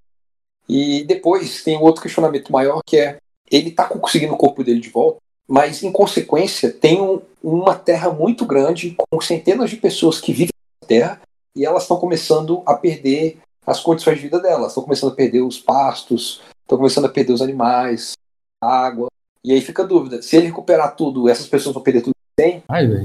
E 0.69 1.03
depois 1.03 1.63
tem 1.63 1.77
outro 1.77 2.01
questionamento 2.01 2.51
maior 2.51 2.81
que 2.85 2.97
é: 2.97 3.17
ele 3.49 3.69
está 3.69 3.87
conseguindo 3.87 4.33
o 4.33 4.37
corpo 4.37 4.63
dele 4.63 4.79
de 4.79 4.89
volta? 4.89 5.19
mas 5.47 5.83
em 5.83 5.91
consequência 5.91 6.71
tem 6.71 7.01
um, 7.01 7.21
uma 7.41 7.75
terra 7.75 8.09
muito 8.11 8.45
grande 8.45 8.95
com 9.11 9.21
centenas 9.21 9.69
de 9.69 9.77
pessoas 9.77 10.19
que 10.19 10.33
vivem 10.33 10.53
na 10.81 10.87
terra 10.87 11.21
e 11.55 11.65
elas 11.65 11.83
estão 11.83 11.97
começando 11.97 12.63
a 12.65 12.73
perder 12.73 13.37
as 13.65 13.79
condições 13.79 14.15
de 14.15 14.23
vida 14.23 14.39
delas, 14.39 14.69
estão 14.69 14.83
começando 14.83 15.11
a 15.13 15.15
perder 15.15 15.41
os 15.41 15.59
pastos, 15.59 16.41
estão 16.61 16.77
começando 16.77 17.05
a 17.05 17.09
perder 17.09 17.33
os 17.33 17.41
animais, 17.41 18.13
a 18.61 18.67
água. 18.67 19.07
E 19.45 19.53
aí 19.53 19.61
fica 19.61 19.83
a 19.83 19.85
dúvida, 19.85 20.23
se 20.23 20.35
ele 20.35 20.47
recuperar 20.47 20.95
tudo, 20.95 21.29
essas 21.29 21.45
pessoas 21.45 21.75
vão 21.75 21.83
perder 21.83 22.01
tudo 22.01 22.15
que 22.15 22.43
tem? 22.43 22.63
Ai, 22.67 22.87
velho. 22.87 23.03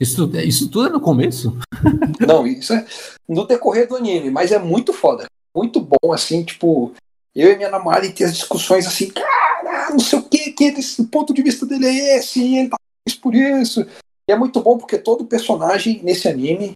Isso, 0.00 0.28
isso 0.38 0.68
tudo 0.68 0.88
é 0.88 0.90
no 0.90 1.00
começo? 1.00 1.56
Não, 2.26 2.44
isso 2.44 2.72
é 2.72 2.84
no 3.28 3.46
decorrer 3.46 3.86
do 3.86 3.94
anime, 3.94 4.30
mas 4.30 4.50
é 4.50 4.58
muito 4.58 4.92
foda. 4.92 5.26
Muito 5.54 5.80
bom, 5.80 6.12
assim, 6.12 6.42
tipo, 6.42 6.92
eu 7.36 7.52
e 7.52 7.56
minha 7.56 7.70
namorada 7.70 8.04
e 8.04 8.12
ter 8.12 8.24
as 8.24 8.34
discussões 8.34 8.84
assim, 8.84 9.10
cara, 9.10 9.90
não 9.90 10.00
sei 10.00 10.18
o 10.18 10.22
que, 10.22 10.50
que 10.50 10.64
esse, 10.64 11.02
o 11.02 11.06
ponto 11.06 11.32
de 11.32 11.42
vista 11.42 11.64
dele 11.64 11.86
é 11.86 12.18
esse, 12.18 12.40
e 12.40 12.58
ele 12.58 12.68
tá 12.68 12.76
isso 13.06 13.20
por 13.20 13.34
isso. 13.34 13.86
E 14.28 14.32
é 14.32 14.36
muito 14.36 14.60
bom 14.60 14.76
porque 14.76 14.98
todo 14.98 15.24
personagem 15.24 16.00
nesse 16.02 16.26
anime 16.26 16.72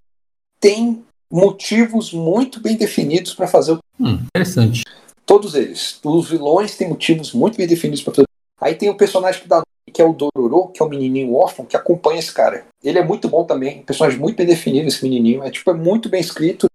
tem 0.60 1.04
motivos 1.30 2.12
muito 2.12 2.60
bem 2.60 2.76
definidos 2.76 3.34
para 3.34 3.48
fazer 3.48 3.72
o. 3.72 3.78
Hum, 3.98 4.20
interessante. 4.26 4.82
Todos 5.26 5.54
eles. 5.54 5.98
Os 6.04 6.28
vilões 6.28 6.76
têm 6.76 6.88
motivos 6.88 7.32
muito 7.32 7.56
bem 7.56 7.66
definidos 7.66 8.02
para 8.02 8.14
fazer. 8.14 8.33
Aí 8.60 8.74
tem 8.74 8.88
o 8.88 8.96
personagem 8.96 9.42
que 9.42 9.48
dá 9.48 9.62
que 9.92 10.02
é 10.02 10.04
o 10.04 10.12
Dororo, 10.12 10.68
que 10.68 10.82
é 10.82 10.84
o 10.84 10.88
menininho 10.88 11.34
órfão, 11.34 11.64
que 11.64 11.76
acompanha 11.76 12.18
esse 12.18 12.32
cara. 12.32 12.66
Ele 12.82 12.98
é 12.98 13.04
muito 13.04 13.28
bom 13.28 13.44
também, 13.44 13.78
um 13.78 13.84
personagem 13.84 14.18
muito 14.18 14.36
bem 14.36 14.46
definido, 14.46 14.88
esse 14.88 15.04
menininho. 15.04 15.44
É 15.44 15.50
tipo, 15.50 15.70
é 15.70 15.74
muito 15.74 16.08
bem 16.08 16.20
escrito. 16.20 16.66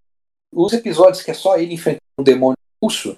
Os 0.54 0.72
episódios 0.72 1.22
que 1.22 1.30
é 1.30 1.34
só 1.34 1.58
ele 1.58 1.74
enfrentando 1.74 2.00
um 2.18 2.24
demônio 2.24 2.58
russo, 2.82 3.18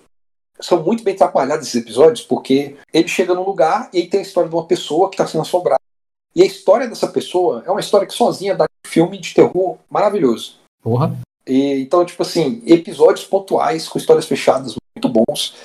são 0.60 0.84
muito 0.84 1.04
bem 1.04 1.16
trabalhados 1.16 1.68
esses 1.68 1.82
episódios, 1.82 2.26
porque 2.26 2.76
ele 2.94 3.08
chega 3.08 3.34
num 3.34 3.46
lugar 3.46 3.90
e 3.94 4.00
aí 4.00 4.08
tem 4.08 4.20
a 4.20 4.24
história 4.24 4.50
de 4.50 4.56
uma 4.56 4.66
pessoa 4.66 5.10
que 5.10 5.16
está 5.16 5.28
sendo 5.28 5.42
assombrada. 5.42 5.82
E 6.36 6.42
a 6.42 6.46
história 6.46 6.88
dessa 6.88 7.08
pessoa 7.08 7.64
é 7.66 7.72
uma 7.72 7.80
história 7.80 8.08
que 8.08 8.14
sozinha 8.14 8.56
dá 8.56 8.64
um 8.64 8.90
filme 8.90 9.18
de 9.20 9.34
terror 9.34 9.78
maravilhoso. 9.90 10.60
Porra. 10.82 11.16
E, 11.46 11.82
então, 11.82 12.06
tipo 12.06 12.22
assim, 12.24 12.62
episódios 12.66 13.26
pontuais 13.26 13.88
com 13.88 13.98
histórias 13.98 14.26
fechadas 14.26 14.76
muito 14.96 15.10
bons. 15.10 15.56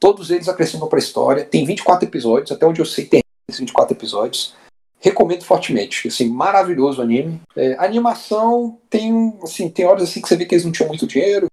Todos 0.00 0.30
eles 0.30 0.48
acrescentam 0.48 0.88
para 0.88 0.98
a 0.98 1.02
história. 1.02 1.44
Tem 1.44 1.64
24 1.66 2.08
episódios, 2.08 2.50
até 2.50 2.66
onde 2.66 2.80
eu 2.80 2.86
sei 2.86 3.04
tem 3.04 3.22
24 3.50 3.94
episódios. 3.94 4.54
Recomendo 4.98 5.44
fortemente. 5.44 6.08
Assim, 6.08 6.28
maravilhoso 6.28 7.00
o 7.00 7.04
anime. 7.04 7.40
É, 7.54 7.74
a 7.74 7.84
animação 7.84 8.78
tem, 8.88 9.38
assim, 9.42 9.68
tem 9.68 9.84
horas 9.84 10.04
assim 10.04 10.22
que 10.22 10.28
você 10.28 10.36
vê 10.36 10.46
que 10.46 10.54
eles 10.54 10.64
não 10.64 10.72
tinham 10.72 10.88
muito 10.88 11.06
dinheiro. 11.06 11.46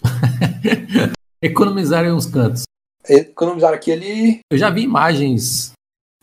Economizarem 1.42 2.12
uns 2.12 2.26
cantos. 2.26 2.64
Economizar 3.06 3.74
aqui 3.74 3.92
ali. 3.92 4.40
Eu 4.50 4.58
já 4.58 4.70
vi 4.70 4.82
imagens 4.82 5.72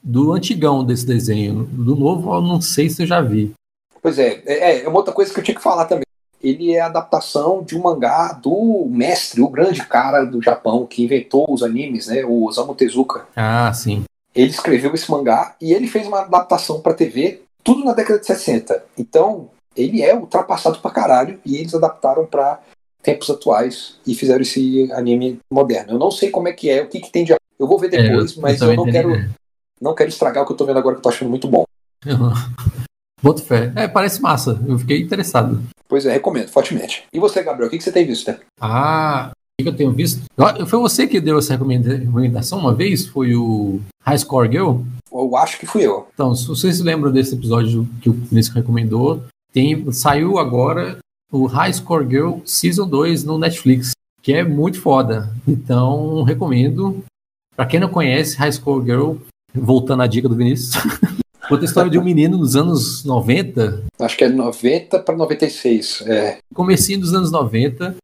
do 0.03 0.31
antigão 0.31 0.83
desse 0.83 1.05
desenho. 1.05 1.65
Do 1.65 1.95
novo, 1.95 2.33
eu 2.33 2.41
não 2.41 2.61
sei 2.61 2.89
se 2.89 3.03
eu 3.03 3.07
já 3.07 3.21
vi. 3.21 3.53
Pois 4.01 4.17
é, 4.17 4.41
é, 4.45 4.83
é 4.83 4.87
uma 4.87 4.97
outra 4.97 5.13
coisa 5.13 5.33
que 5.33 5.39
eu 5.39 5.43
tinha 5.43 5.55
que 5.55 5.61
falar 5.61 5.85
também. 5.85 6.06
Ele 6.41 6.73
é 6.73 6.81
a 6.81 6.85
adaptação 6.85 7.63
de 7.63 7.75
um 7.75 7.81
mangá 7.81 8.33
do 8.33 8.85
mestre, 8.89 9.41
o 9.41 9.49
grande 9.49 9.85
cara 9.85 10.23
do 10.23 10.41
Japão 10.41 10.85
que 10.85 11.03
inventou 11.03 11.45
os 11.49 11.63
animes, 11.63 12.07
né? 12.07 12.23
O 12.23 12.45
Osamu 12.45 12.75
Tezuka. 12.75 13.25
Ah, 13.35 13.71
sim. 13.73 14.03
Ele 14.35 14.51
escreveu 14.51 14.93
esse 14.93 15.09
mangá 15.09 15.55
e 15.59 15.73
ele 15.73 15.87
fez 15.87 16.07
uma 16.07 16.21
adaptação 16.21 16.79
para 16.79 16.93
TV, 16.93 17.41
tudo 17.63 17.83
na 17.83 17.93
década 17.93 18.19
de 18.19 18.25
60. 18.27 18.83
Então, 18.97 19.49
ele 19.75 20.03
é 20.03 20.15
ultrapassado 20.15 20.79
pra 20.79 20.91
caralho 20.91 21.39
e 21.45 21.57
eles 21.57 21.73
adaptaram 21.73 22.25
para 22.25 22.59
tempos 23.01 23.29
atuais 23.29 23.95
e 24.05 24.13
fizeram 24.13 24.41
esse 24.41 24.91
anime 24.91 25.39
moderno. 25.51 25.93
Eu 25.93 25.99
não 25.99 26.11
sei 26.11 26.29
como 26.29 26.47
é 26.47 26.53
que 26.53 26.69
é, 26.69 26.83
o 26.83 26.87
que, 26.87 26.99
que 26.99 27.11
tem 27.11 27.23
de. 27.23 27.33
Eu 27.59 27.67
vou 27.67 27.79
ver 27.79 27.89
depois, 27.89 28.33
é, 28.33 28.37
eu, 28.37 28.41
mas 28.41 28.61
eu, 28.61 28.75
não 28.75 28.85
quero, 28.85 29.29
não 29.81 29.95
quero 29.95 30.09
estragar 30.09 30.43
o 30.43 30.45
que 30.45 30.51
eu 30.51 30.57
tô 30.57 30.65
vendo 30.65 30.77
agora 30.77 30.95
que 30.95 30.99
eu 30.99 31.03
tô 31.03 31.09
achando 31.09 31.29
muito 31.29 31.47
bom. 31.47 31.63
Boto 33.21 33.43
fé. 33.43 33.71
É, 33.75 33.87
parece 33.87 34.21
massa. 34.21 34.59
Eu 34.67 34.77
fiquei 34.77 35.01
interessado. 35.01 35.61
Pois 35.87 36.05
é, 36.05 36.11
recomendo, 36.13 36.49
fortemente. 36.49 37.03
E 37.13 37.19
você, 37.19 37.41
Gabriel, 37.43 37.67
o 37.67 37.71
que, 37.71 37.77
que 37.77 37.83
você 37.83 37.91
tem 37.91 38.05
visto? 38.05 38.27
Né? 38.27 38.39
Ah, 38.61 39.31
o 39.59 39.63
que 39.63 39.69
eu 39.69 39.75
tenho 39.75 39.91
visto? 39.91 40.21
Foi 40.67 40.79
você 40.79 41.07
que 41.07 41.19
deu 41.19 41.37
essa 41.39 41.53
recomenda- 41.53 41.95
recomendação 41.95 42.59
uma 42.59 42.73
vez? 42.75 43.07
Foi 43.07 43.35
o 43.35 43.79
High 44.05 44.17
Score 44.19 44.51
Girl? 44.51 44.81
Eu 45.11 45.35
acho 45.37 45.57
que 45.59 45.65
fui 45.65 45.83
eu. 45.83 46.07
Então, 46.13 46.35
se 46.35 46.45
vocês 46.47 46.77
se 46.77 46.83
lembram 46.83 47.11
desse 47.11 47.33
episódio 47.33 47.87
que 48.01 48.09
o 48.09 48.13
Vinícius 48.13 48.55
recomendou, 48.55 49.23
tem, 49.53 49.91
saiu 49.91 50.37
agora 50.37 50.97
o 51.31 51.45
High 51.45 51.73
Score 51.73 52.07
Girl 52.07 52.39
Season 52.45 52.87
2 52.87 53.23
no 53.23 53.39
Netflix, 53.39 53.91
que 54.21 54.33
é 54.33 54.43
muito 54.43 54.79
foda. 54.79 55.33
Então, 55.47 56.21
recomendo. 56.23 57.03
Pra 57.55 57.65
quem 57.65 57.79
não 57.79 57.89
conhece, 57.89 58.37
High 58.37 58.51
Score 58.51 58.85
Girl, 58.85 59.13
voltando 59.55 60.03
à 60.03 60.07
dica 60.07 60.29
do 60.29 60.35
Vinícius, 60.35 60.75
conta 61.47 61.63
a 61.63 61.65
história 61.65 61.91
de 61.91 61.97
um 61.97 62.03
menino 62.03 62.37
nos 62.37 62.55
anos 62.55 63.03
90, 63.03 63.83
Acho 63.99 64.17
que 64.17 64.23
é 64.23 64.29
90 64.29 64.99
para 64.99 65.15
96. 65.15 66.03
É. 66.07 66.37
comecinho 66.53 66.99
dos 66.99 67.13
anos 67.13 67.31
90, 67.31 67.95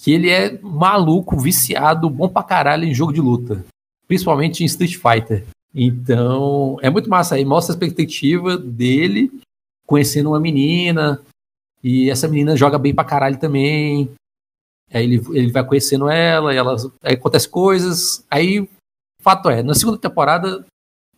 que 0.00 0.12
ele 0.12 0.30
é 0.30 0.58
maluco, 0.60 1.38
viciado, 1.38 2.10
bom 2.10 2.28
pra 2.28 2.42
caralho 2.42 2.84
em 2.84 2.94
jogo 2.94 3.12
de 3.12 3.20
luta. 3.20 3.64
Principalmente 4.06 4.62
em 4.62 4.66
Street 4.66 4.96
Fighter. 4.96 5.44
Então, 5.74 6.78
é 6.80 6.88
muito 6.88 7.10
massa 7.10 7.34
aí. 7.34 7.44
Mostra 7.44 7.74
a 7.74 7.78
perspectiva 7.78 8.56
dele 8.56 9.30
conhecendo 9.86 10.30
uma 10.30 10.40
menina. 10.40 11.20
E 11.82 12.10
essa 12.10 12.28
menina 12.28 12.56
joga 12.56 12.78
bem 12.78 12.94
pra 12.94 13.04
caralho 13.04 13.38
também. 13.38 14.10
Aí 14.92 15.04
ele, 15.04 15.22
ele 15.32 15.52
vai 15.52 15.64
conhecendo 15.64 16.08
ela, 16.08 16.54
e 16.54 16.56
elas, 16.56 16.88
aí 17.02 17.14
acontece 17.14 17.48
coisas. 17.48 18.24
Aí, 18.30 18.68
fato 19.20 19.50
é, 19.50 19.62
na 19.62 19.74
segunda 19.74 19.98
temporada 19.98 20.64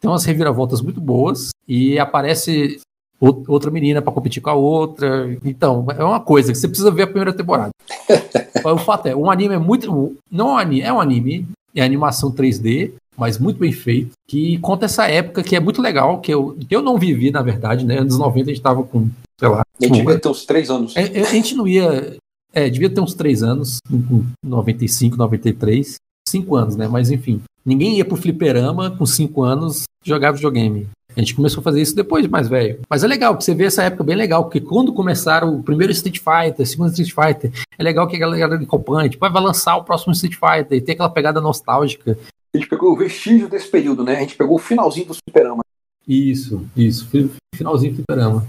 tem 0.00 0.10
umas 0.10 0.24
reviravoltas 0.24 0.80
muito 0.80 1.00
boas. 1.00 1.50
E 1.68 1.98
aparece 1.98 2.80
ou- 3.20 3.44
outra 3.48 3.70
menina 3.70 4.00
pra 4.00 4.12
competir 4.12 4.40
com 4.40 4.50
a 4.50 4.54
outra. 4.54 5.36
Então, 5.44 5.86
é 5.96 6.02
uma 6.02 6.20
coisa 6.20 6.52
que 6.52 6.58
você 6.58 6.68
precisa 6.68 6.90
ver 6.90 7.02
a 7.02 7.06
primeira 7.06 7.32
temporada. 7.32 7.70
o 8.64 8.78
fato 8.78 9.06
é, 9.06 9.16
um 9.16 9.30
anime 9.30 9.54
é 9.54 9.58
muito. 9.58 10.16
Não 10.30 10.50
é 10.50 10.52
um 10.52 10.58
anime, 10.58 10.80
é 10.82 10.92
um 10.92 11.00
anime, 11.00 11.46
é 11.74 11.82
animação 11.82 12.30
3D, 12.32 12.92
mas 13.16 13.38
muito 13.38 13.58
bem 13.58 13.72
feito, 13.72 14.12
que 14.28 14.58
conta 14.58 14.86
essa 14.86 15.06
época 15.08 15.42
que 15.42 15.56
é 15.56 15.60
muito 15.60 15.82
legal, 15.82 16.20
que 16.20 16.32
eu, 16.32 16.56
que 16.68 16.74
eu 16.74 16.80
não 16.80 16.96
vivi, 16.96 17.30
na 17.30 17.42
verdade, 17.42 17.84
né? 17.84 17.98
Anos 17.98 18.16
90 18.16 18.50
a 18.50 18.54
gente 18.54 18.62
tava 18.62 18.82
com, 18.84 19.08
sei 19.38 19.48
lá. 19.48 19.60
A 19.60 19.84
gente 19.84 19.96
devia 19.96 20.18
ter 20.18 20.28
uns 20.28 20.46
3 20.46 20.70
anos. 20.70 20.96
É, 20.96 21.18
é, 21.18 21.22
A 21.22 21.32
gente 21.32 21.54
não 21.54 21.66
ia. 21.66 22.16
É, 22.52 22.70
devia 22.70 22.88
ter 22.88 23.00
uns 23.00 23.14
3 23.14 23.42
anos, 23.42 23.78
em 23.90 24.24
95, 24.44 25.16
93. 25.16 25.96
5 26.28 26.56
anos, 26.56 26.76
né? 26.76 26.86
Mas 26.88 27.10
enfim. 27.10 27.40
Ninguém 27.64 27.96
ia 27.96 28.04
pro 28.04 28.16
fliperama 28.16 28.90
com 28.90 29.04
5 29.04 29.42
anos 29.42 29.84
jogar 30.04 30.32
videogame. 30.32 30.86
A 31.18 31.20
gente 31.20 31.34
começou 31.34 31.60
a 31.60 31.64
fazer 31.64 31.82
isso 31.82 31.96
depois 31.96 32.22
de 32.22 32.30
mais 32.30 32.46
velho. 32.46 32.78
Mas 32.88 33.02
é 33.02 33.08
legal, 33.08 33.32
porque 33.34 33.44
você 33.44 33.52
vê 33.52 33.64
essa 33.64 33.82
época 33.82 34.04
bem 34.04 34.14
legal, 34.14 34.44
porque 34.44 34.60
quando 34.60 34.92
começaram 34.92 35.52
o 35.52 35.62
primeiro 35.64 35.92
Street 35.92 36.18
Fighter, 36.18 36.64
o 36.64 36.66
segundo 36.66 36.90
Street 36.96 37.12
Fighter, 37.12 37.50
é 37.76 37.82
legal 37.82 38.06
que 38.06 38.14
a 38.14 38.20
galera 38.20 38.54
acompanha, 38.54 39.08
tipo, 39.08 39.28
vai 39.28 39.42
lançar 39.42 39.76
o 39.76 39.82
próximo 39.82 40.12
Street 40.12 40.34
Fighter 40.34 40.78
e 40.78 40.80
tem 40.80 40.92
aquela 40.92 41.10
pegada 41.10 41.40
nostálgica. 41.40 42.16
A 42.54 42.56
gente 42.56 42.68
pegou 42.70 42.92
o 42.92 42.96
vestígio 42.96 43.48
desse 43.48 43.68
período, 43.68 44.04
né? 44.04 44.16
A 44.16 44.20
gente 44.20 44.36
pegou 44.36 44.54
o 44.54 44.60
finalzinho 44.60 45.06
do 45.06 45.14
Superama. 45.14 45.62
Isso, 46.06 46.64
isso, 46.76 47.08
fi- 47.08 47.30
finalzinho 47.52 47.92
do 47.92 47.96
fliperama. 47.96 48.46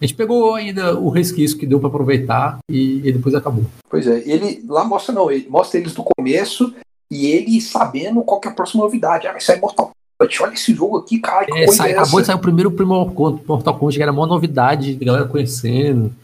A 0.00 0.04
gente 0.04 0.16
pegou 0.16 0.54
ainda 0.54 0.98
o 0.98 1.10
resquício 1.10 1.56
que 1.58 1.66
deu 1.66 1.78
pra 1.78 1.88
aproveitar 1.88 2.58
e, 2.70 3.06
e 3.06 3.12
depois 3.12 3.34
acabou. 3.34 3.64
Pois 3.90 4.06
é, 4.06 4.22
ele 4.26 4.64
lá 4.66 4.84
mostra 4.84 5.14
não, 5.14 5.30
ele 5.30 5.46
mostra 5.50 5.78
eles 5.78 5.92
do 5.92 6.02
começo 6.02 6.74
e 7.10 7.26
ele 7.26 7.60
sabendo 7.60 8.22
qual 8.22 8.40
que 8.40 8.48
é 8.48 8.50
a 8.50 8.54
próxima 8.54 8.82
novidade. 8.82 9.26
Ah, 9.26 9.32
vai 9.32 9.40
sair 9.40 9.60
Mortal. 9.60 9.90
Olha 10.20 10.52
esse 10.54 10.74
jogo 10.74 10.96
aqui, 10.98 11.18
cara, 11.18 11.44
que 11.44 11.52
É, 11.52 11.64
coisa 11.66 11.72
sai- 11.76 11.90
é 11.90 11.98
acabou 11.98 12.20
de 12.20 12.26
sair 12.26 12.36
o 12.36 12.40
primeiro 12.40 12.70
Mortal 12.70 13.14
Kombat, 13.14 13.44
Mortal 13.46 13.74
Kombat, 13.78 13.96
que 13.96 14.02
era 14.02 14.12
uma 14.12 14.26
novidade, 14.26 14.98
a 15.00 15.04
galera 15.04 15.24
conhecendo. 15.26 16.14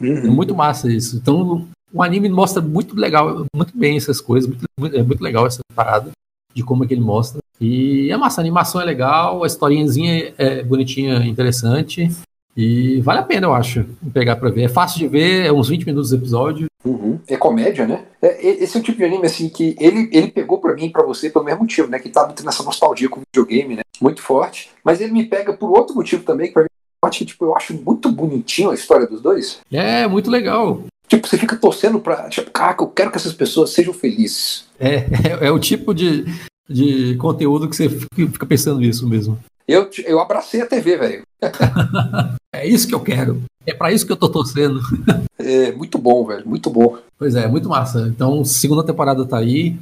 É 0.00 0.04
Uhum. 0.06 0.32
muito 0.32 0.54
massa 0.54 0.90
isso. 0.90 1.16
Então, 1.16 1.66
o 1.92 2.02
anime 2.02 2.28
mostra 2.30 2.62
muito 2.62 2.96
legal, 2.96 3.44
muito 3.54 3.76
bem 3.76 3.96
essas 3.96 4.20
coisas. 4.20 4.48
Muito, 4.48 4.64
muito- 4.78 4.96
é 4.96 5.02
muito 5.02 5.22
legal 5.22 5.46
essa 5.46 5.60
parada 5.74 6.10
de 6.54 6.62
como 6.62 6.84
é 6.84 6.86
que 6.86 6.94
ele 6.94 7.02
mostra. 7.02 7.40
E 7.60 8.10
é 8.10 8.16
massa, 8.16 8.40
a 8.40 8.42
animação 8.42 8.80
é 8.80 8.84
legal, 8.84 9.44
a 9.44 9.46
historinhazinha 9.46 10.32
é 10.38 10.62
bonitinha, 10.62 11.24
interessante. 11.26 12.10
E 12.56 13.00
vale 13.00 13.20
a 13.20 13.22
pena, 13.22 13.46
eu 13.46 13.54
acho, 13.54 13.84
pegar 14.12 14.36
pra 14.36 14.50
ver. 14.50 14.64
É 14.64 14.68
fácil 14.68 14.98
de 14.98 15.08
ver, 15.08 15.46
é 15.46 15.52
uns 15.52 15.68
20 15.68 15.86
minutos 15.86 16.10
do 16.10 16.16
episódio. 16.16 16.66
Uhum. 16.84 17.18
É 17.28 17.36
comédia, 17.36 17.86
né? 17.86 18.04
É, 18.20 18.46
esse 18.62 18.76
é 18.76 18.80
o 18.80 18.82
tipo 18.82 18.98
de 18.98 19.04
anime 19.04 19.26
assim 19.26 19.48
que 19.48 19.76
ele, 19.78 20.08
ele 20.12 20.30
pegou 20.30 20.58
pra 20.58 20.74
mim 20.74 20.86
e 20.86 20.90
pra 20.90 21.04
você 21.04 21.30
pelo 21.30 21.44
mesmo 21.44 21.60
motivo, 21.60 21.88
né? 21.88 21.98
Que 21.98 22.08
tá 22.08 22.26
muito 22.26 22.44
nessa 22.44 22.62
nostalgia 22.62 23.08
com 23.08 23.20
o 23.20 23.22
videogame, 23.32 23.76
né? 23.76 23.82
Muito 24.00 24.20
forte. 24.20 24.70
Mas 24.84 25.00
ele 25.00 25.12
me 25.12 25.24
pega 25.24 25.52
por 25.52 25.70
outro 25.70 25.94
motivo 25.94 26.24
também, 26.24 26.48
que 26.48 26.54
pra 26.54 26.62
mim 26.62 26.68
é 26.68 27.06
forte, 27.06 27.20
que 27.20 27.26
tipo, 27.26 27.44
eu 27.44 27.56
acho 27.56 27.74
muito 27.74 28.10
bonitinho 28.10 28.70
a 28.70 28.74
história 28.74 29.06
dos 29.06 29.22
dois. 29.22 29.60
É 29.70 30.06
muito 30.06 30.30
legal. 30.30 30.82
Tipo, 31.08 31.28
você 31.28 31.38
fica 31.38 31.56
torcendo 31.56 32.00
pra. 32.00 32.28
Tipo, 32.28 32.50
caraca, 32.50 32.82
eu 32.82 32.88
quero 32.88 33.10
que 33.10 33.16
essas 33.16 33.32
pessoas 33.32 33.70
sejam 33.70 33.94
felizes. 33.94 34.66
É, 34.78 34.96
é, 35.42 35.46
é 35.46 35.50
o 35.50 35.58
tipo 35.58 35.94
de, 35.94 36.24
de 36.68 37.16
conteúdo 37.16 37.68
que 37.68 37.76
você 37.76 37.88
fica 37.88 38.32
fica 38.32 38.46
pensando 38.46 38.80
nisso 38.80 39.08
mesmo. 39.08 39.38
Eu, 39.66 39.88
eu 40.04 40.20
abracei 40.20 40.60
a 40.60 40.66
TV, 40.66 40.96
velho. 40.96 41.22
É 42.54 42.68
isso 42.68 42.86
que 42.86 42.94
eu 42.94 43.00
quero. 43.00 43.42
É 43.66 43.72
pra 43.72 43.90
isso 43.90 44.04
que 44.04 44.12
eu 44.12 44.16
tô 44.16 44.28
torcendo. 44.28 44.80
É 45.44 45.72
muito 45.72 45.98
bom, 45.98 46.24
velho. 46.24 46.46
Muito 46.46 46.70
bom. 46.70 46.98
Pois 47.18 47.34
é, 47.34 47.48
muito 47.48 47.68
massa. 47.68 48.06
Então, 48.06 48.44
segunda 48.44 48.84
temporada 48.84 49.24
tá 49.24 49.38
aí. 49.38 49.74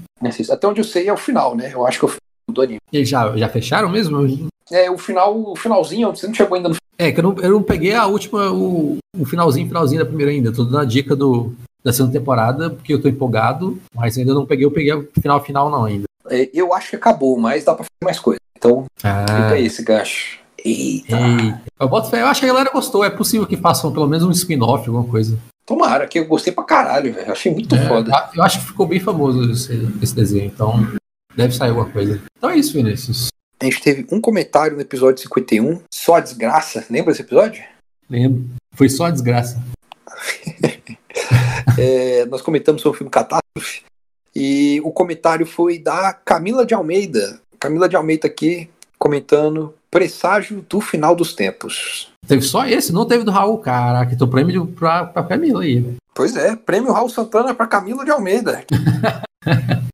Até 0.50 0.66
onde 0.66 0.80
eu 0.80 0.84
sei 0.84 1.06
é 1.06 1.12
o 1.12 1.18
final, 1.18 1.54
né? 1.54 1.70
Eu 1.74 1.86
acho 1.86 1.98
que 1.98 2.04
é 2.06 2.08
o 2.08 2.10
final 2.10 2.20
do 2.50 2.62
anime. 2.62 2.78
Eles 2.90 3.10
já, 3.10 3.36
já 3.36 3.46
fecharam 3.46 3.90
mesmo? 3.90 4.48
É, 4.70 4.90
o 4.90 4.96
final, 4.96 5.38
o 5.38 5.54
finalzinho, 5.54 6.08
você 6.16 6.26
não 6.26 6.32
chegou 6.32 6.56
ainda 6.56 6.70
no 6.70 6.76
É, 6.96 7.12
que 7.12 7.20
eu 7.20 7.24
não, 7.24 7.36
eu 7.42 7.50
não 7.50 7.62
peguei 7.62 7.92
a 7.92 8.06
última, 8.06 8.50
o, 8.50 8.96
o 9.18 9.26
finalzinho, 9.26 9.66
finalzinho 9.66 10.00
da 10.00 10.06
primeira 10.06 10.32
ainda. 10.32 10.50
Tô 10.50 10.64
dando 10.64 10.78
a 10.78 10.84
dica 10.86 11.14
do, 11.14 11.52
da 11.84 11.92
segunda 11.92 12.18
temporada, 12.18 12.70
porque 12.70 12.94
eu 12.94 13.02
tô 13.02 13.08
empolgado, 13.08 13.78
mas 13.94 14.16
ainda 14.16 14.32
não 14.32 14.46
peguei, 14.46 14.64
eu 14.64 14.70
peguei 14.70 14.94
o 14.94 15.08
final 15.20 15.44
final 15.44 15.68
não 15.68 15.84
ainda. 15.84 16.04
É, 16.30 16.48
eu 16.54 16.72
acho 16.72 16.90
que 16.90 16.96
acabou, 16.96 17.38
mas 17.38 17.64
dá 17.64 17.74
pra 17.74 17.84
fazer 17.84 18.04
mais 18.04 18.18
coisa. 18.18 18.40
Então, 18.60 18.84
Ah, 19.02 19.24
fica 19.26 19.52
aí 19.54 19.64
esse 19.64 19.82
gancho. 19.82 20.38
Eita. 20.62 21.16
eita. 21.16 21.62
Eu 21.80 21.88
boto 21.88 22.14
eu 22.14 22.26
acho 22.26 22.40
que 22.40 22.44
a 22.46 22.50
galera 22.50 22.70
gostou. 22.70 23.02
É 23.02 23.08
possível 23.08 23.46
que 23.46 23.56
façam 23.56 23.90
pelo 23.90 24.06
menos 24.06 24.22
um 24.26 24.30
spin-off, 24.30 24.86
alguma 24.86 25.08
coisa. 25.10 25.38
Tomara, 25.64 26.06
que 26.06 26.18
eu 26.18 26.26
gostei 26.26 26.52
pra 26.52 26.62
caralho, 26.64 27.14
velho. 27.14 27.32
Achei 27.32 27.50
muito 27.50 27.74
É, 27.74 27.88
foda. 27.88 28.12
eu 28.34 28.42
acho 28.42 28.60
que 28.60 28.66
ficou 28.66 28.86
bem 28.86 29.00
famoso 29.00 29.50
esse, 29.50 29.72
esse 30.02 30.14
desenho, 30.14 30.44
então 30.46 30.86
deve 31.34 31.54
sair 31.54 31.70
alguma 31.70 31.88
coisa. 31.88 32.20
Então 32.36 32.50
é 32.50 32.56
isso, 32.58 32.74
Vinícius. 32.74 33.28
A 33.58 33.64
gente 33.64 33.80
teve 33.80 34.06
um 34.12 34.20
comentário 34.20 34.74
no 34.76 34.82
episódio 34.82 35.22
51, 35.22 35.80
só 35.90 36.16
a 36.16 36.20
desgraça. 36.20 36.84
Lembra 36.90 37.12
desse 37.12 37.22
episódio? 37.22 37.62
Lembro. 38.10 38.44
Foi 38.74 38.88
só 38.90 39.06
a 39.06 39.10
desgraça. 39.10 39.58
É, 41.78 42.24
nós 42.26 42.42
comentamos 42.42 42.82
sobre 42.82 42.96
o 42.96 42.98
filme 42.98 43.10
Catástrofe. 43.10 43.82
E 44.34 44.80
o 44.84 44.90
comentário 44.92 45.46
foi 45.46 45.78
da 45.78 46.12
Camila 46.12 46.64
de 46.66 46.74
Almeida. 46.74 47.40
Camila 47.60 47.88
de 47.88 47.94
Almeida 47.96 48.26
aqui 48.26 48.68
comentando 48.98 49.74
presságio 49.90 50.64
do 50.68 50.80
final 50.80 51.14
dos 51.14 51.34
tempos. 51.34 52.08
Teve 52.26 52.42
só 52.42 52.66
esse, 52.66 52.92
não 52.92 53.06
teve 53.06 53.24
do 53.24 53.30
Raul. 53.30 53.58
Caraca, 53.58 54.12
então 54.14 54.28
prêmio 54.28 54.66
pra, 54.66 55.04
pra 55.04 55.22
Camila 55.22 55.62
aí. 55.62 55.84
Pois 56.14 56.36
é, 56.36 56.54
prêmio 56.56 56.92
Raul 56.92 57.08
Santana 57.08 57.54
para 57.54 57.66
Camila 57.66 58.04
de 58.04 58.10
Almeida. 58.10 58.64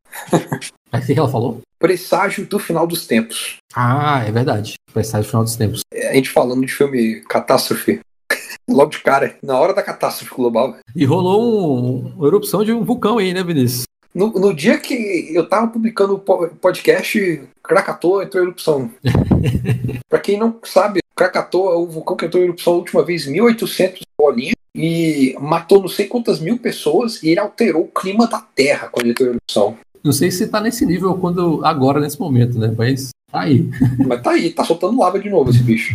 O 0.92 1.00
que 1.06 1.12
ela 1.18 1.28
falou? 1.28 1.60
Presságio 1.78 2.46
do 2.46 2.58
final 2.58 2.86
dos 2.86 3.06
tempos. 3.06 3.56
Ah, 3.74 4.24
é 4.26 4.32
verdade. 4.32 4.74
Sair 5.04 5.20
no 5.20 5.26
final 5.26 5.44
dos 5.44 5.54
tempos. 5.56 5.80
É, 5.92 6.08
a 6.08 6.14
gente 6.14 6.30
falando 6.30 6.64
de 6.64 6.72
filme 6.72 7.20
Catástrofe. 7.28 8.00
Logo 8.68 8.90
de 8.90 9.00
cara, 9.00 9.36
na 9.42 9.58
hora 9.58 9.74
da 9.74 9.82
catástrofe 9.82 10.34
global. 10.34 10.74
E 10.94 11.04
rolou 11.04 11.76
um- 11.76 12.14
uma 12.16 12.26
erupção 12.26 12.64
de 12.64 12.72
um 12.72 12.82
vulcão 12.82 13.18
aí, 13.18 13.34
né, 13.34 13.42
Vinícius? 13.44 13.84
No, 14.16 14.30
no 14.30 14.54
dia 14.54 14.78
que 14.78 15.28
eu 15.30 15.46
tava 15.46 15.68
publicando 15.68 16.14
o 16.14 16.18
po- 16.18 16.48
podcast, 16.58 17.42
Krakatoa 17.62 18.24
entrou 18.24 18.42
em 18.42 18.46
erupção. 18.46 18.90
pra 20.08 20.18
quem 20.18 20.38
não 20.38 20.58
sabe, 20.64 21.00
Krakatoa 21.14 21.74
é 21.74 21.76
o 21.76 21.84
vulcão 21.84 22.16
que 22.16 22.24
entrou 22.24 22.42
em 22.42 22.46
erupção 22.46 22.72
a 22.72 22.76
última 22.76 23.04
vez 23.04 23.26
em 23.26 23.32
1800 23.32 24.00
bolinha 24.18 24.54
e 24.74 25.36
matou 25.38 25.82
não 25.82 25.88
sei 25.88 26.06
quantas 26.06 26.40
mil 26.40 26.56
pessoas 26.56 27.22
e 27.22 27.28
ele 27.28 27.40
alterou 27.40 27.82
o 27.82 27.88
clima 27.88 28.26
da 28.26 28.40
Terra 28.40 28.88
quando 28.88 29.04
ele 29.04 29.10
entrou 29.10 29.28
em 29.28 29.32
erupção. 29.32 29.76
Não 30.02 30.12
sei 30.12 30.30
se 30.30 30.46
tá 30.46 30.62
nesse 30.62 30.86
nível 30.86 31.14
quando 31.18 31.62
agora, 31.62 32.00
nesse 32.00 32.18
momento, 32.18 32.58
né? 32.58 32.74
Mas 32.74 33.10
tá 33.30 33.40
aí. 33.40 33.68
Mas 34.08 34.22
tá 34.22 34.30
aí, 34.30 34.50
tá 34.50 34.64
soltando 34.64 34.98
lava 34.98 35.18
de 35.18 35.28
novo 35.28 35.50
esse 35.50 35.62
bicho. 35.62 35.94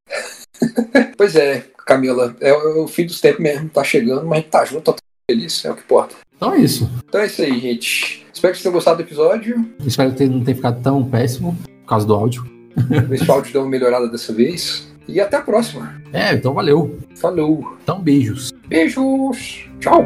pois 1.16 1.34
é, 1.34 1.64
Camila, 1.86 2.36
é 2.42 2.52
o 2.52 2.84
o 2.84 2.86
fim 2.86 3.06
dos 3.06 3.22
tempos 3.22 3.42
mesmo, 3.42 3.70
tá 3.70 3.82
chegando, 3.82 4.26
mas 4.26 4.32
a 4.38 4.40
gente 4.42 4.50
tá 4.50 4.64
junto, 4.66 4.92
tá 4.92 4.96
feliz, 5.28 5.64
é 5.64 5.72
o 5.72 5.74
que 5.74 5.82
importa. 5.82 6.14
Então 6.36 6.52
é 6.52 6.58
isso. 6.58 6.88
Então 7.08 7.20
é 7.20 7.26
isso 7.26 7.42
aí, 7.42 7.58
gente. 7.58 8.24
Espero 8.32 8.52
que 8.52 8.58
vocês 8.58 8.62
tenham 8.62 8.72
gostado 8.72 8.98
do 8.98 9.02
episódio. 9.02 9.68
Espero 9.84 10.14
que 10.14 10.24
não 10.26 10.44
tenha 10.44 10.54
ficado 10.54 10.80
tão 10.80 11.04
péssimo 11.04 11.56
por 11.82 11.88
causa 11.88 12.06
do 12.06 12.14
áudio. 12.14 12.48
Ver 12.76 13.18
se 13.18 13.28
o 13.28 13.32
áudio 13.32 13.52
deu 13.52 13.62
uma 13.62 13.70
melhorada 13.70 14.08
dessa 14.08 14.32
vez. 14.32 14.86
E 15.08 15.20
até 15.20 15.36
a 15.36 15.40
próxima. 15.40 16.00
É, 16.12 16.34
então 16.34 16.54
valeu. 16.54 16.96
Falou. 17.16 17.76
Então 17.82 18.00
beijos. 18.00 18.52
Beijos. 18.68 19.68
Tchau. 19.80 20.04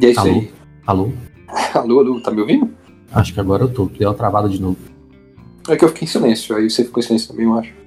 E 0.00 0.06
é 0.06 0.10
isso 0.10 0.20
Alô? 0.20 0.30
aí. 0.30 0.52
Alô? 0.84 1.12
Alô, 1.74 2.00
alô, 2.00 2.20
tá 2.20 2.32
me 2.32 2.40
ouvindo? 2.40 2.70
Acho 3.12 3.32
que 3.32 3.38
agora 3.38 3.62
eu 3.62 3.68
tô. 3.68 3.86
Deu 3.86 4.08
uma 4.08 4.16
travada 4.16 4.48
de 4.48 4.60
novo. 4.60 4.78
É 5.68 5.76
que 5.76 5.84
eu 5.84 5.88
fiquei 5.90 6.06
em 6.06 6.10
silêncio, 6.10 6.56
aí 6.56 6.68
você 6.68 6.84
ficou 6.84 7.00
em 7.00 7.06
silêncio 7.06 7.28
também, 7.28 7.46
eu 7.46 7.56
acho. 7.56 7.77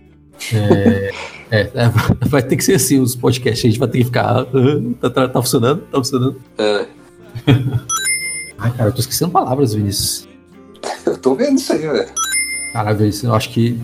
É, 0.53 1.11
é, 1.51 1.59
é, 1.73 1.89
vai 2.27 2.41
ter 2.41 2.55
que 2.57 2.63
ser 2.63 2.75
assim 2.75 2.99
os 2.99 3.15
podcasts. 3.15 3.63
A 3.65 3.67
gente 3.69 3.79
vai 3.79 3.87
ter 3.87 3.99
que 3.99 4.05
ficar. 4.05 4.41
"Ah, 4.41 4.45
Tá, 4.99 5.09
tá- 5.09 5.27
tá 5.27 5.41
funcionando? 5.41 5.81
Tá 5.91 5.97
funcionando? 5.97 6.41
É, 6.57 6.85
Ai, 8.57 8.71
cara, 8.73 8.89
eu 8.89 8.93
tô 8.93 8.99
esquecendo 8.99 9.31
palavras, 9.31 9.73
Vinícius. 9.73 10.27
eu 11.05 11.17
tô 11.17 11.33
vendo 11.35 11.57
isso 11.57 11.73
aí, 11.73 11.79
velho. 11.79 12.09
Cara, 12.73 12.93
Vinícius, 12.93 13.23
eu 13.23 13.33
acho 13.33 13.49
que. 13.49 13.79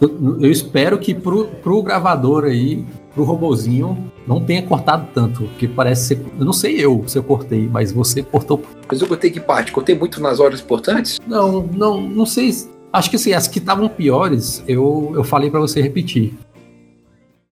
Eu, 0.00 0.38
eu 0.40 0.50
espero 0.50 0.98
que 0.98 1.14
pro, 1.14 1.46
pro 1.46 1.80
gravador 1.82 2.44
aí, 2.44 2.84
pro 3.14 3.22
robozinho, 3.24 4.10
não 4.26 4.44
tenha 4.44 4.62
cortado 4.62 5.06
tanto. 5.14 5.44
Porque 5.44 5.68
parece 5.68 6.08
ser. 6.08 6.24
Eu 6.38 6.44
não 6.44 6.52
sei 6.52 6.76
eu 6.84 7.04
se 7.06 7.16
eu 7.18 7.22
cortei, 7.22 7.68
mas 7.68 7.92
você 7.92 8.22
cortou. 8.22 8.62
Mas 8.88 9.00
eu 9.00 9.06
botei 9.08 9.30
que 9.30 9.40
parte? 9.40 9.70
Cortei 9.72 9.94
muito 9.96 10.20
nas 10.20 10.40
horas 10.40 10.60
importantes? 10.60 11.18
Não, 11.26 11.62
não, 11.62 12.00
não 12.00 12.26
sei. 12.26 12.52
Acho 12.92 13.08
que 13.08 13.16
assim, 13.16 13.32
as 13.32 13.48
que 13.48 13.58
estavam 13.58 13.88
piores, 13.88 14.62
eu, 14.68 15.12
eu 15.14 15.24
falei 15.24 15.50
pra 15.50 15.60
você 15.60 15.80
repetir. 15.80 16.34